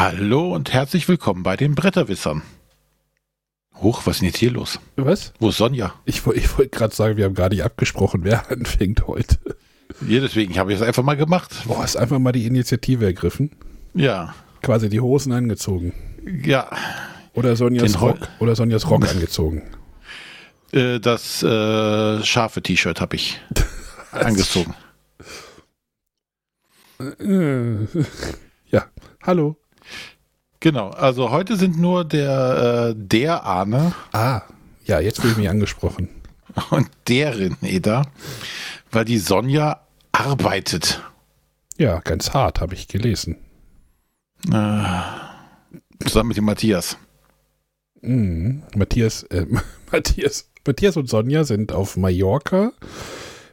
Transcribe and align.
Hallo 0.00 0.54
und 0.54 0.72
herzlich 0.72 1.06
willkommen 1.08 1.42
bei 1.42 1.58
den 1.58 1.74
Bretterwissern. 1.74 2.40
Huch, 3.82 4.06
was 4.06 4.16
ist 4.16 4.20
denn 4.22 4.28
jetzt 4.28 4.38
hier 4.38 4.50
los? 4.50 4.80
Was? 4.96 5.34
Wo 5.40 5.50
ist 5.50 5.58
Sonja? 5.58 5.92
Ich, 6.06 6.26
ich 6.26 6.56
wollte 6.56 6.70
gerade 6.70 6.94
sagen, 6.94 7.18
wir 7.18 7.26
haben 7.26 7.34
gar 7.34 7.50
nicht 7.50 7.62
abgesprochen, 7.62 8.24
wer 8.24 8.50
anfängt 8.50 9.06
heute. 9.06 9.36
Ja, 10.08 10.20
deswegen 10.20 10.56
habe 10.56 10.72
ich 10.72 10.80
es 10.80 10.86
einfach 10.86 11.02
mal 11.02 11.18
gemacht. 11.18 11.50
Boah, 11.66 11.82
hast 11.82 11.98
einfach 11.98 12.18
mal 12.18 12.32
die 12.32 12.46
Initiative 12.46 13.04
ergriffen. 13.04 13.50
Ja, 13.92 14.34
Quasi 14.62 14.88
die 14.88 15.00
Hosen 15.00 15.32
angezogen. 15.32 15.92
ja. 16.44 16.70
Oder 17.34 17.54
Sonjas 17.54 17.92
Den 17.92 18.00
Rock. 18.00 18.20
Oder 18.38 18.56
Sonjas 18.56 18.88
Rock 18.88 19.06
angezogen. 19.06 19.62
Äh, 20.72 21.00
das 21.00 21.42
äh, 21.42 22.22
scharfe 22.24 22.62
T-Shirt 22.62 23.00
habe 23.02 23.16
ich 23.16 23.40
angezogen. 24.12 24.72
Ja, 28.70 28.84
hallo. 29.20 29.59
Genau, 30.60 30.90
also 30.90 31.30
heute 31.30 31.56
sind 31.56 31.78
nur 31.78 32.04
der, 32.04 32.90
äh, 32.90 32.94
der 32.96 33.44
Arne 33.44 33.94
Ah, 34.12 34.42
ja, 34.84 35.00
jetzt 35.00 35.20
fühle 35.20 35.32
ich 35.32 35.38
mich 35.38 35.48
angesprochen. 35.48 36.08
und 36.70 36.88
der 37.08 37.34
René 37.34 37.80
da, 37.80 38.02
weil 38.90 39.04
die 39.06 39.18
Sonja 39.18 39.80
arbeitet. 40.12 41.02
Ja, 41.78 42.00
ganz 42.00 42.34
hart, 42.34 42.60
habe 42.60 42.74
ich 42.74 42.88
gelesen. 42.88 43.36
Äh, 44.52 44.84
zusammen 46.04 46.28
mit 46.28 46.36
dem 46.36 46.44
Matthias. 46.44 46.98
Mhm. 48.02 48.62
Matthias, 48.74 49.22
äh, 49.24 49.46
Matthias, 49.90 50.50
Matthias 50.66 50.96
und 50.98 51.08
Sonja 51.08 51.44
sind 51.44 51.72
auf 51.72 51.96
Mallorca 51.96 52.72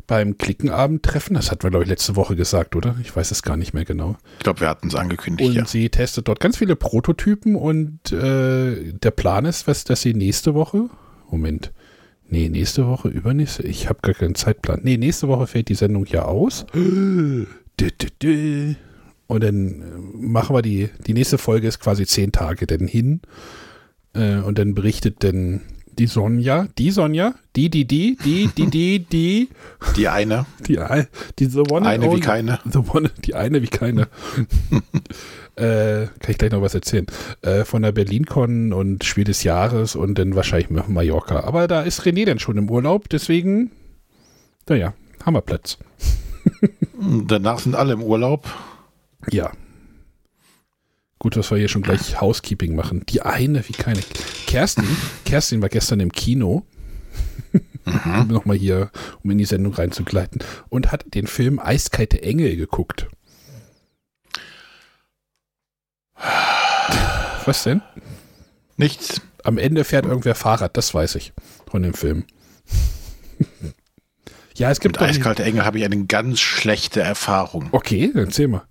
beim 0.07 0.37
Klickenabend-Treffen. 0.37 1.35
Das 1.35 1.51
hatten 1.51 1.63
wir, 1.63 1.69
glaube 1.69 1.83
ich, 1.83 1.89
letzte 1.89 2.15
Woche 2.15 2.35
gesagt, 2.35 2.75
oder? 2.75 2.95
Ich 3.01 3.15
weiß 3.15 3.31
es 3.31 3.43
gar 3.43 3.57
nicht 3.57 3.73
mehr 3.73 3.85
genau. 3.85 4.17
Ich 4.37 4.43
glaube, 4.43 4.61
wir 4.61 4.69
hatten 4.69 4.87
es 4.87 4.95
angekündigt, 4.95 5.49
Und 5.49 5.55
ja. 5.55 5.65
sie 5.65 5.89
testet 5.89 6.27
dort 6.27 6.39
ganz 6.39 6.57
viele 6.57 6.75
Prototypen 6.75 7.55
und 7.55 8.11
äh, 8.11 8.93
der 8.93 9.11
Plan 9.11 9.45
ist, 9.45 9.67
was, 9.67 9.83
dass 9.83 10.01
sie 10.01 10.13
nächste 10.13 10.55
Woche, 10.55 10.89
Moment, 11.29 11.73
nee, 12.27 12.49
nächste 12.49 12.87
Woche, 12.87 13.09
übernächste, 13.09 13.63
ich 13.63 13.89
habe 13.89 13.99
gar 14.01 14.15
keinen 14.15 14.35
Zeitplan. 14.35 14.79
Nee, 14.83 14.97
nächste 14.97 15.27
Woche 15.27 15.45
fällt 15.45 15.67
die 15.69 15.75
Sendung 15.75 16.05
ja 16.05 16.23
aus. 16.23 16.65
Und 19.27 19.43
dann 19.43 19.81
äh, 19.81 19.83
machen 20.15 20.55
wir 20.55 20.61
die, 20.61 20.89
die 21.05 21.13
nächste 21.13 21.37
Folge 21.37 21.67
ist 21.67 21.79
quasi 21.79 22.05
zehn 22.05 22.31
Tage 22.31 22.65
denn 22.65 22.87
hin. 22.87 23.21
Äh, 24.13 24.37
und 24.37 24.57
dann 24.57 24.73
berichtet 24.73 25.23
dann 25.23 25.61
die 25.99 26.07
Sonja, 26.07 26.67
die 26.77 26.91
Sonja, 26.91 27.33
die, 27.55 27.69
die, 27.69 27.85
die, 27.85 28.17
die, 28.23 28.47
die, 28.55 28.67
die, 28.69 28.99
die, 28.99 29.49
Die 29.95 30.07
eine, 30.07 30.45
die, 30.67 30.79
die 31.39 31.45
the 31.45 31.59
one 31.69 31.87
eine 31.87 32.11
wie 32.13 32.19
keine. 32.19 32.59
The 32.71 32.79
one, 32.79 33.09
die 33.25 33.33
eine 33.35 33.61
wie 33.61 33.67
keine. 33.67 34.03
äh, 35.55 36.05
kann 36.19 36.29
ich 36.31 36.37
gleich 36.37 36.51
noch 36.51 36.61
was 36.61 36.75
erzählen. 36.75 37.07
Äh, 37.41 37.65
von 37.65 37.81
der 37.81 37.91
BerlinCon 37.91 38.73
und 38.73 39.03
Spiel 39.03 39.23
des 39.23 39.43
Jahres 39.43 39.95
und 39.95 40.17
dann 40.19 40.35
wahrscheinlich 40.35 40.69
Ma- 40.69 40.85
Mallorca. 40.87 41.41
Aber 41.41 41.67
da 41.67 41.81
ist 41.81 42.01
René 42.01 42.25
dann 42.25 42.39
schon 42.39 42.57
im 42.57 42.69
Urlaub, 42.69 43.09
deswegen, 43.09 43.71
naja, 44.69 44.93
haben 45.25 45.33
wir 45.33 45.41
Platz. 45.41 45.77
Danach 47.27 47.59
sind 47.59 47.75
alle 47.75 47.93
im 47.93 48.03
Urlaub. 48.03 48.47
Ja. 49.31 49.51
Gut, 51.19 51.35
dass 51.35 51.49
wir 51.49 51.57
hier 51.57 51.67
schon 51.67 51.81
gleich 51.81 52.21
Housekeeping 52.21 52.75
machen. 52.75 53.03
Die 53.09 53.21
eine 53.21 53.67
wie 53.67 53.73
keine. 53.73 54.01
Kerstin, 54.45 54.85
Kerstin 55.25 55.61
war 55.61 55.69
gestern 55.69 55.99
im 55.99 56.11
Kino. 56.11 56.65
Nochmal 58.27 58.57
hier, 58.57 58.91
um 59.23 59.31
in 59.31 59.37
die 59.37 59.45
Sendung 59.45 59.73
reinzugleiten. 59.73 60.43
Und 60.69 60.91
hat 60.91 61.05
den 61.15 61.27
Film 61.27 61.59
Eiskalte 61.59 62.21
Engel 62.21 62.55
geguckt. 62.55 63.07
Was 67.45 67.63
denn? 67.63 67.81
Nichts. 68.75 69.21
Am 69.43 69.57
Ende 69.57 69.83
fährt 69.85 70.05
irgendwer 70.05 70.35
Fahrrad, 70.35 70.75
das 70.75 70.93
weiß 70.93 71.15
ich 71.15 71.33
von 71.69 71.81
dem 71.81 71.93
Film. 71.93 72.25
ja, 74.55 74.69
es 74.69 74.79
gibt 74.79 74.99
Mit. 74.99 75.09
Eiskalte 75.09 75.43
Engel 75.43 75.63
habe 75.63 75.79
ich 75.79 75.85
eine 75.85 76.05
ganz 76.05 76.39
schlechte 76.39 77.01
Erfahrung. 77.01 77.69
Okay, 77.71 78.11
dann 78.13 78.25
erzähl 78.25 78.49
mal. 78.49 78.67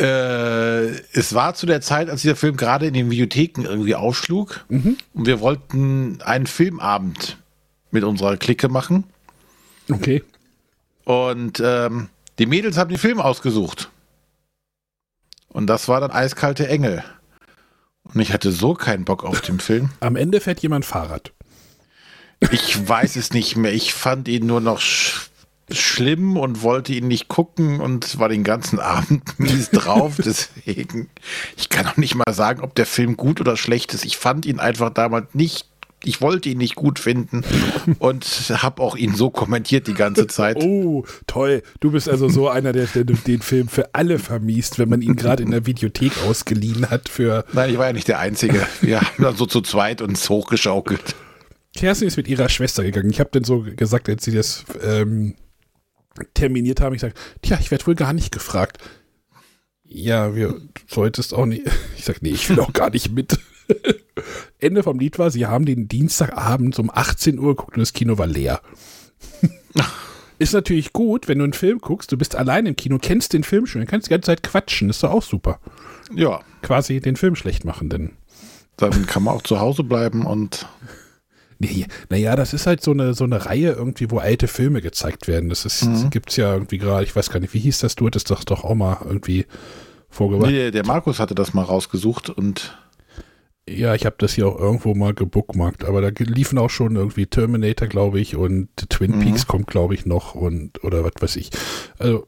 Äh, 0.00 1.00
es 1.12 1.34
war 1.34 1.54
zu 1.54 1.66
der 1.66 1.82
Zeit, 1.82 2.08
als 2.08 2.22
dieser 2.22 2.36
Film 2.36 2.56
gerade 2.56 2.86
in 2.86 2.94
den 2.94 3.10
Videotheken 3.10 3.64
irgendwie 3.64 3.94
aufschlug. 3.94 4.64
Mhm. 4.70 4.96
Und 5.12 5.26
wir 5.26 5.40
wollten 5.40 6.22
einen 6.22 6.46
Filmabend 6.46 7.36
mit 7.90 8.04
unserer 8.04 8.38
Clique 8.38 8.68
machen. 8.68 9.04
Okay. 9.90 10.22
Und 11.04 11.60
ähm, 11.62 12.08
die 12.38 12.46
Mädels 12.46 12.78
haben 12.78 12.88
den 12.88 12.98
Film 12.98 13.20
ausgesucht. 13.20 13.90
Und 15.48 15.66
das 15.66 15.88
war 15.88 16.00
dann 16.00 16.12
Eiskalte 16.12 16.66
Engel. 16.66 17.04
Und 18.04 18.20
ich 18.20 18.32
hatte 18.32 18.52
so 18.52 18.72
keinen 18.72 19.04
Bock 19.04 19.24
auf 19.24 19.42
den 19.42 19.60
Film. 19.60 19.90
Am 20.00 20.16
Ende 20.16 20.40
fährt 20.40 20.60
jemand 20.60 20.86
Fahrrad. 20.86 21.32
Ich 22.52 22.88
weiß 22.88 23.16
es 23.16 23.32
nicht 23.32 23.56
mehr. 23.56 23.74
Ich 23.74 23.92
fand 23.92 24.28
ihn 24.28 24.46
nur 24.46 24.62
noch 24.62 24.80
schlimm 25.72 26.36
und 26.36 26.62
wollte 26.62 26.92
ihn 26.92 27.08
nicht 27.08 27.28
gucken 27.28 27.80
und 27.80 28.18
war 28.18 28.28
den 28.28 28.44
ganzen 28.44 28.78
Abend 28.80 29.38
mies 29.38 29.70
drauf. 29.70 30.16
Deswegen, 30.24 31.08
ich 31.56 31.68
kann 31.68 31.86
auch 31.86 31.96
nicht 31.96 32.14
mal 32.14 32.32
sagen, 32.32 32.62
ob 32.62 32.74
der 32.74 32.86
Film 32.86 33.16
gut 33.16 33.40
oder 33.40 33.56
schlecht 33.56 33.94
ist. 33.94 34.04
Ich 34.04 34.16
fand 34.16 34.46
ihn 34.46 34.60
einfach 34.60 34.90
damals 34.90 35.34
nicht. 35.34 35.66
Ich 36.02 36.22
wollte 36.22 36.48
ihn 36.48 36.56
nicht 36.56 36.76
gut 36.76 36.98
finden 36.98 37.44
und 37.98 38.24
habe 38.24 38.80
auch 38.80 38.96
ihn 38.96 39.14
so 39.14 39.28
kommentiert 39.28 39.86
die 39.86 39.92
ganze 39.92 40.26
Zeit. 40.28 40.56
Oh, 40.56 41.04
toll. 41.26 41.62
Du 41.80 41.90
bist 41.90 42.08
also 42.08 42.30
so 42.30 42.48
einer, 42.48 42.72
der, 42.72 42.86
der 42.86 43.04
den 43.04 43.42
Film 43.42 43.68
für 43.68 43.94
alle 43.94 44.18
vermiest, 44.18 44.78
wenn 44.78 44.88
man 44.88 45.02
ihn 45.02 45.14
gerade 45.14 45.42
in 45.42 45.50
der 45.50 45.66
Videothek 45.66 46.12
ausgeliehen 46.26 46.88
hat 46.88 47.10
für. 47.10 47.44
Nein, 47.52 47.68
ich 47.68 47.76
war 47.76 47.88
ja 47.88 47.92
nicht 47.92 48.08
der 48.08 48.18
Einzige. 48.18 48.66
Wir 48.80 49.02
haben 49.02 49.22
dann 49.22 49.36
so 49.36 49.44
zu 49.44 49.60
zweit 49.60 50.00
uns 50.00 50.26
hochgeschaukelt. 50.30 51.14
Kerstin 51.76 52.08
ist 52.08 52.16
mit 52.16 52.28
ihrer 52.28 52.48
Schwester 52.48 52.82
gegangen. 52.82 53.10
Ich 53.10 53.20
habe 53.20 53.30
dann 53.32 53.44
so 53.44 53.64
gesagt, 53.76 54.08
als 54.08 54.24
sie 54.24 54.32
das 54.32 54.64
ähm, 54.82 55.34
terminiert 56.34 56.80
haben, 56.80 56.94
ich 56.94 57.00
sage, 57.00 57.14
tja, 57.42 57.58
ich 57.60 57.70
werde 57.70 57.86
wohl 57.86 57.94
gar 57.94 58.12
nicht 58.12 58.32
gefragt. 58.32 58.78
Ja, 59.84 60.34
wir 60.34 60.60
solltest 60.86 61.34
auch 61.34 61.46
nicht. 61.46 61.62
Ich 61.96 62.04
sage, 62.06 62.20
nee, 62.22 62.30
ich 62.30 62.48
will 62.48 62.60
auch 62.60 62.72
gar 62.72 62.90
nicht 62.90 63.12
mit. 63.12 63.38
Ende 64.58 64.82
vom 64.82 64.98
Lied 64.98 65.18
war, 65.18 65.30
sie 65.30 65.46
haben 65.46 65.66
den 65.66 65.86
Dienstagabend 65.86 66.78
um 66.78 66.90
18 66.90 67.38
Uhr 67.38 67.54
geguckt 67.56 67.76
und 67.76 67.80
das 67.80 67.92
Kino 67.92 68.16
war 68.18 68.26
leer. 68.26 68.60
Ist 70.38 70.54
natürlich 70.54 70.94
gut, 70.94 71.28
wenn 71.28 71.38
du 71.38 71.44
einen 71.44 71.52
Film 71.52 71.80
guckst, 71.80 72.10
du 72.10 72.16
bist 72.16 72.34
allein 72.34 72.64
im 72.64 72.74
Kino, 72.74 72.98
kennst 73.00 73.34
den 73.34 73.44
Film 73.44 73.66
schon, 73.66 73.82
dann 73.82 73.88
kannst 73.88 74.06
du 74.06 74.08
die 74.08 74.14
ganze 74.14 74.26
Zeit 74.26 74.42
quatschen, 74.42 74.88
ist 74.88 75.02
doch 75.02 75.10
auch 75.10 75.22
super. 75.22 75.60
Ja, 76.14 76.40
Quasi 76.62 77.00
den 77.00 77.16
Film 77.16 77.36
schlecht 77.36 77.66
machen, 77.66 77.90
denn. 77.90 78.12
dann 78.78 79.04
kann 79.06 79.22
man 79.22 79.34
auch 79.34 79.42
zu 79.42 79.60
Hause 79.60 79.84
bleiben 79.84 80.24
und 80.24 80.66
Nee, 81.62 81.86
naja, 82.08 82.36
das 82.36 82.54
ist 82.54 82.66
halt 82.66 82.82
so 82.82 82.90
eine, 82.92 83.12
so 83.14 83.24
eine 83.24 83.44
Reihe 83.44 83.72
irgendwie, 83.72 84.10
wo 84.10 84.16
alte 84.18 84.48
Filme 84.48 84.80
gezeigt 84.80 85.28
werden. 85.28 85.50
Das 85.50 85.66
ist, 85.66 85.84
Mhm. 85.84 86.08
gibt's 86.10 86.36
ja 86.36 86.54
irgendwie 86.54 86.78
gerade, 86.78 87.04
ich 87.04 87.14
weiß 87.14 87.28
gar 87.30 87.38
nicht, 87.38 87.52
wie 87.54 87.58
hieß 87.60 87.80
das? 87.80 87.94
Du 87.96 88.06
hattest 88.06 88.30
das 88.30 88.46
doch 88.46 88.64
auch 88.64 88.74
mal 88.74 88.96
irgendwie 89.04 89.44
vorgebracht. 90.08 90.50
nee, 90.50 90.70
der 90.70 90.86
Markus 90.86 91.18
hatte 91.20 91.34
das 91.34 91.52
mal 91.54 91.62
rausgesucht 91.62 92.30
und 92.30 92.76
Ja, 93.68 93.94
ich 93.94 94.04
habe 94.06 94.16
das 94.18 94.32
hier 94.32 94.48
auch 94.48 94.58
irgendwo 94.58 94.94
mal 94.94 95.12
gebookmarkt, 95.14 95.84
aber 95.84 96.00
da 96.00 96.08
liefen 96.24 96.58
auch 96.58 96.70
schon 96.70 96.96
irgendwie 96.96 97.26
Terminator, 97.26 97.86
glaube 97.86 98.18
ich, 98.18 98.34
und 98.34 98.68
Twin 98.88 99.12
Mhm. 99.12 99.20
Peaks 99.20 99.46
kommt, 99.46 99.66
glaube 99.68 99.94
ich, 99.94 100.06
noch 100.06 100.34
und 100.34 100.82
oder 100.82 101.04
was 101.04 101.12
weiß 101.20 101.36
ich. 101.36 101.50
Also 101.98 102.26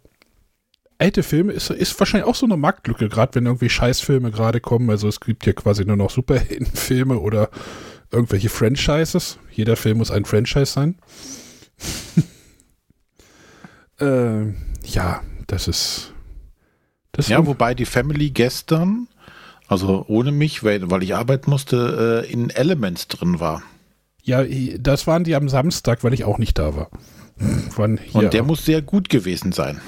alte 0.99 1.23
Filme 1.25 1.53
ist, 1.53 1.71
ist 1.71 1.99
wahrscheinlich 1.99 2.29
auch 2.29 2.37
so 2.37 2.47
eine 2.47 2.57
Marktlücke, 2.59 3.09
gerade 3.09 3.35
wenn 3.35 3.47
irgendwie 3.47 3.71
Scheißfilme 3.71 4.31
gerade 4.31 4.61
kommen. 4.61 4.89
Also 4.91 5.09
es 5.09 5.19
gibt 5.21 5.45
ja 5.47 5.53
quasi 5.53 5.85
nur 5.85 5.97
noch 5.97 6.11
Superheldenfilme 6.11 7.19
oder 7.19 7.49
irgendwelche 8.13 8.49
Franchises. 8.49 9.39
Jeder 9.51 9.77
Film 9.77 9.99
muss 9.99 10.11
ein 10.11 10.25
Franchise 10.25 10.67
sein. 10.67 10.97
äh, 14.01 14.53
ja, 14.85 15.23
das 15.47 15.69
ist. 15.69 16.13
Das 17.13 17.29
Ja, 17.29 17.47
wobei 17.47 17.75
die 17.75 17.85
Family 17.85 18.31
gestern, 18.31 19.09
also 19.67 20.05
ohne 20.09 20.33
mich, 20.33 20.65
weil, 20.65 20.91
weil 20.91 21.03
ich 21.03 21.15
arbeiten 21.15 21.51
musste, 21.51 22.25
äh, 22.27 22.33
in 22.33 22.51
Elements 22.51 23.09
drin 23.09 23.39
war. 23.39 23.63
ja, 24.23 24.45
das 24.79 25.07
waren 25.07 25.25
die 25.25 25.35
am 25.35 25.49
Samstag, 25.49 26.05
weil 26.05 26.15
ich 26.15 26.25
auch 26.25 26.39
nicht 26.39 26.59
da 26.59 26.75
war. 26.75 26.91
Waren 27.77 27.99
hier 27.99 28.23
Und 28.23 28.33
der 28.33 28.45
muss 28.45 28.65
sehr 28.65 28.81
gut 28.81 29.09
gewesen 29.09 29.53
sein. 29.53 29.81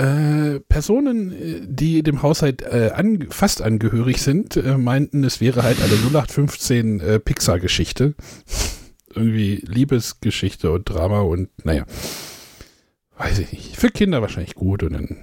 Äh, 0.00 0.60
Personen, 0.60 1.30
äh, 1.32 1.60
die 1.66 2.02
dem 2.02 2.22
Haushalt 2.22 2.62
äh, 2.62 2.90
an, 2.94 3.26
fast 3.28 3.60
angehörig 3.60 4.22
sind, 4.22 4.56
äh, 4.56 4.78
meinten, 4.78 5.24
es 5.24 5.42
wäre 5.42 5.62
halt 5.62 5.76
eine 5.82 5.92
0815 5.92 7.00
äh, 7.00 7.18
Pixar-Geschichte. 7.20 8.14
Irgendwie 9.14 9.56
Liebesgeschichte 9.66 10.70
und 10.70 10.88
Drama 10.88 11.20
und 11.20 11.50
naja. 11.66 11.84
Weiß 13.18 13.40
ich 13.40 13.52
nicht. 13.52 13.76
Für 13.76 13.90
Kinder 13.90 14.22
wahrscheinlich 14.22 14.54
gut 14.54 14.82
und 14.82 14.94
dann. 14.94 15.18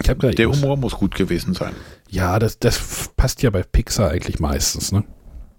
Ich 0.00 0.06
gerade. 0.06 0.34
Der 0.34 0.48
Humor 0.48 0.76
muss 0.76 0.94
gut 0.94 1.16
gewesen 1.16 1.54
sein. 1.54 1.72
Ja, 2.08 2.38
das, 2.38 2.60
das 2.60 3.10
passt 3.16 3.42
ja 3.42 3.50
bei 3.50 3.64
Pixar 3.64 4.10
eigentlich 4.10 4.38
meistens, 4.38 4.92
ne? 4.92 5.02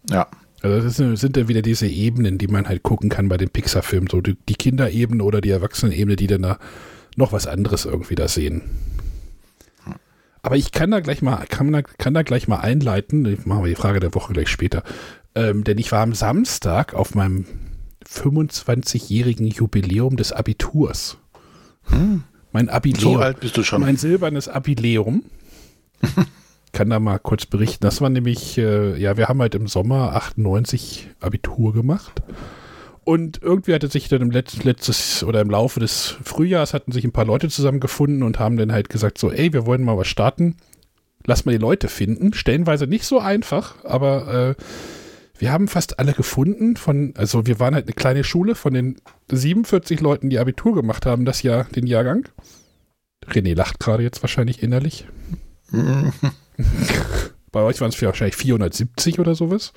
Ja. 0.10 0.28
Also 0.62 0.82
das 0.82 0.96
sind, 0.96 1.18
sind 1.18 1.36
ja 1.36 1.50
wieder 1.50 1.62
diese 1.62 1.88
Ebenen, 1.88 2.38
die 2.38 2.48
man 2.48 2.70
halt 2.70 2.84
gucken 2.84 3.10
kann 3.10 3.28
bei 3.28 3.36
den 3.36 3.50
Pixar-Filmen. 3.50 4.08
So 4.10 4.22
die, 4.22 4.38
die 4.48 4.56
Kinderebene 4.56 5.24
oder 5.24 5.42
die 5.42 5.50
Erwachsenenebene, 5.50 6.16
die 6.16 6.28
dann 6.28 6.44
da 6.44 6.60
noch 7.18 7.34
was 7.34 7.48
anderes 7.48 7.86
irgendwie 7.86 8.16
da 8.16 8.28
sehen. 8.28 8.62
Aber 10.42 10.56
ich 10.56 10.72
kann 10.72 10.92
da 10.92 11.02
gleich 11.02 11.22
mal, 11.22 11.46
kann, 11.50 11.74
da, 11.74 11.82
kann 11.82 12.14
da 12.14 12.22
gleich 12.22 12.48
mal 12.48 12.60
einleiten. 12.60 13.24
Machen 13.44 13.64
wir 13.64 13.70
die 13.70 13.76
Frage 13.76 14.00
der 14.00 14.16
Woche 14.16 14.32
gleich 14.32 14.48
später. 14.48 14.84
Ähm, 15.36 15.66
denn 15.66 15.78
ich 15.78 15.92
war 15.92 16.02
am 16.02 16.14
Samstag 16.14 16.94
auf 16.94 17.16
meinem 17.16 17.46
25-jährigen 18.10 19.48
Jubiläum 19.48 20.16
des 20.16 20.32
Abiturs. 20.32 21.18
Hm. 21.90 22.24
Mein 22.54 22.70
Abileum. 22.70 23.16
So 23.16 23.20
alt 23.20 23.42
bist 23.42 23.58
du 23.58 23.64
schon. 23.64 23.82
Mein 23.82 23.98
silbernes 23.98 24.48
Abileum. 24.48 25.24
kann 26.72 26.90
da 26.90 27.00
mal 27.00 27.18
kurz 27.18 27.46
berichten. 27.46 27.84
Das 27.84 28.02
war 28.02 28.10
nämlich, 28.10 28.58
äh, 28.58 28.98
ja, 28.98 29.18
wir 29.18 29.28
haben 29.28 29.42
halt 29.42 29.56
im 29.56 29.68
Sommer 29.68 30.16
98 30.16 31.10
Abitur 31.20 31.74
gemacht. 31.74 32.22
Und 33.08 33.42
irgendwie 33.42 33.74
hatte 33.74 33.88
sich 33.88 34.10
dann 34.10 34.22
im 34.22 34.32
letzten, 34.32 34.64
letztes 34.64 35.24
oder 35.24 35.40
im 35.40 35.50
Laufe 35.50 35.80
des 35.80 36.18
Frühjahrs 36.26 36.74
hatten 36.74 36.92
sich 36.92 37.06
ein 37.06 37.14
paar 37.14 37.24
Leute 37.24 37.48
zusammengefunden 37.48 38.22
und 38.22 38.38
haben 38.38 38.58
dann 38.58 38.74
halt 38.74 38.90
gesagt 38.90 39.18
so, 39.18 39.32
ey, 39.32 39.54
wir 39.54 39.66
wollen 39.66 39.86
mal 39.86 39.98
was 39.98 40.10
starten. 40.10 40.58
Lass 41.26 41.46
mal 41.46 41.54
die 41.54 41.58
Leute 41.58 41.88
finden. 41.88 42.34
Stellenweise 42.34 42.86
nicht 42.86 43.06
so 43.06 43.20
einfach, 43.20 43.82
aber 43.86 44.58
äh, 44.58 44.62
wir 45.40 45.54
haben 45.54 45.70
fast 45.70 46.00
alle 46.00 46.12
gefunden 46.12 46.76
von, 46.76 47.14
also 47.16 47.46
wir 47.48 47.62
waren 47.62 47.76
halt 47.76 47.86
eine 47.86 47.94
kleine 47.94 48.26
Schule 48.26 48.56
von 48.56 48.74
den 48.74 48.98
47 49.32 50.02
Leuten, 50.02 50.30
die 50.30 50.40
Abitur 50.40 50.76
gemacht 50.76 51.06
haben, 51.06 51.24
das 51.24 51.44
Jahr, 51.44 51.64
den 51.64 51.88
Jahrgang. 51.88 52.28
René 53.26 53.56
lacht 53.56 53.80
gerade 53.80 54.04
jetzt 54.04 54.22
wahrscheinlich 54.22 54.62
innerlich. 54.62 55.08
Bei 57.52 57.62
euch 57.62 57.80
waren 57.80 57.90
es 57.90 58.02
wahrscheinlich 58.02 58.36
470 58.36 59.20
oder 59.20 59.36
sowas. 59.36 59.74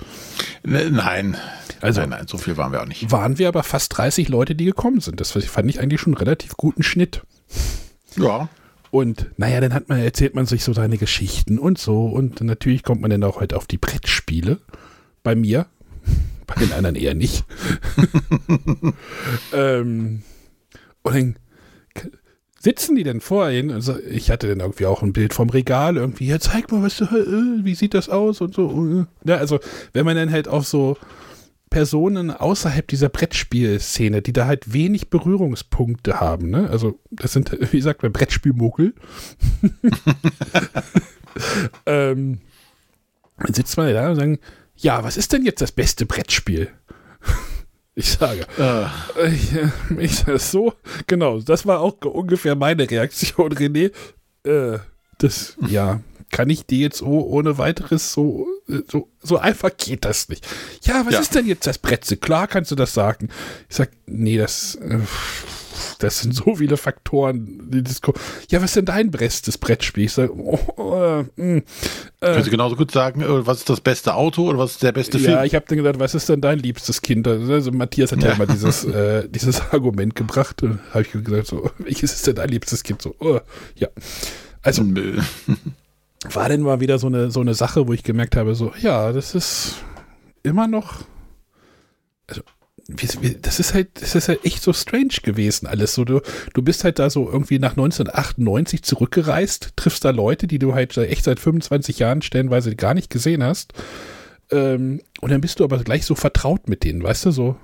Ne, 0.63 0.91
nein. 0.91 1.37
Also, 1.79 2.01
nein, 2.01 2.09
nein, 2.09 2.27
so 2.27 2.37
viel 2.37 2.57
waren 2.57 2.71
wir 2.71 2.81
auch 2.81 2.87
nicht. 2.87 3.11
Waren 3.11 3.37
wir 3.37 3.47
aber 3.47 3.63
fast 3.63 3.97
30 3.97 4.29
Leute, 4.29 4.55
die 4.55 4.65
gekommen 4.65 4.99
sind. 4.99 5.19
Das 5.19 5.31
fand 5.31 5.69
ich 5.69 5.79
eigentlich 5.79 6.01
schon 6.01 6.13
einen 6.13 6.23
relativ 6.23 6.57
guten 6.57 6.83
Schnitt. 6.83 7.21
Ja. 8.17 8.49
Und 8.91 9.27
naja, 9.37 9.61
dann 9.61 9.73
hat 9.73 9.87
man, 9.87 9.99
erzählt 9.99 10.35
man 10.35 10.45
sich 10.45 10.63
so 10.63 10.73
seine 10.73 10.97
Geschichten 10.97 11.57
und 11.57 11.77
so. 11.77 12.05
Und 12.05 12.41
natürlich 12.41 12.83
kommt 12.83 13.01
man 13.01 13.09
dann 13.09 13.23
auch 13.23 13.39
halt 13.39 13.53
auf 13.53 13.65
die 13.65 13.77
Brettspiele. 13.77 14.59
Bei 15.23 15.33
mir. 15.33 15.67
Bei 16.45 16.55
den 16.55 16.73
anderen 16.73 16.95
eher 16.95 17.15
nicht. 17.15 17.45
ähm, 19.53 20.23
und 21.03 21.15
dann 21.15 21.35
sitzen 22.61 22.95
die 22.95 23.03
denn 23.03 23.21
vor 23.21 23.49
ihnen? 23.49 23.71
Also 23.71 23.97
ich 23.99 24.29
hatte 24.29 24.47
dann 24.47 24.59
irgendwie 24.59 24.85
auch 24.85 25.01
ein 25.01 25.13
Bild 25.13 25.33
vom 25.33 25.49
Regal, 25.49 25.97
irgendwie, 25.97 26.27
ja, 26.27 26.39
zeig 26.39 26.71
mal, 26.71 26.83
was 26.83 26.97
du, 26.97 27.05
äh, 27.05 27.65
wie 27.65 27.75
sieht 27.75 27.93
das 27.93 28.09
aus 28.09 28.41
und 28.41 28.53
so. 28.53 29.05
Ja, 29.23 29.37
also, 29.37 29.59
wenn 29.93 30.05
man 30.05 30.15
dann 30.15 30.31
halt 30.31 30.47
auf 30.47 30.67
so 30.67 30.97
Personen 31.71 32.31
außerhalb 32.31 32.87
dieser 32.87 33.09
Brettspielszene, 33.09 34.21
die 34.21 34.33
da 34.33 34.45
halt 34.45 34.73
wenig 34.73 35.09
Berührungspunkte 35.09 36.19
haben, 36.19 36.49
ne? 36.49 36.69
Also, 36.69 36.99
das 37.09 37.33
sind, 37.33 37.51
wie 37.71 37.77
gesagt, 37.77 38.03
man, 38.03 38.11
Brettspielmuckel. 38.11 38.93
ähm, 41.85 42.41
dann 43.37 43.53
sitzt 43.53 43.77
man 43.77 43.91
da 43.93 44.09
und 44.09 44.17
sagen, 44.17 44.39
ja, 44.75 45.03
was 45.03 45.17
ist 45.17 45.33
denn 45.33 45.45
jetzt 45.45 45.61
das 45.61 45.71
beste 45.71 46.05
Brettspiel? 46.05 46.69
Ich 48.01 48.13
sage. 48.13 48.47
Uh. 48.57 48.87
Ich, 49.27 49.51
ich 49.99 50.15
sage 50.15 50.39
so, 50.39 50.73
genau, 51.05 51.39
das 51.39 51.67
war 51.67 51.81
auch 51.81 52.01
ungefähr 52.01 52.55
meine 52.55 52.89
Reaktion, 52.89 53.53
René. 53.53 53.91
Äh, 54.43 54.79
das, 55.19 55.55
ja, 55.67 55.99
kann 56.31 56.49
ich 56.49 56.65
dir 56.65 56.79
jetzt 56.79 57.03
ohne 57.03 57.59
weiteres 57.59 58.11
so, 58.11 58.47
so, 58.89 59.09
so 59.21 59.37
einfach 59.37 59.69
geht 59.77 60.05
das 60.05 60.29
nicht. 60.29 60.47
Ja, 60.81 61.05
was 61.05 61.13
ja. 61.13 61.19
ist 61.19 61.35
denn 61.35 61.45
jetzt 61.45 61.67
das 61.67 61.77
Bretze? 61.77 62.17
Klar 62.17 62.47
kannst 62.47 62.71
du 62.71 62.75
das 62.75 62.93
sagen. 62.95 63.29
Ich 63.69 63.75
sag, 63.75 63.91
nee, 64.07 64.37
das, 64.37 64.75
äh, 64.75 64.97
das 65.99 66.19
sind 66.19 66.33
so 66.33 66.55
viele 66.55 66.77
Faktoren. 66.77 67.69
Ja, 68.49 68.61
was 68.61 68.71
ist 68.71 68.75
denn 68.75 68.85
dein 68.85 69.11
bestes 69.11 69.57
Brettspiel? 69.57 70.05
Ich 70.05 70.13
sage, 70.13 70.33
oh, 70.35 70.57
äh, 70.77 71.23
mh, 71.35 71.57
äh. 71.57 71.61
Kannst 72.19 72.47
du 72.47 72.51
genauso 72.51 72.75
gut 72.75 72.91
sagen, 72.91 73.21
äh, 73.21 73.45
was 73.45 73.59
ist 73.59 73.69
das 73.69 73.81
beste 73.81 74.15
Auto 74.15 74.49
oder 74.49 74.57
was 74.57 74.71
ist 74.71 74.83
der 74.83 74.91
beste 74.91 75.19
Film? 75.19 75.31
Ja, 75.31 75.43
ich 75.43 75.55
habe 75.55 75.65
dann 75.67 75.77
gedacht, 75.77 75.99
was 75.99 76.15
ist 76.15 76.29
denn 76.29 76.41
dein 76.41 76.59
liebstes 76.59 77.01
Kind? 77.01 77.27
Also 77.27 77.71
Matthias 77.71 78.11
hat 78.11 78.21
ja, 78.21 78.29
ja 78.29 78.35
immer 78.35 78.47
dieses, 78.47 78.83
äh, 78.85 79.27
dieses 79.29 79.61
Argument 79.71 80.15
gebracht. 80.15 80.61
habe 80.61 81.01
ich 81.01 81.11
gesagt, 81.11 81.47
so, 81.47 81.71
welches 81.77 82.13
ist 82.13 82.27
denn 82.27 82.35
dein 82.35 82.49
liebstes 82.49 82.83
Kind? 82.83 83.01
So, 83.01 83.15
oh, 83.19 83.39
ja. 83.75 83.87
Also, 84.61 84.83
war 86.23 86.49
denn 86.49 86.61
mal 86.61 86.79
wieder 86.79 86.99
so 86.99 87.07
eine, 87.07 87.31
so 87.31 87.39
eine 87.39 87.53
Sache, 87.53 87.87
wo 87.87 87.93
ich 87.93 88.03
gemerkt 88.03 88.35
habe, 88.35 88.55
so, 88.55 88.71
ja, 88.79 89.11
das 89.11 89.33
ist 89.33 89.75
immer 90.43 90.67
noch, 90.67 91.03
also 92.27 92.41
das 92.87 93.59
ist 93.59 93.73
halt, 93.73 94.01
das 94.01 94.15
ist 94.15 94.27
halt 94.27 94.45
echt 94.45 94.61
so 94.61 94.73
strange 94.73 95.15
gewesen 95.23 95.67
alles. 95.67 95.93
So, 95.93 96.05
du, 96.05 96.21
du 96.53 96.61
bist 96.61 96.83
halt 96.83 96.99
da 96.99 97.09
so 97.09 97.29
irgendwie 97.29 97.59
nach 97.59 97.71
1998 97.71 98.83
zurückgereist, 98.83 99.73
triffst 99.75 100.03
da 100.03 100.09
Leute, 100.09 100.47
die 100.47 100.59
du 100.59 100.73
halt 100.73 100.95
echt 100.97 101.23
seit 101.23 101.39
25 101.39 101.99
Jahren 101.99 102.21
stellenweise 102.21 102.75
gar 102.75 102.93
nicht 102.93 103.09
gesehen 103.09 103.43
hast. 103.43 103.73
Ähm, 104.51 105.01
und 105.21 105.31
dann 105.31 105.41
bist 105.41 105.59
du 105.59 105.63
aber 105.63 105.79
gleich 105.79 106.05
so 106.05 106.15
vertraut 106.15 106.67
mit 106.67 106.83
denen, 106.83 107.03
weißt 107.03 107.25
du, 107.25 107.31
so. 107.31 107.55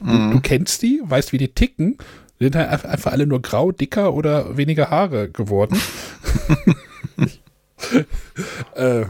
Mhm. 0.00 0.30
Du, 0.30 0.36
du, 0.36 0.40
kennst 0.40 0.82
die, 0.82 1.00
weißt, 1.02 1.32
wie 1.32 1.38
die 1.38 1.48
ticken, 1.48 1.96
sind 2.38 2.56
halt 2.56 2.84
einfach 2.84 3.12
alle 3.12 3.26
nur 3.26 3.40
grau, 3.40 3.72
dicker 3.72 4.12
oder 4.12 4.56
weniger 4.56 4.90
Haare 4.90 5.30
geworden. 5.30 5.78
äh, 8.74 9.04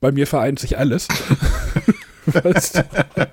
bei 0.00 0.12
mir 0.12 0.26
vereint 0.26 0.58
sich 0.58 0.78
alles. 0.78 1.08
weißt 2.26 2.76
du? 2.76 3.28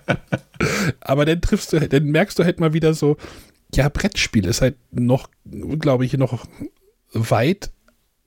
Aber 1.02 1.26
dann 1.26 1.42
triffst 1.42 1.74
du, 1.74 1.80
dann 1.80 2.06
merkst 2.06 2.38
du 2.40 2.44
halt 2.44 2.60
mal 2.60 2.74
wieder 2.74 2.94
so, 2.94 3.18
ja, 3.74 3.90
Brettspiel 3.90 4.46
ist 4.46 4.62
halt 4.62 4.76
noch, 4.92 5.30
glaube 5.80 6.06
ich, 6.06 6.14
noch 6.18 6.46
weit 7.14 7.72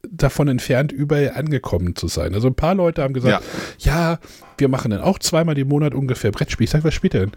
davon 0.09 0.49
entfernt, 0.49 0.93
überall 0.93 1.33
angekommen 1.33 1.97
zu 1.97 2.09
sein. 2.09 2.35
Also 2.35 2.49
ein 2.49 2.55
paar 2.55 2.75
Leute 2.75 3.03
haben 3.03 3.15
gesagt, 3.15 3.45
ja, 3.79 4.13
ja 4.13 4.19
wir 4.59 4.69
machen 4.69 4.91
dann 4.91 5.01
auch 5.01 5.19
zweimal 5.19 5.59
im 5.59 5.69
Monat 5.69 5.95
ungefähr 5.95 6.31
Brettspiel. 6.31 6.65
Ich 6.65 6.71
sage, 6.71 6.85
was 6.85 6.95
spielt 6.95 7.15
denn? 7.15 7.33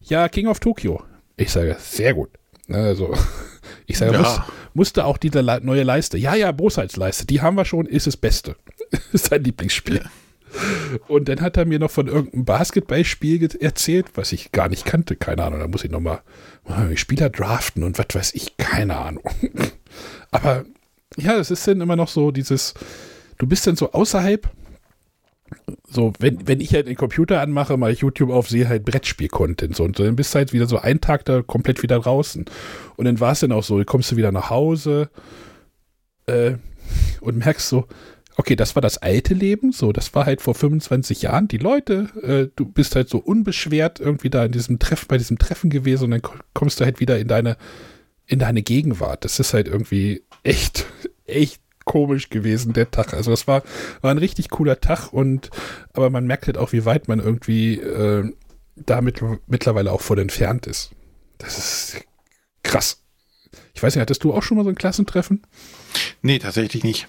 Ja, 0.00 0.28
King 0.28 0.46
of 0.46 0.60
Tokyo. 0.60 1.02
Ich 1.36 1.52
sage, 1.52 1.76
sehr 1.78 2.14
gut. 2.14 2.30
Also, 2.68 3.14
ich 3.86 3.98
sage, 3.98 4.12
ja. 4.12 4.18
muss, 4.18 4.40
musste 4.74 5.04
auch 5.04 5.18
diese 5.18 5.42
neue 5.42 5.82
Leiste. 5.82 6.18
Ja, 6.18 6.34
ja, 6.34 6.52
Bosheitsleiste, 6.52 7.26
die 7.26 7.42
haben 7.42 7.56
wir 7.56 7.64
schon, 7.64 7.86
ist 7.86 8.06
das 8.06 8.16
Beste. 8.16 8.56
ist 9.12 9.26
sein 9.26 9.44
Lieblingsspiel. 9.44 9.96
Ja. 9.96 10.10
Und 11.08 11.28
dann 11.28 11.40
hat 11.40 11.56
er 11.56 11.64
mir 11.64 11.78
noch 11.78 11.90
von 11.90 12.06
irgendeinem 12.06 12.44
Basketballspiel 12.44 13.48
erzählt, 13.60 14.06
was 14.14 14.32
ich 14.32 14.52
gar 14.52 14.68
nicht 14.68 14.84
kannte. 14.84 15.16
Keine 15.16 15.44
Ahnung, 15.44 15.60
da 15.60 15.68
muss 15.68 15.84
ich 15.84 15.90
nochmal 15.90 16.22
Spieler 16.94 17.30
draften 17.30 17.82
und 17.82 17.98
was 17.98 18.06
weiß 18.12 18.34
ich, 18.34 18.56
keine 18.56 18.96
Ahnung. 18.96 19.24
Aber 20.30 20.64
ja, 21.16 21.36
es 21.36 21.50
ist 21.50 21.66
dann 21.66 21.80
immer 21.80 21.96
noch 21.96 22.08
so 22.08 22.30
dieses, 22.30 22.74
du 23.38 23.46
bist 23.46 23.66
dann 23.66 23.76
so 23.76 23.92
außerhalb, 23.92 24.48
so, 25.88 26.12
wenn, 26.18 26.48
wenn 26.48 26.60
ich 26.60 26.74
halt 26.74 26.88
den 26.88 26.96
Computer 26.96 27.40
anmache, 27.40 27.76
mal 27.76 27.92
YouTube 27.92 28.30
auf, 28.30 28.48
sehe 28.48 28.68
halt 28.68 28.84
Brettspiel-Content 28.84 29.76
so 29.76 29.84
und 29.84 29.98
dann 29.98 30.16
bist 30.16 30.34
du 30.34 30.38
halt 30.38 30.52
wieder 30.52 30.66
so 30.66 30.78
einen 30.78 31.00
Tag 31.00 31.24
da 31.24 31.42
komplett 31.42 31.82
wieder 31.82 32.00
draußen. 32.00 32.44
Und 32.96 33.04
dann 33.04 33.20
war 33.20 33.32
es 33.32 33.40
dann 33.40 33.52
auch 33.52 33.62
so, 33.62 33.82
kommst 33.84 34.10
du 34.10 34.16
wieder 34.16 34.32
nach 34.32 34.50
Hause 34.50 35.08
äh, 36.26 36.54
und 37.20 37.38
merkst 37.38 37.68
so, 37.68 37.86
okay, 38.36 38.54
das 38.54 38.74
war 38.74 38.82
das 38.82 38.98
alte 38.98 39.34
Leben, 39.34 39.72
so, 39.72 39.92
das 39.92 40.14
war 40.14 40.26
halt 40.26 40.42
vor 40.42 40.54
25 40.54 41.22
Jahren. 41.22 41.48
Die 41.48 41.58
Leute, 41.58 42.08
äh, 42.22 42.52
du 42.54 42.66
bist 42.66 42.94
halt 42.94 43.08
so 43.08 43.18
unbeschwert 43.18 43.98
irgendwie 43.98 44.30
da 44.30 44.44
in 44.44 44.52
diesem 44.52 44.78
Treffen, 44.78 45.06
bei 45.08 45.18
diesem 45.18 45.38
Treffen 45.38 45.70
gewesen 45.70 46.04
und 46.04 46.10
dann 46.12 46.22
kommst 46.52 46.80
du 46.80 46.84
halt 46.84 47.00
wieder 47.00 47.18
in 47.18 47.28
deine, 47.28 47.56
in 48.26 48.38
deine 48.38 48.62
Gegenwart. 48.62 49.24
Das 49.24 49.40
ist 49.40 49.54
halt 49.54 49.68
irgendwie 49.68 50.22
echt, 50.42 50.86
echt 51.24 51.60
komisch 51.84 52.28
gewesen, 52.28 52.72
der 52.72 52.90
Tag. 52.90 53.14
Also 53.14 53.30
das 53.30 53.46
war, 53.46 53.62
war 54.02 54.10
ein 54.10 54.18
richtig 54.18 54.50
cooler 54.50 54.80
Tag 54.80 55.12
und, 55.12 55.50
aber 55.92 56.10
man 56.10 56.26
merkt 56.26 56.46
halt 56.46 56.58
auch, 56.58 56.72
wie 56.72 56.84
weit 56.84 57.08
man 57.08 57.20
irgendwie 57.20 57.78
äh, 57.80 58.30
damit 58.76 59.22
mittlerweile 59.46 59.92
auch 59.92 60.02
von 60.02 60.18
entfernt 60.18 60.66
ist. 60.66 60.90
Das 61.38 61.56
ist 61.56 62.04
krass. 62.62 63.02
Ich 63.72 63.82
weiß 63.82 63.94
nicht, 63.94 64.02
hattest 64.02 64.24
du 64.24 64.34
auch 64.34 64.42
schon 64.42 64.56
mal 64.56 64.64
so 64.64 64.70
ein 64.70 64.74
Klassentreffen? 64.74 65.42
Nee, 66.22 66.38
tatsächlich 66.38 66.82
nicht. 66.84 67.08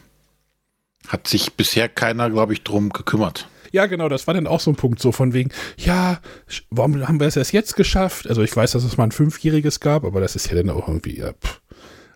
Hat 1.07 1.27
sich 1.27 1.53
bisher 1.53 1.89
keiner, 1.89 2.29
glaube 2.29 2.53
ich, 2.53 2.63
drum 2.63 2.89
gekümmert. 2.89 3.47
Ja, 3.71 3.85
genau, 3.85 4.09
das 4.09 4.27
war 4.27 4.33
dann 4.33 4.47
auch 4.47 4.59
so 4.59 4.71
ein 4.71 4.75
Punkt, 4.75 4.99
so 4.99 5.11
von 5.11 5.33
wegen, 5.33 5.51
ja, 5.77 6.19
warum 6.69 7.07
haben 7.07 7.19
wir 7.19 7.27
es 7.27 7.35
erst 7.35 7.53
jetzt 7.53 7.75
geschafft? 7.75 8.27
Also 8.27 8.41
ich 8.41 8.55
weiß, 8.55 8.71
dass 8.71 8.83
es 8.83 8.97
mal 8.97 9.05
ein 9.05 9.11
Fünfjähriges 9.11 9.79
gab, 9.79 10.03
aber 10.05 10.21
das 10.21 10.35
ist 10.35 10.49
ja 10.49 10.55
dann 10.55 10.69
auch 10.69 10.87
irgendwie, 10.87 11.19
ja. 11.19 11.33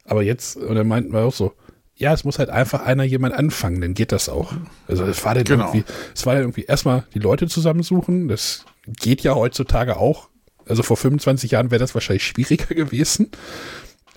Aber 0.05 0.23
jetzt, 0.23 0.57
und 0.57 0.75
dann 0.75 0.87
meinten 0.87 1.13
wir 1.13 1.21
auch 1.21 1.33
so, 1.33 1.53
ja, 1.95 2.13
es 2.13 2.23
muss 2.23 2.39
halt 2.39 2.49
einfach 2.49 2.81
einer 2.83 3.03
jemand 3.03 3.35
anfangen, 3.35 3.81
dann 3.81 3.93
geht 3.93 4.11
das 4.11 4.27
auch. 4.27 4.53
Also 4.87 5.03
es 5.05 5.23
war 5.23 5.35
dann 5.35 5.43
genau. 5.43 5.65
irgendwie, 5.65 5.83
es 6.15 6.25
war 6.25 6.33
dann 6.33 6.43
irgendwie 6.43 6.63
erstmal 6.63 7.05
die 7.13 7.19
Leute 7.19 7.47
zusammensuchen, 7.47 8.27
das 8.27 8.65
geht 8.87 9.21
ja 9.21 9.35
heutzutage 9.35 9.97
auch. 9.97 10.29
Also 10.65 10.83
vor 10.83 10.97
25 10.97 11.51
Jahren 11.51 11.69
wäre 11.69 11.79
das 11.79 11.93
wahrscheinlich 11.93 12.25
schwieriger 12.25 12.73
gewesen. 12.75 13.29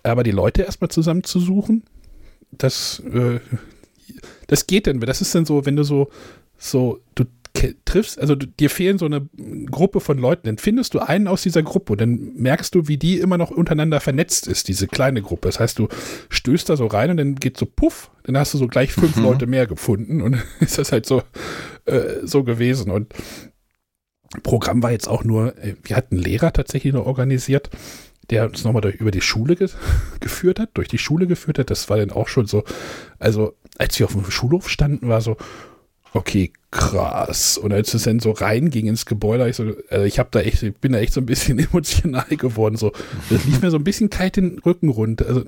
Aber 0.02 0.22
die 0.22 0.30
Leute 0.30 0.62
erstmal 0.62 0.90
zusammenzusuchen, 0.90 1.84
das 2.52 3.02
äh, 3.12 3.40
das 4.46 4.66
geht 4.66 4.86
denn, 4.86 5.00
das 5.00 5.20
ist 5.20 5.34
dann 5.34 5.44
so, 5.44 5.66
wenn 5.66 5.76
du 5.76 5.82
so, 5.82 6.08
so, 6.56 7.00
du 7.14 7.24
triffst, 7.84 8.18
also 8.18 8.34
du, 8.34 8.46
dir 8.46 8.68
fehlen 8.68 8.98
so 8.98 9.06
eine 9.06 9.28
Gruppe 9.70 10.00
von 10.00 10.18
Leuten, 10.18 10.46
dann 10.46 10.58
findest 10.58 10.94
du 10.94 10.98
einen 10.98 11.28
aus 11.28 11.42
dieser 11.42 11.62
Gruppe 11.62 11.92
und 11.92 12.00
dann 12.00 12.34
merkst 12.34 12.74
du, 12.74 12.88
wie 12.88 12.96
die 12.96 13.18
immer 13.20 13.38
noch 13.38 13.50
untereinander 13.50 14.00
vernetzt 14.00 14.48
ist, 14.48 14.68
diese 14.68 14.88
kleine 14.88 15.22
Gruppe. 15.22 15.48
Das 15.48 15.60
heißt, 15.60 15.78
du 15.78 15.88
stößt 16.30 16.68
da 16.68 16.76
so 16.76 16.86
rein 16.86 17.10
und 17.10 17.16
dann 17.16 17.36
geht 17.36 17.56
so 17.56 17.66
puff, 17.66 18.10
dann 18.24 18.36
hast 18.36 18.54
du 18.54 18.58
so 18.58 18.66
gleich 18.66 18.92
fünf 18.92 19.16
mhm. 19.16 19.22
Leute 19.22 19.46
mehr 19.46 19.66
gefunden 19.66 20.20
und 20.20 20.36
ist 20.60 20.78
das 20.78 20.92
halt 20.92 21.06
so, 21.06 21.22
äh, 21.86 22.24
so 22.24 22.44
gewesen. 22.44 22.90
Und 22.90 23.14
Programm 24.42 24.82
war 24.82 24.90
jetzt 24.90 25.08
auch 25.08 25.24
nur, 25.24 25.56
äh, 25.58 25.74
wir 25.82 25.96
hatten 25.96 26.16
einen 26.16 26.24
Lehrer 26.24 26.52
tatsächlich 26.52 26.92
noch 26.92 27.06
organisiert, 27.06 27.70
der 28.30 28.46
uns 28.46 28.64
nochmal 28.64 28.88
über 28.90 29.10
die 29.10 29.20
Schule 29.20 29.54
ge 29.54 29.68
geführt 30.20 30.58
hat, 30.58 30.70
durch 30.74 30.88
die 30.88 30.98
Schule 30.98 31.26
geführt 31.26 31.58
hat. 31.58 31.70
Das 31.70 31.88
war 31.88 31.98
dann 31.98 32.10
auch 32.10 32.28
schon 32.28 32.46
so, 32.46 32.64
also 33.18 33.54
als 33.78 33.98
wir 33.98 34.06
auf 34.06 34.12
dem 34.12 34.30
Schulhof 34.30 34.68
standen, 34.68 35.08
war 35.08 35.20
so, 35.20 35.36
okay, 36.12 36.52
krass. 36.70 37.58
Und 37.58 37.72
als 37.72 37.92
es 37.92 38.04
dann 38.04 38.20
so 38.20 38.30
reinging 38.30 38.86
ins 38.86 39.04
Gebäude, 39.04 39.48
ich 39.48 39.56
so, 39.56 39.74
also 39.90 40.04
ich 40.04 40.18
habe 40.18 40.28
da 40.32 40.40
echt, 40.40 40.62
ich 40.62 40.74
bin 40.76 40.92
da 40.92 40.98
echt 40.98 41.12
so 41.12 41.20
ein 41.20 41.26
bisschen 41.26 41.58
emotional 41.58 42.36
geworden. 42.36 42.76
So, 42.76 42.92
das 43.30 43.44
lief 43.44 43.60
mir 43.60 43.70
so 43.70 43.76
ein 43.76 43.84
bisschen 43.84 44.10
kalt 44.10 44.36
den 44.36 44.58
Rücken 44.60 44.88
runter. 44.88 45.26
Also, 45.26 45.44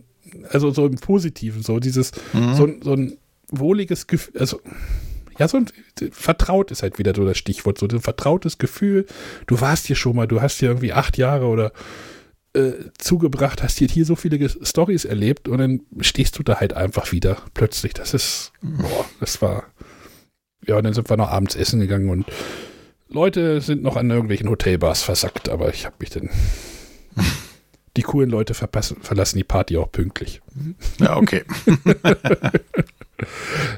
also 0.51 0.71
so 0.73 0.87
im 0.87 0.97
Positiven, 0.97 1.63
so 1.63 1.79
dieses, 1.79 2.13
mhm. 2.33 2.55
so, 2.55 2.69
so 2.83 2.93
ein 2.93 3.17
wohliges 3.49 4.07
Gefühl, 4.07 4.41
also 4.41 4.61
ja, 5.39 5.49
so 5.49 5.59
ein 5.59 5.67
vertraut 6.13 6.71
ist 6.71 6.83
halt 6.83 6.99
wieder 6.99 7.15
so 7.15 7.25
das 7.25 7.37
Stichwort, 7.39 7.79
so 7.79 7.87
ein 7.87 8.01
vertrautes 8.01 8.59
Gefühl. 8.59 9.07
Du 9.47 9.61
warst 9.61 9.87
hier 9.87 9.97
schon 9.97 10.17
mal, 10.17 10.27
du 10.27 10.41
hast 10.41 10.59
hier 10.59 10.71
irgendwie 10.71 10.93
acht 10.93 11.19
Jahre 11.19 11.47
oder 11.47 11.73
äh, 12.57 12.91
zugebracht, 12.99 13.63
hast 13.63 13.79
hier, 13.79 13.89
hier 13.89 14.05
so 14.05 14.17
viele 14.17 14.49
Stories 14.49 15.05
erlebt 15.05 15.49
und 15.49 15.59
dann 15.59 15.81
stehst 16.01 16.39
du 16.39 16.43
da 16.43 16.61
halt 16.61 16.73
einfach 16.73 17.13
wieder 17.13 17.39
plötzlich. 17.55 17.95
Das 17.95 18.15
ist, 18.15 18.53
boah, 18.63 19.05
das 19.21 19.41
war 19.43 19.65
ja, 20.67 20.77
und 20.77 20.85
dann 20.85 20.95
sind 20.95 21.09
wir 21.09 21.17
noch 21.17 21.31
abends 21.31 21.55
essen 21.55 21.81
gegangen 21.81 22.11
und 22.11 22.27
Leute 23.09 23.61
sind 23.61 23.83
noch 23.83 23.97
an 23.97 24.11
irgendwelchen 24.11 24.49
Hotelbars 24.49 25.03
versackt, 25.03 25.49
aber 25.49 25.73
ich 25.73 25.87
habe 25.87 25.97
mich 26.01 26.11
dann. 26.11 26.29
die 27.97 28.03
coolen 28.03 28.29
Leute 28.29 28.53
verpassen, 28.53 28.99
verlassen 29.01 29.39
die 29.39 29.45
Party 29.45 29.79
auch 29.79 29.91
pünktlich. 29.91 30.43
Ja, 30.99 31.17
okay. 31.17 31.45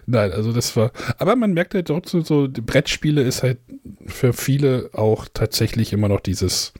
Nein, 0.06 0.32
also 0.32 0.52
das 0.52 0.76
war. 0.76 0.90
Aber 1.18 1.36
man 1.36 1.52
merkt 1.52 1.74
halt 1.74 1.86
so, 1.86 2.00
so 2.04 2.48
Brettspiele 2.50 3.22
ist 3.22 3.44
halt 3.44 3.58
für 4.06 4.32
viele 4.32 4.90
auch 4.92 5.28
tatsächlich 5.32 5.92
immer 5.92 6.08
noch 6.08 6.18
dieses, 6.18 6.72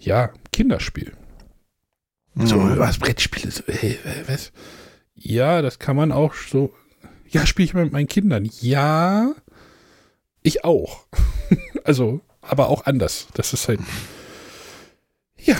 ja, 0.00 0.32
Kinderspiel. 0.52 1.12
So, 2.34 2.56
was 2.78 2.98
Brettspiele? 2.98 3.50
So, 3.50 3.62
hey, 3.66 3.98
was? 4.26 4.52
Ja, 5.14 5.62
das 5.62 5.78
kann 5.78 5.96
man 5.96 6.10
auch 6.10 6.34
so 6.34 6.74
ja, 7.30 7.46
spiele 7.46 7.64
ich 7.64 7.74
mit 7.74 7.92
meinen 7.92 8.08
Kindern. 8.08 8.50
Ja, 8.60 9.34
ich 10.42 10.64
auch. 10.64 11.06
also, 11.84 12.20
aber 12.40 12.68
auch 12.68 12.86
anders. 12.86 13.28
Das 13.34 13.52
ist 13.52 13.68
halt. 13.68 13.80
Ja. 15.38 15.56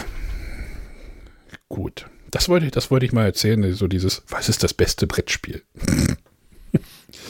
Gut. 1.69 2.07
Das 2.31 2.49
wollte 2.49 2.67
ich, 2.67 2.73
das 2.73 2.91
wollte 2.91 3.07
ich 3.07 3.13
mal 3.13 3.25
erzählen. 3.25 3.73
So 3.75 3.87
dieses, 3.87 4.23
was 4.29 4.49
ist 4.49 4.63
das 4.63 4.75
beste 4.75 5.07
Brettspiel? 5.07 5.63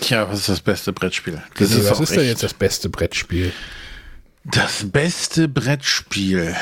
Tja, 0.01 0.29
was 0.29 0.41
ist 0.41 0.49
das 0.49 0.61
beste 0.61 0.93
Brettspiel? 0.93 1.43
Das 1.57 1.71
nee, 1.71 1.77
ist 1.77 1.91
was 1.91 2.01
ist 2.01 2.17
denn 2.17 2.27
jetzt 2.27 2.43
das 2.43 2.55
beste 2.55 2.89
Brettspiel? 2.89 3.53
Das 4.45 4.91
beste 4.91 5.49
Brettspiel. 5.49 6.57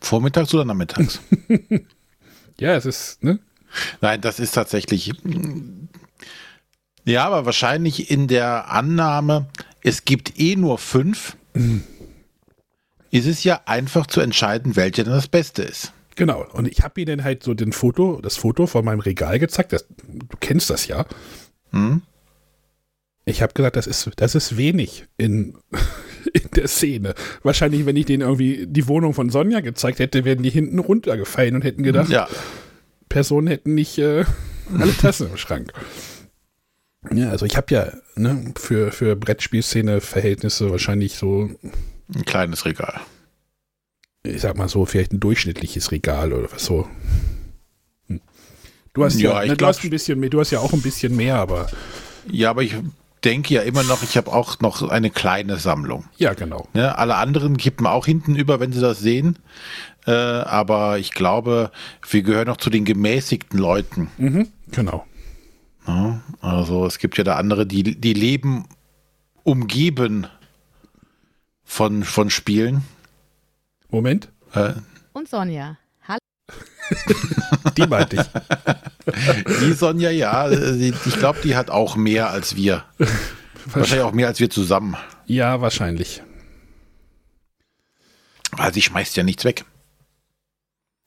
Vormittags 0.00 0.54
oder 0.54 0.64
nachmittags? 0.64 1.20
ja, 2.58 2.74
es 2.74 2.86
ist, 2.86 3.22
ne? 3.22 3.38
Nein, 4.00 4.20
das 4.20 4.40
ist 4.40 4.52
tatsächlich 4.52 5.12
ja, 7.04 7.26
aber 7.26 7.46
wahrscheinlich 7.46 8.10
in 8.10 8.28
der 8.28 8.70
Annahme, 8.70 9.46
es 9.82 10.04
gibt 10.04 10.38
eh 10.38 10.56
nur 10.56 10.78
fünf, 10.78 11.36
mhm. 11.54 11.82
ist 13.10 13.26
es 13.26 13.42
ja 13.44 13.62
einfach 13.66 14.06
zu 14.06 14.20
entscheiden, 14.20 14.76
welche 14.76 15.04
denn 15.04 15.12
das 15.12 15.28
Beste 15.28 15.62
ist. 15.62 15.92
Genau. 16.16 16.44
Und 16.52 16.68
ich 16.68 16.82
habe 16.82 17.00
ihnen 17.00 17.24
halt 17.24 17.42
so 17.42 17.54
den 17.54 17.72
Foto, 17.72 18.20
das 18.20 18.36
Foto 18.36 18.66
von 18.66 18.84
meinem 18.84 19.00
Regal 19.00 19.38
gezeigt. 19.38 19.72
Das, 19.72 19.86
du 19.88 20.36
kennst 20.38 20.68
das 20.68 20.86
ja. 20.86 21.06
Mhm. 21.70 22.02
Ich 23.24 23.42
habe 23.42 23.54
gesagt, 23.54 23.76
das 23.76 23.86
ist, 23.86 24.10
das 24.16 24.34
ist 24.34 24.56
wenig 24.56 25.06
in, 25.16 25.56
in 26.32 26.50
der 26.54 26.68
Szene. 26.68 27.14
Wahrscheinlich, 27.42 27.86
wenn 27.86 27.96
ich 27.96 28.06
denen 28.06 28.22
irgendwie 28.22 28.66
die 28.66 28.88
Wohnung 28.88 29.14
von 29.14 29.30
Sonja 29.30 29.60
gezeigt 29.60 29.98
hätte, 29.98 30.24
wären 30.24 30.42
die 30.42 30.50
hinten 30.50 30.78
runtergefallen 30.78 31.54
und 31.54 31.64
hätten 31.64 31.82
gedacht, 31.82 32.10
ja. 32.10 32.28
Personen 33.08 33.48
hätten 33.48 33.74
nicht 33.74 33.98
äh, 33.98 34.24
alle 34.78 34.96
Tassen 34.96 35.28
im 35.30 35.36
Schrank. 35.36 35.72
Ja, 37.12 37.30
also 37.30 37.46
ich 37.46 37.56
habe 37.56 37.74
ja 37.74 37.92
ne, 38.14 38.52
für, 38.56 38.92
für 38.92 39.16
Brettspielszene-Verhältnisse 39.16 40.70
wahrscheinlich 40.70 41.16
so 41.16 41.50
ein 42.14 42.24
kleines 42.24 42.66
Regal. 42.66 43.00
Ich 44.22 44.42
sag 44.42 44.58
mal 44.58 44.68
so, 44.68 44.84
vielleicht 44.84 45.12
ein 45.12 45.20
durchschnittliches 45.20 45.92
Regal 45.92 46.32
oder 46.34 46.52
was 46.52 46.64
so. 46.64 46.86
Hm. 48.08 48.20
Du 48.92 49.04
hast 49.04 49.18
ja, 49.18 49.42
ja 49.42 49.50
ne, 49.52 49.56
du 49.56 49.66
hast 49.66 49.82
ein 49.82 49.90
bisschen 49.90 50.20
mehr, 50.20 50.28
du 50.28 50.40
hast 50.40 50.50
ja 50.50 50.58
auch 50.58 50.74
ein 50.74 50.82
bisschen 50.82 51.16
mehr, 51.16 51.36
aber. 51.36 51.68
Ja, 52.30 52.50
aber 52.50 52.62
ich 52.62 52.74
denke 53.24 53.54
ja 53.54 53.62
immer 53.62 53.82
noch, 53.82 54.02
ich 54.02 54.16
habe 54.16 54.32
auch 54.32 54.60
noch 54.60 54.88
eine 54.88 55.10
kleine 55.10 55.56
Sammlung. 55.56 56.04
Ja, 56.16 56.34
genau. 56.34 56.68
Ne, 56.74 56.96
alle 56.96 57.16
anderen 57.16 57.56
kippen 57.56 57.86
auch 57.86 58.06
hinten 58.06 58.34
über, 58.36 58.60
wenn 58.60 58.72
sie 58.72 58.80
das 58.80 59.00
sehen. 59.00 59.38
Äh, 60.06 60.12
aber 60.12 60.98
ich 60.98 61.12
glaube, 61.12 61.70
wir 62.08 62.22
gehören 62.22 62.46
noch 62.46 62.56
zu 62.56 62.70
den 62.70 62.84
gemäßigten 62.84 63.58
Leuten. 63.58 64.10
Mhm, 64.16 64.48
genau. 64.70 65.06
Ja, 65.86 66.20
also 66.40 66.86
es 66.86 66.98
gibt 66.98 67.18
ja 67.18 67.24
da 67.24 67.36
andere, 67.36 67.66
die, 67.66 67.82
die 68.00 68.14
leben 68.14 68.66
umgeben 69.42 70.26
von, 71.64 72.04
von 72.04 72.30
Spielen. 72.30 72.82
Moment. 73.90 74.28
Äh, 74.54 74.72
Und 75.12 75.28
Sonja. 75.28 75.76
Die 77.76 77.86
meinte 77.86 78.16
ich. 78.16 79.14
Die 79.60 79.72
Sonja, 79.72 80.10
ja. 80.10 80.50
Ich 80.50 81.18
glaube, 81.18 81.38
die 81.42 81.56
hat 81.56 81.70
auch 81.70 81.96
mehr 81.96 82.30
als 82.30 82.56
wir. 82.56 82.84
Wahrscheinlich 83.66 84.04
auch 84.04 84.12
mehr 84.12 84.26
als 84.26 84.40
wir 84.40 84.50
zusammen. 84.50 84.96
Ja, 85.26 85.60
wahrscheinlich. 85.60 86.22
Weil 88.52 88.74
sie 88.74 88.82
schmeißt 88.82 89.16
ja 89.16 89.22
nichts 89.22 89.44
weg. 89.44 89.64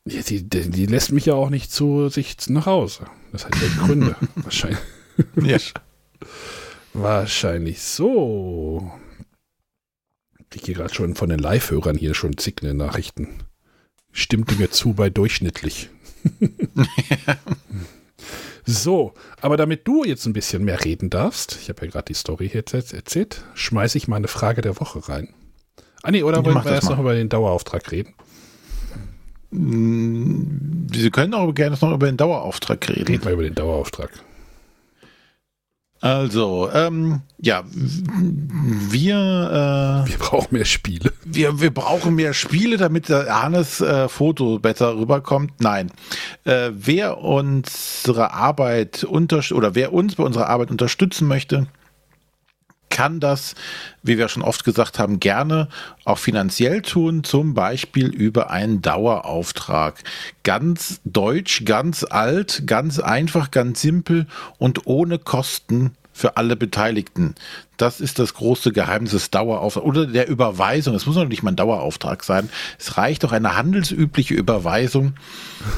Ja, 0.06 0.22
die, 0.22 0.44
die, 0.48 0.86
lässt 0.86 1.12
mich 1.12 1.26
ja 1.26 1.34
auch 1.34 1.50
nicht 1.50 1.72
zu 1.72 2.10
sich 2.10 2.36
nach 2.48 2.66
Hause. 2.66 3.06
Das 3.32 3.46
hat 3.46 3.56
ja 3.56 3.86
Gründe. 3.86 4.16
Wahrscheinlich. 4.36 4.80
Ja. 5.42 5.58
Wahrscheinlich 6.94 7.82
so. 7.82 8.92
Ich 10.40 10.62
kriege 10.62 10.80
gerade 10.80 10.94
schon 10.94 11.16
von 11.16 11.30
den 11.30 11.40
Live-Hörern 11.40 11.98
hier 11.98 12.14
schon 12.14 12.38
zickende 12.38 12.74
Nachrichten. 12.74 13.30
Stimmte 14.14 14.56
mir 14.56 14.72
zu 14.72 14.94
bei 14.94 15.10
durchschnittlich. 15.10 15.90
so, 18.66 19.14
aber 19.42 19.58
damit 19.58 19.86
du 19.88 20.06
jetzt 20.06 20.26
ein 20.26 20.34
bisschen 20.34 20.64
mehr 20.64 20.86
reden 20.86 21.10
darfst, 21.10 21.58
ich 21.62 21.68
habe 21.68 21.86
ja 21.86 21.92
gerade 21.92 22.06
die 22.06 22.14
Story 22.14 22.50
jetzt 22.54 22.74
erzählt, 22.74 23.44
schmeiße 23.56 23.98
ich 23.98 24.08
mal 24.08 24.16
eine 24.16 24.30
Frage 24.30 24.62
der 24.62 24.80
Woche 24.80 25.10
rein. 25.10 25.34
Ah 26.04 26.12
nee, 26.12 26.24
oder 26.24 26.46
wollen 26.46 26.64
wir 26.64 26.72
erst 26.72 26.90
noch 26.90 27.00
über 27.00 27.16
den 27.16 27.28
Dauerauftrag 27.28 27.92
reden? 27.92 28.14
Sie 29.52 31.10
können 31.12 31.34
auch 31.34 31.52
gerne 31.54 31.78
noch 31.80 31.94
über 31.94 32.08
den 32.08 32.18
Dauerauftrag 32.18 32.90
reden. 32.90 33.08
Reden 33.08 33.26
wir 33.26 33.34
über 33.34 33.44
den 33.44 33.56
Dauerauftrag. 33.56 34.12
Also, 36.04 36.70
ähm, 36.74 37.22
ja, 37.40 37.64
wir. 37.72 39.16
Äh, 40.06 40.10
wir 40.10 40.18
brauchen 40.18 40.50
mehr 40.52 40.66
Spiele. 40.66 41.14
Wir, 41.24 41.62
wir 41.62 41.74
brauchen 41.74 42.16
mehr 42.16 42.34
Spiele, 42.34 42.76
damit 42.76 43.08
der 43.08 43.34
Arnes 43.34 43.80
äh, 43.80 44.10
Foto 44.10 44.60
besser 44.60 44.98
rüberkommt. 44.98 45.62
Nein. 45.62 45.92
Äh, 46.44 46.72
wer 46.74 47.20
unsere 47.20 48.34
Arbeit 48.34 49.06
unter 49.06 49.42
oder 49.54 49.76
wer 49.76 49.94
uns 49.94 50.16
bei 50.16 50.26
unserer 50.26 50.50
Arbeit 50.50 50.72
unterstützen 50.72 51.26
möchte, 51.26 51.68
kann 52.94 53.20
das, 53.20 53.56
wie 54.04 54.18
wir 54.18 54.30
schon 54.30 54.44
oft 54.44 54.64
gesagt 54.64 55.00
haben, 55.00 55.20
gerne 55.20 55.68
auch 56.06 56.20
finanziell 56.20 56.84
tun, 56.84 57.24
zum 57.24 57.56
Beispiel 57.56 58.08
über 58.08 58.52
einen 58.52 58.82
Dauerauftrag. 58.82 60.04
Ganz 60.44 61.02
deutsch, 61.04 61.66
ganz 61.66 62.06
alt, 62.08 62.64
ganz 62.68 63.00
einfach, 63.00 63.50
ganz 63.50 63.82
simpel 63.82 64.28
und 64.60 64.86
ohne 64.86 65.18
Kosten 65.18 65.98
für 66.14 66.38
alle 66.38 66.56
Beteiligten. 66.56 67.34
Das 67.78 68.00
ist 68.00 68.20
das 68.20 68.36
große 68.36 68.72
Geheimnis 68.72 69.14
des 69.14 69.32
Dauerauftrags 69.32 69.86
oder 69.88 70.06
der 70.06 70.30
Überweisung. 70.30 70.94
Es 70.94 71.08
muss 71.08 71.16
noch 71.16 71.28
nicht 71.28 71.42
mal 71.42 71.52
ein 71.52 71.56
Dauerauftrag 71.56 72.24
sein. 72.24 72.50
Es 72.78 72.98
reicht 72.98 73.24
doch 73.24 73.32
eine 73.32 73.58
handelsübliche 73.58 74.36
Überweisung, 74.36 75.16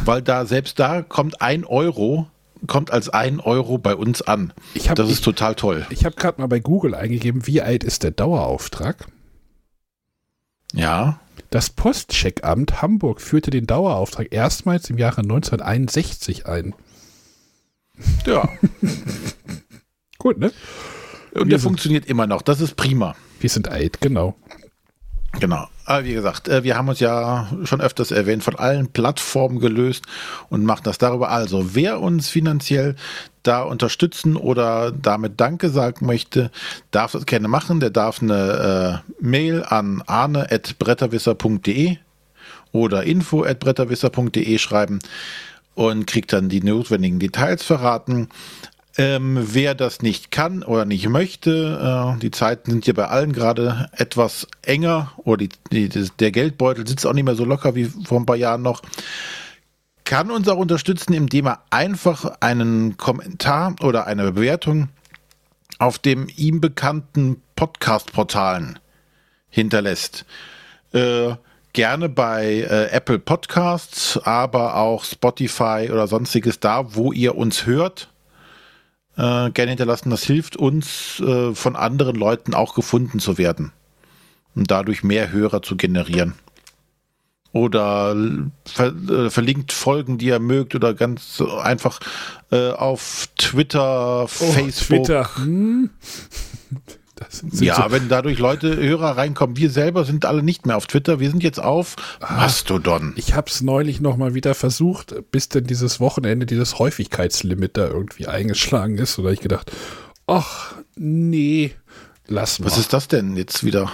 weil 0.03 0.21
da 0.21 0.45
selbst 0.45 0.77
da 0.79 1.01
kommt 1.01 1.41
ein 1.41 1.63
Euro 1.63 2.27
kommt 2.67 2.91
als 2.91 3.09
ein 3.09 3.39
Euro 3.39 3.77
bei 3.77 3.95
uns 3.95 4.21
an. 4.21 4.53
Hab, 4.87 4.95
das 4.95 5.09
ist 5.09 5.19
ich, 5.19 5.25
total 5.25 5.55
toll. 5.55 5.85
Ich 5.89 6.05
habe 6.05 6.15
gerade 6.15 6.41
mal 6.41 6.47
bei 6.47 6.59
Google 6.59 6.95
eingegeben, 6.95 7.47
wie 7.47 7.61
alt 7.61 7.83
ist 7.83 8.03
der 8.03 8.11
Dauerauftrag? 8.11 9.07
Ja. 10.73 11.19
Das 11.49 11.69
Postcheckamt 11.69 12.81
Hamburg 12.81 13.21
führte 13.21 13.51
den 13.51 13.67
Dauerauftrag 13.67 14.31
erstmals 14.31 14.89
im 14.89 14.97
Jahre 14.97 15.21
1961 15.21 16.47
ein. 16.47 16.73
Ja. 18.25 18.49
Gut, 20.17 20.37
ne? 20.37 20.51
Und 21.33 21.49
der 21.49 21.59
funktioniert 21.59 22.05
immer 22.05 22.27
noch. 22.27 22.41
Das 22.41 22.61
ist 22.61 22.75
prima. 22.75 23.15
Wir 23.39 23.49
sind 23.49 23.67
alt, 23.67 23.99
genau. 24.01 24.35
Genau. 25.39 25.67
Aber 25.85 26.03
wie 26.03 26.13
gesagt, 26.13 26.47
äh, 26.47 26.63
wir 26.63 26.77
haben 26.77 26.89
uns 26.89 26.99
ja 26.99 27.47
schon 27.63 27.79
öfters 27.79 28.11
erwähnt, 28.11 28.43
von 28.43 28.55
allen 28.55 28.87
Plattformen 28.87 29.59
gelöst 29.59 30.05
und 30.49 30.65
machen 30.65 30.83
das 30.83 30.97
darüber. 30.97 31.29
Also, 31.29 31.75
wer 31.75 32.01
uns 32.01 32.27
finanziell 32.27 32.95
da 33.43 33.61
unterstützen 33.61 34.35
oder 34.35 34.91
damit 34.91 35.39
Danke 35.39 35.69
sagen 35.69 36.07
möchte, 36.07 36.49
darf 36.89 37.11
das 37.11 37.27
gerne 37.27 37.47
machen. 37.47 37.79
Der 37.79 37.91
darf 37.91 38.21
eine 38.21 39.03
äh, 39.05 39.13
Mail 39.23 39.63
an 39.63 40.01
arne.bretterwisser.de 40.05 41.97
oder 42.71 43.03
info.bretterwisser.de 43.03 44.57
schreiben 44.57 44.99
und 45.75 46.07
kriegt 46.07 46.33
dann 46.33 46.49
die 46.49 46.61
notwendigen 46.61 47.19
Details 47.19 47.63
verraten. 47.63 48.29
Ähm, 48.97 49.37
wer 49.41 49.75
das 49.75 50.01
nicht 50.01 50.31
kann 50.31 50.63
oder 50.63 50.85
nicht 50.85 51.09
möchte, 51.09 52.15
äh, 52.15 52.19
die 52.19 52.31
Zeiten 52.31 52.71
sind 52.71 52.85
hier 52.85 52.93
bei 52.93 53.07
allen 53.07 53.33
gerade 53.33 53.89
etwas 53.91 54.47
enger 54.61 55.11
oder 55.17 55.47
die, 55.47 55.89
die, 55.89 56.09
der 56.17 56.31
Geldbeutel 56.31 56.87
sitzt 56.87 57.05
auch 57.05 57.11
nicht 57.11 57.25
mehr 57.25 57.35
so 57.35 57.43
locker 57.43 57.75
wie 57.75 57.85
vor 57.85 58.19
ein 58.19 58.25
paar 58.25 58.37
Jahren 58.37 58.61
noch, 58.61 58.81
kann 60.05 60.31
uns 60.31 60.47
auch 60.47 60.57
unterstützen, 60.57 61.11
indem 61.11 61.47
er 61.47 61.63
einfach 61.71 62.37
einen 62.39 62.95
Kommentar 62.95 63.75
oder 63.81 64.07
eine 64.07 64.31
Bewertung 64.31 64.87
auf 65.77 65.99
dem 65.99 66.27
ihm 66.37 66.61
bekannten 66.61 67.41
Podcast-Portalen 67.57 68.79
hinterlässt. 69.49 70.25
Äh, 70.93 71.35
gerne 71.73 72.07
bei 72.07 72.45
äh, 72.45 72.91
Apple 72.91 73.19
Podcasts, 73.19 74.17
aber 74.23 74.77
auch 74.77 75.03
Spotify 75.03 75.89
oder 75.91 76.07
sonstiges 76.07 76.61
da, 76.61 76.95
wo 76.95 77.11
ihr 77.11 77.35
uns 77.35 77.65
hört 77.65 78.09
äh, 79.17 79.49
gerne 79.51 79.69
hinterlassen. 79.69 80.09
Das 80.09 80.23
hilft 80.23 80.57
uns, 80.57 81.19
äh, 81.19 81.53
von 81.53 81.75
anderen 81.75 82.15
Leuten 82.15 82.53
auch 82.53 82.75
gefunden 82.75 83.19
zu 83.19 83.37
werden 83.37 83.71
und 84.55 84.71
dadurch 84.71 85.03
mehr 85.03 85.31
Hörer 85.31 85.61
zu 85.61 85.75
generieren. 85.75 86.35
Oder 87.51 88.15
ver 88.65 88.87
äh, 88.87 89.29
verlinkt 89.29 89.71
Folgen, 89.71 90.17
die 90.17 90.25
ihr 90.25 90.39
mögt, 90.39 90.75
oder 90.75 90.93
ganz 90.93 91.41
einfach 91.61 92.01
äh, 92.51 92.71
auf 92.71 93.29
Twitter, 93.37 94.23
oh, 94.23 94.27
Facebook. 94.27 95.05
Twitter. 95.05 95.35
Hm. 95.37 95.89
ja, 97.51 97.75
so 97.75 97.91
wenn 97.91 98.09
dadurch 98.09 98.39
Leute, 98.39 98.75
Hörer 98.75 99.17
reinkommen. 99.17 99.57
Wir 99.57 99.69
selber 99.69 100.05
sind 100.05 100.25
alle 100.25 100.43
nicht 100.43 100.65
mehr 100.65 100.77
auf 100.77 100.87
Twitter. 100.87 101.19
Wir 101.19 101.29
sind 101.29 101.43
jetzt 101.43 101.59
auf 101.59 101.95
ah, 102.19 102.33
Mastodon. 102.33 103.13
Ich 103.15 103.33
habe 103.33 103.49
es 103.49 103.61
neulich 103.61 104.01
noch 104.01 104.17
mal 104.17 104.33
wieder 104.33 104.53
versucht, 104.53 105.15
bis 105.31 105.49
denn 105.49 105.65
dieses 105.65 105.99
Wochenende 105.99 106.45
dieses 106.45 106.77
Häufigkeitslimit 106.79 107.77
da 107.77 107.87
irgendwie 107.87 108.27
eingeschlagen 108.27 108.97
ist. 108.97 109.17
Oder 109.17 109.31
ich 109.31 109.39
gedacht, 109.39 109.71
ach 110.27 110.75
nee, 110.95 111.71
lass 112.27 112.59
mal. 112.59 112.65
Was 112.65 112.77
ist 112.77 112.93
das 112.93 113.07
denn 113.07 113.37
jetzt 113.37 113.63
wieder? 113.63 113.91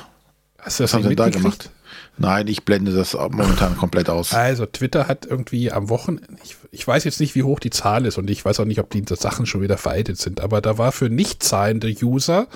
Hast 0.58 0.80
du 0.80 0.84
das 0.84 0.94
Was 0.94 1.00
haben 1.00 1.10
Sie 1.10 1.16
da 1.16 1.30
gemacht? 1.30 1.70
Nein, 2.18 2.48
ich 2.48 2.66
blende 2.66 2.92
das 2.92 3.13
momentan 3.13 3.78
komplett 3.78 4.10
aus. 4.10 4.34
Also 4.34 4.66
Twitter 4.66 5.08
hat 5.08 5.25
irgendwie 5.25 5.72
am 5.72 5.90
Wochenende, 5.90 6.28
ich, 6.44 6.56
ich, 6.72 6.88
weiß 6.88 7.04
jetzt 7.04 7.20
nicht, 7.20 7.36
wie 7.36 7.44
hoch 7.44 7.60
die 7.60 7.72
Zahl 7.72 8.06
ist 8.06 8.18
und 8.18 8.30
ich 8.30 8.44
weiß 8.44 8.60
auch 8.60 8.66
nicht, 8.66 8.80
ob 8.80 8.90
die 8.92 9.04
Sachen 9.10 9.46
schon 9.46 9.62
wieder 9.62 9.78
veraltet 9.78 10.20
sind, 10.20 10.40
aber 10.40 10.62
da 10.62 10.78
war 10.78 10.92
für 10.92 11.10
nicht 11.10 11.42
zahlende 11.42 11.92
User 12.01 12.48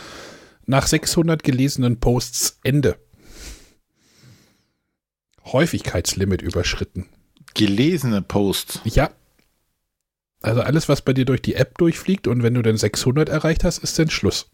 nach 0.65 0.87
600 0.87 1.43
gelesenen 1.43 1.99
Posts 1.99 2.59
Ende. 2.63 2.97
Häufigkeitslimit 5.45 6.41
überschritten. 6.41 7.07
Gelesene 7.53 8.21
Posts? 8.21 8.81
Ja. 8.83 9.11
Also 10.41 10.61
alles, 10.61 10.89
was 10.89 11.01
bei 11.01 11.13
dir 11.13 11.25
durch 11.25 11.41
die 11.41 11.55
App 11.55 11.77
durchfliegt 11.77 12.27
und 12.27 12.43
wenn 12.43 12.53
du 12.53 12.61
dann 12.61 12.77
600 12.77 13.29
erreicht 13.29 13.63
hast, 13.63 13.79
ist 13.79 13.97
dann 13.97 14.09
Schluss. 14.09 14.51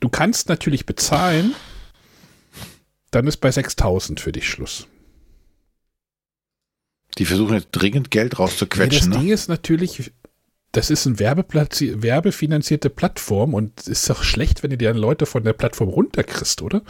Du 0.00 0.08
kannst 0.08 0.48
natürlich 0.48 0.86
bezahlen, 0.86 1.54
dann 3.12 3.26
ist 3.26 3.36
bei 3.36 3.52
6000 3.52 4.20
für 4.20 4.32
dich 4.32 4.48
Schluss. 4.48 4.88
Die 7.18 7.26
versuchen 7.26 7.54
jetzt 7.54 7.68
dringend 7.72 8.10
Geld 8.10 8.38
rauszuquetschen. 8.38 8.92
Ja, 8.92 8.98
das 8.98 9.08
ne? 9.08 9.18
Ding 9.18 9.28
ist 9.32 9.48
natürlich, 9.48 10.12
das 10.72 10.88
ist 10.88 11.06
eine 11.06 11.18
werbefinanzierte 11.18 12.88
Plattform 12.88 13.52
und 13.52 13.78
es 13.80 13.88
ist 13.88 14.10
doch 14.10 14.22
schlecht, 14.22 14.62
wenn 14.62 14.70
du 14.70 14.78
dir 14.78 14.94
Leute 14.94 15.26
von 15.26 15.44
der 15.44 15.52
Plattform 15.52 15.90
runterkriegst, 15.90 16.62
oder? 16.62 16.82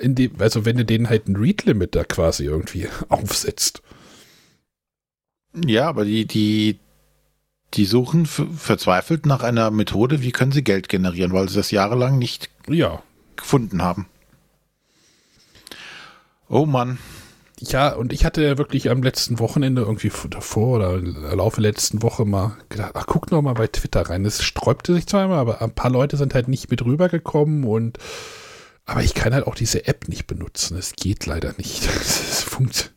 Die, 0.00 0.32
also 0.38 0.64
wenn 0.64 0.76
du 0.76 0.84
denen 0.84 1.08
halt 1.08 1.28
ein 1.28 1.36
Read-Limit 1.36 1.94
da 1.94 2.02
quasi 2.02 2.44
irgendwie 2.44 2.88
aufsetzt. 3.08 3.82
Ja, 5.54 5.88
aber 5.88 6.04
die, 6.04 6.26
die, 6.26 6.80
die 7.74 7.84
suchen 7.84 8.26
verzweifelt 8.26 9.26
nach 9.26 9.44
einer 9.44 9.70
Methode, 9.70 10.20
wie 10.20 10.32
können 10.32 10.50
sie 10.50 10.64
Geld 10.64 10.88
generieren, 10.88 11.32
weil 11.32 11.48
sie 11.48 11.54
das 11.54 11.70
jahrelang 11.70 12.18
nicht 12.18 12.50
ja. 12.68 13.00
gefunden 13.36 13.82
haben. 13.82 14.08
Oh 16.48 16.66
Mann. 16.66 16.98
Ja, 17.60 17.94
und 17.94 18.12
ich 18.12 18.24
hatte 18.24 18.42
ja 18.42 18.58
wirklich 18.58 18.90
am 18.90 19.02
letzten 19.02 19.38
Wochenende 19.38 19.82
irgendwie 19.82 20.10
davor 20.28 20.76
oder 20.76 20.94
im 20.94 21.22
Laufe 21.36 21.60
der 21.60 21.70
letzten 21.70 22.02
Woche 22.02 22.24
mal 22.24 22.56
gedacht, 22.68 22.92
ach, 22.94 23.06
guck 23.06 23.30
noch 23.30 23.42
mal 23.42 23.54
bei 23.54 23.68
Twitter 23.68 24.02
rein. 24.02 24.24
Es 24.24 24.42
sträubte 24.42 24.92
sich 24.92 25.06
zweimal, 25.06 25.38
aber 25.38 25.62
ein 25.62 25.74
paar 25.74 25.90
Leute 25.90 26.16
sind 26.16 26.34
halt 26.34 26.48
nicht 26.48 26.70
mit 26.70 26.84
rübergekommen 26.84 27.64
und 27.64 27.98
aber 28.86 29.02
ich 29.02 29.14
kann 29.14 29.32
halt 29.32 29.46
auch 29.46 29.54
diese 29.54 29.86
App 29.86 30.08
nicht 30.08 30.26
benutzen. 30.26 30.76
Es 30.76 30.94
geht 30.94 31.26
leider 31.26 31.54
nicht. 31.56 31.88
Es 32.00 32.42
funktioniert. 32.42 32.94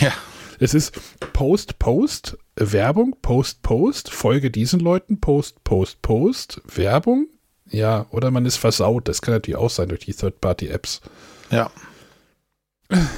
Ja. 0.00 0.12
Es 0.58 0.72
ist 0.72 0.98
Post, 1.32 1.78
Post, 1.78 2.38
Werbung, 2.54 3.16
Post, 3.20 3.62
Post, 3.62 4.10
Folge 4.10 4.50
diesen 4.50 4.80
Leuten, 4.80 5.20
Post, 5.20 5.62
Post, 5.64 6.00
Post, 6.02 6.62
Werbung. 6.74 7.26
Ja, 7.68 8.06
oder 8.10 8.30
man 8.30 8.46
ist 8.46 8.56
versaut. 8.56 9.08
Das 9.08 9.20
kann 9.20 9.34
natürlich 9.34 9.58
auch 9.58 9.70
sein 9.70 9.88
durch 9.88 10.04
die 10.06 10.14
Third-Party-Apps. 10.14 11.02
Ja. 11.50 11.70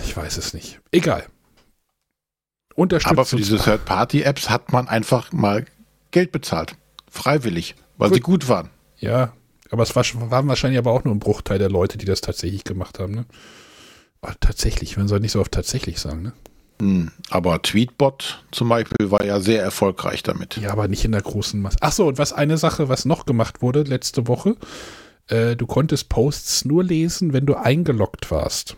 Ich 0.05 0.17
weiß 0.17 0.39
es 0.39 0.55
nicht. 0.55 0.81
Egal. 0.91 1.27
Aber 3.05 3.25
für 3.25 3.37
diese 3.37 3.59
Third-Party-Apps 3.59 4.49
hat 4.49 4.73
man 4.73 4.89
einfach 4.89 5.33
mal 5.33 5.65
Geld 6.13 6.31
bezahlt. 6.31 6.77
Freiwillig, 7.11 7.75
weil 7.97 8.11
gut. 8.11 8.17
sie 8.17 8.21
gut 8.23 8.49
waren. 8.49 8.71
Ja, 8.99 9.33
aber 9.71 9.83
es 9.83 9.95
war, 9.97 10.05
waren 10.31 10.49
wahrscheinlich 10.49 10.79
aber 10.79 10.93
auch 10.93 11.05
nur 11.05 11.15
ein 11.15 11.19
Bruchteil 11.19 11.59
der 11.59 11.71
Leute, 11.71 11.99
die 11.99 12.07
das 12.07 12.21
tatsächlich 12.21 12.65
gemacht 12.65 12.99
haben. 12.99 13.15
Ne? 13.15 13.27
Aber 14.21 14.35
tatsächlich, 14.41 14.97
man 14.97 15.09
soll 15.09 15.21
nicht 15.21 15.33
so 15.33 15.41
oft 15.41 15.53
tatsächlich 15.53 15.99
sagen. 15.99 16.23
Ne? 16.23 16.33
Hm, 16.81 17.11
aber 17.31 17.61
Tweetbot 17.63 18.45
zum 18.53 18.69
Beispiel 18.69 19.11
war 19.11 19.25
ja 19.25 19.41
sehr 19.41 19.63
erfolgreich 19.63 20.23
damit. 20.23 20.57
Ja, 20.57 20.71
aber 20.71 20.89
nicht 20.89 21.05
in 21.05 21.13
der 21.13 21.23
großen 21.23 21.61
Masse. 21.61 21.79
Achso, 21.81 22.07
und 22.07 22.19
was 22.19 22.33
eine 22.33 22.57
Sache, 22.59 22.89
was 22.89 23.05
noch 23.05 23.27
gemacht 23.27 23.63
wurde 23.63 23.83
letzte 23.83 24.29
Woche, 24.29 24.57
äh, 25.27 25.57
du 25.57 25.67
konntest 25.67 26.09
Posts 26.09 26.65
nur 26.65 26.85
lesen, 26.85 27.33
wenn 27.33 27.47
du 27.47 27.55
eingeloggt 27.55 28.31
warst. 28.31 28.77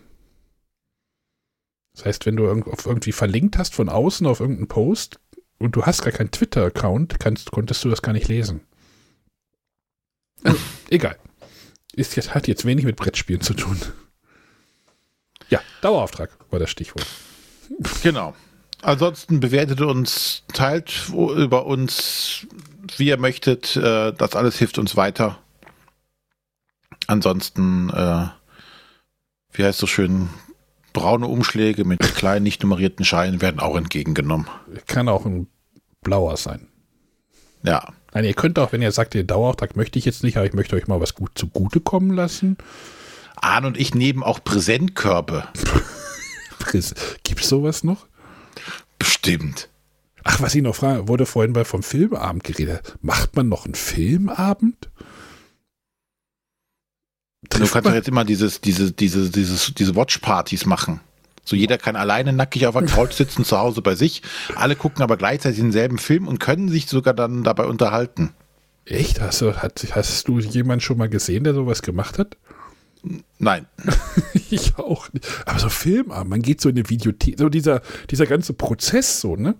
Das 2.01 2.07
heißt, 2.07 2.25
wenn 2.25 2.37
du 2.37 2.51
auf 2.51 2.87
irgendwie 2.87 3.13
verlinkt 3.13 3.59
hast 3.59 3.75
von 3.75 3.91
außen 3.91 4.27
auf 4.27 4.41
irgendeinen 4.41 4.69
Post 4.69 5.21
und 5.59 5.77
du 5.77 5.85
hast 5.85 6.01
gar 6.01 6.13
keinen 6.13 6.31
Twitter-Account, 6.31 7.19
konntest 7.21 7.85
du 7.85 7.91
das 7.91 8.01
gar 8.01 8.15
nicht 8.15 8.27
lesen. 8.27 8.63
Also, 10.43 10.59
egal. 10.89 11.19
Ist 11.95 12.17
jetzt, 12.17 12.35
hat 12.35 12.49
jetzt 12.49 12.65
wenig 12.65 12.87
mit 12.87 12.97
Brettspielen 12.97 13.43
zu 13.43 13.53
tun. 13.53 13.79
Ja, 15.51 15.61
Dauerauftrag 15.83 16.31
war 16.51 16.59
das 16.59 16.71
Stichwort. 16.71 17.07
Genau. 18.03 18.35
Ansonsten 18.81 19.41
bewertet 19.41 19.83
uns, 19.83 20.45
teilt 20.55 21.11
über 21.11 21.67
uns, 21.67 22.47
wie 22.97 23.09
ihr 23.09 23.19
möchtet. 23.19 23.77
Äh, 23.77 24.15
das 24.15 24.35
alles 24.35 24.57
hilft 24.57 24.79
uns 24.79 24.97
weiter. 24.97 25.39
Ansonsten, 27.07 27.91
äh, 27.91 28.29
wie 29.53 29.65
heißt 29.65 29.79
so 29.79 29.87
schön, 29.87 30.31
braune 30.93 31.27
Umschläge 31.27 31.85
mit 31.85 32.01
kleinen, 32.15 32.43
nicht 32.43 32.63
nummerierten 32.63 33.05
Scheinen 33.05 33.41
werden 33.41 33.61
auch 33.61 33.77
entgegengenommen. 33.77 34.47
Kann 34.87 35.09
auch 35.09 35.25
ein 35.25 35.47
blauer 36.03 36.37
sein. 36.37 36.69
Ja. 37.63 37.93
Nein, 38.13 38.25
ihr 38.25 38.35
könnt 38.35 38.59
auch, 38.59 38.73
wenn 38.73 38.83
ihr 38.83 38.91
sagt, 38.91 39.15
den 39.15 39.27
Dauerauftrag 39.27 39.77
möchte 39.77 39.99
ich 39.99 40.05
jetzt 40.05 40.25
nicht, 40.25 40.37
aber 40.37 40.47
ich 40.47 40.53
möchte 40.53 40.75
euch 40.75 40.89
mal 40.89 41.01
was 41.01 41.15
gut 41.15 41.33
zugutekommen 41.37 42.17
lassen. 42.17 42.57
Arne 43.37 43.69
und 43.69 43.79
ich 43.79 43.95
nehmen 43.95 44.23
auch 44.23 44.43
Präsentkörbe. 44.43 45.45
Gibt 47.23 47.41
es 47.41 47.49
sowas 47.49 47.85
noch? 47.85 48.07
Bestimmt. 48.99 49.69
Ach, 50.25 50.41
was 50.41 50.55
ich 50.55 50.63
noch 50.63 50.75
frage, 50.75 51.09
wurde 51.09 51.25
vorhin 51.25 51.53
bei 51.53 51.65
vom 51.65 51.83
Filmabend 51.83 52.45
geredet. 52.45 52.99
Macht 53.01 53.37
man 53.37 53.49
noch 53.49 53.65
einen 53.65 53.75
Filmabend? 53.75 54.91
Du 57.59 57.67
kannst 57.67 57.87
doch 57.87 57.95
jetzt 57.95 58.09
immer 58.09 58.25
dieses, 58.25 58.61
diese, 58.61 58.93
diese, 58.93 59.31
dieses, 59.31 59.75
diese 59.75 59.97
Watchpartys 59.97 60.67
machen. 60.67 61.01
So 61.45 61.57
jeder 61.57 61.79
kann 61.79 61.97
alleine 61.97 62.33
nackig 62.33 62.67
auf 62.67 62.77
der 62.77 62.87
Couch 62.87 63.13
sitzen 63.13 63.45
zu 63.45 63.59
Hause 63.59 63.83
bei 63.83 63.95
sich. 63.95 64.23
Alle 64.55 64.77
gucken 64.77 65.03
aber 65.03 65.17
gleichzeitig 65.17 65.59
denselben 65.59 65.99
Film 65.99 66.29
und 66.29 66.39
können 66.39 66.69
sich 66.69 66.87
sogar 66.87 67.15
dann 67.15 67.43
dabei 67.43 67.65
unterhalten. 67.65 68.33
Echt? 68.85 69.21
Hast 69.21 69.41
du, 69.41 69.55
hast, 69.57 69.95
hast 69.95 70.29
du 70.29 70.39
jemanden 70.39 70.81
schon 70.81 70.99
mal 70.99 71.09
gesehen, 71.09 71.45
der 71.45 71.55
sowas 71.55 71.83
gemacht 71.83 72.19
hat? 72.19 72.37
Nein. 73.39 73.67
ich 74.51 74.77
auch 74.77 75.13
nicht. 75.13 75.27
Aber 75.47 75.59
so 75.59 75.69
Filmabend, 75.69 76.31
man 76.31 76.43
geht 76.43 76.61
so 76.61 76.69
in 76.69 76.77
eine 76.77 76.89
Videothek, 76.89 77.39
so 77.39 77.49
dieser, 77.49 77.83
dieser 78.11 78.27
ganze 78.27 78.53
Prozess 78.53 79.21
so, 79.21 79.37
ne? 79.37 79.55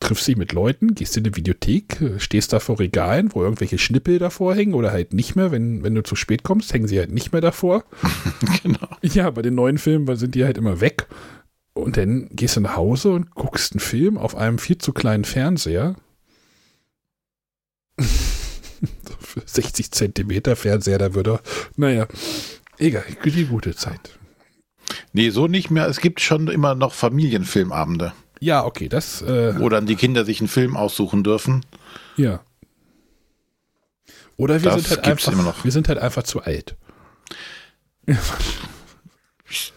Triffst 0.00 0.26
dich 0.26 0.36
mit 0.36 0.52
Leuten, 0.52 0.94
gehst 0.94 1.16
in 1.16 1.24
eine 1.24 1.36
Videothek, 1.36 2.00
stehst 2.18 2.52
da 2.52 2.58
vor 2.58 2.78
Regalen, 2.78 3.32
wo 3.34 3.42
irgendwelche 3.42 3.78
Schnippel 3.78 4.18
davor 4.18 4.54
hängen 4.54 4.74
oder 4.74 4.90
halt 4.90 5.12
nicht 5.12 5.36
mehr, 5.36 5.52
wenn, 5.52 5.82
wenn 5.82 5.94
du 5.94 6.02
zu 6.02 6.16
spät 6.16 6.42
kommst, 6.42 6.72
hängen 6.72 6.88
sie 6.88 6.98
halt 6.98 7.12
nicht 7.12 7.32
mehr 7.32 7.42
davor. 7.42 7.84
genau. 8.62 8.88
Ja, 9.02 9.30
bei 9.30 9.42
den 9.42 9.54
neuen 9.54 9.78
Filmen 9.78 10.16
sind 10.16 10.34
die 10.34 10.44
halt 10.44 10.58
immer 10.58 10.80
weg. 10.80 11.06
Und 11.74 11.96
dann 11.96 12.28
gehst 12.32 12.56
du 12.56 12.60
nach 12.60 12.76
Hause 12.76 13.10
und 13.12 13.30
guckst 13.34 13.72
einen 13.72 13.80
Film 13.80 14.18
auf 14.18 14.34
einem 14.34 14.58
viel 14.58 14.78
zu 14.78 14.92
kleinen 14.92 15.24
Fernseher. 15.24 15.94
60 19.46 19.90
Zentimeter 19.92 20.56
Fernseher, 20.56 20.98
da 20.98 21.14
würde, 21.14 21.40
naja, 21.76 22.08
egal, 22.78 23.04
die 23.24 23.44
gute 23.44 23.76
Zeit. 23.76 24.18
Nee, 25.12 25.30
so 25.30 25.46
nicht 25.46 25.70
mehr. 25.70 25.86
Es 25.86 26.00
gibt 26.00 26.20
schon 26.20 26.48
immer 26.48 26.74
noch 26.74 26.94
Familienfilmabende. 26.94 28.12
Ja, 28.40 28.64
okay, 28.64 28.88
das. 28.88 29.22
Äh, 29.22 29.58
wo 29.60 29.68
dann 29.68 29.86
die 29.86 29.96
Kinder 29.96 30.24
sich 30.24 30.40
einen 30.40 30.48
Film 30.48 30.76
aussuchen 30.76 31.22
dürfen. 31.22 31.64
Ja. 32.16 32.40
Oder 34.36 34.62
wir 34.62 34.70
das 34.70 34.84
sind 34.84 34.90
halt 34.90 35.06
einfach, 35.06 35.64
wir 35.64 35.70
sind 35.70 35.88
halt 35.88 35.98
einfach 35.98 36.22
zu 36.22 36.40
alt. 36.40 36.74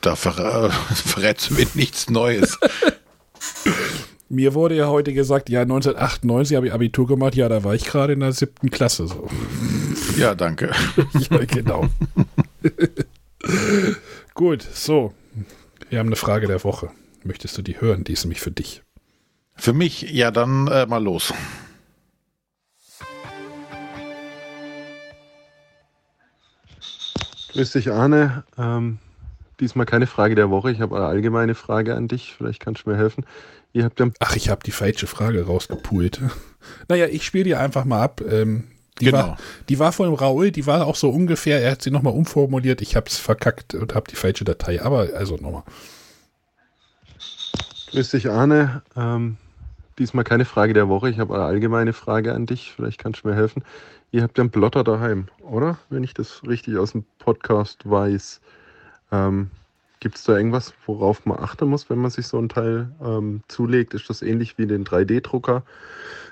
Da 0.02 0.16
ver 0.16 0.72
verrätst 0.94 1.50
du 1.50 1.56
mir 1.56 1.68
nichts 1.74 2.10
Neues. 2.10 2.58
Mir 4.30 4.56
wurde 4.56 4.76
ja 4.76 4.88
heute 4.88 5.14
gesagt, 5.14 5.50
ja, 5.50 5.62
1998 5.62 6.56
habe 6.56 6.66
ich 6.66 6.74
Abitur 6.74 7.06
gemacht, 7.06 7.36
ja, 7.36 7.50
da 7.50 7.64
war 7.64 7.76
ich 7.76 7.86
gerade 7.86 8.14
in 8.14 8.22
der 8.22 8.32
siebten 8.32 8.72
Klasse. 8.72 9.08
So. 9.08 9.30
Ja, 10.18 10.36
danke. 10.36 10.72
ja, 11.30 11.46
genau. 11.46 11.88
Gut, 14.34 14.62
so. 14.74 15.14
Wir 15.90 16.00
haben 16.00 16.08
eine 16.08 16.16
Frage 16.16 16.48
der 16.48 16.64
Woche. 16.64 16.90
Möchtest 17.24 17.58
du 17.58 17.62
die 17.62 17.80
hören? 17.80 18.04
Die 18.04 18.14
ist 18.14 18.26
nämlich 18.26 18.42
für 18.42 18.52
dich. 18.52 18.84
Für 19.56 19.74
mich? 19.74 20.02
Ja, 20.02 20.32
dann 20.32 20.68
äh, 20.68 20.86
mal 20.86 21.02
los. 21.02 21.34
Grüß 27.54 27.72
dich, 27.72 27.92
Arne. 27.92 28.44
Ähm, 28.58 28.98
diesmal 29.60 29.86
keine 29.86 30.08
Frage 30.08 30.36
der 30.36 30.50
Woche. 30.50 30.72
Ich 30.72 30.82
habe 30.82 30.96
eine 30.96 31.06
allgemeine 31.06 31.56
Frage 31.56 31.96
an 31.96 32.08
dich. 32.08 32.34
Vielleicht 32.36 32.60
kannst 32.60 32.86
du 32.86 32.90
mir 32.90 32.98
helfen. 32.98 33.26
Ihr 33.74 33.86
habt 33.86 34.00
ja 34.00 34.10
Ach, 34.20 34.36
ich 34.36 34.50
habe 34.50 34.64
die 34.66 34.72
falsche 34.72 35.08
Frage 35.08 35.46
rausgepult. 35.46 36.20
naja, 36.90 37.06
ich 37.06 37.26
spiele 37.26 37.44
die 37.44 37.56
einfach 37.56 37.86
mal 37.86 38.02
ab. 38.02 38.22
Ähm, 38.28 38.66
die, 39.00 39.06
genau. 39.06 39.18
war, 39.18 39.38
die 39.70 39.80
war 39.80 39.92
von 39.92 40.14
Raul, 40.14 40.52
die 40.52 40.68
war 40.68 40.86
auch 40.86 40.96
so 40.96 41.10
ungefähr, 41.10 41.62
er 41.62 41.72
hat 41.72 41.82
sie 41.82 41.90
nochmal 41.90 42.14
umformuliert, 42.14 42.80
ich 42.82 42.96
habe 42.96 43.08
es 43.08 43.18
verkackt 43.18 43.74
und 43.74 43.96
habe 43.96 44.08
die 44.08 44.16
falsche 44.16 44.44
Datei, 44.44 44.84
aber 44.84 45.10
also 45.16 45.36
nochmal. 45.38 45.64
Grüß 47.94 48.10
dich, 48.10 48.28
Arne. 48.28 48.82
Ähm, 48.96 49.38
diesmal 50.00 50.24
keine 50.24 50.46
Frage 50.46 50.74
der 50.74 50.90
Woche. 50.90 51.12
Ich 51.12 51.20
habe 51.20 51.36
eine 51.36 51.44
allgemeine 51.44 51.94
Frage 51.94 52.34
an 52.34 52.48
dich. 52.48 52.74
Vielleicht 52.76 52.98
kannst 52.98 53.24
du 53.24 53.28
mir 53.28 53.36
helfen. 53.36 53.64
Ihr 54.10 54.24
habt 54.24 54.36
ja 54.36 54.42
einen 54.42 54.50
Plotter 54.50 54.84
daheim, 54.84 55.28
oder? 55.42 55.78
Wenn 55.92 56.04
ich 56.04 56.16
das 56.16 56.42
richtig 56.42 56.78
aus 56.78 56.94
dem 56.94 57.06
Podcast 57.20 57.88
weiß. 57.88 58.42
Ähm, 59.12 59.52
Gibt 60.00 60.16
es 60.16 60.24
da 60.24 60.36
irgendwas, 60.36 60.74
worauf 60.88 61.28
man 61.28 61.38
achten 61.38 61.70
muss, 61.70 61.88
wenn 61.92 62.00
man 62.00 62.10
sich 62.10 62.26
so 62.26 62.40
ein 62.40 62.50
Teil 62.50 62.90
ähm, 63.00 63.44
zulegt? 63.48 63.94
Ist 63.94 64.10
das 64.10 64.24
ähnlich 64.24 64.58
wie 64.58 64.66
den 64.66 64.86
3D-Drucker, 64.86 65.62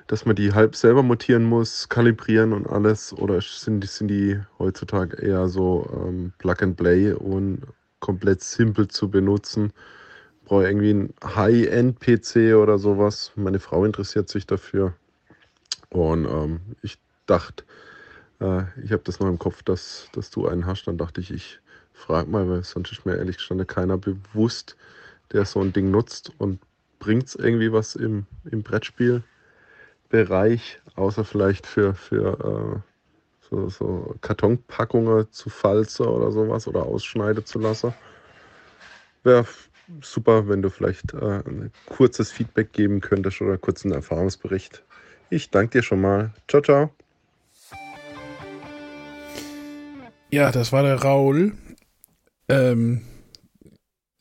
dass 0.08 0.26
man 0.26 0.36
die 0.36 0.54
halb 0.54 0.76
selber 0.76 1.04
montieren 1.04 1.43
muss, 1.43 1.89
kalibrieren 1.89 2.54
und 2.54 2.65
alles? 2.65 3.13
Oder 3.13 3.39
sind 3.39 3.82
die, 3.82 3.88
sind 3.88 4.08
die 4.08 4.39
heutzutage 4.58 5.15
eher 5.17 5.47
so 5.47 5.88
ähm, 5.93 6.34
Plug 6.39 6.56
and 6.62 6.76
Play 6.76 7.13
und 7.13 7.62
komplett 8.00 8.41
simpel 8.41 8.88
zu 8.88 9.12
benutzen? 9.12 9.71
Brauche 10.52 10.68
irgendwie 10.68 10.90
einen 10.90 11.14
High-End-PC 11.24 12.56
oder 12.56 12.78
sowas. 12.78 13.32
Meine 13.36 13.62
Frau 13.62 13.86
interessiert 13.86 14.28
sich 14.28 14.46
dafür. 14.46 14.94
Und 15.92 16.26
ähm, 16.26 16.60
ich 16.82 16.98
dachte, 17.26 17.64
äh, 18.42 18.64
ich 18.84 18.92
habe 18.92 19.02
das 19.06 19.22
noch 19.22 19.30
im 19.30 19.40
Kopf, 19.40 19.64
dass, 19.64 20.10
dass 20.12 20.30
du 20.30 20.50
einen 20.50 20.66
hast. 20.66 20.84
Dann 20.84 20.98
dachte 20.98 21.22
ich, 21.22 21.32
ich 21.32 21.62
frage 21.94 22.30
mal, 22.30 22.50
weil 22.50 22.66
sonst 22.66 22.92
ist 22.92 23.06
mir 23.06 23.16
ehrlich 23.16 23.38
gestanden 23.38 23.66
keiner 23.66 23.98
bewusst, 23.98 24.76
der 25.32 25.46
so 25.46 25.62
ein 25.62 25.72
Ding 25.72 25.90
nutzt 25.90 26.34
und 26.38 26.60
bringt 27.00 27.28
es 27.28 27.36
irgendwie 27.36 27.72
was 27.72 27.96
im, 27.96 28.26
im 28.52 28.62
Brettspielbereich, 28.62 30.82
außer 30.96 31.24
vielleicht 31.24 31.66
für, 31.66 31.94
für 31.94 32.38
äh, 32.44 32.76
so, 33.50 33.70
so 33.70 34.16
Kartonpackungen 34.20 35.32
zu 35.32 35.50
falzen 35.50 36.08
oder 36.08 36.30
sowas 36.30 36.68
oder 36.68 36.84
ausschneiden 36.84 37.46
zu 37.46 37.58
lassen. 37.58 37.94
Wäre 39.24 39.46
super, 40.02 40.48
wenn 40.48 40.62
du 40.62 40.70
vielleicht 40.70 41.14
äh, 41.14 41.42
ein 41.46 41.72
kurzes 41.88 42.32
Feedback 42.32 42.74
geben 42.74 43.02
könntest 43.02 43.42
oder 43.42 43.60
einen 43.62 43.94
Erfahrungsbericht. 43.94 44.84
Ich 45.30 45.50
danke 45.50 45.80
dir 45.80 45.84
schon 45.84 46.02
mal. 46.02 46.34
Ciao, 46.48 46.62
ciao. 46.62 46.92
Ja, 50.32 50.52
das 50.52 50.72
war 50.72 50.84
der 50.84 51.02
Raul. 51.02 51.54
Ähm, 52.48 53.02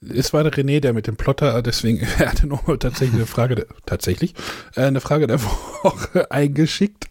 es 0.00 0.32
war 0.32 0.42
der 0.42 0.52
René, 0.52 0.80
der 0.80 0.92
mit 0.92 1.06
dem 1.06 1.16
Plotter, 1.16 1.62
deswegen 1.62 2.00
er 2.18 2.30
hatte 2.30 2.46
noch 2.46 2.64
tatsächlich 2.78 3.14
eine 3.14 3.26
Frage, 3.26 3.66
tatsächlich, 3.86 4.34
äh, 4.74 4.82
eine 4.82 5.00
Frage 5.00 5.26
der 5.26 5.42
Woche 5.42 6.30
eingeschickt, 6.30 7.08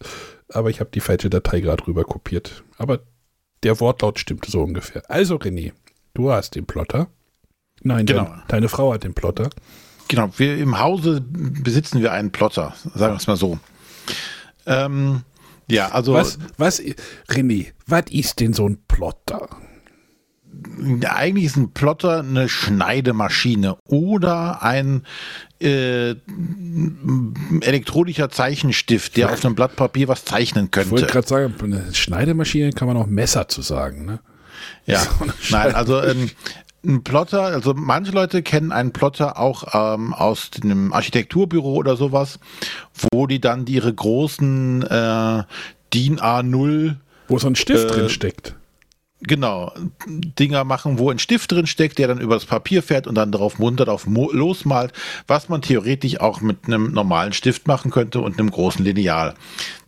aber 0.48 0.70
ich 0.70 0.80
habe 0.80 0.90
die 0.92 1.00
falsche 1.00 1.30
Datei 1.30 1.60
gerade 1.60 1.86
rüber 1.86 2.04
kopiert. 2.04 2.64
Aber 2.76 3.00
der 3.62 3.78
Wortlaut 3.80 4.18
stimmte 4.18 4.50
so 4.50 4.62
ungefähr. 4.62 5.02
Also 5.08 5.36
René, 5.36 5.72
du 6.14 6.30
hast 6.30 6.54
den 6.54 6.66
Plotter. 6.66 7.08
Nein, 7.82 8.06
genau. 8.06 8.34
Deine, 8.48 8.68
Frau 8.68 8.92
hat 8.92 9.04
den 9.04 9.14
Plotter. 9.14 9.50
Genau, 10.08 10.30
wir 10.36 10.58
im 10.58 10.78
Hause 10.78 11.22
besitzen 11.22 12.00
wir 12.02 12.12
einen 12.12 12.30
Plotter, 12.30 12.74
sagen 12.94 13.14
wir 13.14 13.18
es 13.18 13.26
mal 13.26 13.36
so. 13.36 13.58
Ähm, 14.66 15.22
ja, 15.68 15.90
also. 15.92 16.14
Was, 16.14 16.38
was, 16.58 16.82
René, 17.28 17.72
was 17.86 18.04
ist 18.10 18.40
denn 18.40 18.52
so 18.52 18.68
ein 18.68 18.78
Plotter? 18.88 19.48
Eigentlich 21.08 21.46
ist 21.46 21.56
ein 21.56 21.70
Plotter 21.72 22.20
eine 22.20 22.48
Schneidemaschine 22.48 23.78
oder 23.86 24.62
ein 24.62 25.06
äh, 25.60 26.16
elektronischer 27.60 28.30
Zeichenstift, 28.30 29.16
der 29.16 29.32
auf 29.32 29.44
einem 29.44 29.54
Blatt 29.54 29.76
Papier 29.76 30.08
was 30.08 30.24
zeichnen 30.24 30.70
könnte. 30.70 30.88
Ich 30.88 30.92
wollte 30.92 31.06
gerade 31.06 31.28
sagen, 31.28 31.54
eine 31.62 31.94
Schneidemaschine 31.94 32.72
kann 32.72 32.88
man 32.88 32.96
auch 32.96 33.06
Messer 33.06 33.48
zu 33.48 33.62
sagen, 33.62 34.04
ne? 34.04 34.20
Ja, 34.86 35.06
nein, 35.50 35.74
also 35.74 36.02
ähm, 36.02 36.30
ein 36.84 37.02
Plotter, 37.04 37.42
also 37.42 37.74
manche 37.74 38.12
Leute 38.12 38.42
kennen 38.42 38.72
einen 38.72 38.92
Plotter 38.92 39.38
auch 39.38 39.64
ähm, 39.74 40.14
aus 40.14 40.50
einem 40.62 40.92
Architekturbüro 40.92 41.74
oder 41.74 41.96
sowas, 41.96 42.38
wo 43.12 43.26
die 43.26 43.40
dann 43.40 43.66
ihre 43.66 43.92
großen 43.92 44.82
äh, 44.82 45.42
DIN 45.92 46.20
A0 46.20 46.96
wo 47.28 47.38
so 47.38 47.46
ein 47.46 47.54
Stift 47.54 47.90
äh, 47.90 47.94
drin 47.94 48.08
steckt. 48.08 48.56
Genau, 49.22 49.72
Dinger 50.06 50.64
machen, 50.64 50.98
wo 50.98 51.10
ein 51.10 51.18
Stift 51.18 51.52
drin 51.52 51.66
steckt, 51.66 51.98
der 51.98 52.08
dann 52.08 52.20
über 52.20 52.34
das 52.34 52.46
Papier 52.46 52.82
fährt 52.82 53.06
und 53.06 53.14
dann 53.14 53.30
darauf 53.30 53.58
munter 53.58 53.86
auf 53.88 54.06
losmalt, 54.06 54.92
was 55.26 55.50
man 55.50 55.60
theoretisch 55.60 56.20
auch 56.20 56.40
mit 56.40 56.66
einem 56.66 56.92
normalen 56.92 57.34
Stift 57.34 57.68
machen 57.68 57.90
könnte 57.90 58.20
und 58.20 58.38
einem 58.38 58.50
großen 58.50 58.84
Lineal. 58.84 59.34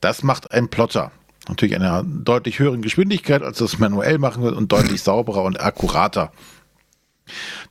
Das 0.01 0.23
macht 0.23 0.53
ein 0.53 0.69
Plotter. 0.69 1.13
Natürlich 1.49 1.75
einer 1.75 2.05
deutlich 2.05 2.59
höheren 2.59 2.83
Geschwindigkeit, 2.83 3.43
als 3.43 3.59
das 3.59 3.79
manuell 3.79 4.19
machen 4.19 4.43
wird 4.45 4.55
und 4.55 4.71
deutlich 4.71 5.03
sauberer 5.03 5.43
und 5.43 5.61
akkurater. 5.61 6.31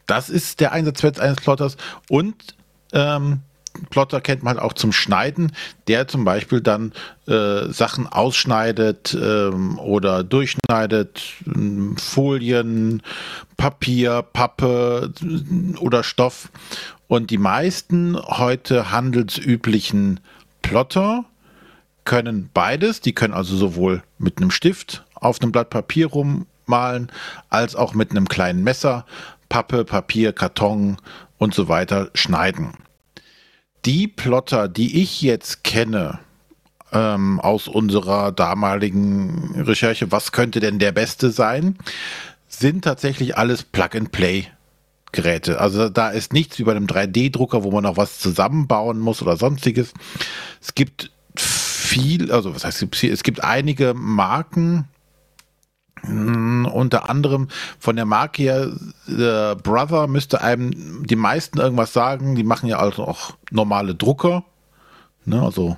Das 0.08 0.30
ist 0.30 0.60
der 0.60 0.72
Einsatzwert 0.72 1.20
eines 1.20 1.38
Plotters 1.38 1.78
und 2.10 2.56
ähm, 2.94 3.42
Plotter 3.90 4.22
kennt 4.22 4.44
man 4.44 4.58
halt 4.58 4.64
auch 4.64 4.74
zum 4.74 4.92
Schneiden, 4.92 5.54
der 5.88 6.08
zum 6.08 6.26
Beispiel 6.26 6.62
dann 6.62 6.92
äh, 7.28 7.68
Sachen 7.70 8.08
ausschneidet 8.08 9.18
ähm, 9.20 9.80
oder 9.80 10.24
durchschneidet, 10.24 11.22
ähm, 11.46 11.96
Folien, 11.98 13.02
Papier, 13.58 14.24
Pappe 14.34 15.14
äh, 15.22 15.78
oder 15.78 16.04
Stoff. 16.04 16.50
Und 17.08 17.30
die 17.30 17.38
meisten 17.38 18.18
heute 18.18 18.92
handelsüblichen 18.92 20.20
Plotter 20.62 21.26
können 22.06 22.50
beides. 22.54 23.02
Die 23.02 23.14
können 23.14 23.34
also 23.34 23.56
sowohl 23.56 24.04
mit 24.18 24.38
einem 24.38 24.52
Stift 24.52 25.06
auf 25.14 25.42
einem 25.42 25.52
Blatt 25.52 25.70
Papier 25.70 26.08
rummalen, 26.08 27.12
als 27.50 27.76
auch 27.76 27.94
mit 27.94 28.12
einem 28.12 28.28
kleinen 28.28 28.64
Messer 28.64 29.06
Pappe, 29.52 29.84
Papier, 29.84 30.32
Karton 30.32 30.96
und 31.38 31.54
so 31.54 31.68
weiter 31.68 32.10
schneiden. 32.16 32.72
Die 33.84 34.08
Plotter, 34.08 34.70
die 34.70 35.02
ich 35.02 35.22
jetzt 35.22 35.66
kenne, 35.66 36.20
ähm, 36.94 37.38
aus 37.42 37.68
unserer 37.68 38.32
damaligen 38.32 39.54
Recherche, 39.58 40.10
was 40.10 40.32
könnte 40.32 40.62
denn 40.62 40.80
der 40.80 40.94
beste 40.94 41.32
sein, 41.32 41.78
sind 42.48 42.86
tatsächlich 42.86 43.38
alles 43.38 43.64
Plug-and-Play. 43.64 44.48
Geräte. 45.12 45.60
Also 45.60 45.90
da 45.90 46.10
ist 46.10 46.32
nichts 46.32 46.58
wie 46.58 46.64
bei 46.64 46.72
einem 46.72 46.86
3D-Drucker, 46.86 47.66
wo 47.66 47.72
man 47.72 47.84
noch 47.84 47.98
was 47.98 48.20
zusammenbauen 48.20 48.98
muss 48.98 49.22
oder 49.22 49.36
sonstiges. 49.36 49.94
Es 50.62 50.74
gibt 50.74 51.12
viel, 51.36 52.32
also 52.32 52.56
was 52.56 52.64
heißt 52.64 53.04
es 53.04 53.24
gibt 53.24 53.44
einige 53.44 53.94
Marken, 53.94 54.88
unter 56.04 57.10
anderem 57.10 57.48
von 57.80 57.96
der 57.96 58.06
Marke 58.06 58.44
her, 58.44 58.72
äh, 59.08 59.56
Brother 59.56 60.08
müsste 60.08 60.42
einem 60.42 61.06
die 61.06 61.16
meisten 61.16 61.60
irgendwas 61.60 61.94
sagen. 61.94 62.36
Die 62.36 62.44
machen 62.44 62.68
ja 62.68 62.80
also 62.80 63.06
auch 63.06 63.36
normale 63.52 63.96
Drucker. 63.96 64.44
Ne, 65.26 65.42
also 65.42 65.78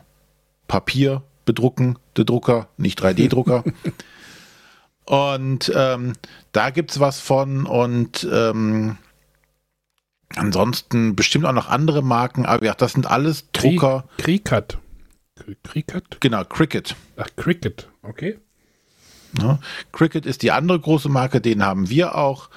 Papier 0.67 1.23
bedrucken, 1.45 1.99
der 2.15 2.25
Drucker, 2.25 2.67
nicht 2.77 3.03
3D-Drucker. 3.03 3.63
und 5.05 5.71
ähm, 5.75 6.13
da 6.53 6.69
gibt 6.69 6.91
es 6.91 6.99
was 6.99 7.19
von 7.19 7.65
und 7.65 8.27
ähm, 8.31 8.97
ansonsten 10.35 11.15
bestimmt 11.15 11.45
auch 11.45 11.53
noch 11.53 11.69
andere 11.69 12.01
Marken, 12.01 12.45
aber 12.45 12.65
ja, 12.65 12.73
das 12.73 12.93
sind 12.93 13.07
alles 13.07 13.51
Drucker. 13.51 14.05
Cricut. 14.17 14.77
Cricut? 15.63 16.21
Genau, 16.21 16.43
Cricut. 16.45 16.95
Ach, 17.17 17.27
Cricut, 17.35 17.89
okay. 18.03 18.39
Ja, 19.39 19.59
Cricut 19.91 20.25
ist 20.25 20.43
die 20.43 20.51
andere 20.51 20.79
große 20.79 21.09
Marke, 21.09 21.41
den 21.41 21.63
haben 21.63 21.89
wir 21.89 22.15
auch. 22.15 22.49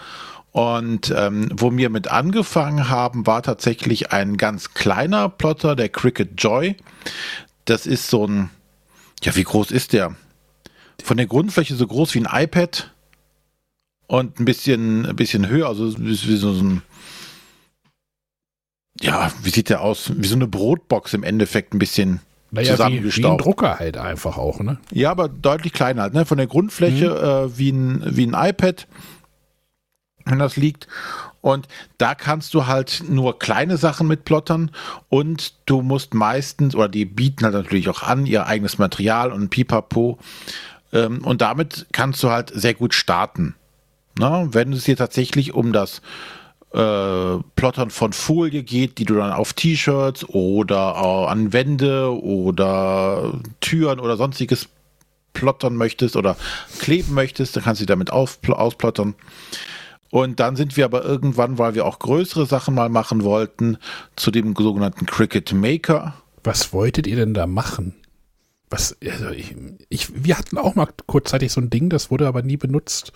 Und 0.52 1.12
ähm, 1.14 1.50
wo 1.52 1.70
wir 1.76 1.90
mit 1.90 2.08
angefangen 2.08 2.88
haben, 2.88 3.26
war 3.26 3.42
tatsächlich 3.42 4.12
ein 4.12 4.36
ganz 4.36 4.72
kleiner 4.72 5.28
Plotter, 5.28 5.76
der 5.76 5.90
Cricut 5.90 6.30
Joy. 6.38 6.76
Das 7.66 7.86
ist 7.86 8.08
so 8.08 8.26
ein, 8.26 8.50
ja, 9.22 9.36
wie 9.36 9.44
groß 9.44 9.70
ist 9.70 9.92
der? 9.92 10.16
Von 11.02 11.18
der 11.18 11.26
Grundfläche 11.26 11.76
so 11.76 11.86
groß 11.86 12.14
wie 12.14 12.24
ein 12.24 12.44
iPad 12.44 12.90
und 14.06 14.40
ein 14.40 14.44
bisschen, 14.44 15.04
ein 15.04 15.16
bisschen 15.16 15.48
höher, 15.48 15.68
also 15.68 15.94
wie 15.98 16.36
so 16.36 16.50
ein, 16.52 16.82
ja, 19.00 19.30
wie 19.42 19.50
sieht 19.50 19.68
der 19.68 19.82
aus? 19.82 20.12
Wie 20.16 20.26
so 20.26 20.36
eine 20.36 20.46
Brotbox 20.46 21.12
im 21.12 21.22
Endeffekt 21.22 21.74
ein 21.74 21.78
bisschen 21.78 22.20
naja, 22.56 22.72
zusammengestaucht. 22.72 23.18
Wie, 23.18 23.22
wie 23.22 23.32
ein 23.32 23.38
Drucker 23.38 23.78
halt 23.78 23.96
einfach 23.96 24.36
auch, 24.36 24.60
ne? 24.60 24.78
Ja, 24.92 25.10
aber 25.10 25.28
deutlich 25.28 25.72
kleiner 25.72 26.02
halt, 26.02 26.14
ne? 26.14 26.26
Von 26.26 26.38
der 26.38 26.46
Grundfläche 26.46 27.10
mhm. 27.10 27.52
äh, 27.52 27.58
wie, 27.58 27.70
ein, 27.70 28.02
wie 28.04 28.26
ein 28.26 28.34
iPad 28.34 28.86
wenn 30.26 30.38
das 30.38 30.56
liegt. 30.56 30.86
Und 31.40 31.68
da 31.96 32.14
kannst 32.14 32.52
du 32.52 32.66
halt 32.66 33.04
nur 33.08 33.38
kleine 33.38 33.76
Sachen 33.76 34.08
mit 34.08 34.24
plottern 34.24 34.72
und 35.08 35.54
du 35.66 35.80
musst 35.80 36.12
meistens, 36.12 36.74
oder 36.74 36.88
die 36.88 37.04
bieten 37.04 37.44
halt 37.44 37.54
natürlich 37.54 37.88
auch 37.88 38.02
an, 38.02 38.26
ihr 38.26 38.46
eigenes 38.46 38.78
Material 38.78 39.32
und 39.32 39.48
Pipapo. 39.48 40.18
Ähm, 40.92 41.24
und 41.24 41.40
damit 41.40 41.86
kannst 41.92 42.22
du 42.22 42.30
halt 42.30 42.50
sehr 42.52 42.74
gut 42.74 42.94
starten. 42.94 43.54
Na, 44.18 44.52
wenn 44.52 44.72
es 44.72 44.84
dir 44.84 44.96
tatsächlich 44.96 45.54
um 45.54 45.72
das 45.72 46.02
äh, 46.76 47.38
Plottern 47.56 47.88
von 47.88 48.12
Folie 48.12 48.62
geht, 48.62 48.98
die 48.98 49.06
du 49.06 49.14
dann 49.14 49.32
auf 49.32 49.54
T-Shirts 49.54 50.28
oder 50.28 50.96
an 51.28 51.54
Wände 51.54 52.22
oder 52.22 53.32
Türen 53.60 53.98
oder 53.98 54.18
sonstiges 54.18 54.68
plottern 55.32 55.76
möchtest 55.76 56.16
oder 56.16 56.36
kleben 56.78 57.14
möchtest, 57.14 57.56
dann 57.56 57.64
kannst 57.64 57.80
du 57.80 57.86
damit 57.86 58.10
ausplottern. 58.10 59.14
Und 60.10 60.38
dann 60.38 60.56
sind 60.56 60.76
wir 60.76 60.84
aber 60.84 61.04
irgendwann, 61.04 61.58
weil 61.58 61.74
wir 61.74 61.86
auch 61.86 61.98
größere 61.98 62.46
Sachen 62.46 62.74
mal 62.74 62.88
machen 62.88 63.24
wollten, 63.24 63.78
zu 64.14 64.30
dem 64.30 64.54
sogenannten 64.54 65.06
Cricket 65.06 65.52
Maker. 65.52 66.14
Was 66.44 66.72
wolltet 66.72 67.06
ihr 67.06 67.16
denn 67.16 67.34
da 67.34 67.46
machen? 67.46 67.94
Was, 68.68 68.96
also 69.00 69.30
ich, 69.30 69.54
ich, 69.88 70.24
wir 70.24 70.36
hatten 70.36 70.58
auch 70.58 70.74
mal 70.74 70.88
kurzzeitig 71.06 71.52
so 71.52 71.60
ein 71.60 71.70
Ding, 71.70 71.88
das 71.88 72.10
wurde 72.10 72.26
aber 72.26 72.42
nie 72.42 72.56
benutzt. 72.56 73.12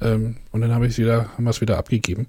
Ähm, 0.00 0.36
und 0.52 0.60
dann 0.60 0.72
habe 0.72 0.86
ich 0.86 0.96
wieder, 0.98 1.30
haben 1.32 1.44
wir 1.44 1.50
es 1.50 1.60
wieder 1.60 1.78
abgegeben. 1.78 2.26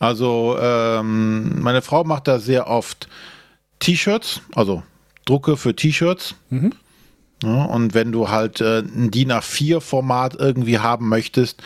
Also 0.00 0.56
ähm, 0.60 1.60
meine 1.62 1.82
Frau 1.82 2.02
macht 2.04 2.26
da 2.26 2.40
sehr 2.40 2.66
oft 2.66 3.08
T-Shirts, 3.78 4.40
also 4.54 4.82
Drucke 5.24 5.56
für 5.56 5.76
T-Shirts. 5.76 6.34
Mhm. 6.50 6.72
Ja, 7.42 7.64
und 7.64 7.94
wenn 7.94 8.10
du 8.10 8.28
halt 8.28 8.60
äh, 8.60 8.80
ein 8.80 9.10
DIN 9.10 9.30
A4-Format 9.32 10.36
irgendwie 10.36 10.78
haben 10.78 11.08
möchtest, 11.08 11.62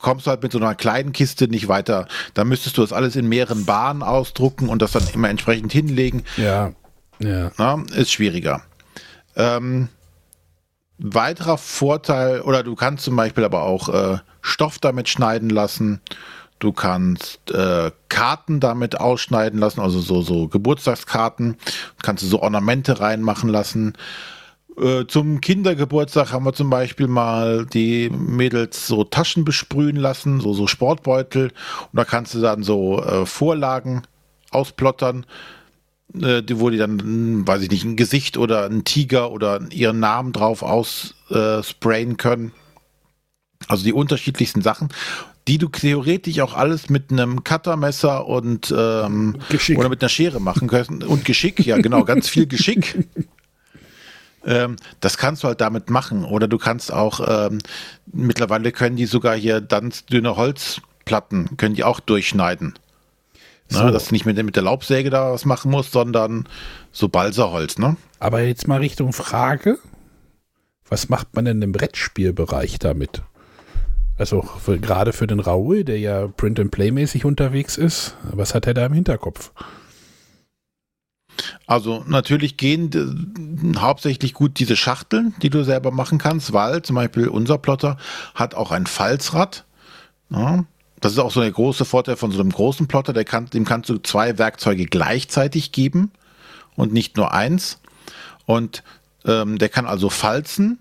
kommst 0.00 0.26
du 0.26 0.30
halt 0.30 0.42
mit 0.42 0.52
so 0.52 0.58
einer 0.58 0.74
kleinen 0.74 1.12
Kiste 1.12 1.48
nicht 1.48 1.68
weiter. 1.68 2.06
Da 2.34 2.44
müsstest 2.44 2.78
du 2.78 2.82
das 2.82 2.92
alles 2.92 3.16
in 3.16 3.28
mehreren 3.28 3.64
Bahnen 3.64 4.02
ausdrucken 4.02 4.68
und 4.68 4.80
das 4.80 4.92
dann 4.92 5.06
immer 5.12 5.28
entsprechend 5.28 5.72
hinlegen. 5.72 6.22
Ja. 6.36 6.72
Ja. 7.22 7.50
Na, 7.58 7.82
ist 7.94 8.12
schwieriger. 8.12 8.62
Ähm, 9.36 9.88
weiterer 10.98 11.58
Vorteil, 11.58 12.40
oder 12.42 12.62
du 12.62 12.74
kannst 12.74 13.04
zum 13.04 13.16
Beispiel 13.16 13.44
aber 13.44 13.62
auch 13.62 13.88
äh, 13.88 14.18
Stoff 14.40 14.78
damit 14.78 15.08
schneiden 15.08 15.50
lassen. 15.50 16.00
Du 16.58 16.72
kannst 16.72 17.50
äh, 17.50 17.90
Karten 18.08 18.60
damit 18.60 19.00
ausschneiden 19.00 19.58
lassen, 19.58 19.80
also 19.80 20.00
so, 20.00 20.22
so 20.22 20.46
Geburtstagskarten. 20.46 21.56
Kannst 22.02 22.22
du 22.22 22.28
so 22.28 22.40
Ornamente 22.40 23.00
reinmachen 23.00 23.48
lassen. 23.48 23.94
Äh, 24.80 25.06
zum 25.06 25.40
Kindergeburtstag 25.40 26.32
haben 26.32 26.44
wir 26.44 26.52
zum 26.52 26.70
Beispiel 26.70 27.08
mal 27.08 27.66
die 27.66 28.10
Mädels 28.10 28.86
so 28.86 29.04
Taschen 29.04 29.44
besprühen 29.44 29.96
lassen, 29.96 30.40
so, 30.40 30.54
so 30.54 30.66
Sportbeutel. 30.66 31.46
Und 31.46 31.96
da 31.96 32.04
kannst 32.04 32.34
du 32.34 32.40
dann 32.40 32.62
so 32.62 33.02
äh, 33.02 33.26
Vorlagen 33.26 34.02
ausplottern, 34.50 35.26
äh, 36.20 36.42
wo 36.52 36.70
die 36.70 36.78
dann, 36.78 37.00
hm, 37.00 37.46
weiß 37.46 37.62
ich 37.62 37.70
nicht, 37.70 37.84
ein 37.84 37.96
Gesicht 37.96 38.36
oder 38.36 38.66
ein 38.66 38.84
Tiger 38.84 39.30
oder 39.30 39.60
ihren 39.70 40.00
Namen 40.00 40.32
drauf 40.32 40.62
aussprayen 40.62 42.16
können. 42.16 42.52
Also 43.68 43.84
die 43.84 43.92
unterschiedlichsten 43.92 44.62
Sachen 44.62 44.88
die 45.48 45.58
du 45.58 45.68
theoretisch 45.68 46.40
auch 46.40 46.54
alles 46.54 46.88
mit 46.88 47.10
einem 47.10 47.42
Cuttermesser 47.42 48.26
und 48.26 48.72
ähm, 48.76 49.38
oder 49.74 49.88
mit 49.88 50.02
einer 50.02 50.08
Schere 50.08 50.40
machen 50.40 50.68
kannst. 50.68 50.90
Und 50.90 51.24
Geschick, 51.24 51.58
ja 51.66 51.78
genau, 51.78 52.04
ganz 52.04 52.28
viel 52.28 52.46
Geschick. 52.46 53.06
Ähm, 54.44 54.74
das 54.98 55.18
kannst 55.18 55.44
du 55.44 55.46
halt 55.46 55.60
damit 55.60 55.88
machen. 55.88 56.24
Oder 56.24 56.48
du 56.48 56.58
kannst 56.58 56.92
auch, 56.92 57.20
ähm, 57.24 57.58
mittlerweile 58.06 58.72
können 58.72 58.96
die 58.96 59.06
sogar 59.06 59.36
hier 59.36 59.60
ganz 59.60 60.04
dünne 60.04 60.34
Holzplatten, 60.34 61.56
können 61.56 61.76
die 61.76 61.84
auch 61.84 62.00
durchschneiden. 62.00 62.74
So. 63.68 63.84
Na, 63.84 63.90
dass 63.90 64.08
du 64.08 64.14
nicht 64.14 64.26
mit, 64.26 64.42
mit 64.42 64.56
der 64.56 64.62
Laubsäge 64.62 65.10
da 65.10 65.32
was 65.32 65.44
machen 65.44 65.70
musst, 65.70 65.92
sondern 65.92 66.48
so 66.90 67.08
Balsaholz, 67.08 67.78
ne? 67.78 67.96
Aber 68.18 68.42
jetzt 68.42 68.68
mal 68.68 68.80
Richtung 68.80 69.12
Frage. 69.12 69.78
Was 70.88 71.08
macht 71.08 71.34
man 71.34 71.46
denn 71.46 71.62
im 71.62 71.72
Brettspielbereich 71.72 72.78
damit? 72.78 73.22
Also 74.18 74.42
für, 74.42 74.78
gerade 74.78 75.12
für 75.12 75.26
den 75.26 75.40
Raoul, 75.40 75.84
der 75.84 75.98
ja 75.98 76.28
Print-and-Play-mäßig 76.28 77.24
unterwegs 77.24 77.78
ist, 77.78 78.14
was 78.30 78.54
hat 78.54 78.66
er 78.66 78.74
da 78.74 78.86
im 78.86 78.92
Hinterkopf? 78.92 79.52
Also 81.66 82.04
natürlich 82.06 82.56
gehen 82.56 83.74
hauptsächlich 83.78 84.34
gut 84.34 84.58
diese 84.58 84.76
Schachteln, 84.76 85.34
die 85.40 85.50
du 85.50 85.64
selber 85.64 85.90
machen 85.90 86.18
kannst, 86.18 86.52
weil 86.52 86.82
zum 86.82 86.96
Beispiel 86.96 87.28
unser 87.28 87.58
Plotter 87.58 87.96
hat 88.34 88.54
auch 88.54 88.70
ein 88.70 88.86
Falzrad. 88.86 89.64
Ja, 90.30 90.64
das 91.02 91.12
ist 91.12 91.18
auch 91.18 91.32
so 91.32 91.40
der 91.40 91.50
große 91.50 91.84
Vorteil 91.84 92.16
von 92.16 92.30
so 92.30 92.40
einem 92.40 92.50
großen 92.50 92.86
Plotter, 92.86 93.12
der 93.12 93.24
kann, 93.24 93.46
dem 93.46 93.64
kannst 93.64 93.90
du 93.90 93.98
zwei 93.98 94.38
Werkzeuge 94.38 94.86
gleichzeitig 94.86 95.72
geben 95.72 96.12
und 96.76 96.92
nicht 96.92 97.16
nur 97.16 97.34
eins. 97.34 97.80
Und 98.46 98.84
ähm, 99.26 99.58
der 99.58 99.68
kann 99.68 99.86
also 99.86 100.08
falzen 100.10 100.78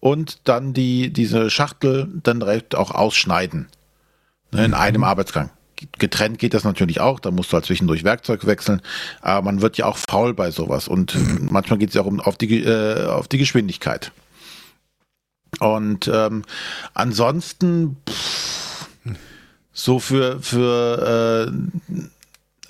und 0.00 0.48
dann 0.48 0.72
die, 0.74 1.12
diese 1.12 1.50
Schachtel 1.50 2.08
dann 2.22 2.40
direkt 2.40 2.74
auch 2.74 2.92
ausschneiden. 2.92 3.68
Ne, 4.52 4.64
in 4.64 4.70
mhm. 4.70 4.76
einem 4.76 5.04
Arbeitsgang 5.04 5.50
getrennt 5.98 6.38
geht 6.38 6.54
das 6.54 6.62
natürlich 6.62 7.00
auch, 7.00 7.18
da 7.18 7.32
musst 7.32 7.50
du 7.50 7.54
halt 7.54 7.64
zwischendurch 7.64 8.04
Werkzeug 8.04 8.46
wechseln, 8.46 8.80
aber 9.20 9.42
man 9.42 9.62
wird 9.62 9.76
ja 9.78 9.86
auch 9.86 9.96
faul 9.96 10.32
bei 10.32 10.52
sowas 10.52 10.86
und 10.86 11.16
manchmal 11.50 11.80
geht 11.80 11.88
es 11.88 11.96
ja 11.96 12.02
auch 12.02 12.06
um 12.06 12.20
auf 12.20 12.36
die, 12.36 12.62
äh, 12.62 13.06
auf 13.06 13.26
die 13.26 13.38
Geschwindigkeit. 13.38 14.12
Und 15.58 16.08
ähm, 16.08 16.44
ansonsten 16.94 17.96
pff, 18.08 18.61
so 19.72 19.98
für, 19.98 20.40
für 20.40 21.50
äh, 21.50 22.02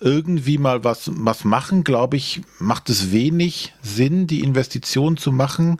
irgendwie 0.00 0.58
mal 0.58 0.84
was, 0.84 1.10
was 1.12 1.44
machen, 1.44 1.84
glaube 1.84 2.16
ich, 2.16 2.42
macht 2.58 2.90
es 2.90 3.12
wenig 3.12 3.74
Sinn, 3.82 4.26
die 4.26 4.40
Investition 4.42 5.16
zu 5.16 5.32
machen 5.32 5.78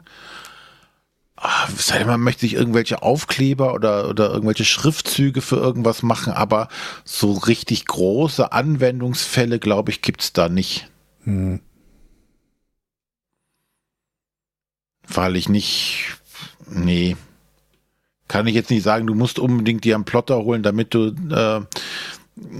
sei 1.75 2.05
man 2.05 2.21
möchte 2.21 2.41
sich 2.41 2.53
irgendwelche 2.53 3.01
Aufkleber 3.01 3.73
oder, 3.73 4.09
oder 4.09 4.31
irgendwelche 4.31 4.65
Schriftzüge 4.65 5.41
für 5.41 5.57
irgendwas 5.57 6.03
machen, 6.03 6.33
aber 6.33 6.69
so 7.03 7.33
richtig 7.33 7.85
große 7.85 8.51
Anwendungsfälle, 8.51 9.59
glaube 9.59 9.91
ich, 9.91 10.01
gibt 10.01 10.21
es 10.21 10.33
da 10.33 10.49
nicht. 10.49 10.89
Hm. 11.23 11.59
Weil 15.07 15.35
ich 15.35 15.49
nicht, 15.49 16.15
nee, 16.67 17.17
kann 18.33 18.47
ich 18.47 18.55
jetzt 18.55 18.71
nicht 18.71 18.81
sagen, 18.81 19.05
du 19.05 19.13
musst 19.13 19.37
unbedingt 19.37 19.83
dir 19.83 19.93
einen 19.93 20.05
Plotter 20.05 20.43
holen, 20.43 20.63
damit 20.63 20.95
du 20.95 21.09
äh, 21.29 21.61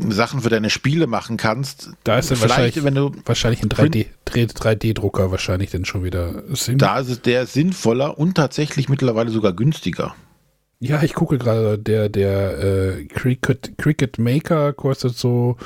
Sachen 0.09 0.41
für 0.41 0.49
deine 0.49 0.69
Spiele 0.69 1.07
machen 1.07 1.35
kannst. 1.35 1.89
Da 2.03 2.19
ist 2.19 2.29
dann 2.29 2.39
wahrscheinlich, 2.41 2.83
wenn 2.83 2.93
du 2.93 3.11
wahrscheinlich 3.25 3.63
ein 3.63 3.69
3D, 3.69 4.05
3D-Drucker 4.27 5.31
wahrscheinlich 5.31 5.71
dann 5.71 5.83
schon 5.83 6.03
wieder 6.03 6.43
Sinn. 6.55 6.77
Da 6.77 6.99
ist 6.99 7.09
es 7.09 7.23
der 7.23 7.47
sinnvoller 7.47 8.19
und 8.19 8.35
tatsächlich 8.35 8.87
mittlerweile 8.87 9.31
sogar 9.31 9.53
günstiger. 9.53 10.13
Ja, 10.79 11.01
ich 11.01 11.15
gucke 11.15 11.39
gerade, 11.39 11.79
der, 11.79 12.07
der 12.07 12.59
äh, 12.59 13.05
Cricut, 13.05 13.71
Cricut 13.79 14.19
Maker 14.19 14.73
kostet 14.73 15.17
so 15.17 15.57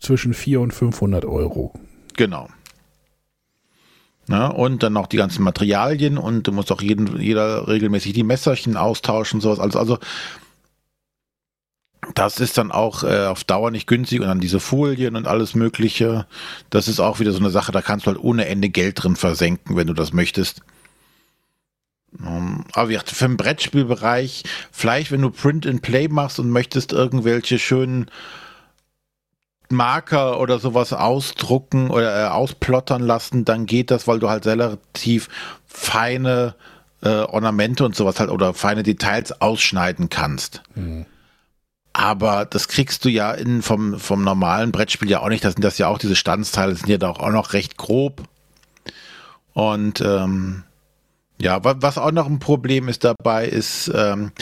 zwischen 0.00 0.34
400 0.34 0.64
und 0.64 0.76
500 0.76 1.24
Euro. 1.24 1.72
Genau. 2.16 2.48
Na, 4.32 4.46
und 4.46 4.82
dann 4.82 4.94
noch 4.94 5.08
die 5.08 5.18
ganzen 5.18 5.42
Materialien 5.42 6.16
und 6.16 6.46
du 6.46 6.52
musst 6.52 6.72
auch 6.72 6.80
jeden, 6.80 7.20
jeder 7.20 7.68
regelmäßig 7.68 8.14
die 8.14 8.22
Messerchen 8.22 8.78
austauschen 8.78 9.36
und 9.36 9.40
sowas. 9.42 9.58
Also, 9.60 9.78
also 9.78 9.98
Das 12.14 12.40
ist 12.40 12.56
dann 12.56 12.72
auch 12.72 13.04
äh, 13.04 13.26
auf 13.26 13.44
Dauer 13.44 13.70
nicht 13.70 13.86
günstig 13.86 14.20
und 14.20 14.28
dann 14.28 14.40
diese 14.40 14.58
Folien 14.58 15.16
und 15.16 15.26
alles 15.28 15.54
Mögliche. 15.54 16.26
Das 16.70 16.88
ist 16.88 16.98
auch 16.98 17.20
wieder 17.20 17.32
so 17.32 17.40
eine 17.40 17.50
Sache, 17.50 17.72
da 17.72 17.82
kannst 17.82 18.06
du 18.06 18.12
halt 18.12 18.18
ohne 18.24 18.46
Ende 18.46 18.70
Geld 18.70 19.02
drin 19.02 19.16
versenken, 19.16 19.76
wenn 19.76 19.86
du 19.86 19.92
das 19.92 20.14
möchtest. 20.14 20.62
Um, 22.18 22.64
aber 22.72 22.90
für 23.04 23.26
den 23.26 23.36
Brettspielbereich, 23.36 24.44
vielleicht 24.70 25.12
wenn 25.12 25.22
du 25.22 25.30
Print 25.30 25.66
and 25.66 25.82
Play 25.82 26.08
machst 26.08 26.38
und 26.38 26.50
möchtest 26.50 26.92
irgendwelche 26.92 27.58
schönen 27.58 28.10
Marker 29.72 30.40
oder 30.40 30.58
sowas 30.58 30.92
ausdrucken 30.92 31.90
oder 31.90 32.24
äh, 32.24 32.28
ausplottern 32.28 33.02
lassen, 33.02 33.44
dann 33.44 33.66
geht 33.66 33.90
das, 33.90 34.06
weil 34.06 34.18
du 34.18 34.28
halt 34.28 34.46
relativ 34.46 35.28
feine 35.66 36.54
äh, 37.02 37.08
Ornamente 37.08 37.84
und 37.84 37.96
sowas 37.96 38.20
halt 38.20 38.30
oder 38.30 38.54
feine 38.54 38.82
Details 38.82 39.40
ausschneiden 39.40 40.08
kannst. 40.08 40.62
Mhm. 40.74 41.06
Aber 41.92 42.46
das 42.46 42.68
kriegst 42.68 43.04
du 43.04 43.10
ja 43.10 43.32
in, 43.32 43.60
vom, 43.60 43.98
vom 43.98 44.24
normalen 44.24 44.72
Brettspiel 44.72 45.10
ja 45.10 45.20
auch 45.20 45.28
nicht. 45.28 45.44
Das 45.44 45.54
sind 45.54 45.62
das 45.62 45.78
ja 45.78 45.88
auch 45.88 45.98
diese 45.98 46.16
Standsteile, 46.16 46.74
sind 46.74 46.88
ja 46.88 46.96
da 46.98 47.10
auch 47.10 47.30
noch 47.30 47.52
recht 47.52 47.76
grob. 47.76 48.22
Und 49.52 50.00
ähm, 50.00 50.64
ja, 51.40 51.58
was 51.62 51.98
auch 51.98 52.12
noch 52.12 52.26
ein 52.26 52.38
Problem 52.38 52.88
ist 52.88 53.04
dabei, 53.04 53.46
ist, 53.46 53.90
ähm, 53.94 54.32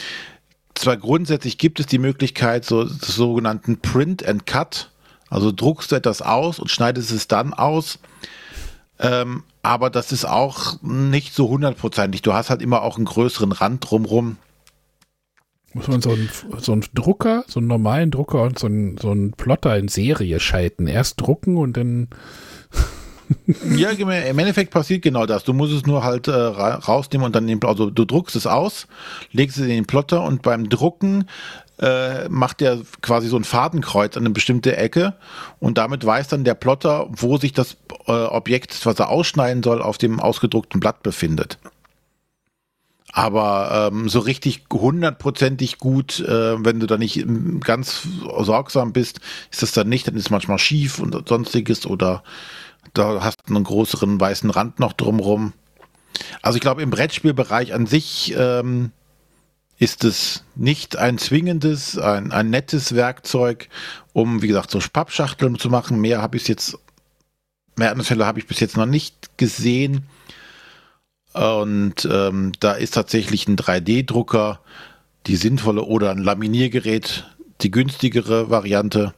zwar 0.75 0.97
grundsätzlich 0.97 1.57
gibt 1.57 1.79
es 1.79 1.87
die 1.87 1.97
Möglichkeit, 1.97 2.63
so 2.63 2.85
sogenannten 2.85 3.81
Print 3.81 4.25
and 4.25 4.45
Cut, 4.45 4.91
also 5.31 5.51
druckst 5.51 5.91
du 5.91 5.95
etwas 5.95 6.21
aus 6.21 6.59
und 6.59 6.69
schneidest 6.69 7.09
es 7.09 7.27
dann 7.27 7.53
aus. 7.53 7.99
Ähm, 8.99 9.43
aber 9.63 9.89
das 9.89 10.11
ist 10.11 10.25
auch 10.25 10.81
nicht 10.81 11.33
so 11.33 11.49
hundertprozentig. 11.49 12.21
Du 12.21 12.33
hast 12.33 12.49
halt 12.49 12.61
immer 12.61 12.81
auch 12.81 12.97
einen 12.97 13.05
größeren 13.05 13.53
Rand 13.53 13.89
drumrum. 13.89 14.37
Muss 15.73 15.87
man 15.87 16.01
so 16.01 16.11
einen, 16.11 16.29
so 16.59 16.73
einen 16.73 16.83
Drucker, 16.93 17.45
so 17.47 17.61
einen 17.61 17.67
normalen 17.67 18.11
Drucker 18.11 18.43
und 18.43 18.59
so 18.59 18.67
einen, 18.67 18.97
so 18.97 19.11
einen 19.11 19.31
Plotter 19.31 19.77
in 19.77 19.87
Serie 19.87 20.41
schalten. 20.41 20.85
Erst 20.85 21.21
drucken 21.21 21.55
und 21.55 21.77
dann. 21.77 22.09
ja, 23.77 23.91
im 23.91 24.09
Endeffekt 24.09 24.71
passiert 24.71 25.01
genau 25.01 25.25
das. 25.25 25.45
Du 25.45 25.53
musst 25.53 25.71
es 25.71 25.85
nur 25.85 26.03
halt 26.03 26.27
äh, 26.27 26.33
rausnehmen 26.33 27.25
und 27.25 27.35
dann, 27.37 27.47
den, 27.47 27.63
also 27.63 27.89
du 27.89 28.03
druckst 28.03 28.35
es 28.35 28.47
aus, 28.47 28.87
legst 29.31 29.57
es 29.57 29.63
in 29.63 29.69
den 29.69 29.85
Plotter 29.85 30.23
und 30.23 30.41
beim 30.41 30.67
Drucken 30.67 31.29
äh, 31.81 32.29
macht 32.29 32.61
der 32.61 32.79
quasi 33.01 33.27
so 33.27 33.37
ein 33.37 33.43
Fadenkreuz 33.43 34.15
an 34.15 34.23
eine 34.23 34.29
bestimmte 34.29 34.77
Ecke 34.77 35.15
und 35.59 35.77
damit 35.77 36.05
weiß 36.05 36.27
dann 36.27 36.43
der 36.43 36.53
Plotter, 36.53 37.07
wo 37.09 37.37
sich 37.37 37.53
das 37.53 37.77
äh, 38.07 38.11
Objekt, 38.11 38.85
was 38.85 38.99
er 38.99 39.09
ausschneiden 39.09 39.63
soll, 39.63 39.81
auf 39.81 39.97
dem 39.97 40.19
ausgedruckten 40.19 40.79
Blatt 40.79 41.03
befindet. 41.03 41.57
Aber 43.13 43.89
ähm, 43.91 44.07
so 44.07 44.19
richtig 44.19 44.63
hundertprozentig 44.71 45.79
gut, 45.79 46.21
äh, 46.21 46.63
wenn 46.63 46.79
du 46.79 46.87
da 46.87 46.97
nicht 46.97 47.25
ganz 47.61 48.07
sorgsam 48.39 48.93
bist, 48.93 49.19
ist 49.51 49.61
das 49.61 49.73
dann 49.73 49.89
nicht, 49.89 50.07
dann 50.07 50.15
ist 50.15 50.25
es 50.25 50.29
manchmal 50.29 50.59
schief 50.59 50.99
und 50.99 51.27
sonstiges 51.27 51.85
oder 51.85 52.23
da 52.93 53.21
hast 53.21 53.37
du 53.47 53.55
einen 53.55 53.63
größeren 53.63 54.19
weißen 54.19 54.49
Rand 54.49 54.79
noch 54.79 54.93
drumrum. 54.93 55.53
Also 56.41 56.55
ich 56.55 56.61
glaube, 56.61 56.81
im 56.81 56.89
Brettspielbereich 56.89 57.73
an 57.73 57.85
sich 57.85 58.33
ähm, 58.37 58.91
ist 59.81 60.03
es 60.03 60.43
nicht 60.55 60.95
ein 60.97 61.17
zwingendes, 61.17 61.97
ein, 61.97 62.31
ein 62.31 62.51
nettes 62.51 62.93
Werkzeug, 62.93 63.67
um, 64.13 64.43
wie 64.43 64.47
gesagt, 64.47 64.69
so 64.69 64.77
Pappschachteln 64.77 65.57
zu 65.57 65.71
machen. 65.71 65.99
Mehr 65.99 66.21
habe 66.21 66.37
ich 66.37 66.47
jetzt, 66.47 66.77
mehr 67.75 67.91
Anfälle 67.91 68.27
habe 68.27 68.37
ich 68.37 68.45
bis 68.45 68.59
jetzt 68.59 68.77
noch 68.77 68.85
nicht 68.85 69.39
gesehen. 69.39 70.03
Und 71.33 72.07
ähm, 72.11 72.51
da 72.59 72.73
ist 72.73 72.93
tatsächlich 72.93 73.47
ein 73.47 73.55
3D-Drucker 73.55 74.59
die 75.25 75.35
sinnvolle 75.35 75.81
oder 75.81 76.11
ein 76.11 76.19
Laminiergerät 76.19 77.25
die 77.61 77.71
günstigere 77.71 78.51
Variante. 78.51 79.15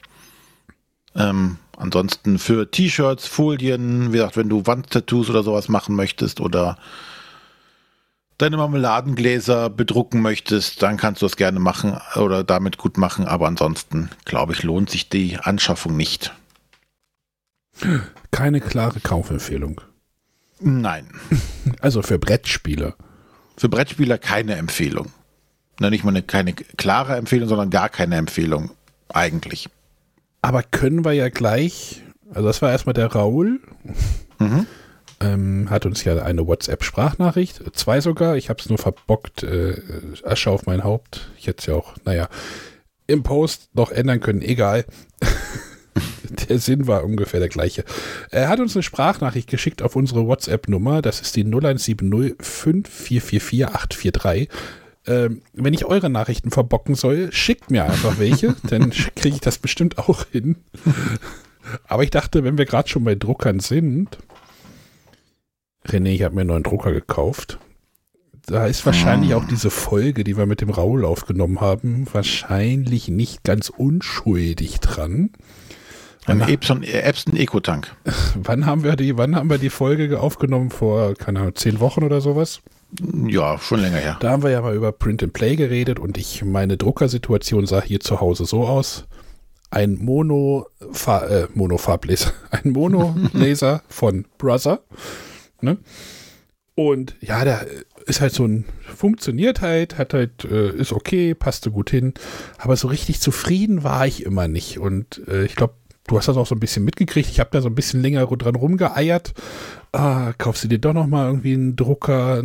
Ähm, 1.13 1.57
ansonsten 1.75 2.39
für 2.39 2.71
T-Shirts, 2.71 3.27
Folien, 3.27 4.13
wie 4.13 4.17
gesagt, 4.17 4.37
wenn 4.37 4.47
du 4.47 4.65
Wandtattoos 4.65 5.29
oder 5.29 5.43
sowas 5.43 5.67
machen 5.67 5.97
möchtest 5.97 6.39
oder 6.39 6.77
deine 8.37 8.57
Marmeladengläser 8.57 9.69
bedrucken 9.69 10.21
möchtest, 10.21 10.81
dann 10.81 10.97
kannst 10.97 11.21
du 11.21 11.25
das 11.25 11.37
gerne 11.37 11.59
machen 11.59 11.99
oder 12.15 12.43
damit 12.43 12.77
gut 12.77 12.97
machen. 12.97 13.25
Aber 13.25 13.47
ansonsten, 13.47 14.09
glaube 14.25 14.53
ich, 14.53 14.63
lohnt 14.63 14.89
sich 14.89 15.09
die 15.09 15.37
Anschaffung 15.37 15.95
nicht. 15.95 16.33
Keine 18.31 18.61
klare 18.61 18.99
Kaufempfehlung. 18.99 19.81
Nein. 20.59 21.07
Also 21.79 22.01
für 22.01 22.19
Brettspieler. 22.19 22.95
Für 23.55 23.69
Brettspieler 23.69 24.17
keine 24.17 24.55
Empfehlung. 24.55 25.11
Na, 25.79 25.89
nicht 25.89 26.03
mal 26.03 26.11
eine, 26.11 26.21
keine 26.21 26.53
klare 26.53 27.15
Empfehlung, 27.15 27.47
sondern 27.47 27.69
gar 27.69 27.89
keine 27.89 28.15
Empfehlung. 28.17 28.71
Eigentlich. 29.09 29.69
Aber 30.41 30.61
können 30.61 31.05
wir 31.05 31.13
ja 31.13 31.29
gleich, 31.29 32.03
also 32.29 32.47
das 32.47 32.61
war 32.61 32.71
erstmal 32.71 32.93
der 32.93 33.07
Raul. 33.07 33.61
Mhm. 34.39 34.67
Ähm, 35.23 35.69
hat 35.69 35.85
uns 35.85 36.03
ja 36.03 36.21
eine 36.21 36.47
WhatsApp-Sprachnachricht, 36.47 37.75
zwei 37.75 38.01
sogar. 38.01 38.35
Ich 38.35 38.49
habe 38.49 38.59
es 38.59 38.69
nur 38.69 38.77
verbockt. 38.77 39.43
Äh, 39.43 39.81
Asche 40.23 40.51
auf 40.51 40.65
mein 40.65 40.83
Haupt. 40.83 41.29
Ich 41.37 41.47
hätte 41.47 41.61
es 41.61 41.65
ja 41.67 41.75
auch, 41.75 41.95
naja, 42.03 42.27
im 43.07 43.23
Post 43.23 43.69
noch 43.73 43.91
ändern 43.91 44.19
können. 44.19 44.41
Egal. 44.41 44.85
der 46.49 46.59
Sinn 46.59 46.87
war 46.87 47.03
ungefähr 47.03 47.39
der 47.39 47.49
gleiche. 47.49 47.85
Er 48.31 48.49
hat 48.49 48.59
uns 48.59 48.75
eine 48.75 48.83
Sprachnachricht 48.83 49.49
geschickt 49.49 49.81
auf 49.81 49.95
unsere 49.95 50.27
WhatsApp-Nummer. 50.27 51.01
Das 51.01 51.21
ist 51.21 51.35
die 51.35 51.45
0170 51.45 52.35
5444 52.39 54.49
Ähm, 55.05 55.41
wenn 55.53 55.73
ich 55.73 55.85
eure 55.85 56.09
Nachrichten 56.09 56.51
verbocken 56.51 56.95
soll, 56.95 57.31
schickt 57.31 57.71
mir 57.71 57.85
einfach 57.85 58.19
welche, 58.19 58.55
dann 58.63 58.91
kriege 58.91 59.35
ich 59.35 59.41
das 59.41 59.57
bestimmt 59.57 59.97
auch 59.97 60.25
hin. 60.31 60.57
Aber 61.87 62.03
ich 62.03 62.09
dachte, 62.09 62.43
wenn 62.43 62.57
wir 62.57 62.65
gerade 62.65 62.89
schon 62.89 63.05
bei 63.05 63.15
Druckern 63.15 63.59
sind, 63.59 64.17
René, 65.87 66.09
ich 66.09 66.23
habe 66.23 66.35
mir 66.35 66.41
einen 66.41 66.49
neuen 66.49 66.63
Drucker 66.63 66.91
gekauft. 66.91 67.59
Da 68.45 68.65
ist 68.65 68.85
wahrscheinlich 68.85 69.33
ah. 69.33 69.37
auch 69.37 69.45
diese 69.45 69.69
Folge, 69.69 70.23
die 70.23 70.37
wir 70.37 70.45
mit 70.45 70.59
dem 70.59 70.69
Raul 70.69 71.05
aufgenommen 71.05 71.61
haben, 71.61 72.07
wahrscheinlich 72.11 73.07
nicht 73.07 73.43
ganz 73.43 73.69
unschuldig 73.69 74.79
dran. 74.81 75.29
Ein 76.25 76.41
Epson, 76.41 76.83
Epson 76.83 77.35
Eco-Tank. 77.35 77.95
Wann 78.35 78.65
haben 78.65 78.83
wir 78.83 78.95
die, 78.95 79.17
wann 79.17 79.35
haben 79.35 79.49
wir 79.49 79.57
die 79.57 79.69
Folge 79.69 80.19
aufgenommen? 80.19 80.69
Vor, 80.69 81.15
keine 81.15 81.39
Ahnung, 81.39 81.55
zehn 81.55 81.79
Wochen 81.79 82.03
oder 82.03 82.21
sowas? 82.21 82.61
Ja, 83.27 83.57
schon 83.59 83.81
länger 83.81 83.97
her. 83.97 84.17
Da 84.19 84.31
haben 84.31 84.43
wir 84.43 84.51
ja 84.51 84.61
mal 84.61 84.75
über 84.75 84.91
Print 84.91 85.23
and 85.23 85.33
Play 85.33 85.55
geredet 85.55 85.99
und 85.99 86.17
ich, 86.17 86.43
meine 86.45 86.77
Druckersituation 86.77 87.65
sah 87.65 87.81
hier 87.81 87.99
zu 87.99 88.21
Hause 88.21 88.45
so 88.45 88.65
aus. 88.65 89.05
Ein 89.71 89.95
Mono, 89.95 90.67
äh, 90.79 91.47
Monofarblaser, 91.53 92.31
ein 92.51 92.71
Monolaser 92.71 93.81
von 93.89 94.25
Brother. 94.37 94.81
Ne? 95.63 95.77
Und 96.75 97.15
ja, 97.21 97.43
der 97.43 97.67
ist 98.05 98.21
halt 98.21 98.33
so 98.33 98.45
ein, 98.45 98.65
funktioniert 98.95 99.61
halt, 99.61 99.97
hat 99.97 100.13
halt, 100.13 100.45
äh, 100.45 100.71
ist 100.71 100.91
okay, 100.91 101.35
passte 101.35 101.71
gut 101.71 101.89
hin. 101.89 102.13
Aber 102.57 102.75
so 102.75 102.87
richtig 102.87 103.19
zufrieden 103.21 103.83
war 103.83 104.07
ich 104.07 104.23
immer 104.23 104.47
nicht. 104.47 104.79
Und 104.79 105.21
äh, 105.27 105.45
ich 105.45 105.55
glaube, 105.55 105.75
du 106.07 106.17
hast 106.17 106.27
das 106.27 106.37
auch 106.37 106.47
so 106.47 106.55
ein 106.55 106.59
bisschen 106.59 106.83
mitgekriegt. 106.83 107.29
Ich 107.29 107.39
habe 107.39 107.51
da 107.51 107.61
so 107.61 107.69
ein 107.69 107.75
bisschen 107.75 108.01
länger 108.01 108.25
dran 108.25 108.55
rumgeeiert. 108.55 109.33
Ah, 109.91 110.33
kaufst 110.37 110.63
du 110.63 110.67
dir 110.67 110.79
doch 110.79 110.93
noch 110.93 111.07
mal 111.07 111.27
irgendwie 111.27 111.53
einen 111.53 111.75
Drucker? 111.75 112.43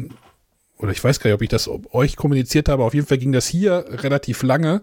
Oder 0.77 0.93
ich 0.93 1.03
weiß 1.03 1.19
gar 1.19 1.29
nicht, 1.29 1.35
ob 1.35 1.43
ich 1.43 1.49
das 1.49 1.69
euch 1.93 2.17
kommuniziert 2.17 2.69
habe. 2.69 2.85
Auf 2.85 2.95
jeden 2.95 3.07
Fall 3.07 3.19
ging 3.19 3.33
das 3.33 3.49
hier 3.49 3.87
relativ 3.89 4.43
lange 4.43 4.83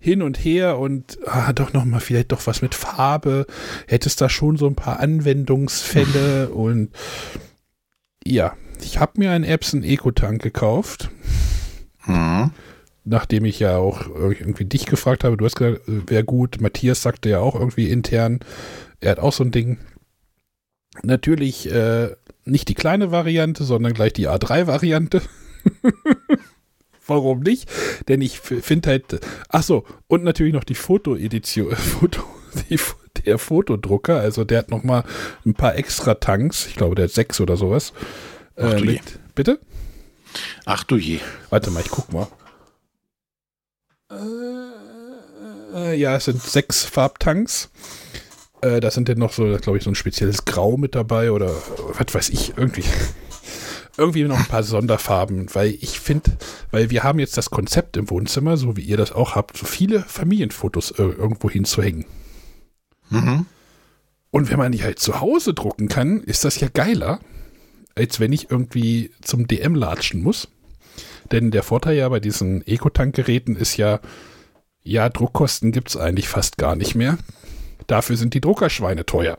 hin 0.00 0.22
und 0.22 0.36
her 0.44 0.78
und 0.78 1.18
ah, 1.26 1.52
doch 1.52 1.72
noch 1.72 1.84
mal 1.84 2.00
vielleicht 2.00 2.30
doch 2.30 2.46
was 2.46 2.62
mit 2.62 2.74
Farbe. 2.74 3.46
Hättest 3.88 4.20
da 4.20 4.28
schon 4.28 4.56
so 4.56 4.66
ein 4.66 4.76
paar 4.76 5.00
Anwendungsfälle 5.00 6.48
und 6.54 6.90
ja, 8.26 8.56
ich 8.80 8.98
habe 8.98 9.12
mir 9.16 9.30
einen 9.30 9.44
Epson 9.44 9.82
Eco-Tank 9.82 10.42
gekauft. 10.42 11.10
Mhm 12.06 12.50
nachdem 13.04 13.44
ich 13.44 13.58
ja 13.58 13.78
auch 13.78 14.06
irgendwie 14.08 14.64
dich 14.64 14.86
gefragt 14.86 15.24
habe, 15.24 15.36
du 15.36 15.44
hast 15.44 15.56
gesagt, 15.56 15.82
wäre 15.86 16.24
gut. 16.24 16.60
Matthias 16.60 17.02
sagte 17.02 17.30
ja 17.30 17.40
auch 17.40 17.54
irgendwie 17.54 17.90
intern, 17.90 18.40
er 19.00 19.12
hat 19.12 19.18
auch 19.18 19.32
so 19.32 19.44
ein 19.44 19.50
Ding. 19.50 19.78
Natürlich 21.02 21.70
äh, 21.70 22.10
nicht 22.44 22.68
die 22.68 22.74
kleine 22.74 23.10
Variante, 23.10 23.64
sondern 23.64 23.94
gleich 23.94 24.12
die 24.12 24.28
A3-Variante. 24.28 25.22
Warum 27.06 27.40
nicht? 27.40 27.68
Denn 28.08 28.20
ich 28.20 28.38
finde 28.38 28.90
halt, 28.90 29.20
ach 29.48 29.62
so, 29.62 29.84
und 30.06 30.22
natürlich 30.22 30.52
noch 30.52 30.64
die 30.64 30.74
Fotoedition, 30.74 31.74
Foto, 31.76 32.22
die, 32.70 32.78
der 33.26 33.38
Fotodrucker, 33.38 34.20
also 34.20 34.44
der 34.44 34.58
hat 34.58 34.70
noch 34.70 34.82
mal 34.82 35.04
ein 35.44 35.54
paar 35.54 35.76
extra 35.76 36.14
Tanks, 36.14 36.66
ich 36.66 36.76
glaube, 36.76 36.94
der 36.94 37.04
hat 37.04 37.12
sechs 37.12 37.40
oder 37.40 37.56
sowas. 37.56 37.92
Ach 38.56 38.74
äh, 38.74 38.80
mit, 38.80 39.18
bitte? 39.34 39.58
Ach 40.64 40.84
du 40.84 40.96
je. 40.96 41.20
Warte 41.50 41.70
mal, 41.70 41.80
ich 41.80 41.90
guck 41.90 42.12
mal. 42.12 42.28
Äh, 45.74 45.94
ja, 45.94 46.16
es 46.16 46.26
sind 46.26 46.42
sechs 46.42 46.84
Farbtanks. 46.84 47.70
Äh, 48.60 48.80
da 48.80 48.90
sind 48.90 49.08
dann 49.08 49.18
noch 49.18 49.32
so, 49.32 49.44
glaube 49.58 49.78
ich, 49.78 49.84
so 49.84 49.90
ein 49.90 49.94
spezielles 49.94 50.44
Grau 50.44 50.76
mit 50.76 50.94
dabei 50.94 51.32
oder 51.32 51.50
was 51.98 52.14
weiß 52.14 52.28
ich, 52.30 52.56
irgendwie. 52.56 52.84
irgendwie 53.96 54.24
noch 54.24 54.38
ein 54.38 54.46
paar 54.46 54.62
Sonderfarben, 54.62 55.54
weil 55.54 55.76
ich 55.80 56.00
finde, 56.00 56.38
weil 56.70 56.90
wir 56.90 57.02
haben 57.02 57.18
jetzt 57.18 57.36
das 57.36 57.50
Konzept 57.50 57.96
im 57.96 58.08
Wohnzimmer, 58.08 58.56
so 58.56 58.76
wie 58.76 58.82
ihr 58.82 58.96
das 58.96 59.12
auch 59.12 59.34
habt, 59.34 59.56
so 59.56 59.66
viele 59.66 60.00
Familienfotos 60.00 60.92
äh, 60.92 61.02
irgendwo 61.02 61.50
hinzuhängen. 61.50 62.06
Mhm. 63.12 63.46
Und 64.30 64.50
wenn 64.50 64.58
man 64.58 64.72
die 64.72 64.82
halt 64.82 64.98
zu 64.98 65.20
Hause 65.20 65.54
drucken 65.54 65.88
kann, 65.88 66.20
ist 66.20 66.44
das 66.44 66.58
ja 66.58 66.68
geiler, 66.72 67.20
als 67.94 68.18
wenn 68.18 68.32
ich 68.32 68.50
irgendwie 68.50 69.10
zum 69.20 69.46
DM 69.46 69.74
latschen 69.74 70.22
muss. 70.22 70.48
Denn 71.30 71.50
der 71.50 71.62
Vorteil 71.62 71.96
ja 71.96 72.08
bei 72.08 72.20
diesen 72.20 72.66
Ecotank-Geräten 72.66 73.56
ist 73.56 73.76
ja, 73.76 74.00
ja, 74.82 75.08
Druckkosten 75.08 75.70
gibt 75.72 75.90
es 75.90 75.96
eigentlich 75.96 76.28
fast 76.28 76.58
gar 76.58 76.76
nicht 76.76 76.94
mehr. 76.94 77.18
Dafür 77.86 78.16
sind 78.16 78.34
die 78.34 78.40
Druckerschweine 78.40 79.06
teuer. 79.06 79.38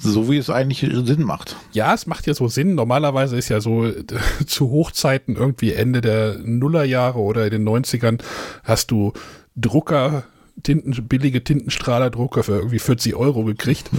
So 0.00 0.30
wie 0.30 0.36
es 0.36 0.50
eigentlich 0.50 0.80
Sinn 0.80 1.22
macht. 1.22 1.56
Ja, 1.72 1.94
es 1.94 2.06
macht 2.06 2.26
ja 2.26 2.34
so 2.34 2.48
Sinn. 2.48 2.74
Normalerweise 2.74 3.36
ist 3.36 3.48
ja 3.48 3.60
so 3.60 3.86
äh, 3.86 4.04
zu 4.46 4.70
Hochzeiten 4.70 5.36
irgendwie 5.36 5.72
Ende 5.72 6.00
der 6.00 6.38
Nullerjahre 6.38 7.18
oder 7.18 7.44
in 7.44 7.50
den 7.50 7.68
90ern 7.68 8.20
hast 8.62 8.90
du 8.90 9.12
Drucker, 9.56 10.24
Tinten, 10.62 11.08
billige 11.08 11.42
Tintenstrahlerdrucker 11.42 12.42
für 12.42 12.56
irgendwie 12.56 12.78
40 12.78 13.14
Euro 13.14 13.44
gekriegt. 13.44 13.90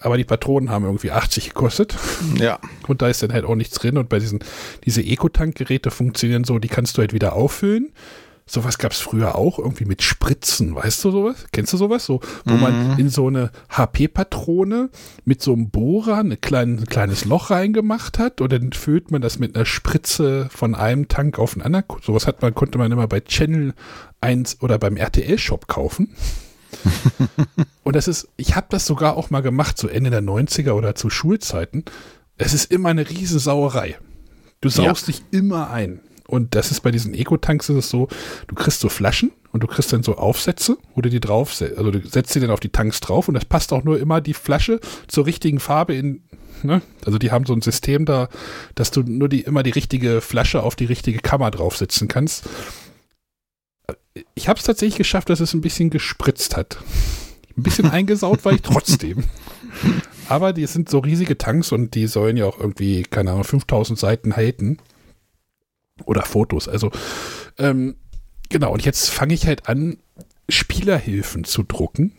Aber 0.00 0.16
die 0.16 0.24
Patronen 0.24 0.70
haben 0.70 0.84
irgendwie 0.84 1.10
80 1.10 1.50
gekostet. 1.50 1.94
Ja. 2.38 2.58
Und 2.88 3.02
da 3.02 3.08
ist 3.08 3.22
dann 3.22 3.32
halt 3.32 3.44
auch 3.44 3.54
nichts 3.54 3.76
drin. 3.76 3.98
Und 3.98 4.08
bei 4.08 4.18
diesen, 4.18 4.40
diese 4.86 5.02
Ecotank-Geräte 5.02 5.90
funktionieren 5.90 6.44
so, 6.44 6.58
die 6.58 6.68
kannst 6.68 6.96
du 6.96 7.02
halt 7.02 7.12
wieder 7.12 7.34
auffüllen. 7.34 7.92
Sowas 8.52 8.78
gab 8.78 8.90
es 8.90 8.98
früher 8.98 9.36
auch, 9.36 9.60
irgendwie 9.60 9.84
mit 9.84 10.02
Spritzen, 10.02 10.74
weißt 10.74 11.04
du 11.04 11.12
sowas? 11.12 11.46
Kennst 11.52 11.72
du 11.72 11.76
sowas? 11.76 12.04
So, 12.04 12.20
wo 12.44 12.54
Mhm. 12.54 12.60
man 12.60 12.98
in 12.98 13.08
so 13.08 13.28
eine 13.28 13.52
HP-Patrone 13.68 14.90
mit 15.24 15.40
so 15.40 15.52
einem 15.52 15.70
Bohrer 15.70 16.16
ein, 16.18 16.40
klein, 16.40 16.78
ein 16.80 16.86
kleines 16.86 17.24
Loch 17.24 17.50
reingemacht 17.50 18.18
hat 18.18 18.40
und 18.40 18.50
dann 18.52 18.72
füllt 18.72 19.12
man 19.12 19.22
das 19.22 19.38
mit 19.38 19.54
einer 19.54 19.66
Spritze 19.66 20.48
von 20.50 20.74
einem 20.74 21.06
Tank 21.06 21.38
auf 21.38 21.54
den 21.54 21.62
anderen. 21.62 21.84
Sowas 22.02 22.26
hat 22.26 22.42
man, 22.42 22.52
konnte 22.54 22.76
man 22.78 22.90
immer 22.90 23.06
bei 23.06 23.20
Channel 23.20 23.72
1 24.20 24.62
oder 24.62 24.78
beim 24.78 24.96
RTL-Shop 24.96 25.68
kaufen. 25.68 26.14
und 27.84 27.96
das 27.96 28.08
ist, 28.08 28.28
ich 28.36 28.56
habe 28.56 28.66
das 28.70 28.86
sogar 28.86 29.16
auch 29.16 29.30
mal 29.30 29.42
gemacht, 29.42 29.78
so 29.78 29.88
Ende 29.88 30.10
der 30.10 30.22
90er 30.22 30.72
oder 30.72 30.94
zu 30.94 31.10
Schulzeiten. 31.10 31.84
Es 32.36 32.54
ist 32.54 32.70
immer 32.72 32.88
eine 32.88 33.08
Riesensauerei. 33.08 33.96
Du 34.60 34.68
saugst 34.68 35.08
dich 35.08 35.22
immer 35.30 35.70
ein. 35.70 36.00
Und 36.30 36.54
das 36.54 36.70
ist 36.70 36.80
bei 36.80 36.92
diesen 36.92 37.12
Eco-Tanks 37.12 37.68
ist 37.68 37.76
es 37.76 37.90
so, 37.90 38.08
du 38.46 38.54
kriegst 38.54 38.80
so 38.80 38.88
Flaschen 38.88 39.32
und 39.52 39.62
du 39.62 39.66
kriegst 39.66 39.92
dann 39.92 40.04
so 40.04 40.16
Aufsätze, 40.16 40.78
wo 40.94 41.00
du 41.00 41.10
die 41.10 41.20
drauf, 41.20 41.60
also 41.60 41.90
du 41.90 42.06
setzt 42.06 42.32
sie 42.32 42.40
dann 42.40 42.50
auf 42.50 42.60
die 42.60 42.68
Tanks 42.68 43.00
drauf 43.00 43.26
und 43.26 43.34
das 43.34 43.44
passt 43.44 43.72
auch 43.72 43.82
nur 43.82 43.98
immer 43.98 44.20
die 44.20 44.34
Flasche 44.34 44.80
zur 45.08 45.26
richtigen 45.26 45.58
Farbe 45.58 45.94
in, 45.94 46.22
ne? 46.62 46.82
Also 47.04 47.18
die 47.18 47.32
haben 47.32 47.46
so 47.46 47.52
ein 47.52 47.62
System 47.62 48.04
da, 48.04 48.28
dass 48.76 48.92
du 48.92 49.02
nur 49.02 49.28
die, 49.28 49.40
immer 49.40 49.64
die 49.64 49.70
richtige 49.70 50.20
Flasche 50.20 50.62
auf 50.62 50.76
die 50.76 50.84
richtige 50.84 51.18
Kammer 51.18 51.50
draufsetzen 51.50 52.06
kannst. 52.06 52.48
Ich 54.34 54.48
habe 54.48 54.58
es 54.58 54.64
tatsächlich 54.64 54.98
geschafft, 54.98 55.30
dass 55.30 55.40
es 55.40 55.52
ein 55.52 55.60
bisschen 55.60 55.90
gespritzt 55.90 56.56
hat. 56.56 56.78
Ein 57.56 57.64
bisschen 57.64 57.90
eingesaut 57.90 58.44
war 58.44 58.52
ich 58.52 58.62
trotzdem. 58.62 59.24
Aber 60.28 60.52
die 60.52 60.66
sind 60.66 60.88
so 60.88 61.00
riesige 61.00 61.38
Tanks 61.38 61.72
und 61.72 61.96
die 61.96 62.06
sollen 62.06 62.36
ja 62.36 62.46
auch 62.46 62.60
irgendwie, 62.60 63.02
keine 63.02 63.32
Ahnung, 63.32 63.42
5000 63.42 63.98
Seiten 63.98 64.36
halten. 64.36 64.78
Oder 66.04 66.22
Fotos. 66.22 66.68
Also, 66.68 66.90
ähm, 67.58 67.96
genau. 68.48 68.72
Und 68.72 68.84
jetzt 68.84 69.10
fange 69.10 69.34
ich 69.34 69.46
halt 69.46 69.68
an, 69.68 69.98
Spielerhilfen 70.48 71.44
zu 71.44 71.62
drucken. 71.62 72.12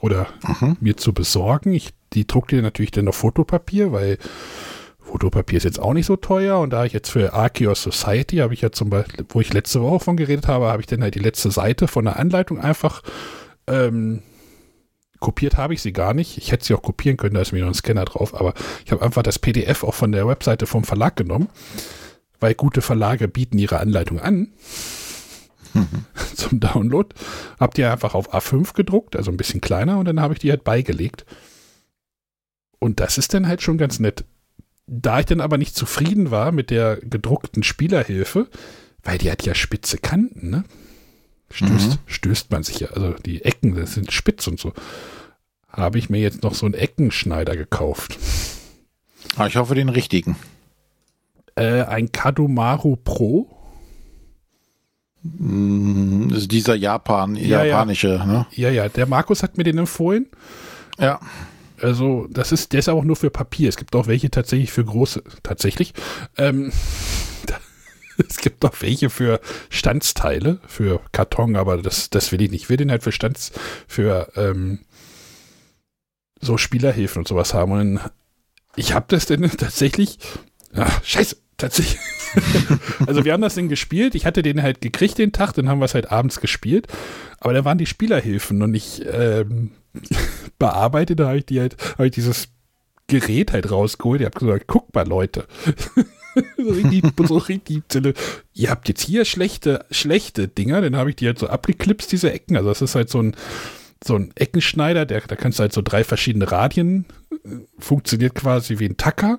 Oder 0.00 0.28
Mhm. 0.60 0.76
mir 0.80 0.96
zu 0.96 1.12
besorgen. 1.12 1.72
Ich, 1.72 1.90
die 2.12 2.26
druckt 2.26 2.52
dir 2.52 2.62
natürlich 2.62 2.92
dann 2.92 3.08
auf 3.08 3.16
Fotopapier, 3.16 3.90
weil 3.92 4.18
Fotopapier 5.00 5.56
ist 5.56 5.64
jetzt 5.64 5.80
auch 5.80 5.92
nicht 5.92 6.06
so 6.06 6.16
teuer. 6.16 6.60
Und 6.60 6.70
da 6.70 6.84
ich 6.84 6.92
jetzt 6.92 7.10
für 7.10 7.32
Arceus 7.32 7.82
Society, 7.82 8.36
habe 8.36 8.54
ich 8.54 8.60
ja 8.60 8.70
zum 8.70 8.90
Beispiel, 8.90 9.24
wo 9.28 9.40
ich 9.40 9.52
letzte 9.52 9.82
Woche 9.82 10.00
von 10.04 10.16
geredet 10.16 10.46
habe, 10.46 10.66
habe 10.66 10.82
ich 10.82 10.86
dann 10.86 11.02
halt 11.02 11.14
die 11.14 11.20
letzte 11.20 11.50
Seite 11.50 11.88
von 11.88 12.04
der 12.04 12.18
Anleitung 12.18 12.60
einfach 12.60 13.02
ähm, 13.66 14.22
kopiert 15.20 15.56
habe 15.56 15.74
ich 15.74 15.82
sie 15.82 15.92
gar 15.92 16.14
nicht. 16.14 16.38
Ich 16.38 16.52
hätte 16.52 16.64
sie 16.64 16.74
auch 16.74 16.82
kopieren 16.82 17.16
können, 17.16 17.34
da 17.34 17.40
ist 17.40 17.52
mir 17.52 17.60
noch 17.62 17.68
ein 17.68 17.74
Scanner 17.74 18.04
drauf, 18.04 18.34
aber 18.34 18.54
ich 18.84 18.92
habe 18.92 19.02
einfach 19.02 19.22
das 19.22 19.38
PDF 19.38 19.84
auch 19.84 19.94
von 19.94 20.12
der 20.12 20.26
Webseite 20.28 20.66
vom 20.66 20.84
Verlag 20.84 21.16
genommen, 21.16 21.48
weil 22.40 22.54
gute 22.54 22.82
Verlage 22.82 23.28
bieten 23.28 23.58
ihre 23.58 23.78
Anleitung 23.80 24.20
an 24.20 24.48
zum 26.34 26.60
Download. 26.60 27.08
Hab 27.60 27.74
die 27.74 27.84
einfach 27.84 28.14
auf 28.14 28.34
A5 28.34 28.74
gedruckt, 28.74 29.16
also 29.16 29.30
ein 29.30 29.36
bisschen 29.36 29.60
kleiner, 29.60 29.98
und 29.98 30.06
dann 30.06 30.20
habe 30.20 30.34
ich 30.34 30.40
die 30.40 30.50
halt 30.50 30.64
beigelegt. 30.64 31.24
Und 32.78 33.00
das 33.00 33.18
ist 33.18 33.34
dann 33.34 33.46
halt 33.48 33.62
schon 33.62 33.78
ganz 33.78 33.98
nett. 33.98 34.24
Da 34.86 35.20
ich 35.20 35.26
dann 35.26 35.40
aber 35.40 35.58
nicht 35.58 35.76
zufrieden 35.76 36.30
war 36.30 36.52
mit 36.52 36.70
der 36.70 36.96
gedruckten 36.96 37.62
Spielerhilfe, 37.62 38.48
weil 39.02 39.18
die 39.18 39.30
hat 39.30 39.44
ja 39.44 39.54
spitze 39.54 39.98
Kanten, 39.98 40.50
ne? 40.50 40.64
Stößt, 41.50 41.90
Mhm. 41.90 41.98
stößt 42.06 42.50
man 42.50 42.62
sich 42.62 42.80
ja, 42.80 42.88
also 42.88 43.12
die 43.24 43.42
Ecken, 43.44 43.74
das 43.74 43.94
sind 43.94 44.12
spitz 44.12 44.46
und 44.46 44.60
so. 44.60 44.72
Habe 45.68 45.98
ich 45.98 46.10
mir 46.10 46.20
jetzt 46.20 46.42
noch 46.42 46.54
so 46.54 46.66
einen 46.66 46.74
Eckenschneider 46.74 47.56
gekauft. 47.56 48.18
Ah, 49.36 49.46
ich 49.46 49.56
hoffe 49.56 49.74
den 49.74 49.88
richtigen. 49.88 50.36
Äh, 51.58 51.82
ein 51.84 52.12
Kadomaru 52.12 52.96
Pro. 52.96 53.48
Mm, 55.22 56.28
Das 56.28 56.38
ist 56.42 56.52
dieser 56.52 56.74
Japan, 56.74 57.34
Ja, 57.36 57.58
ja. 57.58 57.64
japanische, 57.64 58.08
ne? 58.26 58.46
Ja, 58.52 58.70
ja, 58.70 58.88
der 58.88 59.06
Markus 59.06 59.42
hat 59.42 59.56
mir 59.58 59.64
den 59.64 59.78
empfohlen. 59.78 60.26
Ja. 60.98 61.20
Also, 61.80 62.26
das 62.30 62.50
ist, 62.50 62.72
der 62.72 62.80
ist 62.80 62.88
aber 62.88 62.98
auch 63.00 63.04
nur 63.04 63.16
für 63.16 63.30
Papier. 63.30 63.68
Es 63.68 63.76
gibt 63.76 63.94
auch 63.94 64.06
welche 64.08 64.30
tatsächlich 64.30 64.72
für 64.72 64.84
große, 64.84 65.22
tatsächlich. 65.44 65.94
Ähm, 66.36 66.72
es 68.28 68.38
gibt 68.38 68.64
auch 68.64 68.74
welche 68.80 69.10
für 69.10 69.40
Standsteile, 69.70 70.60
für 70.66 71.00
Karton, 71.12 71.54
aber 71.56 71.80
das, 71.80 72.10
das 72.10 72.32
will 72.32 72.42
ich 72.42 72.50
nicht. 72.50 72.62
Ich 72.64 72.68
will 72.68 72.76
den 72.78 72.90
halt 72.90 73.04
für 73.04 73.12
Stands, 73.12 73.52
für 73.86 74.32
ähm, 74.36 74.80
so 76.40 76.56
Spielerhilfen 76.56 77.20
und 77.20 77.28
sowas 77.28 77.54
haben. 77.54 77.72
Und 77.72 78.00
ich 78.74 78.92
habe 78.94 79.06
das 79.08 79.26
denn 79.26 79.42
tatsächlich, 79.58 80.18
ach, 80.74 81.04
scheiße, 81.04 81.36
tatsächlich. 81.56 82.00
also 83.06 83.24
wir 83.24 83.32
haben 83.32 83.40
das 83.40 83.54
Ding 83.54 83.68
gespielt. 83.68 84.14
Ich 84.14 84.26
hatte 84.26 84.42
den 84.42 84.62
halt 84.62 84.80
gekriegt 84.80 85.18
den 85.18 85.32
Tag, 85.32 85.52
dann 85.52 85.68
haben 85.68 85.80
wir 85.80 85.86
es 85.86 85.94
halt 85.94 86.10
abends 86.10 86.40
gespielt. 86.40 86.86
Aber 87.40 87.52
da 87.52 87.64
waren 87.64 87.78
die 87.78 87.86
Spielerhilfen 87.86 88.62
und 88.62 88.74
ich 88.74 89.04
ähm, 89.10 89.70
bearbeitet, 90.58 91.20
da 91.20 91.28
habe 91.28 91.38
ich 91.38 91.46
die 91.46 91.60
halt, 91.60 91.76
habe 91.94 92.06
ich 92.06 92.12
dieses 92.12 92.48
Gerät 93.06 93.52
halt 93.52 93.70
rausgeholt. 93.70 94.20
Ich 94.20 94.26
habe 94.26 94.38
gesagt, 94.38 94.64
guck 94.66 94.94
mal, 94.94 95.06
Leute. 95.06 95.46
so 96.56 96.70
richtig, 96.70 97.04
so 97.26 97.38
richtig, 97.38 97.82
ihr 98.54 98.70
habt 98.70 98.88
jetzt 98.88 99.02
hier 99.02 99.24
schlechte, 99.24 99.84
schlechte 99.90 100.48
Dinger, 100.48 100.80
dann 100.80 100.96
habe 100.96 101.10
ich 101.10 101.16
die 101.16 101.26
halt 101.26 101.38
so 101.38 101.48
abgeklipst, 101.48 102.12
diese 102.12 102.32
Ecken. 102.32 102.56
Also 102.56 102.68
das 102.68 102.82
ist 102.82 102.94
halt 102.94 103.08
so 103.08 103.22
ein, 103.22 103.34
so 104.04 104.14
ein 104.16 104.32
Eckenschneider, 104.36 105.06
der, 105.06 105.22
da 105.22 105.36
kannst 105.36 105.58
du 105.58 105.62
halt 105.62 105.72
so 105.72 105.82
drei 105.82 106.04
verschiedene 106.04 106.50
Radien, 106.50 107.06
äh, 107.32 107.56
funktioniert 107.78 108.34
quasi 108.34 108.78
wie 108.78 108.86
ein 108.86 108.96
Tacker. 108.96 109.38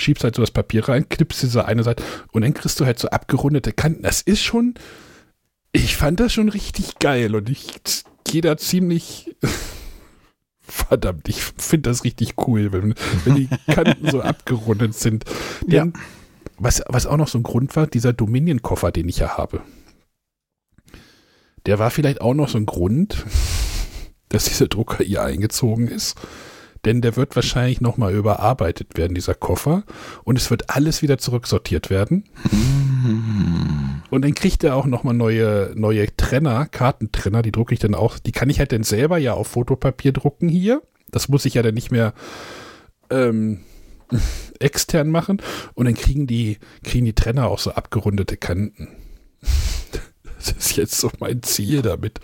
Schiebst 0.00 0.24
halt 0.24 0.34
so 0.34 0.42
das 0.42 0.50
Papier 0.50 0.88
rein, 0.88 1.08
klippst 1.08 1.42
diese 1.42 1.64
eine 1.64 1.82
Seite 1.82 2.02
und 2.32 2.42
dann 2.42 2.54
kriegst 2.54 2.80
du 2.80 2.86
halt 2.86 2.98
so 2.98 3.08
abgerundete 3.08 3.72
Kanten. 3.72 4.02
Das 4.02 4.22
ist 4.22 4.42
schon, 4.42 4.74
ich 5.72 5.96
fand 5.96 6.20
das 6.20 6.32
schon 6.32 6.48
richtig 6.48 6.98
geil 6.98 7.34
und 7.34 7.48
ich 7.48 7.80
gehe 8.24 8.40
da 8.42 8.56
ziemlich, 8.56 9.36
verdammt, 10.60 11.28
ich 11.28 11.42
finde 11.42 11.90
das 11.90 12.04
richtig 12.04 12.34
cool, 12.46 12.72
wenn, 12.72 12.94
wenn 13.24 13.34
die 13.34 13.48
Kanten 13.72 14.10
so 14.10 14.22
abgerundet 14.22 14.94
sind. 14.94 15.24
Ja. 15.66 15.84
Denn, 15.84 15.92
was, 16.58 16.82
was 16.88 17.06
auch 17.06 17.16
noch 17.16 17.28
so 17.28 17.38
ein 17.38 17.42
Grund 17.42 17.74
war, 17.76 17.86
dieser 17.86 18.12
Dominion-Koffer, 18.12 18.92
den 18.92 19.08
ich 19.08 19.18
ja 19.18 19.38
habe. 19.38 19.62
Der 21.66 21.78
war 21.78 21.90
vielleicht 21.90 22.20
auch 22.20 22.34
noch 22.34 22.48
so 22.48 22.58
ein 22.58 22.66
Grund, 22.66 23.24
dass 24.28 24.44
dieser 24.44 24.68
Drucker 24.68 25.04
hier 25.04 25.22
eingezogen 25.22 25.88
ist. 25.88 26.18
Denn 26.84 27.02
der 27.02 27.16
wird 27.16 27.36
wahrscheinlich 27.36 27.80
nochmal 27.80 28.14
überarbeitet 28.14 28.96
werden, 28.96 29.14
dieser 29.14 29.34
Koffer. 29.34 29.84
Und 30.24 30.36
es 30.36 30.50
wird 30.50 30.70
alles 30.70 31.02
wieder 31.02 31.18
zurücksortiert 31.18 31.90
werden. 31.90 32.24
Und 34.10 34.22
dann 34.24 34.34
kriegt 34.34 34.64
er 34.64 34.76
auch 34.76 34.86
nochmal 34.86 35.14
neue, 35.14 35.72
neue 35.74 36.14
Trenner, 36.16 36.66
Kartentrenner, 36.66 37.42
die 37.42 37.52
drucke 37.52 37.74
ich 37.74 37.80
dann 37.80 37.94
auch, 37.94 38.18
die 38.18 38.32
kann 38.32 38.50
ich 38.50 38.58
halt 38.58 38.72
dann 38.72 38.82
selber 38.82 39.18
ja 39.18 39.34
auf 39.34 39.48
Fotopapier 39.48 40.12
drucken 40.12 40.48
hier. 40.48 40.82
Das 41.10 41.28
muss 41.28 41.44
ich 41.44 41.54
ja 41.54 41.62
dann 41.62 41.74
nicht 41.74 41.90
mehr 41.90 42.14
ähm, 43.10 43.60
extern 44.58 45.10
machen. 45.10 45.42
Und 45.74 45.84
dann 45.86 45.94
kriegen 45.94 46.26
die, 46.26 46.58
kriegen 46.82 47.04
die 47.04 47.14
Trenner 47.14 47.48
auch 47.48 47.58
so 47.58 47.72
abgerundete 47.72 48.36
Kanten. 48.36 48.88
Das 50.40 50.52
ist 50.52 50.76
jetzt 50.76 50.98
so 50.98 51.10
mein 51.20 51.42
Ziel 51.42 51.82
damit. 51.82 52.18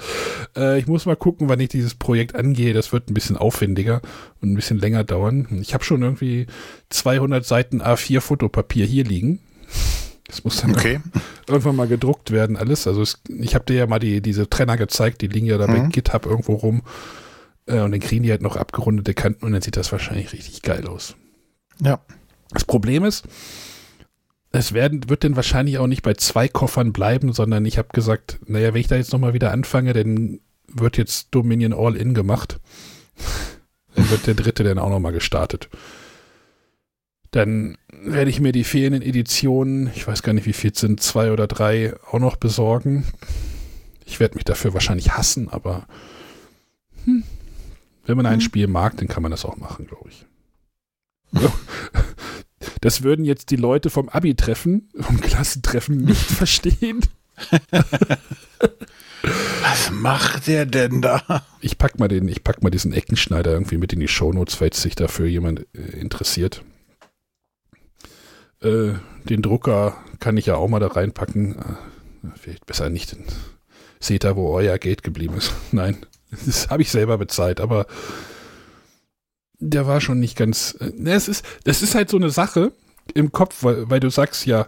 Äh, 0.57 0.79
ich 0.79 0.87
muss 0.87 1.05
mal 1.05 1.17
gucken, 1.17 1.49
wann 1.51 1.61
ich 1.61 1.69
dieses 1.69 1.95
Projekt 1.95 2.35
angehe. 2.35 2.73
Das 2.73 2.93
wird 2.93 3.11
ein 3.11 3.14
bisschen 3.14 3.37
aufwendiger 3.37 4.01
und 4.41 4.53
ein 4.53 4.55
bisschen 4.55 4.79
länger 4.79 5.05
dauern. 5.05 5.47
Ich 5.61 5.75
habe 5.75 5.85
schon 5.85 6.03
irgendwie 6.03 6.47
200 6.89 7.45
Seiten 7.45 7.83
A4 7.83 8.21
Fotopapier 8.23 8.87
hier 8.87 9.05
liegen. 9.05 9.41
Das 10.29 10.45
muss 10.45 10.61
dann 10.62 10.73
Okay. 10.73 11.01
irgendwann 11.47 11.77
mal 11.77 11.87
gedruckt 11.89 12.31
werden, 12.31 12.57
alles. 12.57 12.87
Also 12.87 13.03
es, 13.03 13.21
ich 13.29 13.55
habe 13.55 13.64
dir 13.67 13.77
ja 13.77 13.87
mal 13.87 13.99
die, 13.99 14.21
diese 14.23 14.49
Trenner 14.49 14.77
gezeigt, 14.77 15.21
die 15.21 15.29
liegen 15.29 15.47
ja 15.47 15.59
da 15.59 15.67
bei 15.67 15.79
Mhm. 15.79 15.91
GitHub 15.91 16.25
irgendwo 16.27 16.55
rum. 16.55 16.83
Äh, 17.67 17.81
und 17.81 17.93
dann 17.93 18.01
kriegen 18.01 18.23
die 18.23 18.31
halt 18.31 18.43
noch 18.43 18.57
abgerundete 18.57 19.12
Kanten 19.14 19.45
und 19.45 19.53
dann 19.53 19.62
sieht 19.62 19.77
das 19.77 19.93
wahrscheinlich 19.93 20.33
richtig 20.33 20.62
geil 20.62 20.87
aus. 20.89 21.17
Ja. 21.83 22.01
Das 22.51 22.64
Problem 22.64 23.05
ist, 23.05 23.25
es 24.57 24.73
werden, 24.73 25.09
wird 25.09 25.25
dann 25.25 25.37
wahrscheinlich 25.37 25.79
auch 25.79 25.87
nicht 25.87 26.03
bei 26.03 26.15
zwei 26.15 26.49
Koffern 26.49 26.93
bleiben, 26.93 27.33
sondern 27.33 27.65
ich 27.65 27.79
habe 27.79 27.89
gesagt, 27.93 28.39
naja, 28.47 28.73
wenn 28.73 28.81
ich 28.81 28.89
da 28.89 28.97
jetzt 28.97 29.13
nochmal 29.13 29.35
wieder 29.35 29.53
anfange, 29.53 29.93
dann 29.93 30.41
wird 30.69 30.97
jetzt 30.97 31.29
Dominion 31.33 31.73
All-In 31.73 32.15
gemacht. 32.15 32.61
dann 33.95 34.11
wird 34.11 34.27
der 34.27 34.35
dritte 34.35 34.65
dann 34.65 34.79
auch 34.79 34.91
nochmal 34.91 35.13
gestartet. 35.13 35.69
Dann 37.31 37.77
werde 37.91 38.31
ich 38.31 38.41
mir 38.41 38.53
die 38.53 38.65
fehlenden 38.65 39.03
Editionen, 39.03 39.91
ich 39.95 40.07
weiß 40.07 40.23
gar 40.23 40.33
nicht, 40.33 40.47
wie 40.47 40.53
viel 40.53 40.71
es 40.73 40.81
sind, 40.81 41.03
zwei 41.03 41.33
oder 41.33 41.47
drei, 41.47 41.95
auch 42.11 42.19
noch 42.19 42.37
besorgen. 42.37 43.05
Ich 44.05 44.21
werde 44.21 44.37
mich 44.37 44.45
dafür 44.45 44.75
wahrscheinlich 44.75 45.13
hassen, 45.13 45.49
aber 45.49 45.87
hm, 47.05 47.25
wenn 48.05 48.17
man 48.17 48.27
ein 48.27 48.35
hm. 48.35 48.41
Spiel 48.41 48.69
mag, 48.69 48.97
dann 48.97 49.09
kann 49.09 49.23
man 49.23 49.33
das 49.33 49.45
auch 49.45 49.57
machen, 49.57 49.87
glaube 49.87 50.09
ich. 50.09 50.27
Das 52.81 53.03
würden 53.03 53.24
jetzt 53.24 53.51
die 53.51 53.57
Leute 53.57 53.91
vom 53.91 54.09
Abi-Treffen, 54.09 54.89
vom 54.99 55.20
Klassentreffen 55.22 56.05
nicht 56.05 56.31
verstehen. 56.31 57.01
Was 59.62 59.91
macht 59.91 60.47
der 60.47 60.66
denn 60.66 61.03
da? 61.03 61.45
Ich 61.61 61.79
pack 61.79 61.99
mal 61.99 62.09
den, 62.09 62.29
ich 62.29 62.45
pack 62.45 62.62
mal 62.62 62.70
diesen 62.70 62.93
Eckenschneider 62.93 63.53
irgendwie 63.53 63.77
mit 63.77 63.93
in 63.93 64.01
die 64.01 64.09
Shownotes, 64.09 64.55
falls 64.55 64.81
sich 64.83 64.95
dafür 64.95 65.27
jemand 65.27 65.66
äh, 65.74 65.99
interessiert. 65.99 66.62
Äh, 68.62 68.95
den 69.24 69.43
Drucker 69.43 69.97
kann 70.20 70.37
ich 70.37 70.47
ja 70.47 70.57
auch 70.57 70.68
mal 70.68 70.81
da 70.81 70.89
reinpacken. 70.89 71.57
Äh, 71.57 72.29
vielleicht 72.39 72.66
besser 72.66 72.89
nicht. 72.89 73.16
Seht 74.01 74.24
ihr, 74.24 74.37
wo 74.37 74.53
euer 74.53 74.79
Geld 74.79 75.03
geblieben 75.03 75.37
ist. 75.37 75.53
Nein, 75.72 75.97
das 76.31 76.68
habe 76.70 76.83
ich 76.83 76.91
selber 76.91 77.18
bezahlt, 77.18 77.61
aber 77.61 77.87
der 79.59 79.87
war 79.87 80.01
schon 80.01 80.21
nicht 80.21 80.37
ganz. 80.37 80.77
Äh, 80.81 80.93
ne, 80.97 81.13
es 81.13 81.29
ist, 81.29 81.45
das 81.65 81.83
ist 81.83 81.95
halt 81.95 82.11
so 82.11 82.17
eine 82.17 82.31
Sache 82.31 82.73
im 83.15 83.33
Kopf, 83.33 83.63
weil, 83.63 83.89
weil 83.91 84.01
du 84.01 84.11
sagst 84.11 84.47
ja, 84.47 84.67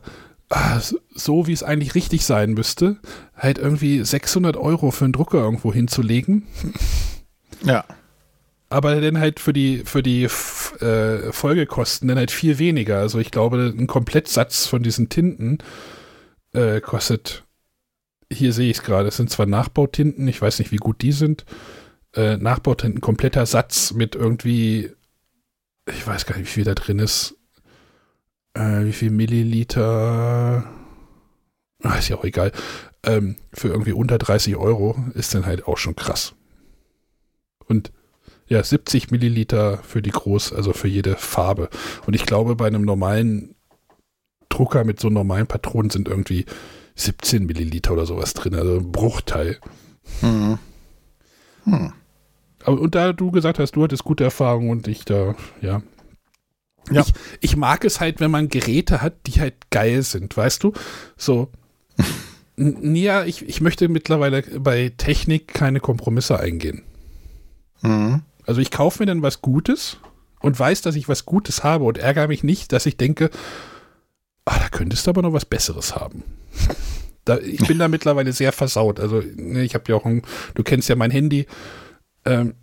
ah, 0.51 0.81
so 1.15 1.47
wie 1.47 1.53
es 1.53 1.63
eigentlich 1.63 1.95
richtig 1.95 2.25
sein 2.25 2.53
müsste, 2.53 2.97
halt 3.37 3.59
irgendwie 3.59 4.05
600 4.05 4.57
Euro 4.57 4.91
für 4.91 5.05
einen 5.05 5.13
Drucker 5.13 5.39
irgendwo 5.39 5.73
hinzulegen. 5.73 6.47
Ja. 7.63 7.85
Aber 8.71 9.01
dann 9.01 9.19
halt 9.19 9.41
für 9.41 9.53
die, 9.53 9.83
für 9.85 10.03
die 10.03 10.25
äh, 10.25 11.33
Folgekosten 11.33 12.09
dann 12.09 12.19
halt 12.19 12.31
viel 12.31 12.59
weniger. 12.59 12.99
Also 12.99 13.19
ich 13.19 13.31
glaube, 13.31 13.75
ein 13.77 13.87
Komplettsatz 13.87 14.67
von 14.67 14.83
diesen 14.83 15.09
Tinten 15.09 15.59
äh, 16.53 16.81
kostet, 16.81 17.45
hier 18.31 18.53
sehe 18.53 18.71
ich 18.71 18.79
es 18.79 18.83
gerade, 18.83 19.09
es 19.09 19.17
sind 19.17 19.31
zwar 19.31 19.47
Nachbautinten, 19.47 20.29
ich 20.29 20.43
weiß 20.43 20.59
nicht, 20.59 20.71
wie 20.71 20.77
gut 20.77 21.01
die 21.01 21.13
sind, 21.13 21.47
äh, 22.15 22.37
Nachbautinten, 22.37 23.01
kompletter 23.01 23.47
Satz 23.47 23.93
mit 23.93 24.15
irgendwie, 24.15 24.91
ich 25.87 26.07
weiß 26.07 26.27
gar 26.27 26.37
nicht, 26.37 26.47
wie 26.47 26.53
viel 26.53 26.65
da 26.65 26.75
drin 26.75 26.99
ist, 26.99 27.37
äh, 28.55 28.85
wie 28.85 28.93
viel 28.93 29.11
Milliliter, 29.11 30.65
ach, 31.83 31.99
ist 31.99 32.09
ja 32.09 32.17
auch 32.17 32.25
egal, 32.25 32.53
ähm, 33.05 33.37
für 33.53 33.69
irgendwie 33.69 33.93
unter 33.93 34.19
30 34.19 34.57
Euro 34.57 34.97
ist 35.15 35.35
dann 35.35 35.47
halt 35.47 35.67
auch 35.67 35.79
schon 35.79 35.97
krass. 35.97 36.35
Und 37.67 37.93
ja, 38.49 38.63
70 38.63 39.11
Milliliter 39.11 39.79
für 39.79 40.01
die 40.03 40.11
Groß, 40.11 40.53
also 40.55 40.73
für 40.73 40.89
jede 40.89 41.17
Farbe. 41.17 41.69
Und 42.07 42.15
ich 42.15 42.25
glaube, 42.25 42.57
bei 42.57 42.67
einem 42.67 42.83
normalen 42.83 43.55
Drucker 44.49 44.85
mit 44.85 44.99
so 45.01 45.11
normalen 45.11 45.47
Patronen 45.47 45.91
sind 45.91 46.09
irgendwie 46.09 46.47
17 46.95 47.45
Milliliter 47.45 47.93
oder 47.93 48.07
sowas 48.07 48.33
drin, 48.35 48.55
also 48.55 48.79
ein 48.79 48.91
Bruchteil. 48.91 49.59
Mhm. 50.23 50.59
Hm. 51.65 51.93
Und 52.71 52.95
da 52.95 53.13
du 53.13 53.31
gesagt 53.31 53.59
hast, 53.59 53.73
du 53.73 53.83
hattest 53.85 54.05
gute 54.05 54.25
Erfahrungen 54.25 54.71
und 54.71 54.89
ich 54.89 55.05
da, 55.05 55.35
ja. 55.61 55.83
Ja. 56.91 57.03
Ich, 57.03 57.13
ich 57.41 57.57
mag 57.57 57.85
es 57.85 58.01
halt, 58.01 58.21
wenn 58.21 58.31
man 58.31 58.49
Geräte 58.49 59.03
hat, 59.03 59.15
die 59.27 59.41
halt 59.41 59.71
geil 59.71 60.03
sind, 60.03 60.37
weißt 60.37 60.63
du? 60.65 60.73
So. 61.17 61.51
ja, 62.57 63.25
ich, 63.25 63.47
ich 63.47 63.61
möchte 63.61 63.89
mittlerweile 63.89 64.43
bei 64.43 64.93
Technik 64.97 65.49
keine 65.49 65.81
Kompromisse 65.81 66.41
eingehen. 66.41 66.83
Mhm. 67.83 68.23
Also 68.47 68.61
ich 68.61 68.71
kaufe 68.71 69.03
mir 69.03 69.07
dann 69.07 69.23
was 69.23 69.43
Gutes 69.43 69.99
und 70.41 70.59
weiß, 70.59 70.83
dass 70.83 70.97
ich 70.97 71.09
was 71.09 71.27
Gutes 71.27 71.65
habe 71.65 71.85
und 71.85 71.99
ärgere 71.99 72.29
mich 72.29 72.43
nicht, 72.43 72.73
dass 72.73 72.87
ich 72.87 72.97
denke, 72.97 73.31
ah, 74.45 74.59
da 74.59 74.69
könntest 74.71 75.07
du 75.07 75.11
aber 75.11 75.23
noch 75.23 75.33
was 75.33 75.45
Besseres 75.45 75.95
haben. 75.95 76.23
Da, 77.25 77.39
ich 77.39 77.67
bin 77.67 77.79
da 77.79 77.89
mittlerweile 77.89 78.33
sehr 78.33 78.53
versaut. 78.53 79.01
Also 79.01 79.23
ne, 79.37 79.63
ich 79.63 79.75
habe 79.75 79.85
ja 79.89 79.97
auch 79.97 80.07
ein, 80.07 80.23
du 80.55 80.63
kennst 80.63 80.89
ja 80.89 80.97
mein 80.97 81.11
Handy. 81.11 81.47
Ähm, 82.29 82.55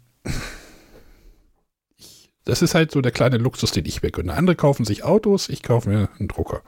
das 2.46 2.62
ist 2.62 2.76
halt 2.76 2.92
so 2.92 3.02
der 3.02 3.12
kleine 3.12 3.38
Luxus, 3.38 3.72
den 3.72 3.86
ich 3.86 4.04
mir 4.04 4.12
gönne. 4.12 4.34
Andere 4.34 4.56
kaufen 4.56 4.86
sich 4.86 5.04
Autos, 5.04 5.50
ich 5.50 5.64
kaufe 5.64 5.90
mir 5.90 6.10
einen 6.20 6.28
Drucker 6.28 6.62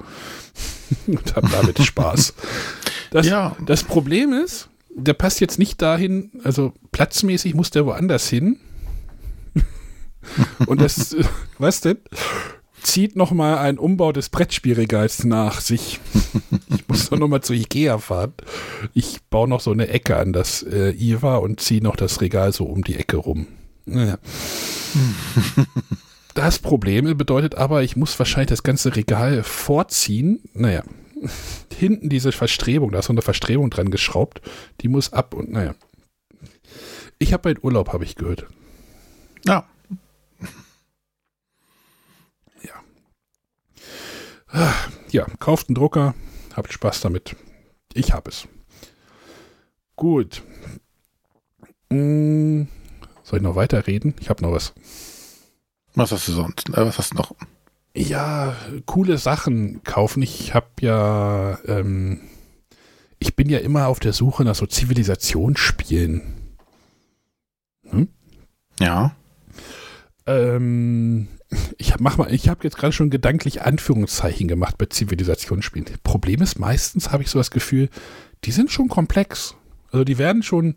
und 1.08 1.36
habe 1.36 1.48
damit 1.50 1.80
Spaß. 1.80 2.34
Das, 3.12 3.28
ja. 3.28 3.56
das 3.66 3.84
Problem 3.84 4.34
ist, 4.34 4.70
der 4.90 5.14
passt 5.14 5.40
jetzt 5.40 5.60
nicht 5.60 5.82
dahin, 5.82 6.32
also 6.44 6.74
platzmäßig 6.92 7.54
muss 7.54 7.70
der 7.70 7.86
woanders 7.86 8.28
hin. 8.28 8.60
und 10.66 10.82
das, 10.82 11.16
was 11.60 11.82
denn? 11.82 12.00
Zieht 12.88 13.18
nochmal 13.18 13.58
ein 13.58 13.78
Umbau 13.78 14.14
des 14.14 14.30
Brettspielregals 14.30 15.26
nach 15.26 15.60
sich. 15.60 16.00
ich 16.74 16.88
muss 16.88 17.10
doch 17.10 17.20
nochmal 17.20 17.42
zu 17.42 17.54
Ikea 17.54 17.98
fahren. 17.98 18.34
Ich 18.94 19.20
baue 19.30 19.50
noch 19.50 19.60
so 19.60 19.72
eine 19.72 19.90
Ecke 19.90 20.16
an 20.16 20.32
das 20.32 20.64
äh, 20.64 20.92
IWA 20.92 21.36
und 21.38 21.60
ziehe 21.60 21.84
noch 21.84 21.98
das 21.98 22.22
Regal 22.22 22.54
so 22.54 22.64
um 22.64 22.84
die 22.86 22.96
Ecke 22.96 23.18
rum. 23.18 23.48
Naja. 23.86 24.18
das 26.34 26.60
Problem 26.60 27.18
bedeutet 27.18 27.56
aber, 27.56 27.84
ich 27.84 27.98
muss 27.98 28.18
wahrscheinlich 28.18 28.50
das 28.50 28.64
ganze 28.64 28.96
Regal 28.96 29.44
vorziehen. 29.44 30.40
Naja, 30.54 30.84
hinten 31.76 32.08
diese 32.08 32.32
Verstrebung, 32.32 32.92
da 32.92 33.00
ist 33.00 33.08
so 33.08 33.14
eine 33.14 33.22
Verstrebung 33.22 33.70
dran 33.70 33.92
geschraubt, 33.92 34.42
die 34.80 34.88
muss 34.88 35.12
ab 35.12 35.34
und 35.34 35.52
naja. 35.52 35.76
Ich 37.20 37.34
habe 37.34 37.44
bald 37.44 37.64
Urlaub, 37.66 37.92
habe 37.92 38.06
ich 38.06 38.16
gehört. 38.16 38.48
Ja. 39.46 39.66
Ja, 45.10 45.26
kauft 45.40 45.70
einen 45.70 45.76
Drucker, 45.76 46.16
habt 46.56 46.72
Spaß 46.72 47.02
damit. 47.02 47.36
Ich 47.94 48.14
habe 48.14 48.30
es. 48.30 48.48
Gut. 49.96 50.44
Hm, 51.92 52.68
soll 53.24 53.40
ich 53.40 53.44
noch 53.44 53.56
weiterreden? 53.56 54.16
Ich 54.20 54.30
habe 54.30 54.44
noch 54.44 54.52
was. 54.52 54.74
Was 55.96 56.12
hast 56.12 56.28
du 56.28 56.34
sonst? 56.34 56.70
Äh, 56.70 56.86
was 56.86 56.98
hast 56.98 57.14
du 57.14 57.18
noch? 57.18 57.34
Ja, 57.96 58.56
coole 58.86 59.18
Sachen 59.18 59.82
kaufen. 59.84 60.22
Ich 60.22 60.54
habe 60.54 60.68
ja, 60.82 61.58
ähm, 61.66 62.22
ich 63.18 63.36
bin 63.36 63.50
ja 63.50 63.58
immer 63.58 63.88
auf 63.88 64.00
der 64.00 64.14
Suche 64.14 64.44
nach 64.44 64.54
so 64.54 64.68
Zivilisationsspielen. 64.68 66.22
Hm? 67.90 68.10
Ja. 68.80 69.16
Ähm, 70.28 71.28
ich 71.78 71.98
mach 72.00 72.18
mal, 72.18 72.34
ich 72.34 72.50
habe 72.50 72.64
jetzt 72.64 72.78
gerade 72.78 72.94
schon 72.94 73.10
gedanklich 73.10 73.62
Anführungszeichen 73.62 74.48
gemacht 74.48 74.78
bei 74.78 74.86
Zivilisationsspielen. 74.86 75.88
Problem 76.04 76.42
ist, 76.42 76.60
meistens 76.60 77.12
habe 77.12 77.24
ich 77.24 77.30
so 77.30 77.40
das 77.40 77.52
Gefühl, 77.52 77.90
die 78.44 78.52
sind 78.52 78.72
schon 78.72 78.90
komplex. 78.90 79.56
Also 79.92 80.04
die 80.04 80.18
werden 80.18 80.44
schon. 80.44 80.76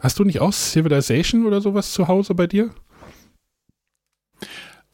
Hast 0.00 0.18
du 0.18 0.24
nicht 0.24 0.40
auch 0.40 0.52
Civilization 0.52 1.46
oder 1.46 1.60
sowas 1.60 1.92
zu 1.92 2.06
Hause 2.06 2.34
bei 2.34 2.46
dir? 2.46 2.70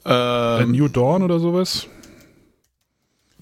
Ähm, 0.04 0.72
New 0.72 0.88
Dawn 0.88 1.22
oder 1.22 1.40
sowas? 1.40 1.88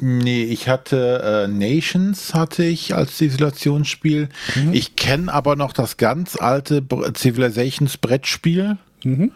Nee, 0.03 0.44
ich 0.44 0.68
hatte 0.68 1.20
äh, 1.22 1.48
Nations 1.48 2.32
hatte 2.32 2.64
ich 2.64 2.94
als 2.94 3.18
Zivilisationsspiel. 3.18 4.30
Mhm. 4.55 4.72
Ich 4.72 4.96
kenne 4.96 5.32
aber 5.32 5.57
noch 5.57 5.74
das 5.74 5.98
ganz 5.98 6.36
alte 6.36 6.82
Civilizations 7.14 7.98
Brettspiel. 7.98 8.78
Mhm. 9.05 9.32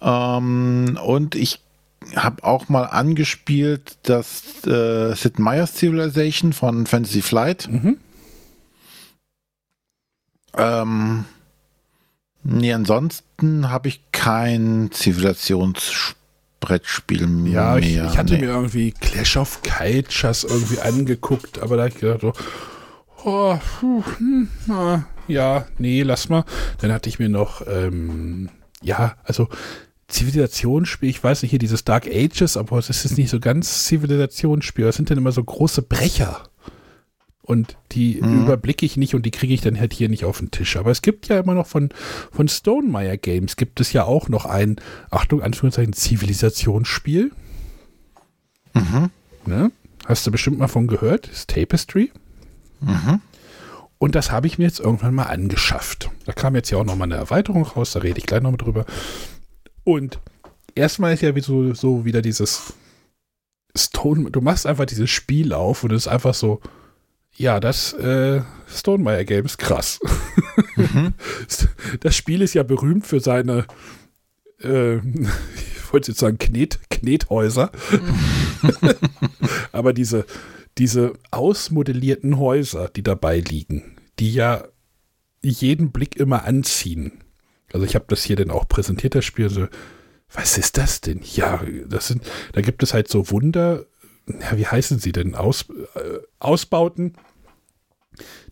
Ähm, 0.00 0.98
und 1.04 1.34
ich 1.34 1.60
habe 2.14 2.44
auch 2.44 2.68
mal 2.68 2.84
angespielt 2.84 3.96
das 4.04 4.64
äh, 4.66 5.14
Sid 5.14 5.38
Meier's 5.38 5.74
Civilization 5.74 6.52
von 6.52 6.86
Fantasy 6.86 7.22
Flight. 7.22 7.68
Mhm. 7.70 7.96
Ähm, 10.56 11.24
nee, 12.42 12.72
ansonsten 12.72 13.70
habe 13.70 13.88
ich 13.88 14.00
kein 14.12 14.90
Zivilisationsbrettspiel 14.92 17.26
mehr. 17.26 17.52
Ja, 17.52 17.76
ich, 17.78 17.96
ich 17.96 18.18
hatte 18.18 18.34
nee. 18.34 18.40
mir 18.40 18.52
irgendwie 18.52 18.92
Clash 18.92 19.36
of 19.36 19.60
Cultures 19.62 20.44
irgendwie 20.44 20.80
angeguckt, 20.80 21.58
aber 21.58 21.76
da 21.76 21.82
habe 21.82 21.92
ich 21.94 22.00
gedacht, 22.00 22.24
oh, 23.24 23.58
puh, 23.80 24.04
hm, 24.18 24.48
na, 24.66 25.06
ja, 25.26 25.66
nee, 25.78 26.02
lass 26.02 26.28
mal. 26.28 26.44
Dann 26.78 26.92
hatte 26.92 27.08
ich 27.08 27.18
mir 27.18 27.28
noch, 27.28 27.66
ähm, 27.66 28.48
ja, 28.80 29.16
also 29.24 29.48
Zivilisationsspiel, 30.08 31.10
ich 31.10 31.22
weiß 31.22 31.42
nicht, 31.42 31.50
hier 31.50 31.58
dieses 31.58 31.84
Dark 31.84 32.06
Ages, 32.06 32.56
aber 32.56 32.78
es 32.78 32.88
ist 32.88 33.18
nicht 33.18 33.28
so 33.28 33.40
ganz 33.40 33.84
Zivilisationsspiel. 33.84 34.86
Das 34.86 34.96
sind 34.96 35.10
dann 35.10 35.18
immer 35.18 35.32
so 35.32 35.44
große 35.44 35.82
Brecher. 35.82 36.44
Und 37.42 37.76
die 37.92 38.20
mhm. 38.20 38.42
überblicke 38.42 38.84
ich 38.84 38.96
nicht 38.96 39.14
und 39.14 39.24
die 39.24 39.30
kriege 39.30 39.54
ich 39.54 39.62
dann 39.62 39.78
halt 39.78 39.94
hier 39.94 40.08
nicht 40.08 40.24
auf 40.24 40.38
den 40.38 40.50
Tisch. 40.50 40.76
Aber 40.76 40.90
es 40.90 41.00
gibt 41.00 41.28
ja 41.28 41.38
immer 41.38 41.54
noch 41.54 41.66
von, 41.66 41.90
von 42.30 42.48
Stonemeyer 42.48 43.16
Games, 43.16 43.56
gibt 43.56 43.80
es 43.80 43.92
ja 43.92 44.04
auch 44.04 44.28
noch 44.28 44.44
ein, 44.44 44.76
Achtung, 45.10 45.42
Anführungszeichen, 45.42 45.92
Zivilisationsspiel. 45.94 47.32
Mhm. 48.74 49.10
Ne? 49.46 49.72
Hast 50.04 50.26
du 50.26 50.30
bestimmt 50.30 50.58
mal 50.58 50.68
von 50.68 50.86
gehört? 50.86 51.30
Das 51.30 51.46
Tapestry. 51.46 52.12
Mhm. 52.80 53.20
Und 53.98 54.14
das 54.14 54.30
habe 54.30 54.46
ich 54.46 54.58
mir 54.58 54.64
jetzt 54.64 54.80
irgendwann 54.80 55.14
mal 55.14 55.24
angeschafft. 55.24 56.10
Da 56.24 56.32
kam 56.32 56.54
jetzt 56.54 56.70
ja 56.70 56.78
auch 56.78 56.84
nochmal 56.84 57.08
eine 57.08 57.16
Erweiterung 57.16 57.62
raus, 57.64 57.92
da 57.92 58.00
rede 58.00 58.18
ich 58.18 58.26
gleich 58.26 58.42
nochmal 58.42 58.58
drüber. 58.58 58.86
Und 59.88 60.20
erstmal 60.74 61.14
ist 61.14 61.22
ja 61.22 61.34
wie 61.34 61.40
so, 61.40 61.72
so 61.72 62.04
wieder 62.04 62.20
dieses 62.20 62.74
Stone, 63.74 64.30
du 64.30 64.42
machst 64.42 64.66
einfach 64.66 64.84
dieses 64.84 65.08
Spiel 65.08 65.54
auf 65.54 65.82
und 65.82 65.92
es 65.94 66.02
ist 66.02 66.08
einfach 66.08 66.34
so, 66.34 66.60
ja, 67.34 67.58
das 67.58 67.94
äh, 67.94 68.42
Stonemeyer 68.68 69.24
Game 69.24 69.46
ist 69.46 69.56
krass. 69.56 69.98
Mhm. 70.76 71.14
Das 72.00 72.14
Spiel 72.14 72.42
ist 72.42 72.52
ja 72.52 72.64
berühmt 72.64 73.06
für 73.06 73.20
seine, 73.20 73.66
äh, 74.62 74.96
ich 74.96 75.90
wollte 75.90 76.10
jetzt 76.10 76.20
sagen, 76.20 76.36
Knet, 76.36 76.80
Knethäuser. 76.90 77.72
Aber 79.72 79.94
diese, 79.94 80.26
diese 80.76 81.14
ausmodellierten 81.30 82.38
Häuser, 82.38 82.90
die 82.90 83.02
dabei 83.02 83.40
liegen, 83.40 83.96
die 84.18 84.34
ja 84.34 84.64
jeden 85.42 85.92
Blick 85.92 86.16
immer 86.16 86.44
anziehen. 86.44 87.24
Also 87.72 87.84
ich 87.84 87.94
habe 87.94 88.06
das 88.08 88.22
hier 88.22 88.36
dann 88.36 88.50
auch 88.50 88.68
präsentiert, 88.68 89.14
das 89.14 89.24
Spiel, 89.24 89.50
so, 89.50 89.68
was 90.32 90.58
ist 90.58 90.76
das 90.76 91.00
denn? 91.00 91.20
Ja, 91.22 91.62
das 91.86 92.08
sind, 92.08 92.22
da 92.52 92.60
gibt 92.60 92.82
es 92.82 92.94
halt 92.94 93.08
so 93.08 93.30
Wunder, 93.30 93.84
ja, 94.26 94.56
wie 94.56 94.66
heißen 94.66 94.98
sie 94.98 95.12
denn? 95.12 95.34
Aus, 95.34 95.66
äh, 95.94 96.18
Ausbauten, 96.38 97.14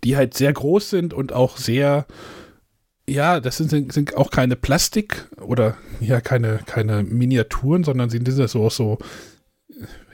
die 0.04 0.16
halt 0.16 0.34
sehr 0.34 0.52
groß 0.52 0.90
sind 0.90 1.14
und 1.14 1.32
auch 1.32 1.56
sehr, 1.56 2.06
ja, 3.08 3.40
das 3.40 3.58
sind, 3.58 3.92
sind 3.92 4.16
auch 4.16 4.30
keine 4.30 4.56
Plastik 4.56 5.28
oder 5.40 5.76
ja, 6.00 6.20
keine, 6.20 6.60
keine 6.66 7.02
Miniaturen, 7.02 7.84
sondern 7.84 8.10
sind 8.10 8.26
diese 8.26 8.48
so, 8.48 8.68
so, 8.70 8.98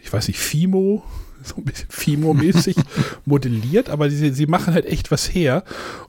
ich 0.01 0.13
weiß 0.13 0.29
nicht, 0.29 0.41
Fimo, 0.41 1.05
so 1.49 1.57
ein 1.57 1.65
bisschen 1.65 1.89
Fimo-mäßig 1.89 2.77
modelliert, 3.25 3.91
aber 3.91 4.11
sie, 4.11 4.31
sie 4.31 4.47
machen 4.47 4.75
halt 4.75 4.87
echt 4.87 5.11
was 5.11 5.35
her. 5.35 5.65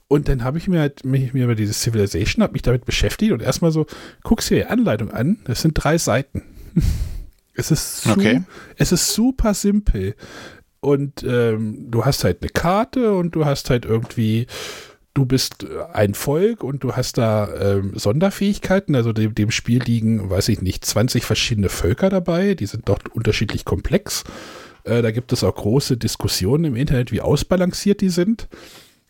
Und 0.08 0.28
dann 0.30 0.44
habe 0.44 0.58
ich 0.58 0.68
mir 0.68 0.80
halt 0.80 1.06
mich, 1.06 1.34
mir 1.34 1.46
über 1.46 1.56
diese 1.56 1.74
Civilization, 1.74 2.44
habe 2.44 2.54
mich 2.54 2.62
damit 2.62 2.86
beschäftigt 2.86 3.32
und 3.32 3.42
erstmal 3.42 3.72
so, 3.72 3.86
guckst 4.24 4.50
dir 4.50 4.58
die 4.58 4.66
Anleitung 4.66 5.12
an, 5.12 5.40
das 5.46 5.62
sind 5.62 5.74
drei 5.74 5.98
Seiten. 5.98 6.44
es 7.56 7.72
ist, 7.72 8.02
su 8.02 8.12
Okay. 8.12 8.44
es 8.78 8.92
ist 8.92 9.14
super 9.14 9.54
simpel. 9.54 10.16
Und 10.80 11.24
ähm, 11.24 11.90
du 11.90 12.04
hast 12.04 12.26
halt 12.26 12.42
eine 12.42 12.50
Karte 12.50 13.14
und 13.14 13.36
du 13.36 13.46
hast 13.46 13.70
halt 13.70 13.86
irgendwie, 13.86 14.48
du 15.14 15.26
bist 15.26 15.66
ein 15.94 16.14
Volk 16.14 16.62
und 16.62 16.84
du 16.84 16.94
hast 16.96 17.18
da 17.18 17.48
ähm, 17.58 17.94
Sonderfähigkeiten. 17.96 18.94
Also 18.96 19.14
dem, 19.14 19.34
dem 19.34 19.50
Spiel 19.50 19.82
liegen, 19.82 20.30
weiß 20.30 20.50
ich 20.50 20.62
nicht, 20.62 20.84
20 20.84 21.24
verschiedene 21.24 21.70
Völker 21.70 22.10
dabei. 22.10 22.54
Die 22.56 22.66
sind 22.66 22.90
dort 22.90 23.10
unterschiedlich 23.16 23.64
komplex. 23.64 24.26
Äh, 24.84 25.02
da 25.02 25.12
gibt 25.12 25.32
es 25.34 25.44
auch 25.44 25.56
große 25.56 25.98
Diskussionen 25.98 26.66
im 26.66 26.76
Internet, 26.76 27.12
wie 27.12 27.22
ausbalanciert 27.22 28.02
die 28.02 28.10
sind. 28.10 28.48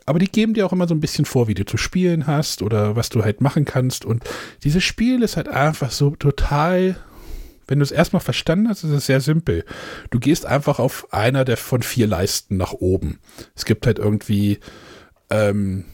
Aber 0.05 0.19
die 0.19 0.30
geben 0.30 0.53
dir 0.53 0.65
auch 0.65 0.74
immer 0.74 0.88
so 0.88 0.93
ein 0.93 0.99
bisschen 0.99 1.26
vor, 1.26 1.47
wie 1.47 1.53
du 1.53 1.65
zu 1.65 1.78
spielen 1.78 2.28
hast 2.28 2.61
oder 2.61 2.95
was 2.95 3.09
du 3.09 3.24
halt 3.24 3.39
machen 3.39 3.63
kannst. 3.65 4.03
Und 4.03 4.24
dieses 4.63 4.84
Spiel 4.84 5.24
ist 5.24 5.38
halt 5.38 5.47
einfach 5.47 5.91
so 5.91 6.11
total 6.11 6.97
wenn 7.67 7.80
du 7.80 7.84
es 7.84 7.91
erstmal 7.91 8.21
verstanden 8.21 8.67
hast, 8.69 8.84
ist 8.84 8.91
es 8.91 9.05
sehr 9.05 9.21
simpel. 9.21 9.63
Du 10.09 10.19
gehst 10.19 10.45
einfach 10.45 10.80
auf 10.80 11.11
einer 11.13 11.45
der 11.45 11.57
von 11.57 11.82
vier 11.82 12.07
Leisten 12.07 12.57
nach 12.57 12.74
oben. 12.74 13.19
Es 13.55 13.65
gibt 13.65 13.86
halt 13.86 13.99
irgendwie 13.99 14.59
ähm, 15.30 15.86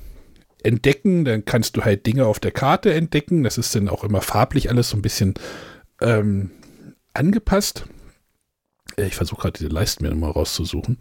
Entdecken, 0.63 1.25
dann 1.25 1.45
kannst 1.45 1.77
du 1.77 1.86
halt 1.86 2.05
Dinge 2.05 2.25
auf 2.25 2.39
der 2.39 2.51
Karte 2.51 2.93
entdecken. 2.93 3.43
Das 3.43 3.57
ist 3.57 3.75
dann 3.75 3.88
auch 3.88 4.03
immer 4.03 4.21
farblich 4.21 4.69
alles 4.69 4.89
so 4.89 4.97
ein 4.97 5.01
bisschen 5.01 5.36
ähm, 6.01 6.51
angepasst. 7.13 7.86
Äh, 8.97 9.07
Ich 9.07 9.15
versuche 9.15 9.41
gerade 9.41 9.57
diese 9.59 9.69
Leisten 9.69 10.03
mir 10.03 10.09
nochmal 10.11 10.31
rauszusuchen. 10.31 10.97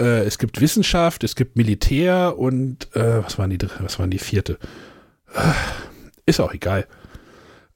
Äh, 0.00 0.24
es 0.24 0.38
gibt 0.38 0.60
Wissenschaft, 0.60 1.24
es 1.24 1.36
gibt 1.36 1.56
Militär 1.56 2.38
und 2.38 2.94
äh, 2.96 3.22
was 3.24 3.38
waren 3.38 3.50
die, 3.50 3.58
was 3.80 3.98
waren 3.98 4.10
die 4.10 4.18
vierte? 4.18 4.58
Ah, 5.34 5.54
Ist 6.26 6.40
auch 6.40 6.52
egal. 6.54 6.86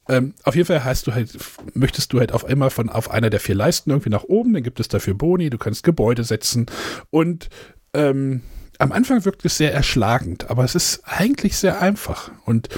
Ähm, 0.08 0.34
auf 0.44 0.54
jeden 0.54 0.66
Fall 0.66 0.84
hast 0.84 1.06
du 1.08 1.14
halt, 1.14 1.36
möchtest 1.74 2.12
du 2.12 2.20
halt 2.20 2.30
auf 2.32 2.44
einmal 2.44 2.70
von 2.70 2.88
auf 2.90 3.10
einer 3.10 3.28
der 3.28 3.40
vier 3.40 3.56
Leisten 3.56 3.90
irgendwie 3.90 4.10
nach 4.10 4.22
oben, 4.24 4.52
dann 4.54 4.62
gibt 4.62 4.78
es 4.78 4.86
dafür 4.88 5.14
Boni, 5.14 5.50
du 5.50 5.58
kannst 5.58 5.82
Gebäude 5.82 6.22
setzen 6.22 6.66
und 7.10 7.48
ähm, 7.92 8.42
am 8.78 8.92
Anfang 8.92 9.24
wirkt 9.24 9.44
es 9.44 9.56
sehr 9.56 9.74
erschlagend, 9.74 10.48
aber 10.48 10.62
es 10.62 10.76
ist 10.76 11.00
eigentlich 11.04 11.56
sehr 11.56 11.82
einfach 11.82 12.30
und 12.44 12.68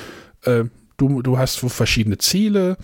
äh, 0.45 0.65
du, 0.97 1.21
du 1.21 1.37
hast 1.37 1.59
verschiedene 1.59 2.17
Ziele 2.17 2.79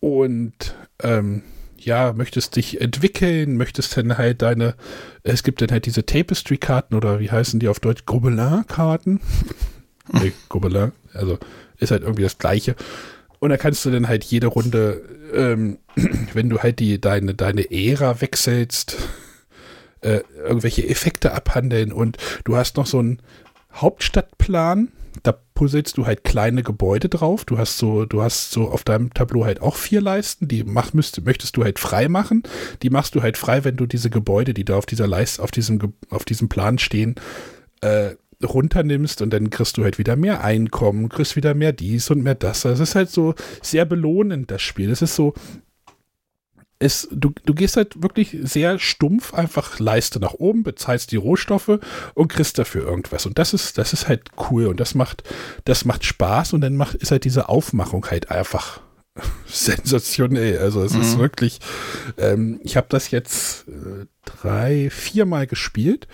und 0.00 0.74
ähm, 1.00 1.42
ja, 1.78 2.12
möchtest 2.12 2.56
dich 2.56 2.80
entwickeln, 2.80 3.56
möchtest 3.56 3.96
dann 3.96 4.18
halt 4.18 4.42
deine, 4.42 4.74
es 5.22 5.42
gibt 5.42 5.60
dann 5.60 5.70
halt 5.70 5.86
diese 5.86 6.04
Tapestry-Karten 6.04 6.94
oder 6.94 7.20
wie 7.20 7.30
heißen 7.30 7.60
die 7.60 7.68
auf 7.68 7.80
Deutsch? 7.80 8.04
Gobelin-Karten. 8.06 9.20
nee, 10.12 10.32
Gobelin, 10.48 10.92
also 11.14 11.38
ist 11.78 11.90
halt 11.90 12.02
irgendwie 12.02 12.22
das 12.22 12.38
Gleiche. 12.38 12.74
Und 13.38 13.50
da 13.50 13.56
kannst 13.56 13.84
du 13.84 13.90
dann 13.90 14.08
halt 14.08 14.24
jede 14.24 14.48
Runde, 14.48 15.02
ähm, 15.32 15.78
wenn 16.32 16.48
du 16.48 16.58
halt 16.58 16.78
die, 16.80 17.00
deine, 17.00 17.34
deine 17.34 17.70
Ära 17.70 18.20
wechselst, 18.20 18.96
äh, 20.00 20.20
irgendwelche 20.36 20.88
Effekte 20.88 21.32
abhandeln 21.32 21.92
und 21.92 22.18
du 22.44 22.56
hast 22.56 22.76
noch 22.76 22.86
so 22.86 22.98
einen 22.98 23.20
Hauptstadtplan, 23.72 24.92
da 25.22 25.32
puzzelst 25.32 25.96
du 25.96 26.06
halt 26.06 26.24
kleine 26.24 26.62
Gebäude 26.62 27.08
drauf. 27.08 27.44
Du 27.44 27.58
hast 27.58 27.78
so, 27.78 28.04
du 28.04 28.22
hast 28.22 28.50
so 28.50 28.68
auf 28.68 28.84
deinem 28.84 29.12
Tableau 29.12 29.44
halt 29.44 29.60
auch 29.60 29.76
vier 29.76 30.00
Leisten, 30.00 30.48
die 30.48 30.64
mach, 30.64 30.92
müsst, 30.92 31.24
möchtest 31.24 31.56
du 31.56 31.64
halt 31.64 31.78
frei 31.78 32.08
machen. 32.08 32.42
Die 32.82 32.90
machst 32.90 33.14
du 33.14 33.22
halt 33.22 33.36
frei, 33.36 33.64
wenn 33.64 33.76
du 33.76 33.86
diese 33.86 34.10
Gebäude, 34.10 34.54
die 34.54 34.64
da 34.64 34.76
auf 34.76 34.86
dieser 34.86 35.06
Leiste, 35.06 35.42
auf 35.42 35.50
diesem, 35.50 35.94
auf 36.10 36.24
diesem 36.24 36.48
Plan 36.48 36.78
stehen, 36.78 37.16
äh, 37.80 38.14
runternimmst 38.44 39.20
und 39.20 39.30
dann 39.30 39.50
kriegst 39.50 39.76
du 39.76 39.84
halt 39.84 39.98
wieder 39.98 40.14
mehr 40.14 40.44
Einkommen, 40.44 41.08
kriegst 41.08 41.34
wieder 41.34 41.54
mehr 41.54 41.72
dies 41.72 42.10
und 42.10 42.22
mehr 42.22 42.36
das. 42.36 42.62
Das 42.62 42.78
ist 42.78 42.94
halt 42.94 43.10
so 43.10 43.34
sehr 43.62 43.84
belohnend, 43.84 44.50
das 44.50 44.62
Spiel. 44.62 44.88
Das 44.88 45.02
ist 45.02 45.16
so, 45.16 45.34
es, 46.80 47.08
du, 47.10 47.32
du 47.44 47.54
gehst 47.54 47.76
halt 47.76 48.02
wirklich 48.02 48.36
sehr 48.42 48.78
stumpf 48.78 49.34
einfach 49.34 49.78
Leiste 49.80 50.20
nach 50.20 50.34
oben, 50.34 50.62
bezahlst 50.62 51.10
die 51.10 51.16
Rohstoffe 51.16 51.80
und 52.14 52.28
kriegst 52.28 52.58
dafür 52.58 52.84
irgendwas. 52.84 53.26
Und 53.26 53.38
das 53.38 53.52
ist, 53.52 53.78
das 53.78 53.92
ist 53.92 54.06
halt 54.08 54.30
cool 54.50 54.66
und 54.66 54.78
das 54.78 54.94
macht, 54.94 55.24
das 55.64 55.84
macht 55.84 56.04
Spaß 56.04 56.52
und 56.52 56.60
dann 56.60 56.76
macht, 56.76 56.94
ist 56.94 57.10
halt 57.10 57.24
diese 57.24 57.48
Aufmachung 57.48 58.06
halt 58.06 58.30
einfach 58.30 58.80
sensationell. 59.46 60.58
Also 60.58 60.82
es 60.84 60.94
ist 60.94 61.16
Mhm. 61.16 61.20
wirklich, 61.20 61.58
ähm, 62.16 62.60
ich 62.62 62.76
habe 62.76 62.86
das 62.90 63.10
jetzt 63.10 63.66
äh, 63.68 64.06
drei, 64.24 64.88
viermal 64.90 65.46
gespielt. 65.46 66.06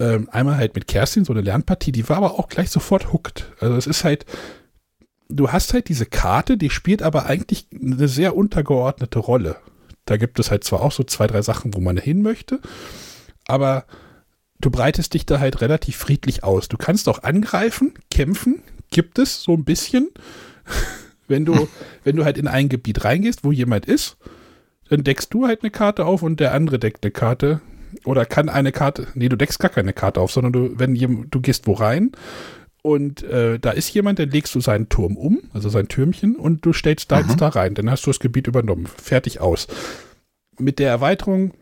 Ähm, 0.00 0.28
einmal 0.30 0.56
halt 0.58 0.76
mit 0.76 0.86
Kerstin, 0.86 1.24
so 1.24 1.32
eine 1.32 1.42
Lernpartie, 1.42 1.90
die 1.90 2.08
war 2.08 2.18
aber 2.18 2.38
auch 2.38 2.48
gleich 2.48 2.70
sofort 2.70 3.12
hooked. 3.12 3.50
Also 3.58 3.74
es 3.74 3.88
ist 3.88 4.04
halt, 4.04 4.26
du 5.28 5.50
hast 5.50 5.74
halt 5.74 5.88
diese 5.88 6.06
Karte, 6.06 6.56
die 6.56 6.70
spielt 6.70 7.02
aber 7.02 7.26
eigentlich 7.26 7.66
eine 7.74 8.06
sehr 8.06 8.36
untergeordnete 8.36 9.18
Rolle. 9.18 9.56
Da 10.08 10.16
gibt 10.16 10.38
es 10.38 10.50
halt 10.50 10.64
zwar 10.64 10.80
auch 10.80 10.92
so 10.92 11.04
zwei, 11.04 11.26
drei 11.26 11.42
Sachen, 11.42 11.74
wo 11.74 11.80
man 11.80 11.98
hin 11.98 12.22
möchte, 12.22 12.60
aber 13.46 13.84
du 14.58 14.70
breitest 14.70 15.12
dich 15.12 15.26
da 15.26 15.38
halt 15.38 15.60
relativ 15.60 15.96
friedlich 15.96 16.44
aus. 16.44 16.68
Du 16.68 16.78
kannst 16.78 17.10
auch 17.10 17.24
angreifen, 17.24 17.92
kämpfen, 18.10 18.62
gibt 18.90 19.18
es 19.18 19.42
so 19.42 19.52
ein 19.52 19.64
bisschen. 19.64 20.08
Wenn 21.28 21.44
du, 21.44 21.68
wenn 22.04 22.16
du 22.16 22.24
halt 22.24 22.38
in 22.38 22.48
ein 22.48 22.70
Gebiet 22.70 23.04
reingehst, 23.04 23.44
wo 23.44 23.52
jemand 23.52 23.84
ist, 23.84 24.16
dann 24.88 25.04
deckst 25.04 25.34
du 25.34 25.46
halt 25.46 25.62
eine 25.62 25.70
Karte 25.70 26.06
auf 26.06 26.22
und 26.22 26.40
der 26.40 26.54
andere 26.54 26.78
deckt 26.78 27.04
eine 27.04 27.10
Karte. 27.10 27.60
Oder 28.04 28.24
kann 28.24 28.48
eine 28.48 28.72
Karte, 28.72 29.08
nee, 29.12 29.28
du 29.28 29.36
deckst 29.36 29.58
gar 29.58 29.70
keine 29.70 29.92
Karte 29.92 30.22
auf, 30.22 30.32
sondern 30.32 30.54
du, 30.54 30.78
wenn 30.78 30.94
du 30.94 31.40
gehst 31.42 31.66
wo 31.66 31.74
rein 31.74 32.12
und 32.88 33.22
äh, 33.22 33.58
da 33.58 33.70
ist 33.70 33.92
jemand, 33.94 34.18
dann 34.18 34.30
legst 34.30 34.54
du 34.54 34.60
seinen 34.60 34.88
Turm 34.88 35.16
um, 35.16 35.40
also 35.52 35.68
sein 35.68 35.88
Türmchen, 35.88 36.36
und 36.36 36.64
du 36.64 36.72
stellst 36.72 37.10
deins 37.12 37.34
Mhm. 37.34 37.36
da 37.38 37.48
rein. 37.48 37.74
Dann 37.74 37.90
hast 37.90 38.06
du 38.06 38.10
das 38.10 38.20
Gebiet 38.20 38.46
übernommen. 38.46 38.86
Fertig 39.02 39.40
aus. 39.40 39.66
Mit 40.58 40.78
der 40.78 40.88
Erweiterung, 40.90 41.52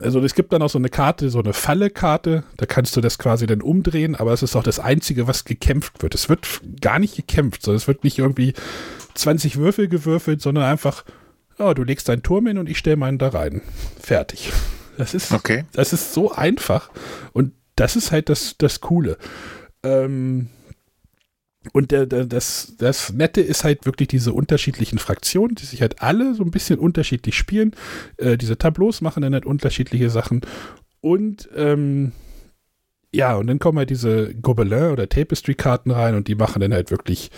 also 0.00 0.20
es 0.20 0.34
gibt 0.34 0.52
dann 0.52 0.62
auch 0.62 0.70
so 0.70 0.78
eine 0.78 0.88
Karte, 0.88 1.28
so 1.30 1.40
eine 1.40 1.52
Falle-Karte, 1.52 2.44
da 2.56 2.66
kannst 2.66 2.96
du 2.96 3.00
das 3.00 3.18
quasi 3.18 3.46
dann 3.46 3.60
umdrehen, 3.60 4.16
aber 4.16 4.32
es 4.32 4.42
ist 4.42 4.56
auch 4.56 4.62
das 4.62 4.80
Einzige, 4.80 5.28
was 5.28 5.44
gekämpft 5.44 6.02
wird. 6.02 6.14
Es 6.14 6.28
wird 6.28 6.46
gar 6.80 6.98
nicht 6.98 7.14
gekämpft, 7.14 7.62
sondern 7.62 7.76
es 7.76 7.86
wird 7.88 8.02
nicht 8.02 8.18
irgendwie 8.18 8.54
20 9.14 9.56
Würfel 9.58 9.88
gewürfelt, 9.88 10.40
sondern 10.40 10.64
einfach, 10.64 11.04
ja, 11.58 11.74
du 11.74 11.84
legst 11.84 12.08
deinen 12.08 12.22
Turm 12.22 12.46
hin 12.46 12.58
und 12.58 12.68
ich 12.68 12.78
stelle 12.78 12.96
meinen 12.96 13.18
da 13.18 13.28
rein. 13.28 13.60
Fertig. 14.00 14.50
Das 14.96 15.14
ist, 15.14 15.32
Okay. 15.32 15.64
das 15.72 15.92
ist 15.92 16.14
so 16.14 16.32
einfach 16.32 16.90
und 17.32 17.52
das 17.76 17.94
ist 17.96 18.12
halt 18.12 18.28
das, 18.28 18.56
das 18.58 18.80
Coole. 18.80 19.16
Ähm, 19.82 20.48
und 21.72 21.92
der, 21.92 22.06
der, 22.06 22.26
das, 22.26 22.74
das 22.78 23.12
Nette 23.12 23.40
ist 23.40 23.62
halt 23.62 23.86
wirklich 23.86 24.08
diese 24.08 24.32
unterschiedlichen 24.32 24.98
Fraktionen, 24.98 25.54
die 25.54 25.64
sich 25.64 25.80
halt 25.80 26.02
alle 26.02 26.34
so 26.34 26.42
ein 26.42 26.50
bisschen 26.50 26.78
unterschiedlich 26.78 27.36
spielen. 27.36 27.72
Äh, 28.16 28.36
diese 28.36 28.58
Tableaus 28.58 29.00
machen 29.00 29.22
dann 29.22 29.34
halt 29.34 29.46
unterschiedliche 29.46 30.10
Sachen. 30.10 30.40
Und 31.00 31.48
ähm, 31.54 32.12
ja, 33.14 33.36
und 33.36 33.46
dann 33.46 33.58
kommen 33.58 33.78
halt 33.78 33.90
diese 33.90 34.34
Gobelin- 34.34 34.92
oder 34.92 35.08
Tapestry-Karten 35.08 35.90
rein 35.90 36.14
und 36.14 36.28
die 36.28 36.34
machen 36.34 36.60
dann 36.60 36.72
halt 36.72 36.90
wirklich 36.90 37.30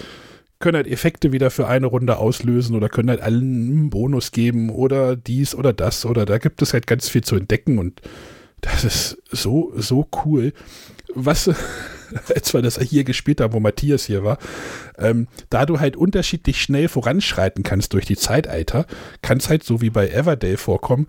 können 0.60 0.76
halt 0.76 0.86
Effekte 0.86 1.32
wieder 1.32 1.50
für 1.50 1.66
eine 1.66 1.86
Runde 1.86 2.16
auslösen 2.16 2.76
oder 2.76 2.88
können 2.88 3.10
halt 3.10 3.20
allen 3.20 3.42
einen 3.42 3.90
Bonus 3.90 4.30
geben 4.30 4.70
oder 4.70 5.16
dies 5.16 5.54
oder 5.54 5.72
das 5.74 6.06
oder 6.06 6.24
da 6.24 6.38
gibt 6.38 6.62
es 6.62 6.72
halt 6.72 6.86
ganz 6.86 7.08
viel 7.08 7.22
zu 7.22 7.36
entdecken 7.36 7.78
und 7.78 8.00
das 8.62 8.84
ist 8.84 9.18
so, 9.30 9.72
so 9.76 10.08
cool. 10.24 10.52
Was, 11.14 11.50
als 12.34 12.52
wir 12.54 12.62
das 12.62 12.78
hier 12.80 13.04
gespielt 13.04 13.40
haben, 13.40 13.52
wo 13.52 13.60
Matthias 13.60 14.04
hier 14.04 14.24
war, 14.24 14.38
ähm, 14.98 15.28
da 15.50 15.66
du 15.66 15.80
halt 15.80 15.96
unterschiedlich 15.96 16.60
schnell 16.60 16.88
voranschreiten 16.88 17.62
kannst 17.62 17.92
durch 17.92 18.06
die 18.06 18.16
Zeitalter, 18.16 18.86
kann 19.22 19.38
es 19.38 19.48
halt 19.48 19.64
so 19.64 19.80
wie 19.80 19.90
bei 19.90 20.08
Everdale 20.08 20.56
vorkommen, 20.56 21.08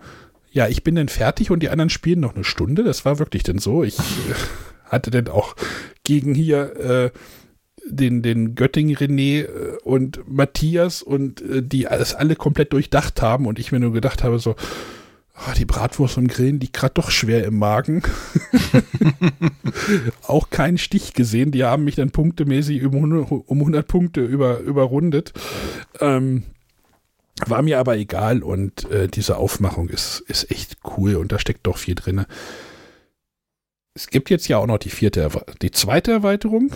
ja, 0.56 0.68
ich 0.68 0.82
bin 0.82 0.94
dann 0.94 1.08
fertig 1.08 1.50
und 1.50 1.62
die 1.62 1.68
anderen 1.68 1.90
spielen 1.90 2.20
noch 2.20 2.34
eine 2.34 2.44
Stunde. 2.44 2.82
Das 2.82 3.04
war 3.04 3.18
wirklich 3.18 3.42
denn 3.42 3.58
so. 3.58 3.84
Ich 3.84 3.98
äh, 3.98 4.34
hatte 4.84 5.10
dann 5.10 5.28
auch 5.28 5.54
gegen 6.02 6.34
hier 6.34 6.76
äh, 6.76 7.10
den, 7.88 8.22
den 8.22 8.54
Götting 8.54 8.96
René 8.96 9.42
äh, 9.42 9.76
und 9.84 10.20
Matthias 10.26 11.02
und 11.02 11.42
äh, 11.42 11.62
die 11.62 11.82
das 11.82 12.14
alle 12.14 12.36
komplett 12.36 12.72
durchdacht 12.72 13.20
haben 13.20 13.46
und 13.46 13.58
ich 13.58 13.70
mir 13.70 13.80
nur 13.80 13.92
gedacht 13.92 14.24
habe, 14.24 14.38
so, 14.38 14.56
oh, 15.38 15.52
die 15.56 15.64
Bratwurst 15.64 16.18
und 16.18 16.28
Grillen 16.28 16.60
liegt 16.60 16.74
gerade 16.74 16.94
doch 16.94 17.10
schwer 17.10 17.44
im 17.44 17.58
Magen. 17.58 18.02
auch 20.26 20.50
keinen 20.50 20.78
Stich 20.78 21.12
gesehen. 21.12 21.52
Die 21.52 21.64
haben 21.64 21.84
mich 21.84 21.96
dann 21.96 22.10
punktemäßig 22.10 22.84
um 22.84 22.94
100, 22.94 23.30
um 23.30 23.58
100 23.58 23.86
Punkte 23.86 24.22
über, 24.22 24.60
überrundet. 24.60 25.32
Ähm, 26.00 26.44
war 27.44 27.62
mir 27.62 27.78
aber 27.78 27.96
egal 27.96 28.42
und 28.42 28.90
äh, 28.90 29.08
diese 29.08 29.36
Aufmachung 29.36 29.88
ist, 29.88 30.20
ist 30.20 30.50
echt 30.50 30.78
cool 30.96 31.16
und 31.16 31.32
da 31.32 31.38
steckt 31.38 31.66
doch 31.66 31.76
viel 31.76 31.94
drin. 31.94 32.24
Es 33.94 34.08
gibt 34.08 34.30
jetzt 34.30 34.48
ja 34.48 34.58
auch 34.58 34.66
noch 34.66 34.78
die 34.78 34.90
vierte, 34.90 35.28
die 35.60 35.70
zweite 35.70 36.12
Erweiterung. 36.12 36.70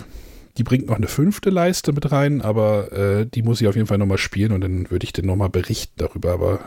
Die 0.57 0.63
bringt 0.63 0.87
noch 0.87 0.97
eine 0.97 1.07
fünfte 1.07 1.49
Leiste 1.49 1.93
mit 1.93 2.11
rein, 2.11 2.41
aber 2.41 2.91
äh, 2.91 3.25
die 3.25 3.41
muss 3.41 3.61
ich 3.61 3.67
auf 3.67 3.75
jeden 3.75 3.87
Fall 3.87 3.97
nochmal 3.97 4.17
spielen 4.17 4.51
und 4.51 4.61
dann 4.61 4.91
würde 4.91 5.05
ich 5.05 5.13
dann 5.13 5.25
nochmal 5.25 5.49
berichten 5.49 5.93
darüber. 5.97 6.33
Aber 6.33 6.59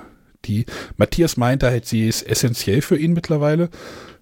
die, 0.47 0.67
Matthias 0.97 1.37
meinte 1.37 1.67
halt, 1.67 1.87
sie 1.87 2.09
ist 2.09 2.23
essentiell 2.23 2.83
für 2.83 2.97
ihn 2.97 3.13
mittlerweile, 3.13 3.71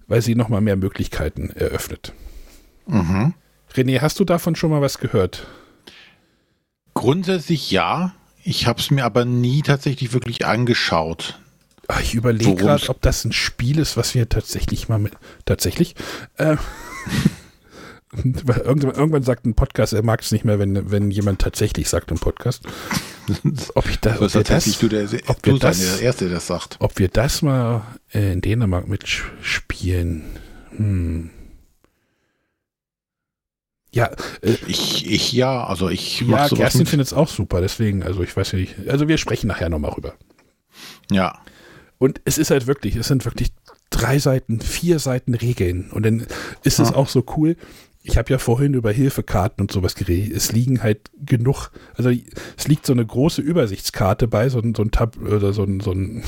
weil 0.07 0.21
sie 0.21 0.35
nochmal 0.35 0.61
mehr 0.61 0.75
Möglichkeiten 0.75 1.49
eröffnet. 1.49 2.13
Mhm. 2.87 3.33
René, 3.73 4.01
hast 4.01 4.19
du 4.19 4.25
davon 4.25 4.55
schon 4.55 4.71
mal 4.71 4.81
was 4.81 4.99
gehört? 4.99 5.47
Grundsätzlich 6.93 7.71
ja. 7.71 8.13
Ich 8.43 8.67
habe 8.67 8.79
es 8.79 8.91
mir 8.91 9.05
aber 9.05 9.25
nie 9.25 9.61
tatsächlich 9.61 10.13
wirklich 10.13 10.45
angeschaut. 10.45 11.39
Ach, 11.87 12.01
ich 12.01 12.13
überlege 12.13 12.55
gerade, 12.55 12.89
ob 12.89 13.01
das 13.01 13.25
ein 13.25 13.33
Spiel 13.33 13.79
ist, 13.79 13.97
was 13.97 14.15
wir 14.15 14.29
tatsächlich 14.29 14.89
mal 14.89 14.99
mit. 14.99 15.13
Tatsächlich? 15.45 15.95
Äh, 16.37 16.57
irgendwann, 18.23 18.95
irgendwann, 18.95 19.23
sagt 19.23 19.45
ein 19.45 19.55
Podcast, 19.55 19.93
er 19.93 20.03
mag 20.03 20.21
es 20.21 20.31
nicht 20.31 20.45
mehr, 20.45 20.59
wenn, 20.59 20.91
wenn 20.91 21.11
jemand 21.11 21.41
tatsächlich 21.41 21.89
sagt 21.89 22.11
im 22.11 22.19
Podcast. 22.19 22.63
ob 23.75 23.89
ich 23.89 23.99
das, 23.99 24.35
ob 24.35 24.43
das, 24.43 24.79
du 24.79 24.87
der, 24.87 25.07
ob 25.27 25.41
du 25.41 25.57
das, 25.57 25.79
der 25.79 26.01
Erste, 26.01 26.25
der 26.25 26.35
das 26.35 26.47
sagt. 26.47 26.77
Ob 26.79 26.99
wir 26.99 27.07
das 27.07 27.41
mal 27.41 27.83
in 28.11 28.41
Dänemark 28.41 28.87
mitspielen. 28.87 30.23
Hm. 30.75 31.29
Ja, 33.93 34.07
äh, 34.41 34.57
ich, 34.67 35.09
ich 35.09 35.31
ja, 35.33 35.65
also 35.65 35.89
ich 35.89 36.21
Ja, 36.21 36.49
Kerstin 36.49 36.85
findet 36.85 37.07
es 37.07 37.13
auch 37.13 37.29
super, 37.29 37.61
deswegen, 37.61 38.03
also 38.03 38.23
ich 38.23 38.35
weiß 38.35 38.51
ja 38.53 38.59
nicht. 38.59 38.75
Also 38.87 39.07
wir 39.07 39.17
sprechen 39.17 39.47
nachher 39.47 39.69
nochmal 39.69 39.91
rüber. 39.91 40.15
Ja. 41.11 41.39
Und 41.99 42.19
es 42.25 42.37
ist 42.37 42.49
halt 42.51 42.67
wirklich, 42.67 42.95
es 42.95 43.07
sind 43.07 43.23
wirklich 43.23 43.53
drei 43.91 44.17
Seiten, 44.19 44.59
vier 44.59 44.99
Seiten 44.99 45.35
Regeln. 45.35 45.91
Und 45.91 46.05
dann 46.05 46.25
ist 46.63 46.79
es 46.79 46.91
auch 46.91 47.07
so 47.07 47.23
cool. 47.37 47.55
Ich 48.03 48.17
habe 48.17 48.31
ja 48.31 48.37
vorhin 48.37 48.73
über 48.73 48.91
Hilfekarten 48.91 49.61
und 49.61 49.71
sowas 49.71 49.95
geredet. 49.95 50.35
Es 50.35 50.51
liegen 50.51 50.83
halt 50.83 51.09
genug, 51.25 51.71
also 51.95 52.09
es 52.57 52.67
liegt 52.67 52.85
so 52.85 52.93
eine 52.93 53.05
große 53.05 53.41
Übersichtskarte 53.41 54.27
bei, 54.27 54.49
so 54.49 54.59
ein, 54.59 54.75
so 54.75 54.83
ein 54.83 54.91
Tab 54.91 55.17
oder 55.17 55.53
so 55.53 55.63
ein, 55.63 55.79
so 55.79 55.91
ein 55.91 56.23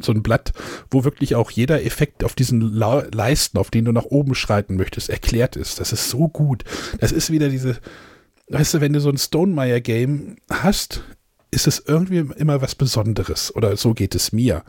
so 0.00 0.12
ein 0.12 0.22
Blatt, 0.22 0.52
wo 0.90 1.04
wirklich 1.04 1.34
auch 1.34 1.50
jeder 1.50 1.84
Effekt 1.84 2.24
auf 2.24 2.34
diesen 2.34 2.60
Leisten, 2.60 3.58
auf 3.58 3.70
den 3.70 3.84
du 3.84 3.92
nach 3.92 4.04
oben 4.04 4.34
schreiten 4.34 4.76
möchtest, 4.76 5.08
erklärt 5.08 5.56
ist. 5.56 5.80
Das 5.80 5.92
ist 5.92 6.10
so 6.10 6.28
gut. 6.28 6.64
Das 7.00 7.12
ist 7.12 7.30
wieder 7.30 7.48
diese, 7.48 7.78
weißt 8.48 8.74
du, 8.74 8.80
wenn 8.80 8.92
du 8.92 9.00
so 9.00 9.08
ein 9.08 9.18
Stonemeyer-Game 9.18 10.36
hast, 10.50 11.02
ist 11.50 11.66
es 11.66 11.82
irgendwie 11.86 12.24
immer 12.36 12.60
was 12.60 12.74
Besonderes. 12.74 13.54
Oder 13.54 13.76
so 13.76 13.94
geht 13.94 14.14
es 14.14 14.32
mir. 14.32 14.64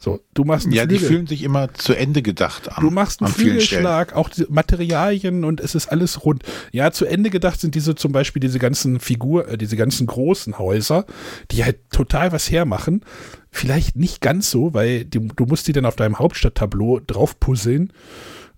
So, 0.00 0.20
du 0.32 0.44
machst 0.44 0.66
einen 0.66 0.74
ja, 0.74 0.82
Flügel. 0.82 0.98
die 0.98 1.04
fühlen 1.04 1.26
sich 1.26 1.42
immer 1.42 1.74
zu 1.74 1.92
Ende 1.92 2.22
gedacht 2.22 2.70
an. 2.70 2.82
Du 2.82 2.90
machst 2.90 3.20
einen 3.20 3.32
Flügelschlag, 3.32 4.14
auch 4.14 4.28
die 4.28 4.46
Materialien 4.48 5.44
und 5.44 5.60
es 5.60 5.74
ist 5.74 5.88
alles 5.88 6.24
rund. 6.24 6.44
Ja, 6.70 6.92
zu 6.92 7.04
Ende 7.04 7.30
gedacht 7.30 7.60
sind 7.60 7.74
diese 7.74 7.96
zum 7.96 8.12
Beispiel 8.12 8.38
diese 8.38 8.60
ganzen 8.60 9.00
Figur, 9.00 9.48
äh, 9.48 9.58
diese 9.58 9.76
ganzen 9.76 10.06
großen 10.06 10.58
Häuser, 10.58 11.04
die 11.50 11.64
halt 11.64 11.90
total 11.90 12.30
was 12.30 12.48
hermachen. 12.50 13.04
Vielleicht 13.50 13.96
nicht 13.96 14.20
ganz 14.20 14.50
so, 14.50 14.72
weil 14.72 15.04
die, 15.04 15.18
du 15.18 15.46
musst 15.46 15.66
die 15.66 15.72
dann 15.72 15.84
auf 15.84 15.96
deinem 15.96 16.18
Hauptstadttableau 16.18 17.00
drauf 17.00 17.40
puzzeln 17.40 17.92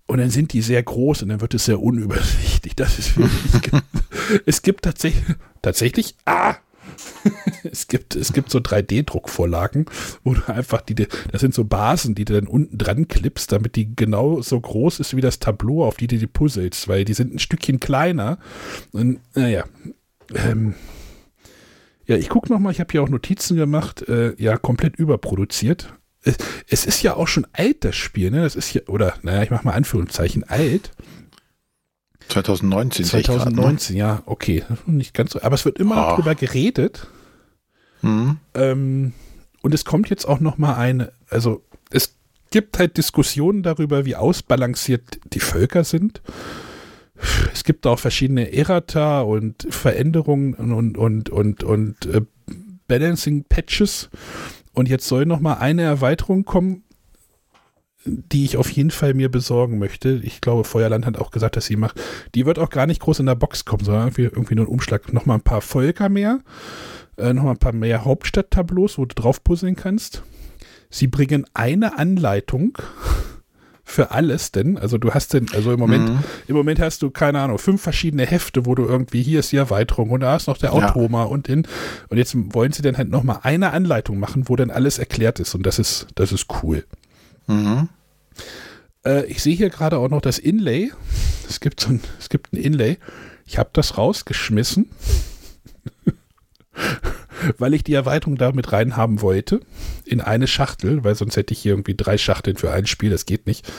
und 0.05 0.19
dann 0.19 0.29
sind 0.29 0.53
die 0.53 0.61
sehr 0.61 0.83
groß 0.83 1.23
und 1.23 1.29
dann 1.29 1.41
wird 1.41 1.55
es 1.55 1.65
sehr 1.65 1.81
unübersichtlich. 1.81 2.75
Das 2.75 2.99
ist 2.99 3.17
wirklich. 3.17 3.81
es 4.45 4.61
gibt 4.61 4.83
tatsächlich, 4.83 5.23
tatsächlich, 5.63 6.15
ah, 6.25 6.55
es 7.63 7.87
gibt, 7.87 8.15
es 8.15 8.33
gibt 8.33 8.49
so 8.49 8.59
3D-Druckvorlagen, 8.59 9.85
wo 10.23 10.33
du 10.33 10.47
einfach 10.47 10.81
die, 10.81 10.95
das 10.95 11.09
sind 11.41 11.53
so 11.53 11.63
Basen, 11.63 12.15
die 12.15 12.25
du 12.25 12.33
dann 12.33 12.47
unten 12.47 12.77
dran 12.77 13.07
klippst, 13.07 13.51
damit 13.51 13.75
die 13.75 13.95
genau 13.95 14.41
so 14.41 14.59
groß 14.59 14.99
ist 14.99 15.15
wie 15.15 15.21
das 15.21 15.39
Tableau, 15.39 15.85
auf 15.85 15.97
die 15.97 16.07
du 16.07 16.17
die 16.17 16.27
puzzelst, 16.27 16.87
weil 16.87 17.05
die 17.05 17.13
sind 17.13 17.33
ein 17.33 17.39
Stückchen 17.39 17.79
kleiner. 17.79 18.39
Und 18.91 19.19
naja, 19.35 19.65
ähm, 20.33 20.75
ja, 22.05 22.17
ich 22.17 22.29
gucke 22.29 22.51
nochmal, 22.51 22.71
ich 22.71 22.79
habe 22.79 22.91
hier 22.91 23.03
auch 23.03 23.09
Notizen 23.09 23.55
gemacht, 23.55 24.07
äh, 24.09 24.35
ja, 24.37 24.57
komplett 24.57 24.95
überproduziert. 24.97 25.93
Es, 26.23 26.37
es, 26.67 26.85
ist 26.85 27.01
ja 27.01 27.15
auch 27.15 27.27
schon 27.27 27.47
alt, 27.53 27.83
das 27.83 27.95
Spiel, 27.95 28.31
ne? 28.31 28.43
Das 28.43 28.55
ist 28.55 28.73
ja, 28.73 28.81
oder, 28.87 29.15
naja, 29.23 29.43
ich 29.43 29.49
mache 29.49 29.65
mal 29.65 29.73
Anführungszeichen, 29.73 30.43
alt. 30.43 30.91
2019. 32.29 33.05
2019, 33.05 33.55
grad, 33.55 33.89
ne? 33.89 33.97
ja, 33.97 34.23
okay. 34.25 34.63
Nicht 34.85 35.13
ganz 35.13 35.31
so, 35.31 35.41
aber 35.41 35.55
es 35.55 35.65
wird 35.65 35.79
immer 35.79 35.95
oh. 35.95 36.09
noch 36.09 36.15
drüber 36.15 36.35
geredet. 36.35 37.07
Mhm. 38.01 38.37
Ähm, 38.53 39.13
und 39.61 39.73
es 39.73 39.85
kommt 39.85 40.09
jetzt 40.09 40.25
auch 40.25 40.39
noch 40.39 40.57
mal 40.57 40.75
eine, 40.75 41.11
also 41.29 41.63
es 41.91 42.15
gibt 42.49 42.79
halt 42.79 42.97
Diskussionen 42.97 43.63
darüber, 43.63 44.05
wie 44.05 44.15
ausbalanciert 44.15 45.19
die 45.33 45.39
Völker 45.39 45.83
sind. 45.83 46.21
Es 47.53 47.63
gibt 47.63 47.85
auch 47.85 47.99
verschiedene 47.99 48.51
Errata 48.51 49.21
und 49.21 49.67
Veränderungen 49.69 50.55
und, 50.55 50.97
und, 50.97 51.29
und, 51.29 51.63
und 51.63 52.05
äh, 52.07 52.21
Balancing-Patches. 52.87 54.09
Und 54.73 54.89
jetzt 54.89 55.07
soll 55.07 55.25
noch 55.25 55.39
mal 55.39 55.55
eine 55.55 55.83
Erweiterung 55.83 56.45
kommen, 56.45 56.83
die 58.05 58.45
ich 58.45 58.57
auf 58.57 58.69
jeden 58.69 58.91
Fall 58.91 59.13
mir 59.13 59.29
besorgen 59.29 59.77
möchte. 59.77 60.19
Ich 60.23 60.41
glaube, 60.41 60.63
Feuerland 60.63 61.05
hat 61.05 61.17
auch 61.17 61.31
gesagt, 61.31 61.55
dass 61.55 61.65
sie 61.65 61.75
macht. 61.75 62.01
Die 62.33 62.45
wird 62.45 62.57
auch 62.57 62.69
gar 62.69 62.87
nicht 62.87 63.01
groß 63.01 63.19
in 63.19 63.27
der 63.27 63.35
Box 63.35 63.65
kommen, 63.65 63.83
sondern 63.83 64.07
irgendwie, 64.07 64.23
irgendwie 64.23 64.55
nur 64.55 64.65
ein 64.65 64.71
Umschlag. 64.71 65.13
Nochmal 65.13 65.37
ein 65.37 65.43
paar 65.43 65.61
Völker 65.61 66.09
mehr, 66.09 66.39
äh, 67.17 67.33
nochmal 67.33 67.53
ein 67.53 67.59
paar 67.59 67.73
mehr 67.73 68.03
Hauptstadttableaus, 68.03 68.97
wo 68.97 69.05
du 69.05 69.15
drauf 69.15 69.43
puzzeln 69.43 69.75
kannst. 69.75 70.23
Sie 70.89 71.07
bringen 71.07 71.45
eine 71.53 71.97
Anleitung 71.97 72.77
für 73.83 74.11
alles 74.11 74.51
denn. 74.51 74.77
Also 74.77 74.97
du 74.97 75.13
hast 75.13 75.33
denn, 75.33 75.47
also 75.53 75.71
im 75.71 75.79
Moment, 75.79 76.09
mhm. 76.09 76.19
im 76.47 76.55
Moment 76.55 76.79
hast 76.79 77.01
du, 77.01 77.11
keine 77.11 77.39
Ahnung, 77.39 77.59
fünf 77.59 77.81
verschiedene 77.81 78.25
Hefte, 78.25 78.65
wo 78.65 78.73
du 78.73 78.85
irgendwie, 78.85 79.21
hier 79.21 79.41
ist 79.41 79.51
die 79.51 79.57
Erweiterung 79.57 80.09
und 80.09 80.21
da 80.21 80.35
ist 80.35 80.47
noch 80.47 80.57
der 80.57 80.73
Automa 80.73 81.23
ja. 81.23 81.25
und 81.25 81.47
in, 81.49 81.67
und 82.09 82.17
jetzt 82.17 82.35
wollen 82.53 82.71
sie 82.71 82.81
dann 82.81 82.97
halt 82.97 83.09
nochmal 83.09 83.39
eine 83.43 83.71
Anleitung 83.71 84.17
machen, 84.17 84.47
wo 84.47 84.55
dann 84.55 84.71
alles 84.71 84.97
erklärt 84.97 85.39
ist 85.39 85.53
und 85.55 85.65
das 85.65 85.77
ist, 85.77 86.07
das 86.15 86.31
ist 86.31 86.47
cool. 86.63 86.85
Mhm. 87.51 87.89
Äh, 89.05 89.25
ich 89.25 89.41
sehe 89.41 89.55
hier 89.55 89.69
gerade 89.69 89.97
auch 89.97 90.09
noch 90.09 90.21
das 90.21 90.39
Inlay. 90.39 90.91
Es 91.47 91.59
gibt 91.59 91.79
so 91.81 91.89
ein, 91.89 92.01
es 92.19 92.29
gibt 92.29 92.53
ein 92.53 92.57
Inlay. 92.57 92.97
Ich 93.45 93.57
habe 93.57 93.69
das 93.73 93.97
rausgeschmissen, 93.97 94.89
weil 97.57 97.73
ich 97.73 97.83
die 97.83 97.93
Erweiterung 97.93 98.37
damit 98.37 98.71
reinhaben 98.71 99.21
wollte 99.21 99.59
in 100.05 100.21
eine 100.21 100.47
Schachtel, 100.47 101.03
weil 101.03 101.15
sonst 101.15 101.35
hätte 101.35 101.53
ich 101.53 101.59
hier 101.59 101.73
irgendwie 101.73 101.95
drei 101.95 102.17
Schachteln 102.17 102.55
für 102.55 102.71
ein 102.71 102.87
Spiel. 102.87 103.09
Das 103.09 103.25
geht 103.25 103.47
nicht. 103.47 103.69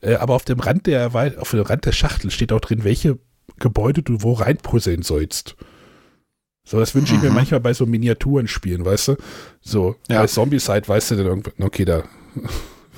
Äh, 0.00 0.14
aber 0.14 0.34
auf 0.34 0.44
dem 0.44 0.60
Rand 0.60 0.86
der 0.86 1.14
auf 1.14 1.50
dem 1.50 1.60
Rand 1.60 1.84
der 1.84 1.92
Schachtel 1.92 2.30
steht 2.30 2.52
auch 2.52 2.60
drin, 2.60 2.84
welche 2.84 3.18
Gebäude 3.58 4.02
du 4.02 4.22
wo 4.22 4.32
reinpuzzeln 4.32 5.02
sollst. 5.02 5.56
So, 6.64 6.78
das 6.78 6.94
wünsche 6.94 7.14
ich 7.14 7.20
mhm. 7.20 7.28
mir 7.28 7.34
manchmal 7.34 7.60
bei 7.60 7.74
so 7.74 7.86
Miniaturen 7.86 8.46
spielen, 8.46 8.84
weißt 8.84 9.08
du? 9.08 9.16
So, 9.60 9.96
ja. 10.08 10.20
bei 10.20 10.26
Zombie-Side 10.26 10.86
weißt 10.86 11.10
du 11.10 11.16
dann 11.16 11.26
irgendwann, 11.26 11.66
okay, 11.66 11.84
da 11.84 12.04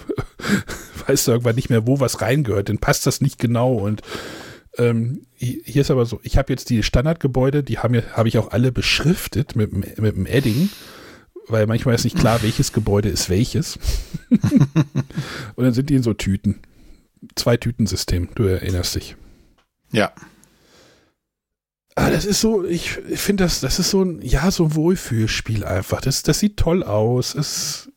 weißt 1.07 1.27
du 1.27 1.33
irgendwann 1.33 1.57
nicht 1.57 1.71
mehr, 1.71 1.87
wo 1.87 2.01
was 2.01 2.21
reingehört, 2.21 2.69
dann 2.69 2.79
passt 2.79 3.07
das 3.07 3.21
nicht 3.21 3.39
genau 3.39 3.75
und 3.75 4.03
ähm, 4.79 5.27
hier 5.37 5.83
ist 5.83 5.91
aber 5.91 6.07
so, 6.07 6.21
ich 6.23 6.39
habe 6.39 6.53
jetzt 6.53 6.71
die 6.71 6.83
Standardgebäude, 6.83 7.63
die 7.63 7.79
habe 7.79 8.05
hab 8.15 8.27
ich 8.27 8.39
auch 8.39 8.53
alle 8.53 8.73
beschriftet 8.73 9.55
mit, 9.55 9.73
mit 9.73 10.17
dem 10.17 10.27
Edding, 10.27 10.71
weil 11.47 11.67
manchmal 11.67 11.95
ist 11.95 12.05
nicht 12.05 12.19
klar, 12.19 12.43
welches 12.43 12.73
Gebäude 12.73 13.09
ist 13.09 13.29
welches. 13.29 13.79
und 14.31 15.65
dann 15.65 15.75
sind 15.75 15.91
die 15.91 15.97
in 15.97 16.03
so 16.03 16.15
Tüten. 16.15 16.61
Zwei 17.35 17.57
Tütensystem, 17.57 18.31
du 18.35 18.45
erinnerst 18.45 18.95
dich. 18.95 19.17
Ja. 19.93 20.13
Ah, 21.95 22.11
das 22.11 22.25
ist 22.25 22.41
so, 22.41 22.65
ich, 22.65 22.99
ich 23.09 23.21
finde 23.21 23.45
das, 23.45 23.61
das 23.61 23.79
ist 23.79 23.91
so 23.91 24.03
ein, 24.03 24.23
ja, 24.23 24.51
so 24.51 24.65
ein 24.65 24.75
Wohlfühlspiel 24.75 25.65
einfach. 25.65 26.01
Das, 26.01 26.23
das 26.23 26.39
sieht 26.39 26.57
toll 26.57 26.83
aus. 26.83 27.35
Es 27.35 27.92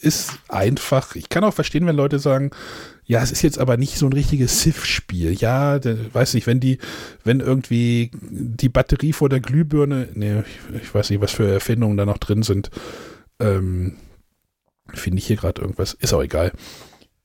ist 0.00 0.32
einfach. 0.48 1.14
Ich 1.14 1.28
kann 1.28 1.44
auch 1.44 1.54
verstehen, 1.54 1.86
wenn 1.86 1.96
Leute 1.96 2.18
sagen, 2.18 2.50
ja, 3.04 3.22
es 3.22 3.32
ist 3.32 3.42
jetzt 3.42 3.58
aber 3.58 3.76
nicht 3.76 3.96
so 3.96 4.06
ein 4.06 4.12
richtiges 4.12 4.60
Civ-Spiel. 4.60 5.32
Ja, 5.32 5.78
der, 5.78 5.96
weiß 6.14 6.34
nicht, 6.34 6.46
wenn 6.46 6.60
die, 6.60 6.78
wenn 7.24 7.40
irgendwie 7.40 8.10
die 8.20 8.68
Batterie 8.68 9.12
vor 9.12 9.28
der 9.28 9.40
Glühbirne, 9.40 10.08
nee, 10.14 10.42
ich, 10.80 10.94
weiß 10.94 11.10
nicht, 11.10 11.20
was 11.20 11.32
für 11.32 11.50
Erfindungen 11.50 11.96
da 11.96 12.06
noch 12.06 12.18
drin 12.18 12.42
sind. 12.42 12.70
Ähm, 13.40 13.96
finde 14.92 15.18
ich 15.18 15.26
hier 15.26 15.36
gerade 15.36 15.60
irgendwas, 15.60 15.94
ist 15.94 16.12
auch 16.12 16.22
egal 16.22 16.52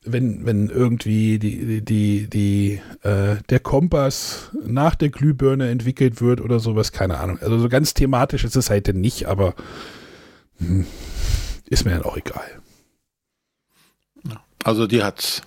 wenn, 0.05 0.45
wenn 0.45 0.69
irgendwie 0.69 1.39
die, 1.39 1.81
die, 1.81 2.29
die, 2.29 2.81
äh, 3.01 3.37
der 3.49 3.59
Kompass 3.59 4.51
nach 4.65 4.95
der 4.95 5.09
Glühbirne 5.09 5.69
entwickelt 5.69 6.21
wird 6.21 6.41
oder 6.41 6.59
sowas, 6.59 6.91
keine 6.91 7.17
Ahnung. 7.17 7.39
Also 7.41 7.57
so 7.57 7.69
ganz 7.69 7.93
thematisch 7.93 8.43
ist 8.43 8.55
es 8.55 8.69
halt 8.69 8.87
nicht, 8.95 9.25
aber 9.25 9.55
hm, 10.59 10.85
ist 11.69 11.85
mir 11.85 11.91
dann 11.91 12.03
auch 12.03 12.17
egal. 12.17 12.45
Also 14.65 14.87
dir 14.87 15.05
hat's 15.05 15.43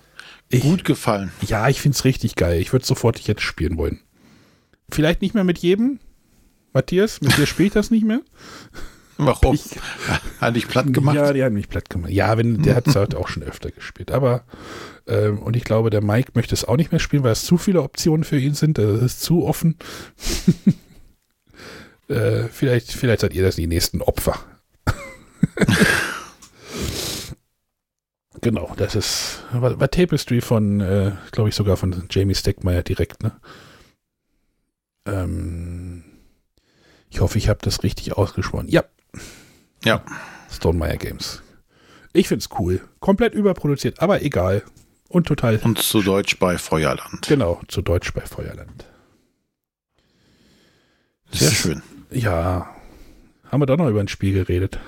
ich, 0.47 0.61
gut 0.61 0.85
gefallen. 0.85 1.33
Ja, 1.45 1.67
ich 1.67 1.81
finde 1.81 1.95
es 1.95 2.05
richtig 2.05 2.35
geil. 2.35 2.61
Ich 2.61 2.71
würde 2.71 2.85
sofort 2.85 3.19
jetzt 3.19 3.41
spielen 3.41 3.77
wollen. 3.77 3.99
Vielleicht 4.89 5.21
nicht 5.21 5.35
mehr 5.35 5.43
mit 5.43 5.57
jedem. 5.57 5.99
Matthias, 6.71 7.19
mit 7.19 7.37
dir 7.37 7.45
spielt 7.45 7.75
das 7.75 7.91
nicht 7.91 8.05
mehr. 8.05 8.21
Warum? 9.17 9.55
Ich, 9.55 9.77
hat 10.41 10.55
dich 10.55 10.69
platt 10.69 10.93
gemacht? 10.93 11.17
Ja, 11.17 11.33
die 11.33 11.43
haben 11.43 11.53
mich 11.53 11.67
platt 11.67 11.89
gemacht. 11.89 12.13
Ja, 12.13 12.37
wenn, 12.37 12.63
der 12.63 12.75
hat 12.75 12.87
es 12.87 12.95
halt 12.95 13.13
auch 13.13 13.27
schon 13.27 13.43
öfter 13.43 13.71
gespielt. 13.71 14.09
Aber, 14.09 14.45
ähm, 15.05 15.39
und 15.39 15.57
ich 15.57 15.65
glaube, 15.65 15.89
der 15.89 16.01
Mike 16.01 16.31
möchte 16.35 16.55
es 16.55 16.63
auch 16.63 16.77
nicht 16.77 16.93
mehr 16.93 16.99
spielen, 16.99 17.23
weil 17.23 17.33
es 17.33 17.43
zu 17.43 17.57
viele 17.57 17.81
Optionen 17.81 18.23
für 18.23 18.39
ihn 18.39 18.53
sind. 18.53 18.77
Das 18.77 19.01
ist 19.01 19.21
zu 19.21 19.43
offen. 19.45 19.75
äh, 22.07 22.43
vielleicht, 22.43 22.93
vielleicht 22.93 23.19
seid 23.19 23.33
ihr 23.33 23.43
das 23.43 23.57
die 23.57 23.67
nächsten 23.67 24.01
Opfer. 24.01 24.39
Genau, 28.41 28.73
das 28.77 28.95
ist, 28.95 29.43
war, 29.51 29.79
war 29.79 29.91
Tapestry 29.91 30.41
von, 30.41 30.81
äh, 30.81 31.11
glaube 31.31 31.49
ich, 31.49 31.55
sogar 31.55 31.77
von 31.77 32.05
Jamie 32.09 32.35
Steckmeyer 32.35 32.83
direkt, 32.83 33.23
ne? 33.23 33.31
Ähm, 35.05 36.03
ich 37.09 37.21
hoffe, 37.21 37.37
ich 37.37 37.49
habe 37.49 37.59
das 37.61 37.83
richtig 37.83 38.13
ausgesprochen. 38.13 38.67
Ja, 38.67 38.83
ja. 39.83 40.03
Stonemeyer 40.51 40.97
Games. 40.97 41.41
Ich 42.13 42.27
finde 42.27 42.43
es 42.43 42.59
cool. 42.59 42.81
Komplett 42.99 43.33
überproduziert, 43.33 44.01
aber 44.01 44.21
egal. 44.23 44.63
Und 45.07 45.27
total. 45.27 45.57
Und 45.63 45.79
zu 45.79 46.01
Deutsch 46.01 46.37
bei 46.37 46.57
Feuerland. 46.57 47.27
Genau, 47.27 47.61
zu 47.67 47.81
Deutsch 47.81 48.13
bei 48.13 48.21
Feuerland. 48.21 48.85
Sehr 51.31 51.51
schön. 51.51 51.81
Ja. 52.11 52.75
Haben 53.51 53.61
wir 53.61 53.65
doch 53.65 53.77
noch 53.77 53.89
über 53.89 53.99
ein 53.99 54.07
Spiel 54.07 54.33
geredet? 54.33 54.79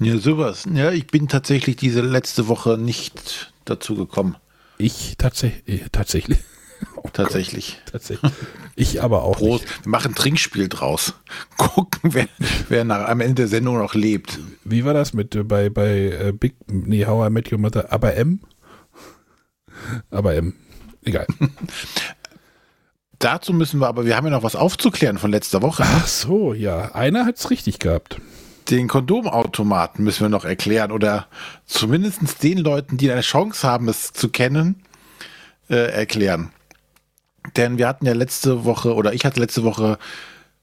Ja, 0.00 0.18
sowas. 0.18 0.64
Ja, 0.72 0.90
ich 0.90 1.06
bin 1.06 1.28
tatsächlich 1.28 1.76
diese 1.76 2.00
letzte 2.00 2.48
Woche 2.48 2.78
nicht 2.78 3.52
dazu 3.64 3.94
gekommen. 3.94 4.36
Ich 4.78 5.14
tatsächlich. 5.18 5.82
Äh, 5.82 5.88
tatsächlich. 5.90 6.38
Oh 6.96 7.08
tatsächlich. 7.12 7.80
Gott, 7.84 7.92
tatsächlich. 7.92 8.32
Ich 8.76 9.02
aber 9.02 9.22
auch. 9.22 9.38
Prost. 9.38 9.64
Nicht. 9.64 9.84
Wir 9.86 9.90
machen 9.90 10.12
ein 10.12 10.14
Trinkspiel 10.14 10.68
draus. 10.68 11.14
Gucken, 11.56 12.12
wer, 12.12 12.28
wer 12.68 12.84
nach, 12.84 13.08
am 13.08 13.20
Ende 13.20 13.34
der 13.36 13.48
Sendung 13.48 13.78
noch 13.78 13.94
lebt. 13.94 14.38
Wie 14.64 14.84
war 14.84 14.92
das 14.92 15.14
mit 15.14 15.34
äh, 15.34 15.44
bei, 15.44 15.70
bei 15.70 15.88
äh, 15.88 16.32
Big, 16.32 16.56
nee, 16.66 17.06
How 17.06 17.28
I 17.28 17.30
Met 17.30 17.50
Your 17.50 17.58
Mother, 17.58 17.90
aber 17.90 18.14
M? 18.16 18.40
Aber 20.10 20.34
M. 20.34 20.54
Egal. 21.04 21.26
Dazu 23.18 23.52
müssen 23.52 23.80
wir 23.80 23.88
aber, 23.88 24.04
wir 24.04 24.16
haben 24.16 24.26
ja 24.26 24.32
noch 24.32 24.42
was 24.42 24.56
aufzuklären 24.56 25.18
von 25.18 25.30
letzter 25.30 25.62
Woche. 25.62 25.82
Ne? 25.82 25.88
Ach 25.90 26.06
so, 26.06 26.52
ja. 26.52 26.94
Einer 26.94 27.24
hat 27.24 27.38
es 27.38 27.50
richtig 27.50 27.78
gehabt. 27.78 28.20
Den 28.70 28.88
Kondomautomaten 28.88 30.04
müssen 30.04 30.22
wir 30.22 30.28
noch 30.30 30.44
erklären 30.44 30.90
oder 30.90 31.26
zumindest 31.66 32.42
den 32.42 32.58
Leuten, 32.58 32.96
die 32.96 33.10
eine 33.10 33.20
Chance 33.20 33.66
haben, 33.66 33.88
es 33.88 34.12
zu 34.12 34.30
kennen, 34.30 34.82
äh, 35.68 35.92
erklären. 35.92 36.50
Denn 37.56 37.76
wir 37.76 37.88
hatten 37.88 38.06
ja 38.06 38.14
letzte 38.14 38.64
Woche, 38.64 38.94
oder 38.94 39.12
ich 39.12 39.24
hatte 39.26 39.40
letzte 39.40 39.64
Woche, 39.64 39.98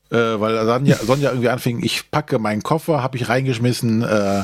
äh, 0.09 0.15
weil 0.15 0.65
Sonja, 0.65 0.95
Sonja 1.03 1.29
irgendwie 1.29 1.49
anfing, 1.49 1.83
ich 1.83 2.09
packe 2.09 2.39
meinen 2.39 2.63
Koffer, 2.63 3.03
habe 3.03 3.17
ich 3.17 3.29
reingeschmissen, 3.29 4.01
äh, 4.01 4.43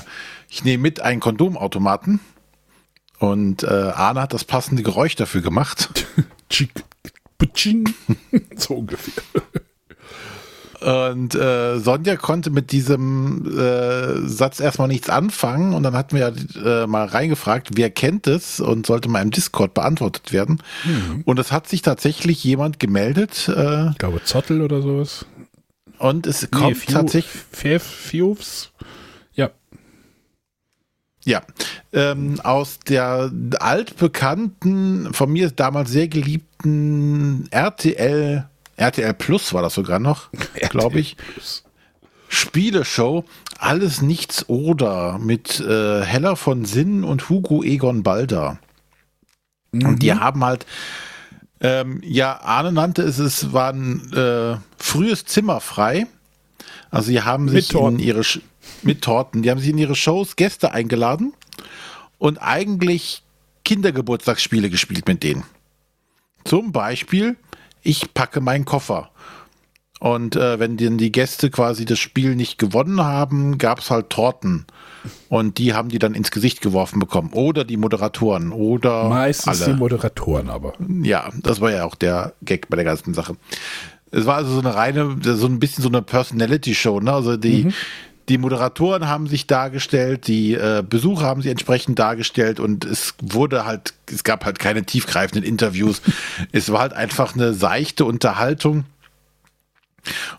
ich 0.49 0.63
nehme 0.63 0.83
mit 0.83 1.01
einen 1.01 1.19
Kondomautomaten. 1.19 2.19
Und 3.19 3.63
äh, 3.63 3.67
Arne 3.67 4.21
hat 4.21 4.33
das 4.33 4.43
passende 4.43 4.83
Geräusch 4.83 5.15
dafür 5.15 5.41
gemacht. 5.41 6.05
so 8.55 8.75
ungefähr. 8.75 9.23
Und 10.79 11.33
äh, 11.33 11.79
Sonja 11.79 12.17
konnte 12.17 12.51
mit 12.51 12.71
diesem 12.71 13.45
äh, 13.57 14.27
Satz 14.27 14.59
erstmal 14.59 14.87
nichts 14.87 15.09
anfangen 15.09 15.73
und 15.73 15.81
dann 15.81 15.95
hatten 15.95 16.15
wir 16.15 16.33
äh, 16.63 16.85
mal 16.85 17.05
reingefragt, 17.05 17.71
wer 17.75 17.89
kennt 17.89 18.27
es 18.27 18.59
und 18.59 18.85
sollte 18.85 19.09
mal 19.09 19.21
im 19.21 19.31
Discord 19.31 19.73
beantwortet 19.73 20.31
werden. 20.33 20.61
Mhm. 20.83 21.23
Und 21.25 21.39
es 21.39 21.51
hat 21.51 21.67
sich 21.67 21.81
tatsächlich 21.81 22.43
jemand 22.43 22.79
gemeldet. 22.79 23.47
Äh, 23.47 23.89
ich 23.89 23.97
glaube 23.97 24.23
Zottel 24.23 24.61
oder 24.61 24.81
sowas. 24.81 25.25
Und 25.97 26.27
es 26.27 26.51
kommt 26.51 26.87
nee, 26.87 26.93
tatsächlich. 26.93 27.81
Fiufs. 27.81 28.71
Ja. 29.33 29.49
Ja, 31.25 31.41
ähm, 31.91 32.39
aus 32.43 32.79
der 32.87 33.31
altbekannten, 33.59 35.11
von 35.11 35.31
mir 35.31 35.49
damals 35.49 35.89
sehr 35.89 36.07
geliebten 36.07 37.47
RTL 37.49 38.47
RTL 38.77 39.13
Plus 39.13 39.53
war 39.53 39.61
das 39.61 39.73
sogar 39.73 39.99
noch, 39.99 40.29
glaube 40.69 40.99
ich. 40.99 41.17
Spieleshow, 42.29 43.25
alles 43.57 44.01
nichts 44.01 44.47
oder 44.49 45.17
mit 45.17 45.59
äh, 45.59 46.03
Heller 46.03 46.35
von 46.35 46.65
Sinn 46.65 47.03
und 47.03 47.29
Hugo 47.29 47.63
Egon 47.63 48.03
Balder. 48.03 48.59
Mhm. 49.71 49.85
Und 49.85 50.03
die 50.03 50.13
haben 50.13 50.43
halt, 50.43 50.65
ähm, 51.61 52.01
ja, 52.03 52.39
Arne 52.41 52.71
nannte 52.71 53.03
es, 53.03 53.17
es 53.17 53.53
war 53.53 53.71
ein 53.73 54.13
äh, 54.13 54.57
frühes 54.77 55.25
Zimmer 55.25 55.59
frei. 55.59 56.07
Also 56.89 57.07
sie 57.07 57.21
haben 57.21 57.49
sich 57.49 57.73
in 57.73 57.99
ihre 57.99 58.23
mit 58.83 59.01
Torten, 59.01 59.41
die 59.41 59.49
haben 59.49 59.59
sich 59.59 59.69
in 59.69 59.77
ihre 59.77 59.95
Shows 59.95 60.35
Gäste 60.35 60.71
eingeladen 60.71 61.33
und 62.17 62.37
eigentlich 62.37 63.23
Kindergeburtstagsspiele 63.65 64.69
gespielt 64.69 65.07
mit 65.07 65.23
denen. 65.23 65.43
Zum 66.43 66.71
Beispiel 66.71 67.35
ich 67.87 68.13
packe 68.13 68.41
meinen 68.41 68.65
Koffer. 68.65 69.09
Und 69.99 70.35
äh, 70.35 70.59
wenn 70.59 70.77
dann 70.77 70.97
die 70.99 71.11
Gäste 71.11 71.49
quasi 71.49 71.85
das 71.85 71.97
Spiel 71.97 72.35
nicht 72.35 72.59
gewonnen 72.59 73.01
haben, 73.01 73.57
gab 73.57 73.79
es 73.79 73.89
halt 73.89 74.11
Torten. 74.11 74.67
Und 75.29 75.57
die 75.57 75.73
haben 75.73 75.89
die 75.89 75.97
dann 75.97 76.13
ins 76.13 76.29
Gesicht 76.29 76.61
geworfen 76.61 76.99
bekommen. 76.99 77.31
Oder 77.33 77.63
die 77.63 77.77
Moderatoren. 77.77 78.51
Oder 78.51 79.09
Meistens 79.09 79.61
alle. 79.61 79.73
die 79.73 79.79
Moderatoren 79.79 80.49
aber. 80.49 80.73
Ja, 81.01 81.31
das 81.41 81.61
war 81.61 81.71
ja 81.71 81.85
auch 81.85 81.95
der 81.95 82.33
Gag 82.43 82.69
bei 82.69 82.75
der 82.75 82.85
ganzen 82.85 83.15
Sache. 83.15 83.37
Es 84.11 84.25
war 84.25 84.35
also 84.35 84.51
so 84.53 84.59
eine 84.59 84.75
reine, 84.75 85.17
so 85.23 85.47
ein 85.47 85.59
bisschen 85.59 85.81
so 85.81 85.89
eine 85.89 86.01
Personality-Show. 86.01 86.99
Ne? 86.99 87.11
Also 87.11 87.37
die, 87.37 87.65
mhm. 87.65 87.73
Die 88.29 88.37
Moderatoren 88.37 89.07
haben 89.07 89.27
sich 89.27 89.47
dargestellt, 89.47 90.27
die 90.27 90.53
äh, 90.53 90.83
Besucher 90.87 91.25
haben 91.25 91.41
sich 91.41 91.51
entsprechend 91.51 91.97
dargestellt 91.97 92.59
und 92.59 92.83
es 92.83 93.15
wurde 93.21 93.65
halt, 93.65 93.93
es 94.11 94.23
gab 94.23 94.43
halt 94.43 94.59
keine 94.59 94.83
tiefgreifenden 94.83 95.43
Interviews. 95.43 96.01
es 96.51 96.71
war 96.71 96.81
halt 96.81 96.93
einfach 96.93 97.35
eine 97.35 97.53
seichte 97.53 98.05
Unterhaltung. 98.05 98.85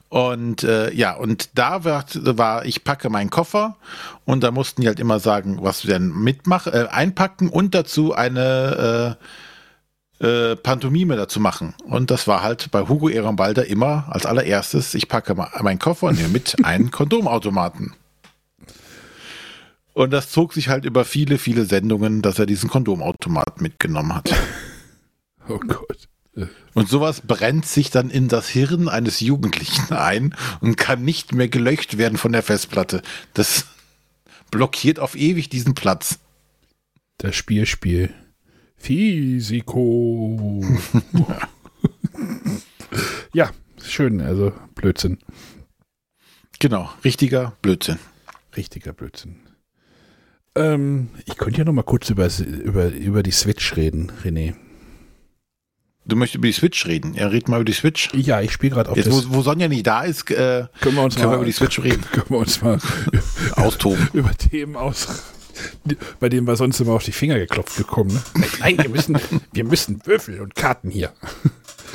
Und 0.08 0.64
äh, 0.64 0.92
ja, 0.94 1.14
und 1.14 1.50
da 1.54 1.84
war, 1.84 2.04
war, 2.14 2.64
ich 2.64 2.84
packe 2.84 3.10
meinen 3.10 3.28
Koffer 3.28 3.76
und 4.24 4.42
da 4.42 4.50
mussten 4.50 4.80
die 4.80 4.88
halt 4.88 5.00
immer 5.00 5.20
sagen, 5.20 5.58
was 5.60 5.86
wir 5.86 5.94
denn 5.94 6.08
mitmachen, 6.10 6.72
äh, 6.72 6.86
einpacken 6.90 7.50
und 7.50 7.74
dazu 7.74 8.14
eine 8.14 9.18
äh, 9.20 9.24
äh, 10.20 10.56
Pantomime 10.56 11.16
dazu 11.16 11.40
machen. 11.40 11.74
Und 11.84 12.10
das 12.10 12.26
war 12.26 12.42
halt 12.42 12.70
bei 12.70 12.88
Hugo 12.88 13.08
Ehrenbalder 13.08 13.66
immer 13.66 14.06
als 14.08 14.26
allererstes, 14.26 14.94
ich 14.94 15.08
packe 15.08 15.34
meinen 15.34 15.78
Koffer 15.78 16.08
und 16.08 16.16
nehme 16.16 16.28
mit 16.28 16.56
einen 16.64 16.90
Kondomautomaten. 16.90 17.94
Und 19.94 20.12
das 20.12 20.30
zog 20.30 20.52
sich 20.52 20.68
halt 20.68 20.84
über 20.84 21.04
viele, 21.04 21.38
viele 21.38 21.64
Sendungen, 21.64 22.22
dass 22.22 22.38
er 22.38 22.46
diesen 22.46 22.70
Kondomautomat 22.70 23.60
mitgenommen 23.60 24.14
hat. 24.14 24.34
Oh 25.50 25.58
Gott. 25.60 26.08
Und 26.74 26.88
sowas 26.88 27.22
brennt 27.22 27.66
sich 27.66 27.90
dann 27.90 28.10
in 28.10 28.28
das 28.28 28.48
Hirn 28.48 28.88
eines 28.88 29.20
Jugendlichen 29.20 29.94
ein 29.94 30.34
und 30.60 30.76
kann 30.76 31.02
nicht 31.02 31.32
mehr 31.32 31.48
gelöscht 31.48 31.96
werden 31.96 32.18
von 32.18 32.32
der 32.32 32.42
Festplatte. 32.42 33.02
Das 33.32 33.66
blockiert 34.50 34.98
auf 34.98 35.16
ewig 35.16 35.48
diesen 35.48 35.74
Platz. 35.74 36.18
Das 37.16 37.34
Spielspiel. 37.34 38.12
Physiko. 38.78 40.64
ja, 43.34 43.50
schön, 43.82 44.20
also 44.20 44.52
Blödsinn. 44.74 45.18
Genau, 46.58 46.90
richtiger 47.04 47.56
Blödsinn. 47.62 47.98
Richtiger 48.56 48.92
Blödsinn. 48.92 49.36
Ähm, 50.56 51.10
ich 51.26 51.36
könnte 51.36 51.58
ja 51.58 51.64
noch 51.64 51.72
mal 51.72 51.82
kurz 51.82 52.10
über, 52.10 52.28
über, 52.38 52.88
über 52.88 53.22
die 53.22 53.30
Switch 53.30 53.76
reden, 53.76 54.10
René. 54.24 54.54
Du 56.08 56.16
möchtest 56.16 56.36
über 56.36 56.46
die 56.46 56.54
Switch 56.54 56.86
reden. 56.86 57.14
Er 57.14 57.30
redet 57.30 57.48
mal 57.48 57.56
über 57.56 57.66
die 57.66 57.74
Switch. 57.74 58.08
Ja, 58.14 58.40
ich 58.40 58.50
spiele 58.50 58.74
gerade 58.74 58.90
auf 58.90 58.96
Jetzt, 58.96 59.10
wo, 59.10 59.36
wo 59.36 59.42
Sonja 59.42 59.68
nicht 59.68 59.86
da 59.86 60.02
ist, 60.02 60.30
äh, 60.30 60.66
können 60.80 60.96
wir 60.96 61.02
uns 61.02 61.16
können 61.16 61.26
mal, 61.26 61.32
wir 61.32 61.36
über 61.36 61.44
die 61.44 61.52
Switch 61.52 61.78
reden. 61.80 62.00
Können 62.12 62.30
wir 62.30 62.38
uns 62.38 62.62
mal 62.62 62.78
Austoben. 63.52 64.08
über 64.14 64.34
Themen 64.34 64.74
aus, 64.74 65.06
bei 66.20 66.28
denen 66.28 66.46
wir 66.46 66.56
sonst 66.56 66.80
immer 66.80 66.92
auf 66.92 67.04
die 67.04 67.12
Finger 67.12 67.38
geklopft 67.38 67.76
bekommen. 67.76 68.12
Ne? 68.34 68.44
Nein, 68.60 68.78
wir 68.78 68.88
müssen, 68.88 69.18
wir 69.52 69.64
müssen 69.64 70.04
Würfel 70.06 70.40
und 70.40 70.54
Karten 70.54 70.90
hier. 70.90 71.12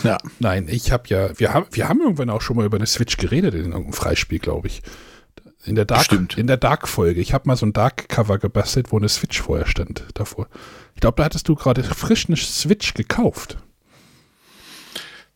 Ja. 0.03 0.17
Nein, 0.39 0.67
ich 0.69 0.91
habe 0.91 1.03
ja, 1.07 1.37
wir 1.37 1.53
haben, 1.53 1.67
wir 1.71 1.87
haben 1.87 2.01
irgendwann 2.01 2.29
auch 2.29 2.41
schon 2.41 2.57
mal 2.57 2.65
über 2.65 2.77
eine 2.77 2.87
Switch 2.87 3.17
geredet 3.17 3.53
in 3.53 3.65
irgendeinem 3.71 3.93
Freispiel, 3.93 4.39
glaube 4.39 4.67
ich. 4.67 4.81
In 5.65 5.75
der 5.75 5.85
Dark, 5.85 6.05
Stimmt. 6.05 6.37
in 6.37 6.47
der 6.47 6.57
Dark-Folge. 6.57 7.21
Ich 7.21 7.33
habe 7.33 7.47
mal 7.47 7.55
so 7.55 7.65
ein 7.65 7.71
Dark-Cover 7.71 8.37
gebastelt, 8.37 8.91
wo 8.91 8.97
eine 8.97 9.07
Switch 9.07 9.41
vorher 9.41 9.65
stand 9.65 10.03
davor. 10.13 10.47
Ich 10.93 10.99
glaube, 11.01 11.17
da 11.17 11.23
hattest 11.23 11.47
du 11.47 11.55
gerade 11.55 11.83
frisch 11.83 12.27
eine 12.27 12.35
Switch 12.35 12.93
gekauft. 12.93 13.57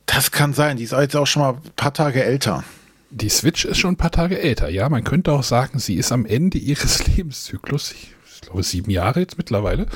Das 0.06 0.32
kann 0.32 0.54
sein. 0.54 0.78
Die 0.78 0.84
ist 0.84 0.92
jetzt 0.92 1.16
auch 1.16 1.28
schon 1.28 1.44
mal 1.44 1.54
ein 1.54 1.72
paar 1.76 1.94
Tage 1.94 2.24
älter. 2.24 2.64
Die 3.10 3.30
Switch 3.30 3.64
ist 3.64 3.78
schon 3.78 3.94
ein 3.94 3.98
paar 3.98 4.12
Tage 4.12 4.40
älter. 4.40 4.70
Ja, 4.70 4.90
man 4.90 5.04
könnte 5.04 5.32
auch 5.32 5.44
sagen, 5.44 5.80
sie 5.80 5.96
ist 5.96 6.12
am 6.12 6.26
Ende 6.26 6.58
ihres 6.58 7.08
Lebenszyklus. 7.16 7.92
Ich, 7.94 8.16
ich 8.38 8.42
glaube, 8.42 8.62
sieben 8.64 8.92
Jahre 8.92 9.20
jetzt 9.20 9.38
mittlerweile. 9.38 9.88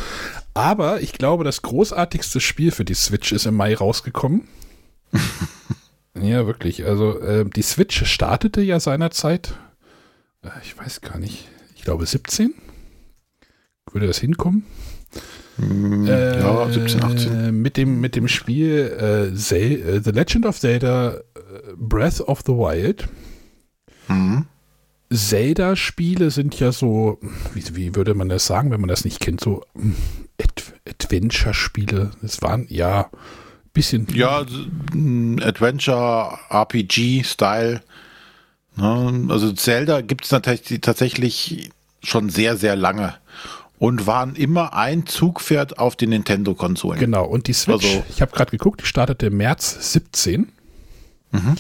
Aber 0.56 1.02
ich 1.02 1.14
glaube, 1.14 1.44
das 1.44 1.62
großartigste 1.62 2.40
Spiel 2.40 2.72
für 2.72 2.86
die 2.86 2.96
Switch 2.96 3.32
ist 3.32 3.46
im 3.46 3.56
Mai 3.56 3.76
rausgekommen. 3.76 4.48
ja, 6.20 6.48
wirklich. 6.48 6.86
Also, 6.86 7.20
äh, 7.20 7.46
die 7.46 7.62
Switch 7.62 8.06
startete 8.06 8.62
ja 8.62 8.80
seinerzeit, 8.80 9.54
äh, 10.44 10.50
ich 10.64 10.76
weiß 10.78 11.02
gar 11.02 11.20
nicht, 11.20 11.48
ich 11.76 11.84
glaube 11.84 12.06
17. 12.06 12.54
Würde 13.92 14.08
das 14.08 14.18
hinkommen? 14.18 14.66
Äh, 15.60 16.40
ja, 16.40 16.68
17, 16.68 17.04
18. 17.04 17.62
Mit 17.62 17.78
dem, 17.78 18.00
mit 18.00 18.16
dem 18.16 18.28
Spiel 18.28 18.98
äh, 19.00 19.28
äh, 19.28 20.02
The 20.02 20.12
Legend 20.12 20.46
of 20.46 20.60
Zelda 20.60 21.16
äh, 21.16 21.22
Breath 21.76 22.22
of 22.22 22.42
the 22.46 22.54
Wild. 22.54 23.08
Mhm. 24.08 24.46
Zelda-Spiele 25.12 26.32
sind 26.32 26.60
ja 26.60 26.72
so, 26.72 27.20
wie, 27.54 27.64
wie 27.76 27.96
würde 27.96 28.14
man 28.14 28.30
das 28.30 28.46
sagen, 28.46 28.72
wenn 28.72 28.82
man 28.82 28.88
das 28.88 29.06
nicht 29.06 29.20
kennt, 29.20 29.42
so 29.42 29.64
mm, 29.74 29.92
Ad 30.42 30.64
Adventure-Spiele. 30.90 32.12
Das 32.22 32.42
waren 32.42 32.66
ja 32.70 33.02
ein 33.12 33.18
bisschen. 33.74 34.08
Ja, 34.14 34.46
so, 34.48 34.66
ein 34.94 35.42
Adventure, 35.44 36.38
RPG-Style. 36.50 37.82
Ne? 38.78 39.28
Also 39.30 39.52
Zelda 39.54 40.02
gibt 40.02 40.26
es 40.26 40.32
natürlich 40.32 40.82
tatsächlich 40.82 41.70
schon 42.02 42.30
sehr, 42.30 42.58
sehr 42.58 42.76
lange. 42.76 43.16
Und 43.78 44.06
waren 44.06 44.36
immer 44.36 44.74
ein 44.76 45.08
Zugpferd 45.08 45.80
auf 45.80 45.96
den 45.96 46.10
Nintendo-Konsolen. 46.12 47.00
Genau, 47.00 47.26
und 47.26 47.48
die 47.48 47.54
Switch, 47.54 47.84
Also- 47.86 48.04
ich 48.10 48.22
habe 48.22 48.32
gerade 48.32 48.52
geguckt, 48.52 48.82
die 48.82 48.86
startete 48.86 49.26
im 49.28 49.38
März 49.38 49.92
17. 49.92 50.52
Mhm. 51.32 51.56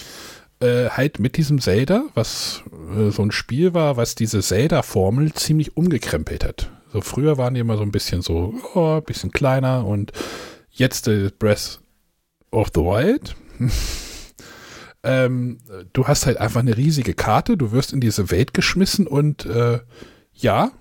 Äh, 0.61 0.89
halt 0.91 1.17
mit 1.17 1.37
diesem 1.37 1.59
Zelda, 1.59 2.05
was 2.13 2.61
äh, 2.95 3.09
so 3.09 3.23
ein 3.23 3.31
Spiel 3.31 3.73
war, 3.73 3.97
was 3.97 4.13
diese 4.13 4.41
Zelda-Formel 4.41 5.33
ziemlich 5.33 5.75
umgekrempelt 5.75 6.45
hat. 6.45 6.71
So 6.93 7.01
früher 7.01 7.39
waren 7.39 7.55
die 7.55 7.61
immer 7.61 7.77
so 7.77 7.83
ein 7.83 7.91
bisschen 7.91 8.21
so, 8.21 8.53
oh, 8.75 8.97
ein 8.97 9.03
bisschen 9.03 9.31
kleiner 9.31 9.87
und 9.87 10.11
jetzt 10.69 11.07
äh, 11.07 11.31
Breath 11.39 11.79
of 12.51 12.67
the 12.75 12.81
Wild. 12.81 13.35
ähm, 15.03 15.57
du 15.93 16.07
hast 16.07 16.27
halt 16.27 16.37
einfach 16.37 16.59
eine 16.59 16.77
riesige 16.77 17.15
Karte, 17.15 17.57
du 17.57 17.71
wirst 17.71 17.91
in 17.91 17.99
diese 17.99 18.29
Welt 18.29 18.53
geschmissen 18.53 19.07
und 19.07 19.47
äh, 19.47 19.79
ja, 20.33 20.71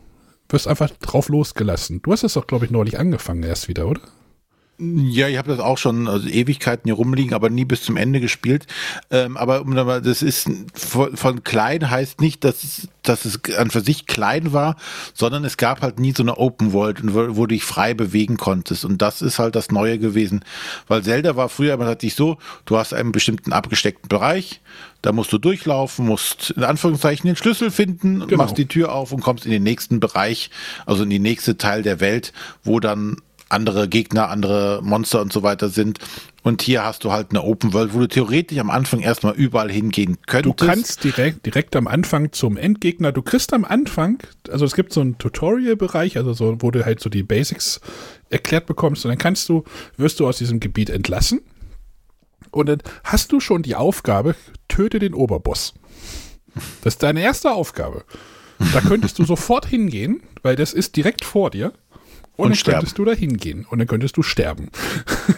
wirst 0.50 0.68
einfach 0.68 0.90
drauf 0.90 1.30
losgelassen. 1.30 2.02
Du 2.02 2.12
hast 2.12 2.22
das 2.22 2.34
doch, 2.34 2.46
glaube 2.46 2.66
ich, 2.66 2.70
neulich 2.70 2.98
angefangen 2.98 3.44
erst 3.44 3.68
wieder, 3.68 3.88
oder? 3.88 4.02
Ja, 4.80 5.28
ich 5.28 5.36
habe 5.36 5.50
das 5.50 5.60
auch 5.60 5.76
schon 5.76 6.08
also 6.08 6.26
Ewigkeiten 6.26 6.84
hier 6.88 6.94
rumliegen, 6.94 7.34
aber 7.34 7.50
nie 7.50 7.66
bis 7.66 7.82
zum 7.82 7.96
Ende 7.98 8.18
gespielt. 8.20 8.66
Ähm, 9.10 9.36
aber 9.36 9.60
um 9.60 9.74
das 9.74 10.22
ist 10.22 10.48
von, 10.74 11.14
von 11.16 11.44
klein 11.44 11.90
heißt 11.90 12.20
nicht, 12.20 12.44
dass, 12.44 12.64
es- 12.64 12.88
dass 13.02 13.24
es 13.26 13.40
an 13.58 13.70
für 13.70 13.80
sich 13.82 14.06
klein 14.06 14.52
war, 14.54 14.76
sondern 15.14 15.44
es 15.44 15.56
gab 15.58 15.82
halt 15.82 15.98
nie 15.98 16.12
so 16.16 16.22
eine 16.22 16.38
Open 16.38 16.72
World, 16.72 17.00
wo, 17.14 17.36
wo 17.36 17.46
du 17.46 17.54
dich 17.54 17.64
frei 17.64 17.92
bewegen 17.94 18.36
konntest. 18.38 18.84
Und 18.86 19.02
das 19.02 19.20
ist 19.22 19.38
halt 19.38 19.54
das 19.54 19.70
Neue 19.70 19.98
gewesen. 19.98 20.44
Weil 20.88 21.02
Zelda 21.02 21.36
war 21.36 21.48
früher, 21.50 21.76
man 21.76 21.86
hat 21.88 22.00
sich 22.00 22.14
so, 22.14 22.38
du 22.64 22.76
hast 22.78 22.94
einen 22.94 23.12
bestimmten 23.12 23.52
abgesteckten 23.52 24.08
Bereich, 24.08 24.60
da 25.02 25.12
musst 25.12 25.32
du 25.32 25.38
durchlaufen, 25.38 26.06
musst 26.06 26.50
in 26.52 26.64
Anführungszeichen 26.64 27.26
den 27.26 27.36
Schlüssel 27.36 27.70
finden, 27.70 28.26
Genau. 28.26 28.42
machst 28.44 28.58
die 28.58 28.66
Tür 28.66 28.92
auf 28.92 29.12
und 29.12 29.20
kommst 29.22 29.44
in 29.46 29.50
den 29.52 29.62
nächsten 29.62 29.98
Bereich, 30.00 30.50
also 30.86 31.02
in 31.04 31.10
die 31.10 31.18
nächste 31.18 31.56
Teil 31.58 31.82
der 31.82 32.00
Welt, 32.00 32.32
wo 32.64 32.80
dann 32.80 33.16
andere 33.50 33.88
Gegner, 33.88 34.28
andere 34.30 34.80
Monster 34.82 35.20
und 35.20 35.32
so 35.32 35.42
weiter 35.42 35.68
sind. 35.68 35.98
Und 36.42 36.62
hier 36.62 36.84
hast 36.84 37.04
du 37.04 37.12
halt 37.12 37.28
eine 37.30 37.42
Open 37.42 37.72
World, 37.74 37.92
wo 37.92 37.98
du 37.98 38.08
theoretisch 38.08 38.58
am 38.58 38.70
Anfang 38.70 39.00
erstmal 39.00 39.34
überall 39.34 39.70
hingehen 39.70 40.16
Du 40.26 40.26
könntest. 40.26 40.58
kannst 40.58 41.04
direkt, 41.04 41.44
direkt 41.44 41.76
am 41.76 41.86
Anfang 41.86 42.32
zum 42.32 42.56
Endgegner, 42.56 43.12
du 43.12 43.20
kriegst 43.22 43.52
am 43.52 43.64
Anfang, 43.66 44.22
also 44.48 44.64
es 44.64 44.74
gibt 44.74 44.92
so 44.92 45.02
einen 45.02 45.18
Tutorial-Bereich, 45.18 46.16
also 46.16 46.32
so, 46.32 46.56
wo 46.60 46.70
du 46.70 46.84
halt 46.84 47.00
so 47.00 47.10
die 47.10 47.22
Basics 47.22 47.80
erklärt 48.30 48.66
bekommst 48.66 49.04
und 49.04 49.10
dann 49.10 49.18
kannst 49.18 49.48
du, 49.50 49.64
wirst 49.98 50.18
du 50.20 50.26
aus 50.26 50.38
diesem 50.38 50.60
Gebiet 50.60 50.88
entlassen 50.88 51.40
und 52.52 52.68
dann 52.68 52.82
hast 53.04 53.32
du 53.32 53.40
schon 53.40 53.62
die 53.62 53.74
Aufgabe, 53.76 54.34
töte 54.68 54.98
den 54.98 55.12
Oberboss. 55.14 55.74
Das 56.82 56.94
ist 56.94 57.02
deine 57.02 57.20
erste 57.22 57.52
Aufgabe. 57.52 58.04
Da 58.72 58.80
könntest 58.80 59.18
du 59.18 59.24
sofort 59.26 59.66
hingehen, 59.66 60.22
weil 60.42 60.56
das 60.56 60.72
ist 60.72 60.96
direkt 60.96 61.24
vor 61.24 61.50
dir. 61.50 61.72
Und, 62.40 62.46
Und 62.46 62.50
dann 62.50 62.56
sterben. 62.56 62.78
könntest 62.78 62.98
du 62.98 63.04
da 63.04 63.12
hingehen 63.12 63.66
und 63.68 63.78
dann 63.78 63.86
könntest 63.86 64.16
du 64.16 64.22
sterben. 64.22 64.70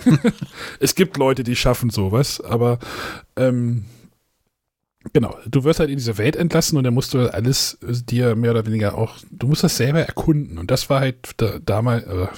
es 0.80 0.94
gibt 0.94 1.16
Leute, 1.16 1.42
die 1.42 1.56
schaffen 1.56 1.90
sowas, 1.90 2.40
aber 2.40 2.78
ähm, 3.36 3.84
Genau, 5.12 5.36
du 5.46 5.64
wirst 5.64 5.80
halt 5.80 5.90
in 5.90 5.96
diese 5.96 6.16
Welt 6.16 6.36
entlassen 6.36 6.78
und 6.78 6.84
dann 6.84 6.94
musst 6.94 7.12
du 7.12 7.32
alles 7.32 7.76
äh, 7.82 7.92
dir 7.92 8.36
mehr 8.36 8.52
oder 8.52 8.66
weniger 8.66 8.96
auch, 8.96 9.16
du 9.32 9.48
musst 9.48 9.64
das 9.64 9.76
selber 9.76 10.00
erkunden. 10.00 10.58
Und 10.58 10.70
das 10.70 10.88
war 10.90 11.00
halt 11.00 11.16
da, 11.38 11.58
damals, 11.58 12.04
äh, 12.04 12.28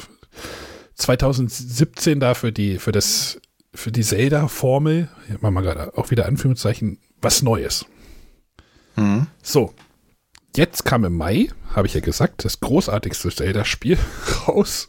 2017 0.95 2.21
da 2.21 2.33
für 2.33 2.53
die, 2.53 2.79
für 2.79 2.91
das, 2.91 3.39
für 3.75 3.93
die 3.93 4.03
Zelda-Formel, 4.03 5.11
machen 5.41 5.55
wir 5.55 5.61
gerade 5.61 5.99
auch 5.99 6.11
wieder 6.11 6.25
Anführungszeichen, 6.25 6.97
was 7.21 7.43
Neues. 7.43 7.85
Mhm. 8.97 9.27
So, 9.43 9.75
jetzt 10.57 10.85
kam 10.85 11.05
im 11.05 11.17
Mai, 11.17 11.49
habe 11.75 11.87
ich 11.87 11.95
ja 11.95 12.01
gesagt, 12.01 12.45
das 12.45 12.61
großartigste 12.61 13.31
Zelda-Spiel 13.31 13.99
raus. 14.49 14.89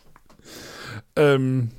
Ähm, 1.16 1.72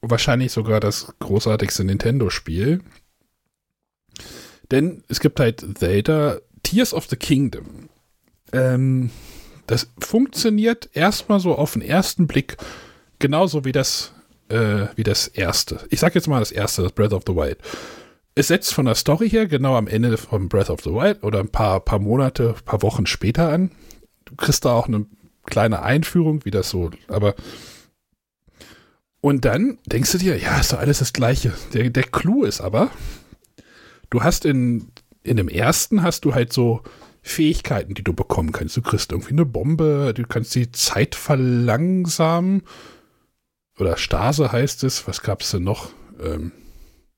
wahrscheinlich 0.00 0.52
sogar 0.52 0.80
das 0.80 1.12
großartigste 1.18 1.84
Nintendo-Spiel. 1.84 2.80
Denn 4.70 5.02
es 5.08 5.20
gibt 5.20 5.40
halt 5.40 5.64
Zelda 5.78 6.38
Tears 6.62 6.92
of 6.92 7.06
the 7.08 7.16
Kingdom. 7.16 7.88
Ähm, 8.52 9.10
das 9.66 9.88
funktioniert 9.98 10.90
erstmal 10.92 11.40
so 11.40 11.54
auf 11.54 11.72
den 11.72 11.82
ersten 11.82 12.26
Blick 12.26 12.56
genauso 13.18 13.64
wie 13.64 13.72
das, 13.72 14.12
äh, 14.48 14.86
wie 14.96 15.02
das 15.02 15.28
erste. 15.28 15.86
Ich 15.90 16.00
sag 16.00 16.14
jetzt 16.14 16.28
mal 16.28 16.40
das 16.40 16.52
erste, 16.52 16.82
das 16.82 16.92
Breath 16.92 17.12
of 17.12 17.24
the 17.26 17.34
Wild. 17.34 17.58
Es 18.38 18.46
setzt 18.46 18.72
von 18.72 18.84
der 18.84 18.94
Story 18.94 19.28
her 19.28 19.48
genau 19.48 19.74
am 19.74 19.88
Ende 19.88 20.16
von 20.16 20.48
Breath 20.48 20.70
of 20.70 20.82
the 20.82 20.90
Wild 20.90 21.24
oder 21.24 21.40
ein 21.40 21.48
paar, 21.48 21.80
paar 21.80 21.98
Monate, 21.98 22.54
paar 22.64 22.82
Wochen 22.82 23.04
später 23.04 23.48
an. 23.48 23.72
Du 24.26 24.36
kriegst 24.36 24.64
da 24.64 24.74
auch 24.74 24.86
eine 24.86 25.06
kleine 25.44 25.82
Einführung, 25.82 26.44
wie 26.44 26.52
das 26.52 26.70
so, 26.70 26.92
aber 27.08 27.34
und 29.20 29.44
dann 29.44 29.78
denkst 29.86 30.12
du 30.12 30.18
dir, 30.18 30.38
ja, 30.38 30.60
ist 30.60 30.72
doch 30.72 30.78
alles 30.78 31.00
das 31.00 31.12
Gleiche. 31.12 31.52
Der, 31.74 31.90
der 31.90 32.04
Clou 32.04 32.44
ist 32.44 32.60
aber, 32.60 32.92
du 34.08 34.22
hast 34.22 34.44
in, 34.44 34.92
in 35.24 35.36
dem 35.36 35.48
ersten 35.48 36.04
hast 36.04 36.24
du 36.24 36.32
halt 36.32 36.52
so 36.52 36.84
Fähigkeiten, 37.22 37.94
die 37.94 38.04
du 38.04 38.12
bekommen 38.12 38.52
kannst. 38.52 38.76
Du 38.76 38.82
kriegst 38.82 39.10
irgendwie 39.10 39.32
eine 39.32 39.46
Bombe, 39.46 40.14
du 40.14 40.22
kannst 40.28 40.54
die 40.54 40.70
Zeit 40.70 41.16
verlangsamen. 41.16 42.62
Oder 43.80 43.96
Stase 43.96 44.52
heißt 44.52 44.84
es. 44.84 45.08
Was 45.08 45.22
gab 45.22 45.42
es 45.42 45.50
denn 45.50 45.64
noch? 45.64 45.90
Ähm, 46.22 46.52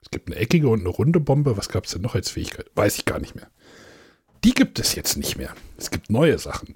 es 0.03 0.11
gibt 0.11 0.29
eine 0.29 0.37
eckige 0.37 0.69
und 0.69 0.81
eine 0.81 0.89
runde 0.89 1.21
Bombe. 1.21 1.57
Was 1.57 1.69
gab 1.69 1.85
es 1.85 1.93
denn 1.93 2.03
noch 2.03 2.15
als 2.15 2.31
Fähigkeit? 2.31 2.71
Weiß 2.75 2.97
ich 2.97 3.05
gar 3.05 3.21
nicht 3.21 3.35
mehr. 3.35 3.51
Die 4.45 4.55
gibt 4.55 4.79
es 4.79 4.95
jetzt 4.95 5.17
nicht 5.17 5.37
mehr. 5.37 5.55
Es 5.77 5.91
gibt 5.91 6.11
neue 6.11 6.39
Sachen. 6.39 6.75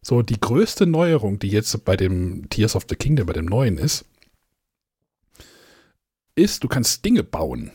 So, 0.00 0.22
die 0.22 0.40
größte 0.40 0.86
Neuerung, 0.86 1.38
die 1.38 1.48
jetzt 1.48 1.84
bei 1.84 1.96
dem 1.96 2.48
Tears 2.48 2.76
of 2.76 2.86
the 2.88 2.96
Kingdom, 2.96 3.26
bei 3.26 3.34
dem 3.34 3.44
neuen 3.44 3.76
ist, 3.76 4.06
ist, 6.34 6.64
du 6.64 6.68
kannst 6.68 7.04
Dinge 7.04 7.24
bauen 7.24 7.72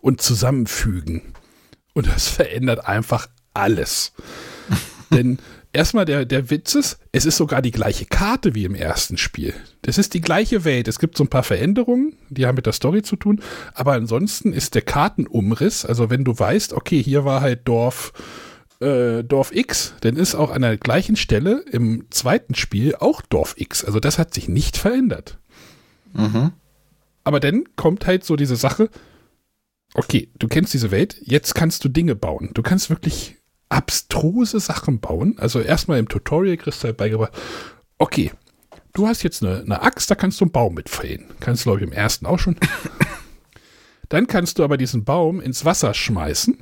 und 0.00 0.22
zusammenfügen. 0.22 1.34
Und 1.92 2.06
das 2.06 2.28
verändert 2.28 2.86
einfach 2.86 3.28
alles. 3.52 4.12
Denn 5.10 5.38
erstmal 5.76 6.04
der, 6.04 6.24
der 6.24 6.50
Witz 6.50 6.74
ist, 6.74 6.98
es 7.12 7.24
ist 7.26 7.36
sogar 7.36 7.62
die 7.62 7.70
gleiche 7.70 8.06
Karte 8.06 8.54
wie 8.54 8.64
im 8.64 8.74
ersten 8.74 9.18
Spiel. 9.18 9.54
Das 9.82 9.98
ist 9.98 10.14
die 10.14 10.20
gleiche 10.20 10.64
Welt. 10.64 10.88
Es 10.88 10.98
gibt 10.98 11.16
so 11.16 11.24
ein 11.24 11.28
paar 11.28 11.42
Veränderungen, 11.42 12.16
die 12.30 12.46
haben 12.46 12.56
mit 12.56 12.66
der 12.66 12.72
Story 12.72 13.02
zu 13.02 13.16
tun. 13.16 13.40
Aber 13.74 13.92
ansonsten 13.92 14.52
ist 14.52 14.74
der 14.74 14.82
Kartenumriss, 14.82 15.84
also 15.84 16.10
wenn 16.10 16.24
du 16.24 16.36
weißt, 16.36 16.72
okay, 16.72 17.00
hier 17.02 17.24
war 17.24 17.42
halt 17.42 17.68
Dorf, 17.68 18.12
äh, 18.80 19.22
Dorf 19.22 19.54
X, 19.54 19.94
dann 20.00 20.16
ist 20.16 20.34
auch 20.34 20.50
an 20.50 20.62
der 20.62 20.78
gleichen 20.78 21.16
Stelle 21.16 21.64
im 21.70 22.06
zweiten 22.10 22.54
Spiel 22.54 22.96
auch 22.96 23.22
Dorf 23.22 23.54
X. 23.56 23.84
Also 23.84 24.00
das 24.00 24.18
hat 24.18 24.34
sich 24.34 24.48
nicht 24.48 24.76
verändert. 24.76 25.38
Mhm. 26.14 26.52
Aber 27.22 27.40
dann 27.40 27.64
kommt 27.76 28.06
halt 28.06 28.24
so 28.24 28.36
diese 28.36 28.56
Sache, 28.56 28.88
okay, 29.94 30.30
du 30.38 30.48
kennst 30.48 30.74
diese 30.74 30.90
Welt, 30.90 31.16
jetzt 31.22 31.54
kannst 31.54 31.84
du 31.84 31.88
Dinge 31.88 32.14
bauen. 32.14 32.50
Du 32.54 32.62
kannst 32.62 32.90
wirklich 32.90 33.35
abstruse 33.68 34.60
Sachen 34.60 35.00
bauen. 35.00 35.36
Also 35.38 35.60
erstmal 35.60 35.98
im 35.98 36.08
Tutorial 36.08 36.56
kriegst 36.56 36.82
du 36.82 36.88
halt 36.88 36.96
beigebracht, 36.96 37.32
okay, 37.98 38.32
du 38.92 39.06
hast 39.06 39.22
jetzt 39.22 39.44
eine, 39.44 39.60
eine 39.60 39.82
Axt, 39.82 40.10
da 40.10 40.14
kannst 40.14 40.40
du 40.40 40.44
einen 40.44 40.52
Baum 40.52 40.74
mitfällen. 40.74 41.26
Kannst 41.40 41.64
du, 41.64 41.70
glaube 41.70 41.80
ich, 41.80 41.86
im 41.86 41.92
ersten 41.92 42.26
auch 42.26 42.38
schon. 42.38 42.56
Dann 44.08 44.26
kannst 44.26 44.58
du 44.58 44.64
aber 44.64 44.76
diesen 44.76 45.04
Baum 45.04 45.40
ins 45.40 45.64
Wasser 45.64 45.94
schmeißen. 45.94 46.58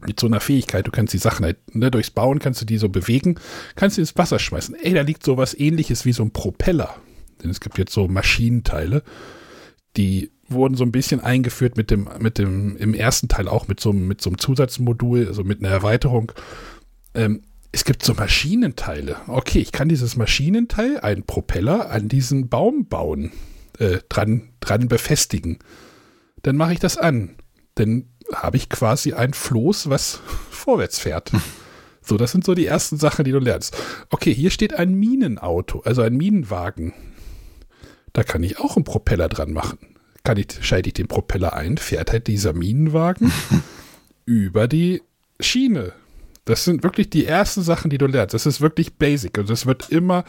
Mit 0.00 0.20
so 0.20 0.28
einer 0.28 0.40
Fähigkeit, 0.40 0.86
du 0.86 0.92
kannst 0.92 1.12
die 1.12 1.18
Sachen 1.18 1.44
halt, 1.44 1.74
ne, 1.74 1.90
durchs 1.90 2.10
Bauen 2.10 2.38
kannst 2.38 2.60
du 2.60 2.64
die 2.64 2.78
so 2.78 2.88
bewegen, 2.88 3.38
kannst 3.74 3.96
du 3.96 4.00
ins 4.00 4.16
Wasser 4.16 4.38
schmeißen. 4.38 4.76
Ey, 4.76 4.94
da 4.94 5.02
liegt 5.02 5.24
sowas 5.24 5.58
ähnliches 5.58 6.04
wie 6.04 6.12
so 6.12 6.22
ein 6.22 6.30
Propeller. 6.30 6.94
Denn 7.42 7.50
es 7.50 7.60
gibt 7.60 7.78
jetzt 7.78 7.92
so 7.92 8.06
Maschinenteile, 8.06 9.02
die 9.96 10.30
wurden 10.48 10.76
so 10.76 10.84
ein 10.84 10.92
bisschen 10.92 11.20
eingeführt 11.20 11.76
mit 11.76 11.90
dem, 11.90 12.08
mit 12.18 12.38
dem, 12.38 12.76
im 12.76 12.94
ersten 12.94 13.28
Teil 13.28 13.48
auch 13.48 13.68
mit 13.68 13.80
so, 13.80 13.92
mit 13.92 14.20
so 14.20 14.30
einem 14.30 14.38
Zusatzmodul, 14.38 15.26
also 15.26 15.44
mit 15.44 15.60
einer 15.60 15.70
Erweiterung. 15.72 16.32
Ähm, 17.14 17.42
es 17.72 17.84
gibt 17.84 18.02
so 18.02 18.14
Maschinenteile. 18.14 19.16
Okay, 19.26 19.60
ich 19.60 19.72
kann 19.72 19.88
dieses 19.88 20.16
Maschinenteil, 20.16 21.00
einen 21.00 21.24
Propeller, 21.24 21.90
an 21.90 22.08
diesen 22.08 22.48
Baum 22.48 22.86
bauen, 22.88 23.32
äh, 23.78 23.98
dran, 24.08 24.48
dran 24.60 24.88
befestigen. 24.88 25.58
Dann 26.42 26.56
mache 26.56 26.72
ich 26.72 26.78
das 26.78 26.96
an. 26.96 27.36
Dann 27.74 28.08
habe 28.34 28.56
ich 28.56 28.68
quasi 28.68 29.12
ein 29.12 29.34
Floß, 29.34 29.90
was 29.90 30.20
vorwärts 30.50 30.98
fährt. 30.98 31.32
So, 32.00 32.16
das 32.16 32.32
sind 32.32 32.42
so 32.42 32.54
die 32.54 32.64
ersten 32.64 32.96
Sachen, 32.96 33.26
die 33.26 33.32
du 33.32 33.38
lernst. 33.38 33.76
Okay, 34.08 34.32
hier 34.32 34.48
steht 34.48 34.72
ein 34.72 34.94
Minenauto, 34.94 35.80
also 35.80 36.00
ein 36.00 36.16
Minenwagen. 36.16 36.94
Da 38.14 38.22
kann 38.22 38.42
ich 38.42 38.58
auch 38.58 38.76
einen 38.76 38.86
Propeller 38.86 39.28
dran 39.28 39.52
machen. 39.52 39.78
Kann 40.28 40.36
ich, 40.36 40.58
schalte 40.60 40.90
ich 40.90 40.92
den 40.92 41.08
Propeller 41.08 41.54
ein, 41.54 41.78
fährt 41.78 42.12
halt 42.12 42.26
dieser 42.26 42.52
Minenwagen 42.52 43.32
über 44.26 44.68
die 44.68 45.00
Schiene. 45.40 45.94
Das 46.44 46.66
sind 46.66 46.82
wirklich 46.82 47.08
die 47.08 47.24
ersten 47.24 47.62
Sachen, 47.62 47.88
die 47.88 47.96
du 47.96 48.04
lernst. 48.04 48.34
Das 48.34 48.44
ist 48.44 48.60
wirklich 48.60 48.96
basic. 48.96 49.38
Und 49.38 49.48
das 49.48 49.64
wird 49.64 49.88
immer, 49.88 50.24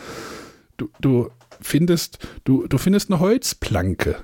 du, 0.78 0.90
du 1.02 1.32
findest, 1.60 2.26
du, 2.46 2.66
du 2.66 2.78
findest 2.78 3.12
eine 3.12 3.20
Holzplanke. 3.20 4.16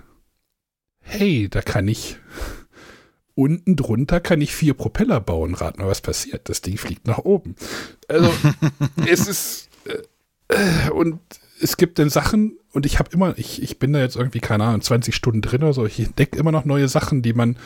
Hey, 1.01 1.49
da 1.49 1.61
kann 1.61 1.89
ich, 1.89 2.19
unten 3.33 3.75
drunter 3.75 4.21
kann 4.21 4.39
ich 4.39 4.55
vier 4.55 4.75
Propeller 4.75 5.19
bauen. 5.19 5.55
Rat 5.55 5.77
mal, 5.77 5.87
was 5.87 5.99
passiert. 5.99 6.47
Das 6.47 6.61
Ding 6.61 6.77
fliegt 6.77 7.05
nach 7.05 7.17
oben. 7.17 7.57
Also, 8.07 8.33
es 9.05 9.27
ist, 9.27 9.69
äh, 10.47 10.89
und 10.91 11.19
es 11.65 11.77
gibt 11.77 11.97
dann 11.97 12.09
Sachen, 12.09 12.59
und 12.73 12.85
ich 12.85 12.99
habe 12.99 13.09
immer, 13.11 13.37
ich, 13.37 13.61
ich 13.61 13.79
bin 13.79 13.91
da 13.91 13.99
jetzt 13.99 14.15
irgendwie, 14.15 14.39
keine 14.39 14.65
Ahnung, 14.65 14.81
20 14.81 15.15
Stunden 15.15 15.41
drin 15.41 15.63
oder 15.63 15.73
so, 15.73 15.85
ich 15.85 15.99
entdecke 15.99 16.37
immer 16.37 16.51
noch 16.51 16.63
neue 16.63 16.87
Sachen, 16.87 17.23
die 17.23 17.33
man 17.33 17.57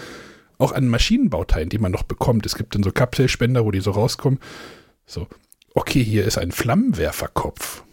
auch 0.58 0.72
an 0.72 0.88
Maschinenbauteilen, 0.88 1.70
die 1.70 1.80
man 1.80 1.92
noch 1.92 2.04
bekommt. 2.04 2.46
Es 2.46 2.56
gibt 2.56 2.76
dann 2.76 2.84
so 2.84 2.92
Kapselspender, 2.92 3.66
wo 3.66 3.72
die 3.72 3.82
so 3.82 3.92
rauskommen. 3.92 4.40
So, 5.06 5.28
okay, 5.74 6.02
hier 6.02 6.26
ist 6.26 6.38
ein 6.38 6.52
Flammenwerferkopf. 6.52 7.84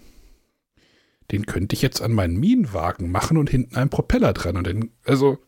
Den 1.33 1.47
könnte 1.47 1.75
ich 1.75 1.83
jetzt 1.83 2.01
an 2.01 2.13
meinen 2.13 2.39
Minenwagen 2.39 3.11
machen 3.11 3.37
und 3.37 3.51
hinten 3.51 3.75
einen 3.77 3.91
Propeller 3.91 4.33
dran. 4.33 4.57
Und 4.57 4.67
dann, 4.69 4.91
also, 5.05 5.39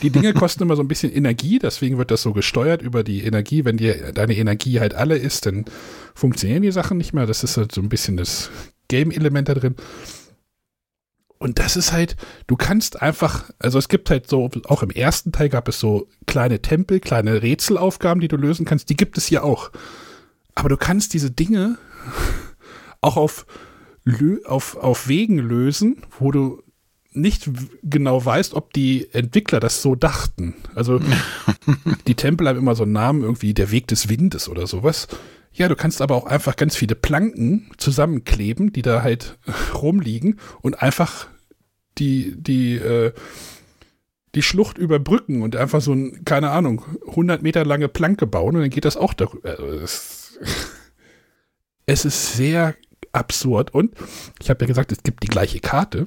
die 0.00 0.10
Dinge 0.10 0.32
kosten 0.34 0.62
immer 0.62 0.76
so 0.76 0.82
ein 0.82 0.88
bisschen 0.88 1.12
Energie, 1.12 1.58
deswegen 1.58 1.98
wird 1.98 2.10
das 2.10 2.22
so 2.22 2.32
gesteuert 2.32 2.80
über 2.80 3.04
die 3.04 3.22
Energie. 3.22 3.66
Wenn 3.66 3.76
die, 3.76 3.92
deine 4.14 4.36
Energie 4.36 4.80
halt 4.80 4.94
alle 4.94 5.18
ist, 5.18 5.44
dann 5.44 5.66
funktionieren 6.14 6.62
die 6.62 6.72
Sachen 6.72 6.96
nicht 6.96 7.12
mehr. 7.12 7.26
Das 7.26 7.44
ist 7.44 7.58
halt 7.58 7.72
so 7.72 7.82
ein 7.82 7.90
bisschen 7.90 8.16
das 8.16 8.50
Game-Element 8.88 9.48
da 9.48 9.54
drin. 9.54 9.76
Und 11.38 11.60
das 11.60 11.76
ist 11.76 11.92
halt, 11.92 12.16
du 12.48 12.56
kannst 12.56 13.00
einfach, 13.00 13.50
also 13.60 13.78
es 13.78 13.88
gibt 13.88 14.10
halt 14.10 14.28
so, 14.28 14.50
auch 14.64 14.82
im 14.82 14.90
ersten 14.90 15.30
Teil 15.30 15.48
gab 15.48 15.68
es 15.68 15.78
so 15.78 16.08
kleine 16.26 16.60
Tempel, 16.60 16.98
kleine 16.98 17.42
Rätselaufgaben, 17.42 18.20
die 18.20 18.28
du 18.28 18.36
lösen 18.36 18.66
kannst, 18.66 18.90
die 18.90 18.96
gibt 18.96 19.16
es 19.18 19.26
hier 19.26 19.44
auch. 19.44 19.70
Aber 20.56 20.68
du 20.68 20.76
kannst 20.76 21.14
diese 21.14 21.30
Dinge 21.30 21.78
auch 23.00 23.16
auf, 23.16 23.46
auf, 24.46 24.76
auf 24.76 25.06
Wegen 25.06 25.38
lösen, 25.38 26.02
wo 26.18 26.32
du 26.32 26.62
nicht 27.12 27.50
genau 27.82 28.24
weißt, 28.24 28.54
ob 28.54 28.72
die 28.72 29.08
Entwickler 29.12 29.60
das 29.60 29.82
so 29.82 29.94
dachten. 29.94 30.54
Also 30.74 31.00
die 32.06 32.14
Tempel 32.14 32.48
haben 32.48 32.58
immer 32.58 32.74
so 32.74 32.82
einen 32.82 32.92
Namen, 32.92 33.22
irgendwie 33.22 33.54
der 33.54 33.70
Weg 33.70 33.86
des 33.86 34.08
Windes 34.08 34.48
oder 34.48 34.66
sowas. 34.66 35.08
Ja, 35.58 35.66
du 35.66 35.74
kannst 35.74 36.00
aber 36.00 36.14
auch 36.14 36.26
einfach 36.26 36.54
ganz 36.54 36.76
viele 36.76 36.94
Planken 36.94 37.68
zusammenkleben, 37.78 38.72
die 38.72 38.82
da 38.82 39.02
halt 39.02 39.38
rumliegen 39.74 40.38
und 40.62 40.80
einfach 40.80 41.26
die, 41.98 42.34
die, 42.36 42.76
äh, 42.76 43.12
die 44.36 44.42
Schlucht 44.42 44.78
überbrücken 44.78 45.42
und 45.42 45.56
einfach 45.56 45.80
so 45.80 45.92
ein, 45.92 46.24
keine 46.24 46.50
Ahnung, 46.50 46.84
100 47.08 47.42
Meter 47.42 47.64
lange 47.64 47.88
Planke 47.88 48.28
bauen 48.28 48.54
und 48.54 48.62
dann 48.62 48.70
geht 48.70 48.84
das 48.84 48.96
auch 48.96 49.12
darüber. 49.14 49.48
Also 49.50 49.66
es, 49.66 50.38
es 51.86 52.04
ist 52.04 52.36
sehr 52.36 52.76
absurd 53.10 53.74
und 53.74 53.96
ich 54.40 54.50
habe 54.50 54.60
ja 54.60 54.68
gesagt, 54.68 54.92
es 54.92 55.02
gibt 55.02 55.24
die 55.24 55.28
gleiche 55.28 55.58
Karte. 55.58 56.06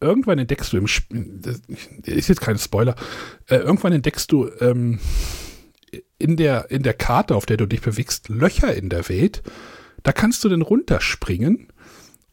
Irgendwann 0.00 0.38
entdeckst 0.38 0.72
du 0.72 0.78
im 0.78 0.86
Spiel, 0.86 1.42
ist 2.04 2.28
jetzt 2.28 2.40
kein 2.40 2.56
Spoiler, 2.56 2.94
äh, 3.48 3.56
irgendwann 3.56 3.92
entdeckst 3.92 4.32
du 4.32 4.48
ähm, 4.60 4.98
in 6.18 6.36
der, 6.36 6.70
in 6.70 6.82
der 6.82 6.94
Karte, 6.94 7.36
auf 7.36 7.46
der 7.46 7.56
du 7.56 7.66
dich 7.66 7.80
bewegst, 7.80 8.28
Löcher 8.28 8.74
in 8.74 8.88
der 8.88 9.08
Welt. 9.08 9.42
Da 10.02 10.12
kannst 10.12 10.44
du 10.44 10.48
dann 10.48 10.62
runterspringen 10.62 11.68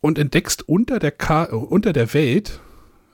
und 0.01 0.19
entdeckst 0.19 0.67
unter 0.67 0.99
der, 0.99 1.11
Ka 1.11 1.43
unter 1.45 1.93
der 1.93 2.13
Welt, 2.13 2.59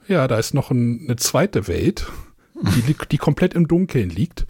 ja, 0.07 0.27
da 0.27 0.37
ist 0.37 0.53
noch 0.53 0.71
ein, 0.71 1.05
eine 1.05 1.15
zweite 1.15 1.67
Welt, 1.67 2.07
die, 2.55 2.95
die 3.11 3.17
komplett 3.17 3.53
im 3.53 3.67
Dunkeln 3.67 4.09
liegt, 4.09 4.45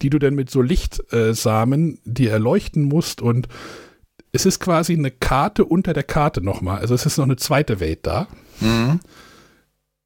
die 0.00 0.10
du 0.10 0.18
dann 0.18 0.34
mit 0.34 0.50
so 0.50 0.62
Lichtsamen 0.62 1.94
äh, 1.94 1.98
dir 2.04 2.30
erleuchten 2.32 2.84
musst 2.84 3.22
und 3.22 3.48
es 4.32 4.46
ist 4.46 4.60
quasi 4.60 4.94
eine 4.94 5.10
Karte 5.10 5.64
unter 5.64 5.92
der 5.92 6.02
Karte 6.02 6.40
nochmal. 6.40 6.78
Also 6.78 6.94
es 6.94 7.04
ist 7.04 7.18
noch 7.18 7.26
eine 7.26 7.36
zweite 7.36 7.80
Welt 7.80 8.00
da. 8.02 8.28
Mhm. 8.60 9.00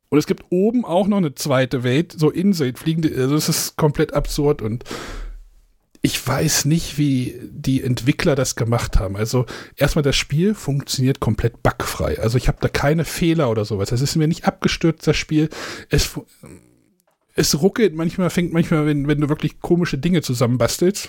Und 0.09 0.19
es 0.19 0.27
gibt 0.27 0.45
oben 0.51 0.85
auch 0.85 1.07
noch 1.07 1.19
eine 1.19 1.35
zweite 1.35 1.85
Welt, 1.85 2.14
so 2.17 2.31
Inseln, 2.31 2.77
fliegende, 2.77 3.11
also 3.17 3.37
es 3.37 3.49
ist 3.49 3.77
komplett 3.77 4.14
absurd 4.14 4.62
und 4.62 4.85
ich 6.07 6.24
weiß 6.24 6.66
nicht, 6.66 6.98
wie 6.98 7.36
die 7.42 7.82
Entwickler 7.82 8.36
das 8.36 8.54
gemacht 8.54 8.96
haben. 8.96 9.16
Also 9.16 9.44
erstmal 9.74 10.04
das 10.04 10.14
Spiel 10.14 10.54
funktioniert 10.54 11.18
komplett 11.18 11.64
bugfrei. 11.64 12.20
Also 12.20 12.38
ich 12.38 12.46
habe 12.46 12.59
da 12.61 12.68
keine 12.68 13.04
Fehler 13.04 13.50
oder 13.50 13.64
sowas. 13.64 13.90
Es 13.90 14.00
ist 14.00 14.14
mir 14.14 14.28
nicht 14.28 14.44
abgestürzt, 14.44 15.04
das 15.04 15.16
Spiel. 15.16 15.48
Es, 15.90 16.16
es 17.34 17.61
ruckelt 17.61 17.96
manchmal, 17.96 18.30
fängt 18.30 18.52
manchmal, 18.52 18.86
wenn, 18.86 19.09
wenn 19.09 19.20
du 19.20 19.28
wirklich 19.28 19.59
komische 19.59 19.98
Dinge 19.98 20.22
zusammenbastelst, 20.22 21.09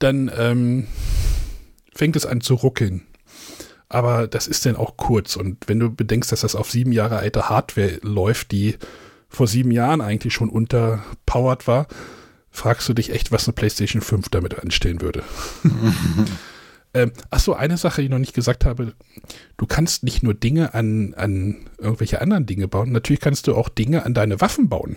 dann 0.00 0.28
ähm, 0.36 0.88
fängt 1.94 2.16
es 2.16 2.26
an 2.26 2.40
zu 2.40 2.54
ruckeln. 2.54 3.06
Aber 3.88 4.26
das 4.26 4.48
ist 4.48 4.66
dann 4.66 4.74
auch 4.74 4.96
kurz. 4.96 5.36
Und 5.36 5.68
wenn 5.68 5.78
du 5.78 5.94
bedenkst, 5.94 6.32
dass 6.32 6.40
das 6.40 6.56
auf 6.56 6.72
sieben 6.72 6.90
Jahre 6.90 7.18
alte 7.18 7.48
Hardware 7.48 8.00
läuft, 8.02 8.50
die 8.50 8.78
vor 9.28 9.46
sieben 9.46 9.70
Jahren 9.70 10.00
eigentlich 10.00 10.34
schon 10.34 10.48
unterpowered 10.48 11.68
war, 11.68 11.86
fragst 12.52 12.88
du 12.88 12.94
dich 12.94 13.10
echt, 13.10 13.32
was 13.32 13.48
eine 13.48 13.54
PlayStation 13.54 14.02
5 14.02 14.28
damit 14.28 14.60
anstellen 14.60 15.00
würde. 15.00 15.24
ähm, 16.94 17.10
achso, 17.30 17.54
eine 17.54 17.78
Sache, 17.78 18.02
die 18.02 18.06
ich 18.06 18.10
noch 18.10 18.18
nicht 18.18 18.34
gesagt 18.34 18.64
habe. 18.64 18.94
Du 19.56 19.66
kannst 19.66 20.04
nicht 20.04 20.22
nur 20.22 20.34
Dinge 20.34 20.74
an, 20.74 21.14
an 21.14 21.68
irgendwelche 21.78 22.20
anderen 22.20 22.46
Dinge 22.46 22.68
bauen, 22.68 22.92
natürlich 22.92 23.20
kannst 23.20 23.48
du 23.48 23.56
auch 23.56 23.68
Dinge 23.68 24.04
an 24.04 24.14
deine 24.14 24.40
Waffen 24.40 24.68
bauen. 24.68 24.96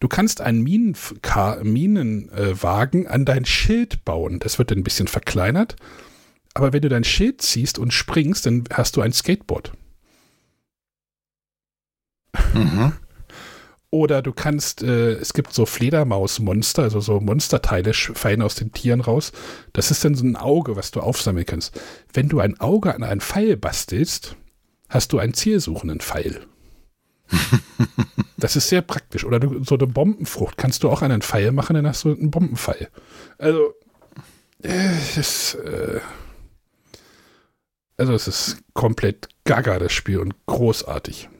Du 0.00 0.08
kannst 0.08 0.40
einen 0.40 0.62
Minenwagen 0.62 3.06
an 3.06 3.24
dein 3.24 3.44
Schild 3.46 4.04
bauen. 4.04 4.40
Das 4.40 4.58
wird 4.58 4.70
dann 4.70 4.78
ein 4.78 4.84
bisschen 4.84 5.08
verkleinert. 5.08 5.76
Aber 6.52 6.72
wenn 6.72 6.82
du 6.82 6.88
dein 6.88 7.04
Schild 7.04 7.40
ziehst 7.40 7.78
und 7.78 7.92
springst, 7.92 8.46
dann 8.46 8.64
hast 8.72 8.96
du 8.96 9.00
ein 9.00 9.12
Skateboard. 9.12 9.72
Mhm. 12.52 12.92
Oder 13.96 14.20
du 14.20 14.34
kannst, 14.34 14.82
äh, 14.82 15.12
es 15.12 15.32
gibt 15.32 15.54
so 15.54 15.64
Fledermausmonster, 15.64 16.82
also 16.82 17.00
so 17.00 17.18
Monsterteile 17.18 17.94
fallen 17.94 18.42
aus 18.42 18.54
den 18.54 18.70
Tieren 18.70 19.00
raus. 19.00 19.32
Das 19.72 19.90
ist 19.90 20.04
dann 20.04 20.14
so 20.14 20.22
ein 20.22 20.36
Auge, 20.36 20.76
was 20.76 20.90
du 20.90 21.00
aufsammeln 21.00 21.46
kannst. 21.46 21.80
Wenn 22.12 22.28
du 22.28 22.40
ein 22.40 22.60
Auge 22.60 22.94
an 22.94 23.02
einen 23.02 23.22
Pfeil 23.22 23.56
bastelst, 23.56 24.36
hast 24.90 25.14
du 25.14 25.18
einen 25.18 25.32
zielsuchenden 25.32 26.00
Pfeil. 26.00 26.42
das 28.36 28.54
ist 28.54 28.68
sehr 28.68 28.82
praktisch. 28.82 29.24
Oder 29.24 29.40
du, 29.40 29.64
so 29.64 29.76
eine 29.76 29.86
Bombenfrucht 29.86 30.58
kannst 30.58 30.82
du 30.82 30.90
auch 30.90 31.00
an 31.00 31.10
einen 31.10 31.22
Pfeil 31.22 31.50
machen, 31.52 31.72
dann 31.72 31.86
hast 31.86 32.04
du 32.04 32.10
einen 32.14 32.30
Bombenpfeil. 32.30 32.90
Also, 33.38 33.72
äh, 34.62 34.90
das, 35.16 35.54
äh, 35.54 36.00
also 37.96 38.12
es 38.12 38.28
ist 38.28 38.58
komplett 38.74 39.30
gaga, 39.44 39.78
das 39.78 39.94
Spiel, 39.94 40.18
und 40.18 40.34
großartig. 40.44 41.30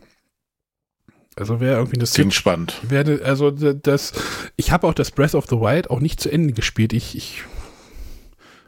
Also 1.37 1.61
wäre 1.61 1.77
irgendwie 1.77 1.99
eine 1.99 2.07
Klingt 2.07 2.33
spannend. 2.33 2.81
Werde, 2.83 3.21
also 3.23 3.51
das, 3.51 4.15
ich 4.57 4.73
habe 4.73 4.87
auch 4.87 4.95
das 4.95 5.11
Breath 5.11 5.35
of 5.35 5.45
the 5.49 5.57
Wild 5.57 5.91
auch 5.91 6.01
nicht 6.01 6.19
zu 6.19 6.33
Ende 6.33 6.55
gespielt. 6.55 6.95
Ich, 6.95 7.15
ich 7.15 7.45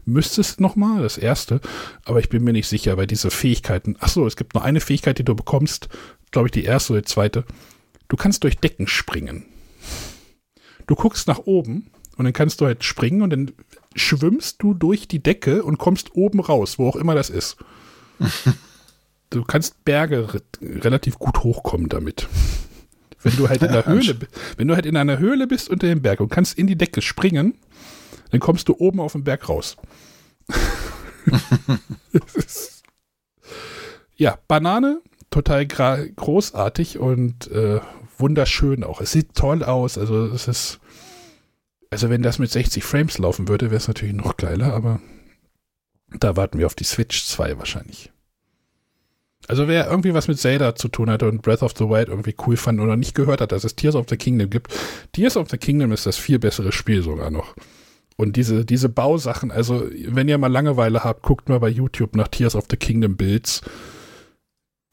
müsste 0.05 0.43
es 0.43 0.61
nochmal, 0.61 1.03
das 1.03 1.16
erste, 1.16 1.62
aber 2.05 2.20
ich 2.20 2.28
bin 2.28 2.45
mir 2.45 2.53
nicht 2.53 2.69
sicher, 2.69 2.99
weil 2.99 3.07
diese 3.07 3.31
Fähigkeiten, 3.31 3.97
ach 4.01 4.11
so, 4.11 4.27
es 4.27 4.36
gibt 4.36 4.55
nur 4.55 4.65
eine 4.65 4.81
Fähigkeit, 4.81 5.19
die 5.19 5.24
du 5.24 5.35
bekommst, 5.35 5.89
glaube 6.31 6.49
ich 6.49 6.53
die 6.53 6.65
erste 6.65 6.93
oder 6.93 7.03
die 7.03 7.09
zweite. 7.09 7.45
Du 8.09 8.16
kannst 8.16 8.45
durch 8.45 8.59
Decken 8.59 8.86
springen. 8.86 9.47
Du 10.86 10.95
guckst 10.95 11.27
nach 11.27 11.40
oben 11.40 11.90
und 12.19 12.24
dann 12.27 12.35
kannst 12.35 12.61
du 12.61 12.66
halt 12.66 12.85
springen 12.85 13.23
und 13.23 13.31
dann 13.31 13.53
schwimmst 13.95 14.62
du 14.62 14.74
durch 14.74 15.09
die 15.09 15.23
Decke 15.23 15.62
und 15.62 15.78
kommst 15.78 16.15
oben 16.15 16.40
raus, 16.40 16.78
wo 16.78 16.86
auch 16.86 16.97
immer 16.97 17.15
das 17.15 17.31
ist. 17.31 17.57
du 19.31 19.45
kannst 19.45 19.85
Berge 19.85 20.35
re 20.35 20.43
relativ 20.61 21.19
gut 21.19 21.43
hochkommen 21.43 21.89
damit. 21.89 22.29
Wenn 23.23 23.37
du 23.37 23.49
halt 23.49 23.63
in 23.63 23.73
der 23.73 23.87
Höhle, 23.87 24.17
wenn 24.57 24.69
du 24.69 24.75
halt 24.75 24.87
in 24.87 24.97
einer 24.97 25.19
Höhle 25.19 25.47
bist 25.47 25.69
unter 25.69 25.87
dem 25.87 26.03
Berg 26.03 26.21
und 26.21 26.31
kannst 26.31 26.59
in 26.59 26.67
die 26.67 26.77
Decke 26.77 27.03
springen, 27.03 27.59
dann 28.31 28.41
kommst 28.41 28.69
du 28.69 28.77
oben 28.79 29.01
auf 29.01 29.13
den 29.13 29.25
Berg 29.25 29.49
raus. 29.49 29.77
ja, 34.17 34.39
Banane, 34.49 35.01
total 35.31 35.67
großartig 35.67 36.99
und 36.99 37.51
äh, 37.51 37.81
wunderschön 38.19 38.85
auch. 38.85 39.01
Es 39.01 39.13
sieht 39.13 39.35
toll 39.35 39.63
aus, 39.63 39.99
also 39.99 40.27
es 40.27 40.49
ist, 40.49 40.81
also 41.91 42.11
wenn 42.11 42.23
das 42.23 42.39
mit 42.39 42.51
60 42.51 42.85
Frames 42.85 43.19
laufen 43.19 43.49
würde, 43.49 43.67
wäre 43.67 43.77
es 43.77 43.89
natürlich 43.89 44.15
noch 44.15 44.37
geiler, 44.37 44.73
aber 44.75 45.01
da 46.19 46.37
warten 46.37 46.59
wir 46.59 46.67
auf 46.67 46.75
die 46.75 46.85
Switch 46.85 47.25
2 47.27 47.59
wahrscheinlich. 47.59 48.11
Also 49.47 49.69
wer 49.69 49.89
irgendwie 49.89 50.12
was 50.15 50.28
mit 50.28 50.39
Zelda 50.39 50.74
zu 50.74 50.89
tun 50.89 51.09
hatte 51.09 51.28
und 51.28 51.43
Breath 51.43 51.62
of 51.62 51.74
the 51.78 51.89
Wild 51.89 52.09
irgendwie 52.09 52.35
cool 52.47 52.56
fand 52.56 52.81
oder 52.81 52.97
nicht 52.97 53.15
gehört 53.15 53.40
hat, 53.40 53.52
dass 53.52 53.65
es 53.65 53.77
Tears 53.77 53.94
of 53.94 54.06
the 54.09 54.16
Kingdom 54.16 54.51
gibt, 54.51 54.74
Tears 55.12 55.36
of 55.36 55.48
the 55.48 55.56
Kingdom 55.56 55.93
ist 55.93 56.06
das 56.06 56.16
viel 56.16 56.39
bessere 56.39 56.73
Spiel 56.73 57.02
sogar 57.02 57.31
noch. 57.31 57.55
Und 58.16 58.36
diese, 58.36 58.65
diese 58.65 58.89
Bausachen, 58.89 59.52
also 59.52 59.86
wenn 60.09 60.28
ihr 60.28 60.39
mal 60.39 60.52
Langeweile 60.52 61.05
habt, 61.05 61.23
guckt 61.23 61.48
mal 61.48 61.60
bei 61.60 61.69
YouTube 61.69 62.16
nach 62.16 62.28
Tears 62.28 62.56
of 62.56 62.65
the 62.69 62.77
Kingdom 62.77 63.16
Builds. 63.16 63.62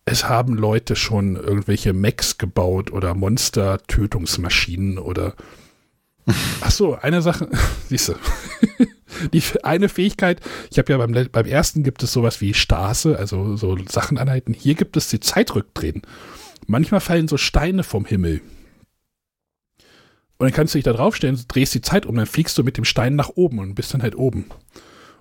Es 0.05 0.29
haben 0.29 0.53
Leute 0.53 0.95
schon 0.95 1.35
irgendwelche 1.35 1.93
Mechs 1.93 2.37
gebaut 2.37 2.91
oder 2.91 3.15
Monster-Tötungsmaschinen 3.15 4.99
oder 4.99 5.33
Ach 6.61 6.71
so, 6.71 6.95
eine 6.95 7.21
Sache, 7.21 7.49
siehst 7.87 8.09
du. 8.09 8.13
Die 9.33 9.41
eine 9.63 9.89
Fähigkeit, 9.89 10.41
ich 10.71 10.77
habe 10.77 10.91
ja 10.91 10.97
beim, 10.97 11.13
beim 11.31 11.45
ersten 11.45 11.83
gibt 11.83 12.03
es 12.03 12.11
sowas 12.13 12.41
wie 12.41 12.53
Stase, 12.53 13.17
also 13.17 13.55
so 13.55 13.77
Sachen 13.87 14.17
anhalten. 14.17 14.53
Hier 14.53 14.75
gibt 14.75 14.97
es 14.97 15.09
die 15.09 15.19
Zeitrückdrehen. 15.19 16.01
Manchmal 16.67 17.01
fallen 17.01 17.27
so 17.27 17.37
Steine 17.37 17.83
vom 17.83 18.05
Himmel. 18.05 18.41
Und 20.37 20.47
dann 20.47 20.53
kannst 20.53 20.73
du 20.73 20.77
dich 20.77 20.83
da 20.83 20.93
draufstellen, 20.93 21.39
drehst 21.47 21.73
die 21.73 21.81
Zeit 21.81 22.05
um, 22.05 22.15
dann 22.15 22.25
fliegst 22.25 22.57
du 22.57 22.63
mit 22.63 22.77
dem 22.77 22.83
Stein 22.83 23.15
nach 23.15 23.29
oben 23.29 23.59
und 23.59 23.75
bist 23.75 23.93
dann 23.93 24.01
halt 24.01 24.17
oben. 24.17 24.45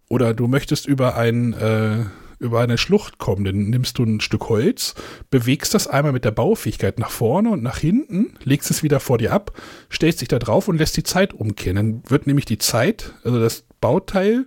Oder 0.08 0.34
du 0.34 0.48
möchtest 0.48 0.86
über 0.86 1.16
ein 1.16 1.52
äh, 1.52 2.04
über 2.44 2.60
eine 2.60 2.78
Schlucht 2.78 3.18
kommen. 3.18 3.44
Dann 3.44 3.70
nimmst 3.70 3.98
du 3.98 4.04
ein 4.04 4.20
Stück 4.20 4.48
Holz, 4.48 4.94
bewegst 5.30 5.74
das 5.74 5.88
einmal 5.88 6.12
mit 6.12 6.24
der 6.24 6.30
Baufähigkeit 6.30 6.98
nach 6.98 7.10
vorne 7.10 7.50
und 7.50 7.62
nach 7.62 7.78
hinten, 7.78 8.34
legst 8.44 8.70
es 8.70 8.82
wieder 8.82 9.00
vor 9.00 9.18
dir 9.18 9.32
ab, 9.32 9.52
stellst 9.90 10.20
dich 10.20 10.28
da 10.28 10.38
drauf 10.38 10.68
und 10.68 10.78
lässt 10.78 10.96
die 10.96 11.02
Zeit 11.02 11.32
umkehren. 11.34 11.76
Dann 11.76 12.02
wird 12.08 12.26
nämlich 12.26 12.44
die 12.44 12.58
Zeit, 12.58 13.14
also 13.24 13.40
das 13.40 13.64
Bauteil, 13.80 14.46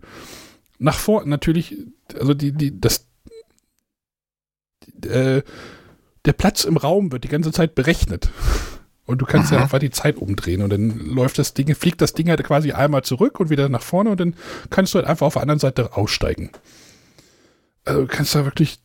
nach 0.80 0.98
vorne 0.98 1.30
natürlich, 1.30 1.76
also 2.18 2.34
die, 2.34 2.52
die, 2.52 2.80
das, 2.80 3.08
äh, 5.04 5.42
der 6.26 6.34
Platz 6.34 6.64
im 6.64 6.78
Raum 6.78 7.12
wird 7.12 7.24
die 7.24 7.30
ganze 7.30 7.52
Zeit 7.52 7.76
berechnet. 7.76 8.30
Und 9.06 9.22
du 9.22 9.26
kannst 9.26 9.54
ja 9.54 9.62
einfach 9.62 9.80
die 9.80 9.90
Zeit 9.90 10.18
umdrehen 10.18 10.62
und 10.62 10.70
dann 10.70 11.00
läuft 11.00 11.40
das 11.40 11.54
Ding, 11.54 11.74
fliegt 11.76 12.02
das 12.02 12.14
Ding 12.14 12.30
halt 12.30 12.44
quasi 12.44 12.74
einmal 12.74 13.04
zurück 13.04 13.40
und 13.40 13.50
wieder 13.50 13.70
nach 13.70 13.82
vorne 13.82 14.10
und 14.10 14.20
dann 14.20 14.36
kannst 14.70 14.94
du 14.94 14.98
halt 14.98 15.08
einfach 15.08 15.28
auf 15.28 15.34
der 15.34 15.44
anderen 15.44 15.60
Seite 15.60 15.96
aussteigen 15.96 16.52
also 17.88 18.02
du 18.02 18.08
kannst 18.08 18.36
da 18.36 18.46
wirklich 18.46 18.80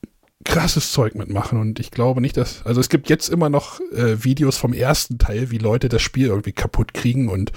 krasses 0.45 0.93
Zeug 0.93 1.15
mitmachen 1.15 1.59
und 1.59 1.79
ich 1.79 1.91
glaube 1.91 2.20
nicht, 2.20 2.37
dass, 2.37 2.65
also 2.65 2.81
es 2.81 2.89
gibt 2.89 3.09
jetzt 3.09 3.29
immer 3.29 3.49
noch 3.49 3.81
äh, 3.93 4.24
Videos 4.24 4.57
vom 4.57 4.73
ersten 4.73 5.19
Teil, 5.19 5.51
wie 5.51 5.59
Leute 5.59 5.89
das 5.89 6.03
Spiel 6.03 6.29
irgendwie 6.29 6.53
kaputt 6.53 6.95
kriegen 6.95 7.29
und 7.29 7.53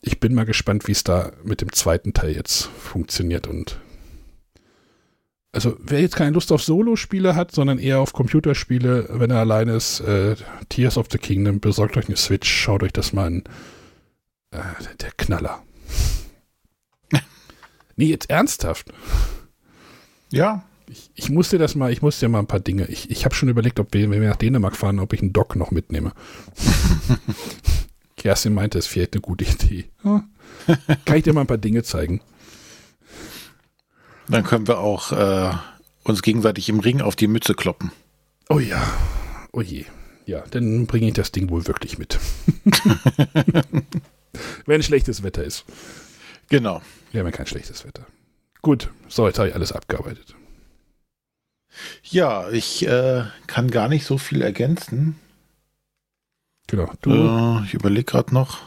ich 0.00 0.18
bin 0.18 0.34
mal 0.34 0.46
gespannt, 0.46 0.88
wie 0.88 0.92
es 0.92 1.04
da 1.04 1.32
mit 1.44 1.60
dem 1.60 1.72
zweiten 1.72 2.12
Teil 2.12 2.34
jetzt 2.34 2.64
funktioniert 2.78 3.46
und 3.46 3.78
also 5.54 5.76
wer 5.80 6.00
jetzt 6.00 6.16
keine 6.16 6.30
Lust 6.30 6.50
auf 6.50 6.62
Solo-Spiele 6.62 7.34
hat, 7.34 7.52
sondern 7.52 7.78
eher 7.78 8.00
auf 8.00 8.14
Computerspiele, 8.14 9.08
wenn 9.10 9.30
er 9.30 9.40
alleine 9.40 9.74
ist, 9.74 10.00
äh, 10.00 10.34
Tears 10.70 10.96
of 10.96 11.08
the 11.12 11.18
Kingdom, 11.18 11.60
besorgt 11.60 11.98
euch 11.98 12.08
eine 12.08 12.16
Switch, 12.16 12.50
schaut 12.50 12.82
euch 12.82 12.92
das 12.92 13.12
mal 13.12 13.26
an. 13.26 13.44
Äh, 14.50 14.62
der 15.02 15.10
Knaller. 15.10 15.62
nee, 17.96 18.06
jetzt 18.06 18.30
ernsthaft. 18.30 18.90
Ja, 20.30 20.64
ich, 20.92 21.10
ich 21.14 21.30
musste 21.30 21.58
das 21.58 21.74
mal, 21.74 21.90
ich 21.90 22.02
musste 22.02 22.26
ja 22.26 22.28
mal 22.28 22.38
ein 22.38 22.46
paar 22.46 22.60
Dinge. 22.60 22.86
Ich, 22.86 23.10
ich 23.10 23.24
habe 23.24 23.34
schon 23.34 23.48
überlegt, 23.48 23.80
ob 23.80 23.94
wir, 23.94 24.10
wenn 24.10 24.20
wir 24.20 24.28
nach 24.28 24.36
Dänemark 24.36 24.76
fahren, 24.76 25.00
ob 25.00 25.12
ich 25.12 25.22
einen 25.22 25.32
Dock 25.32 25.56
noch 25.56 25.70
mitnehme. 25.70 26.12
Kerstin 28.16 28.54
meinte, 28.54 28.78
es 28.78 28.86
fehlt 28.86 29.14
eine 29.14 29.22
gute 29.22 29.44
Idee. 29.44 29.86
Ja. 30.04 30.24
Kann 31.04 31.16
ich 31.16 31.24
dir 31.24 31.32
mal 31.32 31.40
ein 31.40 31.46
paar 31.46 31.58
Dinge 31.58 31.82
zeigen? 31.82 32.20
Dann 34.28 34.44
können 34.44 34.68
wir 34.68 34.78
auch 34.78 35.12
äh, 35.12 35.50
uns 36.04 36.22
gegenseitig 36.22 36.68
im 36.68 36.80
Ring 36.80 37.00
auf 37.00 37.16
die 37.16 37.26
Mütze 37.26 37.54
kloppen. 37.54 37.90
Oh 38.48 38.58
ja, 38.58 38.82
oh 39.52 39.62
je. 39.62 39.86
Ja, 40.26 40.44
dann 40.50 40.86
bringe 40.86 41.08
ich 41.08 41.14
das 41.14 41.32
Ding 41.32 41.50
wohl 41.50 41.66
wirklich 41.66 41.98
mit. 41.98 42.18
Wenn 44.66 44.82
schlechtes 44.82 45.22
Wetter 45.22 45.42
ist. 45.42 45.64
Genau. 46.48 46.80
Wir 47.10 47.20
haben 47.20 47.26
ja 47.26 47.32
kein 47.32 47.46
schlechtes 47.46 47.84
Wetter. 47.84 48.06
Gut, 48.60 48.90
so, 49.08 49.26
jetzt 49.26 49.38
habe 49.38 49.48
ich 49.48 49.54
alles 49.54 49.72
abgearbeitet. 49.72 50.36
Ja, 52.04 52.50
ich 52.50 52.86
äh, 52.86 53.24
kann 53.46 53.70
gar 53.70 53.88
nicht 53.88 54.04
so 54.04 54.18
viel 54.18 54.42
ergänzen. 54.42 55.18
Genau. 56.66 56.90
Du, 57.00 57.10
äh, 57.12 57.64
ich 57.64 57.74
überlege 57.74 58.04
gerade 58.04 58.32
noch. 58.32 58.60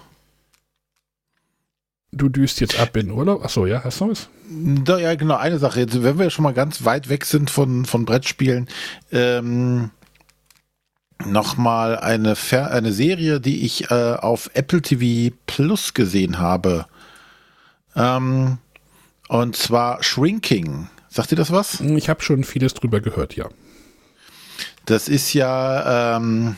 Du 2.12 2.30
düst 2.30 2.62
jetzt 2.62 2.80
ab 2.80 2.96
in 2.96 3.12
Urlaub. 3.12 3.44
Achso, 3.44 3.66
ja, 3.66 3.84
hast 3.84 4.00
du 4.00 4.10
was? 4.10 4.30
Da, 4.50 5.00
ja, 5.00 5.16
genau, 5.16 5.36
eine 5.36 5.60
Sache. 5.60 5.82
Jetzt, 5.82 6.02
wenn 6.02 6.18
wir 6.18 6.30
schon 6.30 6.44
mal 6.44 6.54
ganz 6.54 6.86
weit 6.86 7.10
weg 7.10 7.26
sind 7.26 7.50
von, 7.50 7.86
von 7.86 8.06
Brettspielen, 8.06 8.70
ähm, 9.12 9.92
nochmal 11.26 11.98
eine, 11.98 12.36
eine 12.52 12.94
Serie, 12.94 13.42
die 13.42 13.66
ich 13.66 13.92
äh, 13.92 14.14
auf 14.14 14.50
Apple 14.54 14.82
TV 14.82 15.36
Plus 15.46 15.94
gesehen 15.94 16.40
habe. 16.40 16.86
Ähm, 17.96 18.60
und 19.28 19.56
zwar 19.56 20.04
Shrinking. 20.04 20.90
Sagt 21.16 21.32
ihr 21.32 21.38
das 21.38 21.50
was? 21.50 21.80
Ich 21.80 22.10
habe 22.10 22.22
schon 22.22 22.44
vieles 22.44 22.74
drüber 22.74 23.00
gehört, 23.00 23.38
ja. 23.38 23.48
Das 24.84 25.08
ist 25.08 25.34
ja 25.34 26.18
ähm, 26.18 26.58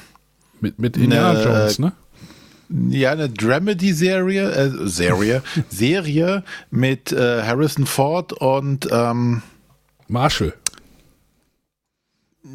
mit, 0.62 0.80
mit 0.80 0.98
Indiana 0.98 1.44
Jones, 1.44 1.78
ne? 1.78 1.94
Ja, 2.90 3.12
eine 3.12 3.30
Dramedy-Serie, 3.30 4.52
äh, 4.52 4.88
Serie, 4.88 5.44
Serie 5.70 6.44
mit 6.72 7.12
äh, 7.12 7.44
Harrison 7.44 7.86
Ford 7.86 8.34
und 8.34 8.88
ähm, 8.92 9.44
Marshall. 10.08 10.56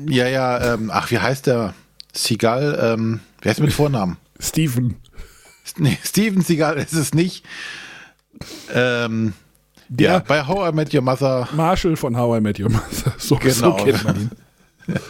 Ja, 0.09 0.27
ja, 0.27 0.75
ähm, 0.75 0.91
ach, 0.93 1.09
wie 1.13 1.21
heißt 1.21 1.47
der? 1.47 1.73
Seagal, 2.13 2.81
ähm, 2.83 3.21
wer 3.43 3.53
ist 3.53 3.61
mit 3.61 3.73
Vornamen? 3.73 4.17
Steven. 4.41 4.97
Nee, 5.77 5.99
Steven 6.03 6.43
Seagal 6.43 6.79
ist 6.79 6.95
es 6.95 7.15
nicht. 7.15 7.45
Ähm, 8.75 9.35
der 9.97 10.11
ja, 10.11 10.19
bei 10.21 10.47
How 10.47 10.71
I 10.71 10.75
Met 10.75 10.95
Your 10.95 11.03
Mother. 11.03 11.49
Marshall 11.55 11.97
von 11.97 12.17
How 12.17 12.39
I 12.39 12.41
Met 12.41 12.59
Your 12.59 12.71
Mother. 12.71 13.15
So, 13.19 13.37
genau. 13.37 13.79
so 13.79 13.85
kennt 13.85 14.05
man 14.05 14.17
ihn. 14.17 14.31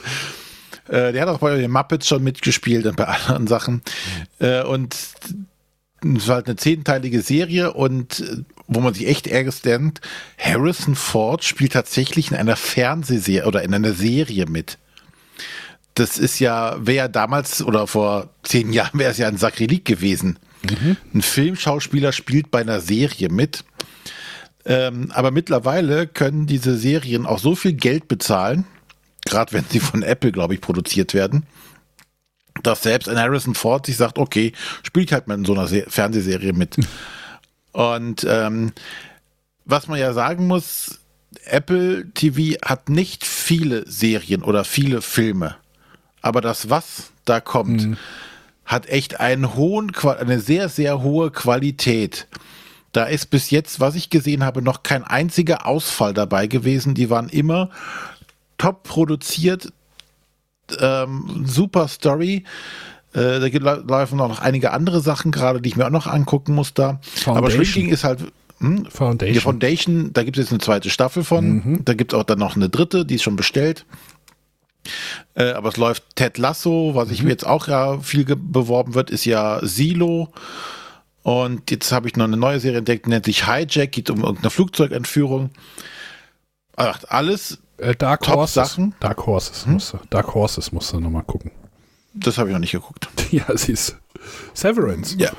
Äh, 0.89 1.13
der 1.13 1.23
hat 1.23 1.29
auch 1.29 1.39
bei 1.39 1.57
den 1.57 1.71
Muppets 1.71 2.09
schon 2.09 2.25
mitgespielt 2.25 2.85
und 2.87 2.97
bei 2.97 3.05
anderen 3.05 3.47
Sachen. 3.47 3.83
Mhm. 4.41 4.67
und 4.67 4.97
es 6.17 6.29
war 6.29 6.37
halt 6.37 6.47
eine 6.47 6.57
zehnteilige 6.57 7.23
Serie 7.23 7.73
und 7.73 8.21
äh, 8.21 8.39
wo 8.67 8.81
man 8.81 8.95
sich 8.95 9.07
echt 9.07 9.27
ärgert, 9.27 9.65
denkt, 9.65 10.01
Harrison 10.39 10.95
Ford 10.95 11.45
spielt 11.45 11.73
tatsächlich 11.73 12.31
in 12.31 12.37
einer 12.37 12.57
Fernsehserie 12.57 13.47
oder 13.47 13.63
in 13.63 13.75
einer 13.75 13.93
Serie 13.93 14.47
mit. 14.47 14.79
Das 15.95 16.19
ist 16.19 16.39
ja, 16.39 16.77
wäre 16.81 16.97
ja 16.97 17.09
damals 17.09 17.63
oder 17.63 17.87
vor 17.87 18.31
zehn 18.43 18.73
Jahren 18.73 18.99
wäre 18.99 19.11
es 19.11 19.19
ja 19.19 19.29
ein 19.29 19.37
Sakrileg 19.37 19.85
gewesen. 19.85 20.39
Mhm. 20.63 20.97
Ein 21.15 21.23
Filmschauspieler 21.23 22.13
spielt 22.13 22.51
bei 22.51 22.61
einer 22.61 22.81
Serie 22.81 23.29
mit. 23.29 23.65
Ähm, 24.65 25.11
aber 25.13 25.31
mittlerweile 25.31 26.07
können 26.07 26.47
diese 26.47 26.77
Serien 26.77 27.27
auch 27.27 27.39
so 27.39 27.55
viel 27.55 27.73
Geld 27.73 28.09
bezahlen, 28.09 28.65
gerade 29.25 29.53
wenn 29.53 29.65
sie 29.69 29.81
von 29.81 30.03
Apple, 30.03 30.33
glaube 30.33 30.55
ich, 30.55 30.61
produziert 30.61 31.15
werden, 31.15 31.47
dass 32.63 32.83
selbst 32.83 33.09
ein 33.09 33.19
Harrison 33.19 33.55
Ford 33.55 33.87
sich 33.87 33.97
sagt, 33.97 34.19
okay, 34.19 34.53
spiele 34.83 35.07
ich 35.07 35.13
halt 35.13 35.27
mal 35.27 35.35
in 35.35 35.45
so 35.45 35.53
einer 35.53 35.67
Se 35.67 35.85
Fernsehserie 35.89 36.53
mit. 36.53 36.77
Und 37.73 38.27
ähm, 38.29 38.73
was 39.65 39.89
man 39.89 39.99
ja 39.99 40.13
sagen 40.13 40.47
muss, 40.47 41.01
Apple 41.45 42.11
TV 42.13 42.59
hat 42.65 42.89
nicht 42.89 43.25
viele 43.25 43.89
Serien 43.89 44.43
oder 44.43 44.65
viele 44.65 45.01
Filme. 45.03 45.57
Aber 46.21 46.41
das, 46.41 46.71
was 46.71 47.13
da 47.25 47.41
kommt, 47.41 47.87
mhm. 47.87 47.97
hat 48.65 48.89
echt 48.89 49.21
einen 49.21 49.55
hohen, 49.55 49.93
eine 49.97 50.41
sehr, 50.41 50.69
sehr 50.69 51.03
hohe 51.03 51.31
Qualität. 51.31 52.29
Da 52.93 53.05
ist 53.05 53.31
bis 53.31 53.51
jetzt, 53.51 53.81
was 53.81 53.95
ich 53.95 54.11
gesehen 54.11 54.45
habe, 54.45 54.61
noch 54.63 54.83
kein 54.83 55.03
einziger 55.05 55.67
Ausfall 55.67 56.13
dabei 56.15 56.47
gewesen. 56.47 56.95
Die 56.95 57.09
waren 57.11 57.29
immer 57.31 57.71
top 58.59 58.83
produziert, 58.85 59.73
ähm, 60.79 61.45
super 61.47 61.89
Story. 61.89 62.45
Äh, 63.15 63.41
da 63.41 63.49
gibt- 63.49 63.65
laufen 63.65 64.21
auch 64.21 64.29
noch 64.29 64.41
einige 64.41 64.73
andere 64.73 65.01
Sachen 65.01 65.33
gerade, 65.33 65.61
die 65.61 65.71
ich 65.71 65.77
mir 65.77 65.87
auch 65.87 65.91
noch 65.91 66.07
angucken 66.07 66.55
muss 66.55 66.75
da. 66.75 67.01
Aber 67.27 67.51
Foundation. 67.51 67.65
Shrinking 67.65 67.93
ist 67.93 68.05
halt. 68.05 68.21
Hm? 68.59 68.87
Foundation. 68.91 69.35
Die 69.35 69.41
Foundation, 69.41 70.13
da 70.13 70.23
gibt 70.23 70.37
es 70.39 70.45
jetzt 70.45 70.53
eine 70.53 70.61
zweite 70.61 70.89
Staffel 70.89 71.25
von. 71.25 71.81
Da 71.85 71.95
gibt 71.95 72.13
es 72.13 72.19
auch 72.19 72.23
dann 72.25 72.39
noch 72.39 72.57
eine 72.57 72.69
dritte, 72.69 73.05
die 73.05 73.17
ist 73.17 73.23
schon 73.23 73.37
bestellt. 73.37 73.85
Äh, 75.35 75.53
aber 75.53 75.69
es 75.71 75.77
läuft 75.77 76.05
Ted 76.17 76.39
Lasso, 76.39 76.93
was 76.95 77.11
ich 77.11 77.23
mir 77.23 77.31
jetzt 77.31 77.47
auch 77.47 77.69
ja 77.69 77.99
viel 78.01 78.25
beworben 78.25 78.95
wird, 78.95 79.11
ist 79.11 79.25
ja 79.25 79.61
Silo. 79.63 80.29
Und 81.23 81.71
jetzt 81.71 81.93
habe 81.93 82.09
ich 82.09 82.17
noch 82.17 82.25
eine 82.25 82.37
neue 82.37 82.59
Serie 82.61 82.79
entdeckt, 82.79 83.07
die 83.07 83.11
nennt 83.11 83.25
sich 83.27 83.47
Hijack, 83.47 83.93
geht 83.93 84.11
um 84.11 84.21
irgendeine 84.23 84.51
Flugzeugentführung. 84.51 85.51
Ach, 86.77 86.99
alles, 87.09 87.59
Äh, 87.79 87.95
Dark 87.95 88.23
Top 88.23 88.37
Horses. 88.37 88.55
Sachen. 88.55 88.85
Hm? 88.87 88.95
Dark 89.01 89.27
Horses 89.27 89.67
musst 89.67 89.93
du. 89.93 89.99
Dark 90.11 90.35
Horses 90.35 90.73
musst 90.73 90.93
du 90.93 91.01
nochmal 91.01 91.23
gucken. 91.25 91.51
das 92.15 92.39
habe 92.39 92.49
ich 92.49 92.53
noch 92.53 92.61
nicht 92.61 92.73
geguckt. 92.73 93.09
ja, 93.31 93.45
sie 93.57 93.73
ist 93.73 93.97
Severance. 94.55 95.17
Ja. 95.19 95.31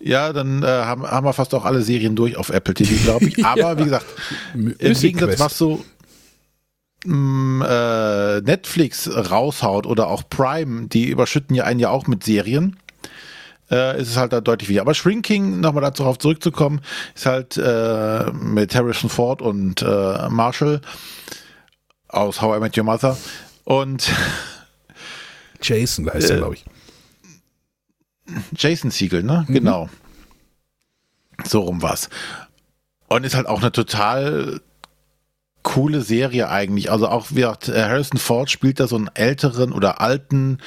Ja, 0.00 0.32
dann 0.32 0.62
äh, 0.62 0.66
haben, 0.66 1.02
haben 1.06 1.26
wir 1.26 1.32
fast 1.34 1.54
auch 1.54 1.64
alle 1.66 1.82
Serien 1.82 2.16
durch 2.16 2.36
auf 2.38 2.48
Apple 2.48 2.72
TV, 2.74 3.02
glaube 3.04 3.26
ich. 3.26 3.44
Aber 3.44 3.78
wie 3.78 3.84
gesagt, 3.84 4.06
M- 4.54 4.74
im 4.78 4.94
Gegensatz, 4.94 5.38
was 5.38 5.58
so 5.58 5.84
mh, 7.04 7.66
äh, 7.66 8.40
Netflix 8.40 9.08
raushaut 9.08 9.86
oder 9.86 10.08
auch 10.08 10.22
Prime, 10.28 10.86
die 10.88 11.08
überschütten 11.08 11.54
ja 11.54 11.64
einen 11.64 11.80
ja 11.80 11.90
auch 11.90 12.06
mit 12.06 12.24
Serien. 12.24 12.76
Äh, 13.70 14.00
ist 14.00 14.08
es 14.08 14.16
halt 14.16 14.32
da 14.32 14.40
deutlich 14.40 14.68
wieder. 14.68 14.80
Aber 14.80 14.94
Shrinking, 14.94 15.60
nochmal 15.60 15.90
darauf 15.90 16.18
zurückzukommen, 16.18 16.80
ist 17.14 17.26
halt 17.26 17.56
äh, 17.56 18.30
mit 18.32 18.74
Harrison 18.74 19.10
Ford 19.10 19.42
und 19.42 19.82
äh, 19.82 20.28
Marshall 20.28 20.80
aus 22.08 22.40
How 22.40 22.56
I 22.56 22.60
Met 22.60 22.76
Your 22.78 22.84
Mother. 22.84 23.16
Und 23.64 24.10
Jason 25.62 26.10
heißt 26.10 26.30
er, 26.30 26.36
Äh, 26.36 26.38
glaube 26.38 26.54
ich. 26.54 26.64
Jason 28.56 28.90
Siegel, 28.90 29.22
ne? 29.22 29.44
Genau. 29.48 29.88
So 31.44 31.60
rum 31.60 31.82
war's. 31.82 32.08
Und 33.08 33.24
ist 33.24 33.34
halt 33.34 33.46
auch 33.46 33.60
eine 33.60 33.72
total 33.72 34.60
coole 35.62 36.00
Serie 36.02 36.48
eigentlich. 36.48 36.90
Also 36.90 37.08
auch 37.08 37.26
wie 37.30 37.36
gesagt, 37.36 37.68
Harrison 37.68 38.18
Ford 38.18 38.50
spielt 38.50 38.80
da 38.80 38.86
so 38.86 38.96
einen 38.96 39.10
älteren 39.14 39.72
oder 39.72 40.00
alten 40.00 40.58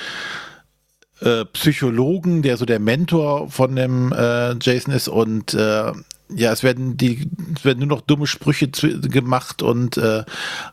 äh, 1.22 1.45
Psychologen, 1.45 2.41
der 2.41 2.57
so 2.57 2.65
der 2.65 2.80
Mentor 2.80 3.49
von 3.49 3.76
dem 3.76 4.11
äh, 4.11 4.56
Jason 4.61 4.93
ist 4.93 5.07
und 5.07 5.53
äh, 5.53 5.91
ja, 6.34 6.52
es 6.52 6.64
werden 6.64 6.98
die, 6.98 7.30
es 7.56 7.65
werden 7.65 7.80
nur 7.80 7.88
noch 7.88 8.02
dumme 8.02 8.26
Sprüche 8.26 8.69
gemacht 8.69 9.61
und 9.61 9.98
äh, 9.98 10.23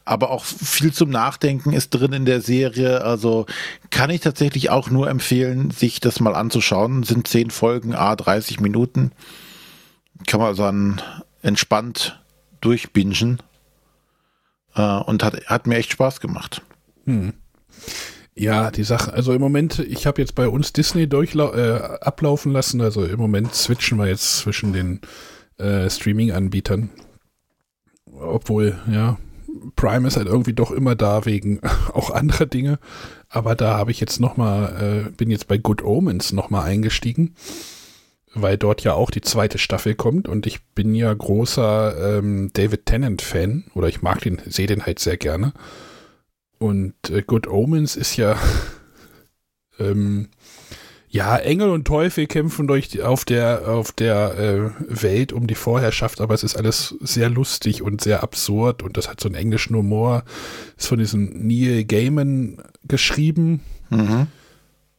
aber 0.05 0.31
auch 0.31 0.45
viel 0.45 0.93
zum 0.93 1.11
Nachdenken 1.11 1.73
ist 1.73 1.91
drin 1.91 2.13
in 2.13 2.25
der 2.25 2.41
Serie. 2.41 3.03
Also 3.03 3.47
kann 3.91 4.11
ich 4.11 4.21
tatsächlich 4.21 4.71
auch 4.71 4.91
nur 4.91 5.11
empfehlen, 5.11 5.71
sich 5.71 6.01
das 6.01 6.21
mal 6.21 6.35
anzuschauen. 6.35 7.03
Sind 7.03 7.27
zehn 7.27 7.51
Folgen, 7.51 7.95
a 7.95 8.15
30 8.15 8.61
Minuten. 8.61 9.13
Kann 10.27 10.41
man 10.41 10.55
dann 10.55 11.03
entspannt 11.43 12.21
durchbingen. 12.61 13.43
Äh, 14.75 14.83
und 14.83 15.23
hat, 15.25 15.47
hat 15.47 15.67
mir 15.67 15.77
echt 15.77 15.93
Spaß 15.93 16.21
gemacht. 16.21 16.63
Ja, 18.39 18.71
die 18.71 18.85
Sache, 18.85 19.13
also 19.13 19.33
im 19.33 19.41
Moment, 19.41 19.81
ich 19.81 20.07
habe 20.07 20.21
jetzt 20.21 20.37
bei 20.37 20.49
uns 20.49 20.73
Disney 20.73 21.03
äh, 21.03 21.99
ablaufen 22.01 22.53
lassen, 22.53 22.81
also 22.81 23.05
im 23.05 23.19
Moment 23.19 23.53
switchen 23.53 23.99
wir 23.99 24.07
jetzt 24.07 24.39
zwischen 24.39 24.73
den 24.73 25.01
äh, 25.59 25.91
Streaming-Anbietern. 25.91 26.91
Obwohl, 28.07 28.79
ja, 28.89 29.19
Prime 29.75 30.07
ist 30.07 30.17
halt 30.17 30.29
irgendwie 30.29 30.53
doch 30.53 30.71
immer 30.71 30.95
da 30.95 31.25
wegen 31.25 31.61
auch 31.93 32.11
anderer 32.11 32.47
Dinge. 32.47 32.79
Aber 33.29 33.57
da 33.57 33.77
habe 33.77 33.91
ich 33.91 33.99
jetzt 33.99 34.21
nochmal, 34.21 35.09
äh, 35.09 35.11
bin 35.11 35.33
jetzt 35.33 35.49
bei 35.49 35.59
Good 35.59 35.83
Omens 35.83 36.33
nochmal 36.33 36.65
eingestiegen, 36.65 37.35
weil 38.35 38.57
dort 38.57 38.85
ja 38.85 38.95
auch 38.95 39.11
die 39.11 39.21
zweite 39.21 39.59
Staffel 39.59 39.97
kommt 39.97 40.29
und 40.29 40.47
ich 40.47 40.65
bin 40.75 40.95
ja 40.95 41.13
großer 41.13 42.19
ähm, 42.19 42.51
David 42.53 42.87
Tennant-Fan 42.87 43.65
oder 43.75 43.89
ich 43.89 44.01
mag 44.01 44.21
den, 44.21 44.41
sehe 44.47 44.69
den 44.69 44.87
halt 44.87 45.01
sehr 45.01 45.17
gerne. 45.17 45.53
Und 46.59 46.95
äh, 47.11 47.23
Good 47.23 47.47
Omens 47.47 47.97
ist 47.97 48.17
ja, 48.17 48.37
ähm, 49.79 50.29
ja, 51.11 51.37
Engel 51.39 51.71
und 51.71 51.87
Teufel 51.87 52.27
kämpfen 52.27 52.67
durch 52.67 52.89
die, 52.89 53.03
auf 53.03 53.25
der, 53.25 53.69
auf 53.69 53.93
der 53.93 54.39
äh, 54.39 55.03
Welt 55.03 55.33
um 55.33 55.47
die 55.47 55.55
Vorherrschaft, 55.55 56.21
aber 56.21 56.35
es 56.35 56.43
ist 56.45 56.57
alles 56.57 56.97
sehr 57.01 57.31
lustig 57.31 57.81
und 57.83 58.03
sehr 58.03 58.23
absurd 58.23 58.83
und 58.83 58.97
das 58.99 59.09
hat 59.09 59.21
so 59.21 59.29
einen 59.29 59.35
englischen 59.37 59.75
Humor. 59.75 60.25
Ist 60.77 60.89
von 60.89 60.99
diesem 60.99 61.47
Neil 61.47 61.85
Gaiman 61.85 62.63
geschrieben 62.87 63.61
Mhm. 63.91 64.27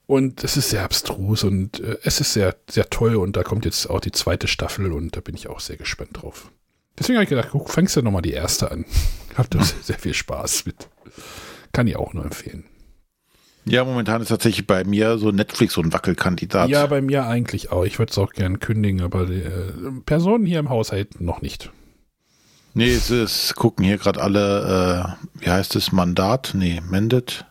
und 0.07 0.44
es 0.44 0.57
ist 0.57 0.72
sehr 0.72 0.84
abstrus 0.84 1.44
und 1.44 1.80
äh, 1.80 1.98
es 2.03 2.19
ist 2.19 2.34
sehr, 2.34 2.56
sehr 2.68 2.90
toll 2.90 3.15
und 3.15 3.36
da 3.38 3.44
kommt 3.44 3.65
jetzt 3.65 3.88
auch 3.88 3.99
die 3.99 4.11
zweite 4.11 4.48
Staffel 4.48 4.91
und 4.91 5.15
da 5.15 5.22
bin 5.22 5.36
ich 5.36 5.48
auch 5.48 5.60
sehr 5.60 5.77
gespannt 5.77 6.10
drauf. 6.23 6.49
Deswegen 6.98 7.18
habe 7.18 7.23
ich 7.26 7.30
gedacht, 7.30 7.49
guck, 7.52 7.69
fängst 7.69 7.95
du 7.95 8.02
nochmal 8.02 8.23
die 8.23 8.31
erste 8.31 8.72
an. 8.72 8.86
Habt 9.38 9.53
sehr, 9.53 9.64
sehr 9.84 9.99
viel 9.99 10.15
Spaß 10.15 10.65
mit. 10.65 10.88
Kann 11.71 11.87
ich 11.87 11.95
auch 11.95 12.13
nur 12.13 12.23
empfehlen. 12.23 12.65
Ja, 13.65 13.83
momentan 13.83 14.21
ist 14.21 14.29
tatsächlich 14.29 14.65
bei 14.65 14.83
mir 14.83 15.17
so 15.17 15.31
Netflix 15.31 15.73
so 15.73 15.81
ein 15.81 15.93
Wackelkandidat. 15.93 16.69
Ja, 16.69 16.87
bei 16.87 17.01
mir 17.01 17.25
eigentlich 17.25 17.71
auch. 17.71 17.83
Ich 17.85 17.99
würde 17.99 18.11
es 18.11 18.17
auch 18.17 18.31
gern 18.33 18.59
kündigen, 18.59 19.01
aber 19.01 19.25
die 19.25 19.41
äh, 19.41 19.71
Personen 20.05 20.45
hier 20.45 20.59
im 20.59 20.69
Haushalt 20.69 21.21
noch 21.21 21.41
nicht. 21.41 21.71
Nee, 22.73 22.93
es 22.93 23.11
ist, 23.11 23.55
gucken 23.55 23.85
hier 23.85 23.97
gerade 23.97 24.21
alle, 24.21 25.17
äh, 25.35 25.43
wie 25.43 25.49
heißt 25.49 25.75
es, 25.75 25.91
Mandat? 25.91 26.51
Nee, 26.53 26.81
Mendet. 26.89 27.45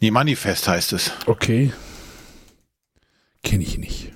Nee, 0.00 0.10
Manifest 0.10 0.68
heißt 0.68 0.92
es. 0.92 1.12
Okay. 1.26 1.72
Kenne 3.42 3.62
ich 3.62 3.78
nicht. 3.78 4.12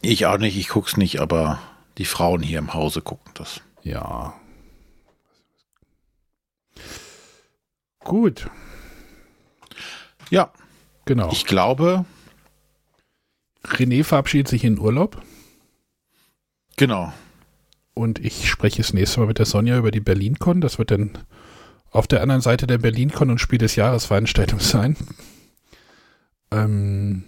Ich 0.00 0.26
auch 0.26 0.38
nicht, 0.38 0.56
ich 0.56 0.68
guck's 0.68 0.96
nicht, 0.96 1.20
aber 1.20 1.58
die 1.98 2.04
Frauen 2.04 2.42
hier 2.42 2.58
im 2.58 2.74
Hause 2.74 3.02
gucken 3.02 3.32
das. 3.34 3.60
Ja. 3.82 4.34
Gut, 8.04 8.48
Ja, 10.30 10.50
genau. 11.04 11.30
ich 11.32 11.44
glaube, 11.46 12.04
René 13.64 14.02
verabschiedet 14.04 14.48
sich 14.48 14.64
in 14.64 14.78
Urlaub 14.78 15.22
genau. 16.76 17.12
und 17.94 18.18
ich 18.18 18.48
spreche 18.48 18.78
das 18.78 18.92
nächste 18.92 19.20
Mal 19.20 19.26
mit 19.26 19.38
der 19.38 19.46
Sonja 19.46 19.78
über 19.78 19.90
die 19.90 20.00
BerlinCon. 20.00 20.60
Das 20.60 20.78
wird 20.78 20.90
dann 20.90 21.16
auf 21.90 22.06
der 22.08 22.22
anderen 22.22 22.40
Seite 22.42 22.66
der 22.66 22.78
BerlinCon 22.78 23.30
und 23.30 23.38
Spiel 23.38 23.58
des 23.58 23.76
Jahres 23.76 24.06
Veranstaltung 24.06 24.58
sein. 24.60 24.96
Ähm, 26.50 27.24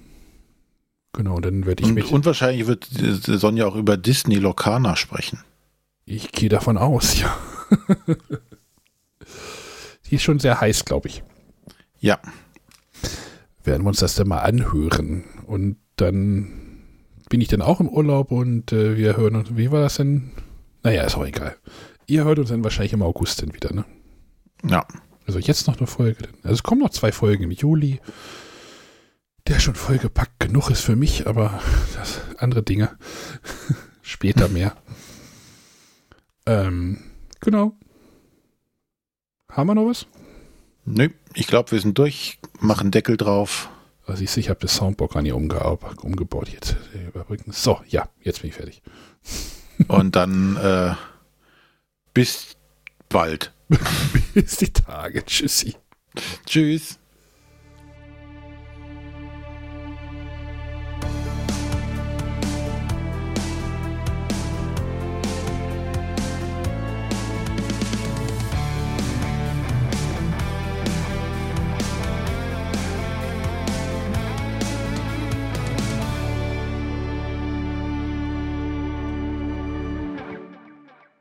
genau, 1.13 1.39
dann 1.41 1.67
werde 1.67 1.83
ich 1.83 1.89
Und, 1.89 1.95
mich. 1.95 2.11
und 2.13 2.27
wahrscheinlich 2.27 2.67
wird 2.67 2.89
Sonja 2.91 3.67
auch 3.67 3.77
über 3.77 3.97
Disney 3.97 4.37
Locana 4.37 4.97
sprechen. 4.97 5.39
Ich 6.05 6.33
gehe 6.33 6.49
davon 6.49 6.77
aus, 6.79 7.19
ja. 7.21 7.35
Die 10.15 10.19
ist 10.19 10.23
schon 10.23 10.39
sehr 10.39 10.61
heiß, 10.61 10.85
glaube 10.85 11.09
ich. 11.09 11.25
Ja, 11.99 12.21
Werden 13.65 13.83
wir 13.83 13.89
uns 13.89 13.99
das 13.99 14.15
dann 14.15 14.29
mal 14.29 14.43
anhören. 14.43 15.25
Und 15.45 15.77
dann 15.97 16.83
bin 17.29 17.41
ich 17.41 17.49
dann 17.49 17.63
auch 17.63 17.81
im 17.81 17.89
Urlaub 17.89 18.31
und 18.31 18.73
äh, 18.73 18.97
wir 18.97 19.17
hören 19.17 19.35
uns. 19.35 19.57
Wie 19.57 19.73
war 19.73 19.81
das 19.81 19.97
denn? 19.97 20.31
Naja, 20.85 21.03
ist 21.03 21.17
auch 21.17 21.27
egal. 21.27 21.57
Ihr 22.07 22.23
hört 22.23 22.39
uns 22.39 22.51
dann 22.51 22.63
wahrscheinlich 22.63 22.93
im 22.93 23.03
August 23.03 23.43
dann 23.43 23.55
wieder, 23.55 23.73
ne? 23.75 23.85
ja. 24.65 24.87
Also 25.27 25.41
jetzt 25.41 25.67
noch 25.67 25.79
eine 25.79 25.89
Folge. 25.89 26.29
Also 26.45 26.55
es 26.55 26.63
kommen 26.63 26.81
noch 26.81 26.91
zwei 26.91 27.11
Folgen 27.11 27.43
im 27.43 27.51
Juli. 27.51 28.01
Der 29.49 29.59
schon 29.59 29.75
vollgepackt 29.75 30.39
genug 30.39 30.71
ist 30.71 30.83
für 30.83 30.95
mich, 30.95 31.27
aber 31.27 31.61
das 31.97 32.21
andere 32.39 32.63
Dinge 32.63 32.97
später 34.03 34.47
mehr. 34.47 34.77
Ähm, 36.47 36.99
genau. 37.41 37.77
Haben 39.55 39.69
wir 39.69 39.75
noch 39.77 39.87
was? 39.87 40.07
Nö, 40.85 41.11
ich 41.33 41.47
glaube, 41.47 41.71
wir 41.71 41.81
sind 41.81 41.97
durch, 41.97 42.39
machen 42.59 42.91
Deckel 42.91 43.17
drauf. 43.17 43.71
Also 44.05 44.25
du, 44.25 44.41
ich 44.41 44.51
habe 44.51 44.59
das 44.61 44.75
Soundboard 44.75 45.13
gar 45.13 45.23
nicht 45.23 45.33
umgebaut, 45.33 45.81
umgebaut 46.03 46.49
jetzt. 46.49 46.77
Überbrücken. 46.93 47.53
So, 47.53 47.81
ja, 47.87 48.09
jetzt 48.21 48.43
bin 48.43 48.51
ich 48.51 48.57
fertig. 48.57 48.83
Und 49.89 50.17
dann 50.17 50.57
äh, 50.57 50.95
bis 52.13 52.57
bald. 53.09 53.53
Bis 54.35 54.57
die 54.57 54.73
Tage. 54.73 55.25
Tschüssi. 55.25 55.77
Tschüss. 56.47 56.99